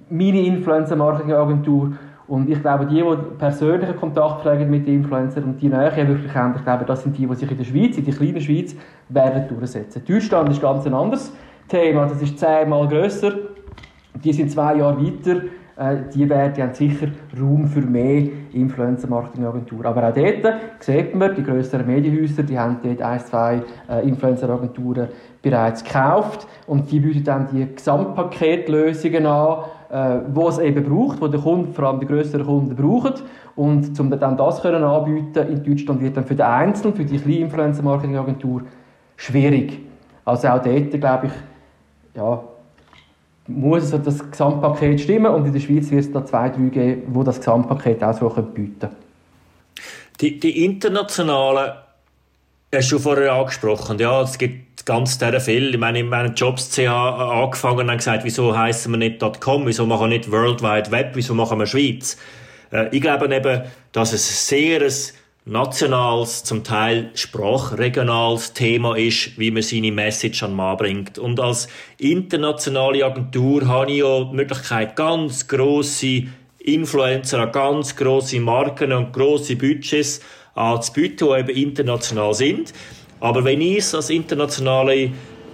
meine 0.09 0.41
Influencer-Marketing-Agentur 0.45 1.93
und 2.27 2.49
ich 2.49 2.61
glaube, 2.61 2.85
die, 2.85 2.95
die 2.95 3.37
persönlichen 3.37 3.95
Kontakt 3.95 4.41
pflegen 4.41 4.69
mit 4.69 4.87
den 4.87 5.01
Influencern 5.01 5.43
und 5.43 5.61
die 5.61 5.69
Nähe 5.69 5.91
wirklich 5.95 6.33
haben, 6.33 6.55
ich 6.55 6.63
glaube, 6.63 6.85
das 6.85 7.03
sind 7.03 7.17
die, 7.17 7.25
die 7.25 7.35
sich 7.35 7.49
in 7.49 7.57
der 7.57 7.63
Schweiz, 7.63 7.97
in 7.97 8.05
der 8.05 8.13
kleinen 8.13 8.41
Schweiz, 8.41 8.75
werden 9.09 9.47
durchsetzen. 9.47 10.03
Deutschland 10.07 10.49
ist 10.49 10.61
ganz 10.61 10.85
ein 10.85 10.93
anderes 10.93 11.31
Thema, 11.67 12.05
das 12.05 12.21
ist 12.21 12.37
zehnmal 12.39 12.87
grösser. 12.87 13.33
Die 14.23 14.33
sind 14.33 14.49
zwei 14.51 14.75
Jahre 14.77 15.03
weiter. 15.03 15.41
Äh, 15.77 15.97
die, 16.13 16.25
die 16.25 16.33
haben 16.33 16.73
sicher 16.73 17.07
Raum 17.39 17.67
für 17.67 17.81
mehr 17.81 18.27
Influencer-Marketing-Agenturen. 18.53 19.85
Aber 19.85 20.07
auch 20.07 20.13
dort 20.13 20.55
sieht 20.79 21.13
man, 21.15 21.35
die 21.35 21.43
grösseren 21.43 21.85
Medienhäuser, 21.85 22.43
die 22.43 22.57
haben 22.57 22.77
dort 22.81 23.01
ein, 23.01 23.19
zwei 23.19 23.61
äh, 23.89 24.07
Influencer-Agenturen 24.07 25.09
bereits 25.41 25.83
gekauft 25.83 26.47
und 26.65 26.89
die 26.91 26.99
bieten 26.99 27.25
dann 27.25 27.47
die 27.51 27.75
Gesamtpaketlösungen 27.75 29.25
an, 29.25 29.57
äh, 29.91 30.19
wo 30.33 30.47
es 30.47 30.59
eben 30.59 30.83
braucht, 30.83 31.21
wo 31.21 31.27
der 31.27 31.41
Kunde, 31.41 31.71
vor 31.73 31.85
allem 31.85 31.99
die 31.99 32.07
größeren 32.07 32.45
Kunden 32.45 32.75
brauchen. 32.75 33.15
Und 33.57 33.99
um 33.99 34.09
dann 34.09 34.37
das 34.37 34.61
können 34.61 34.83
anbieten 34.83 35.47
in 35.47 35.63
Deutschland 35.63 36.01
wird 36.01 36.15
dann 36.15 36.25
für 36.25 36.35
den 36.35 36.45
Einzelnen, 36.45 36.95
für 36.95 37.05
die 37.05 37.17
kleine 37.17 37.39
Influencer-Marketing-Agentur 37.39 38.61
schwierig. 39.17 39.81
Also 40.23 40.47
auch 40.47 40.61
dort, 40.61 40.91
glaube 40.91 41.27
ich, 41.27 41.31
ja, 42.15 42.41
muss 43.47 43.91
das 43.91 44.31
Gesamtpaket 44.31 45.01
stimmen 45.01 45.27
und 45.27 45.45
in 45.45 45.53
der 45.53 45.59
Schweiz 45.59 45.91
wird 45.91 46.05
es 46.05 46.11
da 46.11 46.25
zwei, 46.25 46.49
drei 46.49 46.69
geben, 46.69 47.03
wo 47.07 47.23
das 47.23 47.37
Gesamtpaket 47.37 48.03
auch 48.03 48.17
so 48.17 48.29
bieten 48.29 48.79
können. 48.79 48.95
Die, 50.21 50.39
die 50.39 50.63
internationalen, 50.65 51.73
hast 52.73 52.91
du 52.91 52.99
vorher 52.99 53.33
angesprochen, 53.33 53.99
ja, 53.99 54.21
es 54.21 54.37
gibt 54.37 54.85
ganz 54.85 55.17
viel. 55.39 55.73
Ich 55.73 55.79
meine, 55.79 55.99
in 55.99 56.09
meinen 56.09 56.35
Jobs 56.35 56.71
CH 56.71 56.87
angefangen 56.87 57.89
und 57.89 57.97
gesagt, 57.97 58.23
wieso 58.23 58.57
heißen 58.57 58.91
wir 58.91 58.97
nicht 58.97 59.21
.com, 59.41 59.65
wieso 59.65 59.85
machen 59.85 60.03
wir 60.03 60.17
nicht 60.17 60.31
World 60.31 60.61
Wide 60.61 60.91
Web, 60.91 61.11
wieso 61.13 61.33
machen 61.33 61.59
wir 61.59 61.65
Schweiz? 61.65 62.17
Äh, 62.71 62.95
ich 62.95 63.01
glaube 63.01 63.33
eben, 63.33 63.63
dass 63.91 64.13
es 64.13 64.47
sehr 64.47 64.81
ein 64.81 64.93
nationales, 65.45 66.43
zum 66.43 66.63
Teil 66.63 67.11
sprachregionales 67.13 68.53
Thema 68.53 68.95
ist, 68.95 69.37
wie 69.37 69.51
man 69.51 69.61
seine 69.61 69.91
Message 69.91 70.41
an 70.41 70.51
den 70.51 70.57
Mann 70.57 70.77
bringt. 70.77 71.19
Und 71.19 71.39
als 71.39 71.67
internationale 71.99 73.05
Agentur 73.05 73.67
habe 73.67 73.91
ich 73.91 73.99
ja 73.99 74.23
die 74.23 74.35
Möglichkeit, 74.35 74.95
ganz 74.95 75.47
grosse 75.47 76.23
Influencer 76.59 77.39
an 77.41 77.51
ganz 77.51 77.95
grosse 77.95 78.39
Marken 78.39 78.91
und 78.91 79.13
grosse 79.13 79.55
Budgets 79.55 80.19
anzubieten, 80.55 81.27
die 81.27 81.39
eben 81.39 81.69
international 81.69 82.33
sind. 82.33 82.73
Aber 83.19 83.43
wenn 83.43 83.61
ich 83.61 83.77
es 83.77 83.93
als 83.93 84.09
internationale 84.09 85.11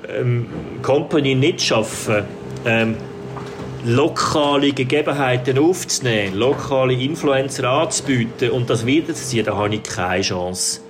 ähm, 0.08 0.46
Company 0.82 1.36
nicht 1.36 1.62
schaffe, 1.62 2.26
ähm, 2.66 2.96
lokale 3.86 4.72
Gegebenheiten 4.72 5.58
aufzunehmen, 5.58 6.36
lokale 6.36 6.94
Influencer 6.94 7.70
anzubieten 7.70 8.52
und 8.52 8.70
das 8.70 8.86
wiederzuziehen, 8.86 9.46
da 9.46 9.56
habe 9.56 9.76
ich 9.76 9.84
keine 9.84 10.22
Chance. 10.22 10.82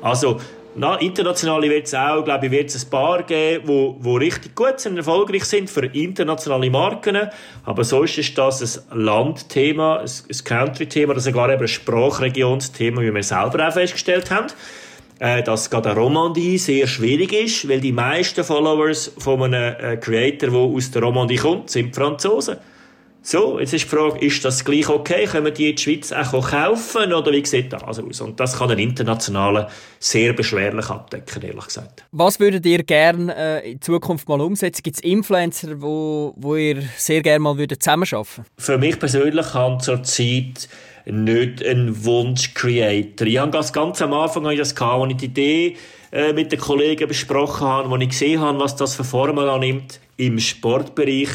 Also, 0.00 0.40
na, 0.74 0.96
internationale 0.96 1.68
wird 1.68 1.86
es 1.86 1.94
auch, 1.94 2.24
glaube 2.24 2.46
ich, 2.46 2.52
wird 2.52 2.70
es 2.70 2.84
ein 2.84 2.90
paar 2.90 3.22
geben, 3.24 3.68
wo, 3.68 3.96
wo 4.00 4.16
richtig 4.16 4.54
gut 4.54 4.80
sind, 4.80 4.96
erfolgreich 4.96 5.44
sind 5.44 5.68
für 5.68 5.84
internationale 5.84 6.70
Marken. 6.70 7.28
Aber 7.64 7.84
sonst 7.84 8.16
ist 8.16 8.36
das 8.38 8.90
ein 8.90 9.00
Landthema, 9.00 9.98
ein, 9.98 10.44
Country-Thema, 10.44 11.12
das 11.12 11.24
sogar 11.24 11.50
eben 11.50 11.60
ein 11.60 11.68
Sprachregionsthema, 11.68 13.02
wie 13.02 13.14
wir 13.14 13.22
selber 13.22 13.68
auch 13.68 13.72
festgestellt 13.72 14.30
haben 14.30 14.48
äh, 15.22 15.40
dass 15.40 15.70
gerade 15.70 15.90
eine 15.90 16.00
Romandie 16.00 16.58
sehr 16.58 16.88
schwierig 16.88 17.32
ist, 17.32 17.68
weil 17.68 17.80
die 17.80 17.92
meisten 17.92 18.42
Followers 18.42 19.12
von 19.18 19.40
einem 19.40 19.76
äh, 19.78 19.96
Creator, 19.96 20.50
der 20.50 20.58
aus 20.58 20.90
der 20.90 21.02
Romandie 21.02 21.36
kommt, 21.36 21.70
sind 21.70 21.94
Franzosen. 21.94 22.56
So, 23.24 23.60
jetzt 23.60 23.72
ist 23.72 23.84
die 23.84 23.88
Frage, 23.88 24.18
ist 24.18 24.44
das 24.44 24.64
gleich 24.64 24.88
okay? 24.88 25.26
Können 25.26 25.44
wir 25.44 25.52
die 25.52 25.70
in 25.70 25.76
der 25.76 25.80
Schweiz 25.80 26.10
auch 26.10 26.50
kaufen 26.50 27.12
oder 27.12 27.30
wie 27.30 27.46
sieht 27.46 27.72
das 27.72 27.84
aus? 27.84 28.00
Und 28.20 28.40
das 28.40 28.58
kann 28.58 28.72
ein 28.72 28.80
internationaler 28.80 29.70
sehr 30.00 30.32
beschwerlich 30.32 30.90
abdecken, 30.90 31.40
ehrlich 31.40 31.66
gesagt. 31.66 32.04
Was 32.10 32.40
würdet 32.40 32.66
ihr 32.66 32.82
gerne 32.82 33.32
äh, 33.36 33.70
in 33.70 33.80
Zukunft 33.80 34.28
mal 34.28 34.40
umsetzen? 34.40 34.82
Gibt 34.82 34.96
es 34.96 35.02
Influencer, 35.04 35.80
wo, 35.80 36.34
wo 36.36 36.56
ihr 36.56 36.82
sehr 36.96 37.22
gerne 37.22 37.38
mal 37.38 37.54
zusammenarbeiten 37.54 38.26
würdet? 38.38 38.50
Für 38.58 38.76
mich 38.76 38.98
persönlich 38.98 39.46
kann 39.52 39.78
zurzeit 39.78 40.68
nicht 41.06 41.64
ein 41.64 42.04
Wunsch-Creator. 42.04 43.26
Ich 43.26 43.38
habe 43.38 43.50
das 43.50 43.72
ganz 43.72 44.00
am 44.02 44.12
Anfang 44.12 44.56
das 44.56 44.74
gehabt, 44.74 45.02
als 45.02 45.12
ich 45.12 45.16
die 45.18 45.24
Idee 45.26 45.76
äh, 46.12 46.32
mit 46.32 46.52
den 46.52 46.60
Kollegen 46.60 47.08
besprochen 47.08 47.66
habe, 47.66 47.90
wo 47.90 47.96
ich 47.96 48.08
gesehen 48.08 48.40
habe, 48.40 48.60
was 48.60 48.76
das 48.76 48.94
für 48.94 49.04
Formen 49.04 49.48
annimmt 49.48 50.00
im 50.16 50.38
Sportbereich. 50.38 51.30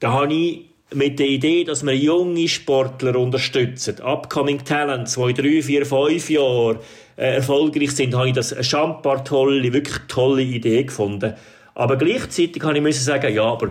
Da 0.00 0.12
habe 0.12 0.32
ich 0.32 0.64
mit 0.94 1.18
der 1.18 1.26
Idee, 1.26 1.64
dass 1.64 1.84
wir 1.84 1.94
junge 1.94 2.48
Sportler 2.48 3.16
unterstützen, 3.16 4.00
upcoming 4.00 4.64
Talents, 4.64 5.14
die 5.14 5.22
in 5.22 5.34
drei, 5.34 5.62
vier, 5.62 5.86
fünf 5.86 6.30
Jahren 6.30 6.78
äh, 7.16 7.36
erfolgreich 7.36 7.92
sind, 7.92 8.14
habe 8.14 8.28
ich 8.28 8.34
das 8.34 8.52
eine 8.52 8.64
schambar 8.64 9.24
tolle, 9.24 9.72
wirklich 9.72 9.98
tolle 10.08 10.42
Idee 10.42 10.84
gefunden. 10.84 11.34
Aber 11.74 11.96
gleichzeitig 11.96 12.62
habe 12.62 12.88
ich 12.88 13.00
sagen, 13.00 13.32
ja, 13.32 13.44
aber 13.44 13.70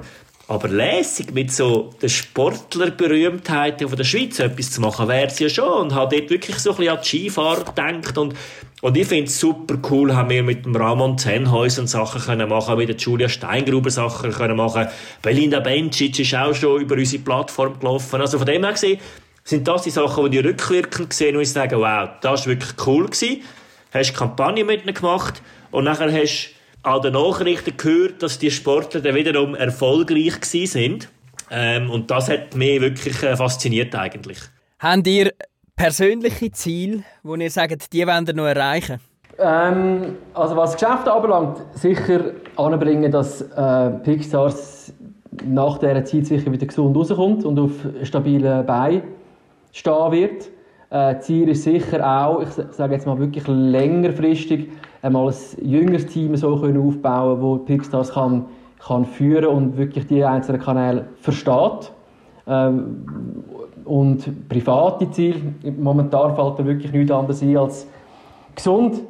aber 0.50 0.70
lässig 0.70 1.34
mit 1.34 1.52
so 1.52 1.94
den 2.02 2.08
Sportlerberühmtheiten 2.08 3.90
von 3.90 3.98
der 3.98 4.06
Schweiz 4.06 4.40
etwas 4.40 4.72
zu 4.72 4.80
machen, 4.80 5.10
wäre 5.10 5.28
es 5.28 5.40
ja 5.40 5.50
schon. 5.50 5.68
Und 5.68 5.96
habe 5.96 6.16
dort 6.16 6.30
wirklich 6.30 6.58
so 6.60 6.72
ein 6.72 6.78
bisschen 6.78 6.96
an 6.96 7.04
die 7.04 7.08
Skifahrer 7.08 7.66
gedacht. 7.66 8.18
Und, 8.18 8.34
und 8.82 8.96
ich 8.96 9.08
finde 9.08 9.26
es 9.26 9.38
super 9.38 9.78
cool, 9.92 10.16
haben 10.16 10.30
wir 10.30 10.44
mit 10.44 10.64
dem 10.64 10.74
Ramon 10.74 11.18
Zenhäusen 11.18 11.88
Sachen 11.88 12.22
können 12.22 12.48
machen, 12.48 12.78
mit 12.78 12.88
der 12.88 12.96
Julia 12.96 13.28
Steingruber 13.28 13.90
Sachen 13.90 14.32
können 14.32 14.56
machen. 14.56 14.88
Belinda 15.22 15.60
Bencic 15.60 16.18
ist 16.20 16.34
auch 16.34 16.56
schon 16.56 16.82
über 16.82 16.96
unsere 16.96 17.24
Plattform 17.24 17.78
gelaufen. 17.78 18.22
Also 18.22 18.38
von 18.38 18.48
dem 18.48 18.64
her 18.64 18.72
gesehen, 18.72 19.00
sind 19.44 19.68
das 19.68 19.82
die 19.82 19.90
Sachen, 19.90 20.32
die 20.32 20.40
ich 20.40 20.46
rückwirkend 20.46 21.10
gesehen 21.10 21.36
und 21.36 21.42
ich 21.42 21.52
sage, 21.52 21.78
wow, 21.78 22.10
das 22.22 22.42
war 22.42 22.54
wirklich 22.54 22.88
cool 22.88 23.06
gewesen. 23.06 23.42
Hast 23.94 24.14
Kampagne 24.14 24.64
mit 24.64 24.86
ihnen 24.86 24.94
gemacht 24.94 25.42
und 25.72 25.84
nachher 25.84 26.12
hast 26.12 26.57
an 26.84 27.02
den 27.02 27.14
Nachrichten 27.14 27.76
gehört, 27.76 28.24
dass 28.24 28.40
die 28.40 28.52
Sportler 28.52 29.02
dann 29.02 29.16
wiederum 29.16 29.56
erfolgreich 29.56 30.44
sind. 30.44 31.10
Ähm, 31.50 31.90
und 31.90 32.12
das 32.12 32.30
hat 32.30 32.56
mich 32.56 32.82
wirklich 32.82 33.22
äh, 33.24 33.36
fasziniert 33.36 33.96
eigentlich. 33.96 34.40
Habt 34.80 35.08
ihr 35.08 35.32
persönliche 35.76 36.52
Ziele, 36.52 37.04
wo 37.24 37.36
ihr 37.36 37.50
sagt, 37.50 37.94
die 37.94 38.06
wollt 38.06 38.28
ihr 38.28 38.34
noch 38.36 38.48
erreichen? 38.48 39.00
Ähm, 39.40 40.16
also 40.34 40.56
was 40.56 40.72
das 40.72 40.82
Geschäft 40.82 41.08
anbelangt, 41.08 41.60
sicher 41.74 42.32
anbringen, 42.56 43.12
dass 43.12 43.42
äh, 43.42 43.90
Pixars 44.04 44.94
nach 45.46 45.78
dieser 45.78 46.04
Zeit 46.04 46.26
sicher 46.26 46.52
wieder 46.52 46.66
gesund 46.66 46.98
rauskommt 46.98 47.46
und 47.46 47.60
auf 47.60 47.72
stabilen 48.04 48.66
Beinen 48.66 49.04
stehen 49.72 50.12
wird. 50.12 50.50
Äh, 50.90 51.20
Ziel 51.20 51.50
ist 51.50 51.64
sicher 51.64 52.06
auch, 52.06 52.42
ich 52.42 52.50
sage 52.72 52.94
jetzt 52.94 53.06
mal 53.06 53.20
wirklich 53.20 53.46
längerfristig, 53.48 54.70
einmal 55.02 55.30
ein 55.30 55.70
jüngeres 55.70 56.06
Team 56.08 56.36
so 56.36 56.58
können 56.58 56.86
aufbauen 56.86 57.42
wo 57.42 57.58
Pixstars 57.58 58.14
kann, 58.14 58.46
kann 58.86 59.06
führen 59.06 59.48
und 59.48 59.78
wirklich 59.78 60.08
die 60.08 60.24
einzelnen 60.24 60.62
Kanäle 60.62 61.06
versteht. 61.22 61.92
Ähm, 62.48 63.06
und 63.86 64.50
private 64.50 65.10
Ziele, 65.12 65.40
momentan 65.80 66.36
fällt 66.36 66.60
da 66.60 66.66
wirklich 66.66 66.92
nichts 66.92 67.12
anderes 67.12 67.42
ein 67.42 67.58
als 67.58 67.88
gesund 68.56 69.02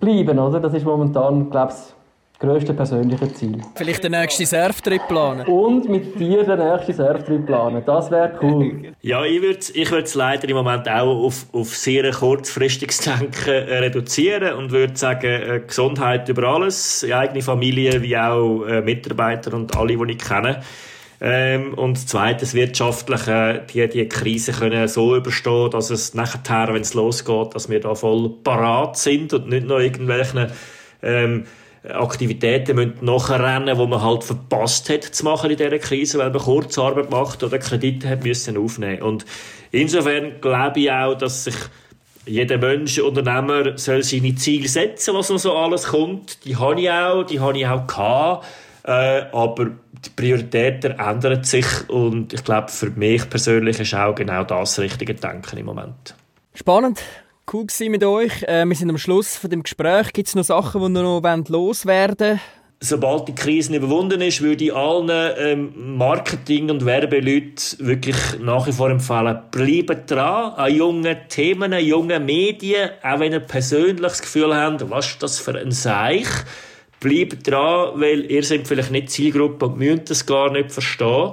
bleiben, 0.00 0.38
oder? 0.38 0.60
Das 0.60 0.74
ist 0.74 0.84
momentan, 0.84 1.50
glaube 1.50 1.72
ich, 1.72 1.95
grösste 2.38 2.74
persönliche 2.74 3.32
Ziel. 3.32 3.60
Vielleicht 3.74 4.04
den 4.04 4.12
nächsten 4.12 4.44
Surftrip 4.44 5.08
planen. 5.08 5.46
Und 5.46 5.88
mit 5.88 6.18
dir 6.18 6.44
den 6.44 6.58
nächsten 6.58 6.92
Surftrip 6.92 7.46
planen. 7.46 7.82
Das 7.86 8.10
wäre 8.10 8.38
cool. 8.42 8.92
Ja, 9.00 9.24
ich 9.24 9.40
würde 9.40 9.60
ich 9.72 9.92
es 9.92 10.14
leider 10.14 10.48
im 10.48 10.56
Moment 10.56 10.88
auch 10.88 11.24
auf, 11.24 11.46
auf 11.52 11.74
sehr 11.74 12.10
kurzfristiges 12.10 12.98
Denken 12.98 13.48
äh, 13.48 13.78
reduzieren 13.78 14.54
und 14.54 14.70
würde 14.70 14.96
sagen, 14.96 15.26
äh, 15.26 15.62
Gesundheit 15.66 16.28
über 16.28 16.44
alles, 16.48 17.04
die 17.06 17.14
eigene 17.14 17.42
Familie 17.42 18.02
wie 18.02 18.16
auch 18.16 18.64
äh, 18.64 18.82
Mitarbeiter 18.82 19.54
und 19.54 19.76
alle, 19.76 19.96
die 19.96 20.12
ich 20.12 20.18
kenne. 20.18 20.62
Ähm, 21.18 21.72
und 21.74 21.96
zweitens 21.96 22.52
wirtschaftlich 22.52 23.26
äh, 23.26 23.62
die, 23.72 23.88
die 23.88 24.06
Krise 24.06 24.52
können 24.52 24.86
so 24.86 25.16
überstehen, 25.16 25.70
dass 25.70 25.88
es 25.88 26.12
nachher, 26.12 26.68
wenn 26.74 26.82
es 26.82 26.92
losgeht, 26.92 27.54
dass 27.54 27.70
wir 27.70 27.80
da 27.80 27.94
voll 27.94 28.28
parat 28.44 28.98
sind 28.98 29.32
und 29.32 29.48
nicht 29.48 29.66
noch 29.66 29.78
irgendwelchen 29.78 30.48
ähm, 31.02 31.44
Aktivitäten 31.90 32.76
müssen 32.76 32.94
nachrennen, 33.00 33.76
die 33.78 33.86
man 33.86 34.02
halt 34.02 34.24
verpasst 34.24 34.88
hat 34.90 35.04
zu 35.04 35.24
machen 35.24 35.50
in 35.50 35.56
dieser 35.56 35.78
Krise, 35.78 36.18
weil 36.18 36.30
man 36.30 36.40
Kurzarbeit 36.40 37.10
macht 37.10 37.42
oder 37.42 37.58
Kredite 37.58 38.08
hat 38.08 38.24
müssen 38.24 38.56
aufnehmen. 38.56 39.02
Und 39.02 39.24
insofern 39.70 40.40
glaube 40.40 40.80
ich 40.80 40.90
auch, 40.90 41.14
dass 41.14 41.44
sich 41.44 41.54
jeder 42.26 42.58
Mensch, 42.58 42.98
Unternehmer, 42.98 43.78
soll 43.78 44.02
seine 44.02 44.34
Ziele 44.34 44.68
setzen, 44.68 45.14
was 45.14 45.30
noch 45.30 45.38
so 45.38 45.56
alles 45.56 45.84
kommt. 45.84 46.44
Die 46.44 46.56
habe 46.56 46.80
ich 46.80 46.90
auch, 46.90 47.22
die 47.22 47.38
habe 47.38 47.58
ich 47.58 47.66
auch 47.66 47.86
gehabt. 47.86 48.46
Äh, 48.84 49.26
aber 49.32 49.70
die 50.04 50.10
Prioritäten 50.14 50.92
ändern 50.92 51.42
sich 51.44 51.66
und 51.88 52.32
ich 52.32 52.44
glaube, 52.44 52.68
für 52.68 52.90
mich 52.90 53.28
persönlich 53.28 53.80
ist 53.80 53.94
auch 53.94 54.14
genau 54.14 54.44
das 54.44 54.78
richtige 54.78 55.14
Denken 55.14 55.58
im 55.58 55.66
Moment. 55.66 56.14
Spannend 56.54 57.00
cool 57.52 57.66
mit 57.88 58.04
euch. 58.04 58.42
Äh, 58.42 58.64
wir 58.64 58.74
sind 58.74 58.90
am 58.90 58.98
Schluss 58.98 59.36
von 59.36 59.50
dem 59.50 59.62
Gespräch. 59.62 60.12
Gibt 60.12 60.28
es 60.28 60.34
noch 60.34 60.44
Sachen, 60.44 60.82
die 60.82 61.00
noch 61.00 61.22
loswerden 61.48 62.28
wollen? 62.28 62.40
Sobald 62.80 63.26
die 63.26 63.34
Krise 63.34 63.74
überwunden 63.74 64.20
ist, 64.20 64.42
würde 64.42 64.64
ich 64.64 64.74
allen 64.74 65.10
ähm, 65.38 65.96
Marketing- 65.96 66.70
und 66.70 66.84
Werbeleuten 66.84 67.78
wirklich 67.78 68.16
nach 68.40 68.66
wie 68.66 68.72
vor 68.72 68.90
empfehlen, 68.90 69.38
bleibt 69.50 70.10
dran 70.10 70.52
an 70.54 70.74
jungen 70.74 71.16
Themen, 71.28 71.72
jungen 71.72 72.26
Medien, 72.26 72.90
auch 73.02 73.18
wenn 73.18 73.32
ihr 73.32 73.40
persönlich 73.40 74.02
das 74.02 74.20
Gefühl 74.20 74.54
habt, 74.54 74.90
was 74.90 75.06
ist 75.06 75.22
das 75.22 75.38
für 75.38 75.58
ein 75.58 75.70
Seich, 75.70 76.28
bleibt 77.00 77.50
dran, 77.50 77.98
weil 77.98 78.30
ihr 78.30 78.42
seid 78.42 78.68
vielleicht 78.68 78.90
nicht 78.90 79.10
Zielgruppe 79.10 79.66
und 79.66 79.78
müsst 79.78 80.10
das 80.10 80.26
gar 80.26 80.52
nicht 80.52 80.70
verstehen, 80.70 81.32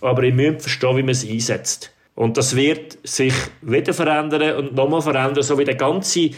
aber 0.00 0.22
ihr 0.22 0.32
müsst 0.32 0.62
verstehen, 0.62 0.96
wie 0.96 1.02
man 1.02 1.10
es 1.10 1.28
einsetzt. 1.28 1.93
Und 2.14 2.36
das 2.36 2.54
wird 2.54 2.98
sich 3.02 3.34
wieder 3.60 3.92
verändern 3.92 4.56
und 4.56 4.74
nochmal 4.74 5.02
verändern, 5.02 5.42
so 5.42 5.58
wie 5.58 5.64
der 5.64 5.74
ganze 5.74 6.30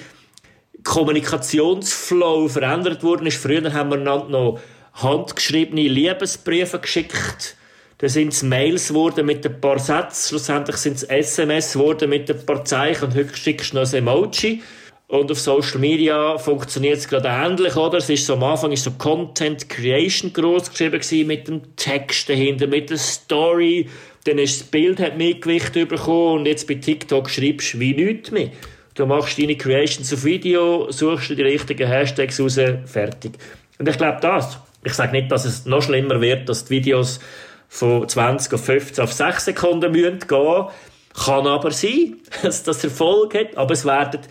Kommunikationsflow 0.83 2.49
verändert 2.49 3.03
worden 3.03 3.27
ist. 3.27 3.43
Früher 3.43 3.73
haben 3.73 3.91
wir 3.91 3.99
noch 3.99 4.61
handgeschriebene 4.95 5.89
Liebesbriefe 5.89 6.79
geschickt. 6.79 7.57
Dann 7.99 8.11
sind 8.11 8.33
es 8.33 8.43
Mails 8.43 8.89
geworden 8.89 9.27
mit 9.27 9.45
ein 9.47 9.61
paar 9.61 9.79
Sätzen. 9.79 10.29
Schlussendlich 10.29 10.77
sind 10.77 10.97
es 10.97 11.03
SMS 11.05 11.73
geworden 11.73 12.11
mit 12.11 12.31
ein 12.31 12.45
paar 12.45 12.65
Zeichen. 12.65 13.07
Und 13.07 13.15
heute 13.15 13.35
schickst 13.37 13.73
du 13.73 13.79
noch 13.79 13.91
ein 13.91 13.95
Emoji. 13.95 14.63
Und 15.09 15.31
auf 15.31 15.39
Social 15.39 15.79
Media 15.79 16.37
funktioniert 16.37 16.99
es 16.99 17.09
gerade 17.09 17.29
ähnlich, 17.29 17.77
oder? 17.77 17.99
Es 17.99 18.11
ist 18.11 18.27
so, 18.27 18.35
am 18.35 18.43
Anfang 18.43 18.73
ist 18.73 18.83
so 18.83 18.91
Content 18.93 19.69
Creation 19.69 20.33
groß 20.33 20.71
geschrieben 20.71 21.27
mit 21.29 21.47
dem 21.47 21.77
Text 21.77 22.29
dahinter, 22.29 22.67
mit 22.67 22.91
der 22.91 22.99
Story. 22.99 23.89
Dann 24.27 24.39
ist 24.39 24.61
das 24.61 24.69
Bild 24.69 24.99
hat 24.99 25.17
mehr 25.17 25.35
Gewicht 25.35 25.73
bekommen 25.73 26.41
und 26.41 26.47
jetzt 26.47 26.67
bei 26.67 26.75
TikTok 26.75 27.31
schreibst 27.31 27.75
du 27.75 27.81
wie 27.81 27.95
nichts 27.95 28.33
mehr. 28.33 28.51
Du 28.95 29.07
machst 29.07 29.39
deine 29.39 29.57
Creations 29.57 30.13
auf 30.13 30.25
Video, 30.25 30.91
suchst 30.91 31.31
dir 31.31 31.37
die 31.37 31.43
richtigen 31.43 31.87
Hashtags 31.87 32.41
raus, 32.41 32.59
fertig. 32.87 33.33
Und 33.79 33.89
ich 33.89 33.97
glaube 33.97 34.19
das. 34.21 34.59
Ich 34.83 34.95
sage 34.95 35.13
nicht, 35.13 35.31
dass 35.31 35.45
es 35.45 35.67
noch 35.67 35.83
schlimmer 35.83 36.21
wird, 36.21 36.49
dass 36.49 36.65
die 36.65 36.71
Videos 36.71 37.21
von 37.69 38.09
20 38.09 38.55
auf 38.55 38.65
15 38.65 39.05
auf 39.05 39.13
6 39.13 39.45
Sekunden 39.45 39.93
gehen 39.93 40.19
müssen. 40.19 40.69
Kann 41.15 41.47
aber 41.47 41.71
sein, 41.71 42.17
dass 42.43 42.63
das 42.63 42.83
Erfolg 42.83 43.35
hat. 43.35 43.57
Aber 43.57 43.75
es 43.75 43.85
werden 43.85 44.23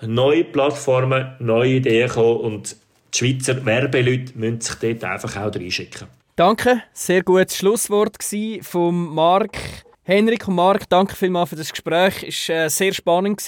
neue 0.00 0.44
Plattformen, 0.44 1.34
neue 1.40 1.76
Ideen 1.76 2.08
kommen 2.08 2.40
und 2.40 2.76
die 3.14 3.18
Schweizer 3.18 3.64
Werbeleute 3.64 4.38
müssen 4.38 4.60
sich 4.60 4.76
dort 4.76 5.04
einfach 5.04 5.36
auch 5.36 5.54
reinschicken. 5.54 6.19
Danke, 6.40 6.82
sehr 6.94 7.22
gutes 7.22 7.58
Schlusswort 7.58 8.16
von 8.62 9.14
Marc. 9.14 9.58
Henrik 10.04 10.48
und 10.48 10.54
Marc, 10.54 10.88
danke 10.88 11.14
vielmals 11.14 11.50
für 11.50 11.56
das 11.56 11.70
Gespräch. 11.70 12.24
Es 12.26 12.48
war 12.48 12.56
äh, 12.56 12.70
sehr 12.70 12.94
spannend, 12.94 13.46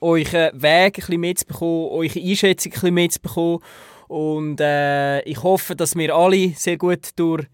euren 0.00 0.60
Weg 0.60 1.08
ein 1.08 1.20
mitzubekommen, 1.20 1.88
eure 1.88 2.20
Einschätzung 2.20 2.72
ein 2.82 2.94
mitzubekommen. 2.94 3.60
Und 4.08 4.60
äh, 4.60 5.20
ich 5.20 5.40
hoffe, 5.40 5.76
dass 5.76 5.94
wir 5.94 6.12
alle 6.16 6.48
sehr 6.56 6.76
gut 6.76 7.10
durch 7.14 7.46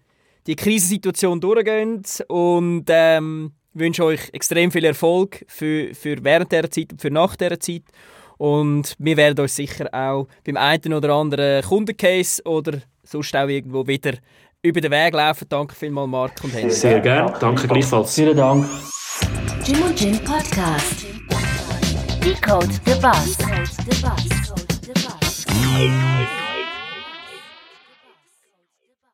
die 0.47 0.55
Krisensituation 0.55 1.39
durchgehen 1.39 2.01
und 2.27 2.85
ähm, 2.87 3.51
wünsche 3.75 4.05
euch 4.05 4.21
extrem 4.33 4.71
viel 4.71 4.85
Erfolg 4.85 5.45
für, 5.49 5.93
für 5.93 6.23
während 6.23 6.51
dieser 6.51 6.71
Zeit 6.71 6.93
und 6.93 6.99
für 6.99 7.11
nach 7.11 7.35
dieser 7.35 7.59
Zeit. 7.59 7.83
Und 8.39 8.95
wir 8.97 9.17
werden 9.17 9.39
euch 9.39 9.53
sicher 9.53 9.87
auch 9.93 10.27
beim 10.43 10.57
einen 10.57 10.95
oder 10.95 11.13
anderen 11.13 11.63
Kundencase 11.63 12.41
oder 12.45 12.81
sonst 13.03 13.35
auch 13.35 13.47
irgendwo 13.47 13.85
wieder 13.85 14.13
über 14.63 14.81
den 14.81 14.91
Weg 14.91 15.13
laufen. 15.13 15.45
Danke 15.47 15.75
vielmals, 15.75 16.09
Marc 16.09 16.43
und 16.43 16.53
Henry. 16.53 16.71
Sehr 16.71 16.99
gerne. 17.01 17.33
Danke 17.39 17.67
gleichfalls. 17.67 18.15
Vielen 18.15 18.35
Dank. 18.37 18.65
Jim 19.63 19.81
und 19.83 19.99
Jim 19.99 20.17
Podcast. 20.23 21.05
Decode 22.23 22.73
the 22.85 22.93
Bus. 22.99 23.37
Decode 23.37 23.69
the 23.85 24.01
Bus. 24.01 25.43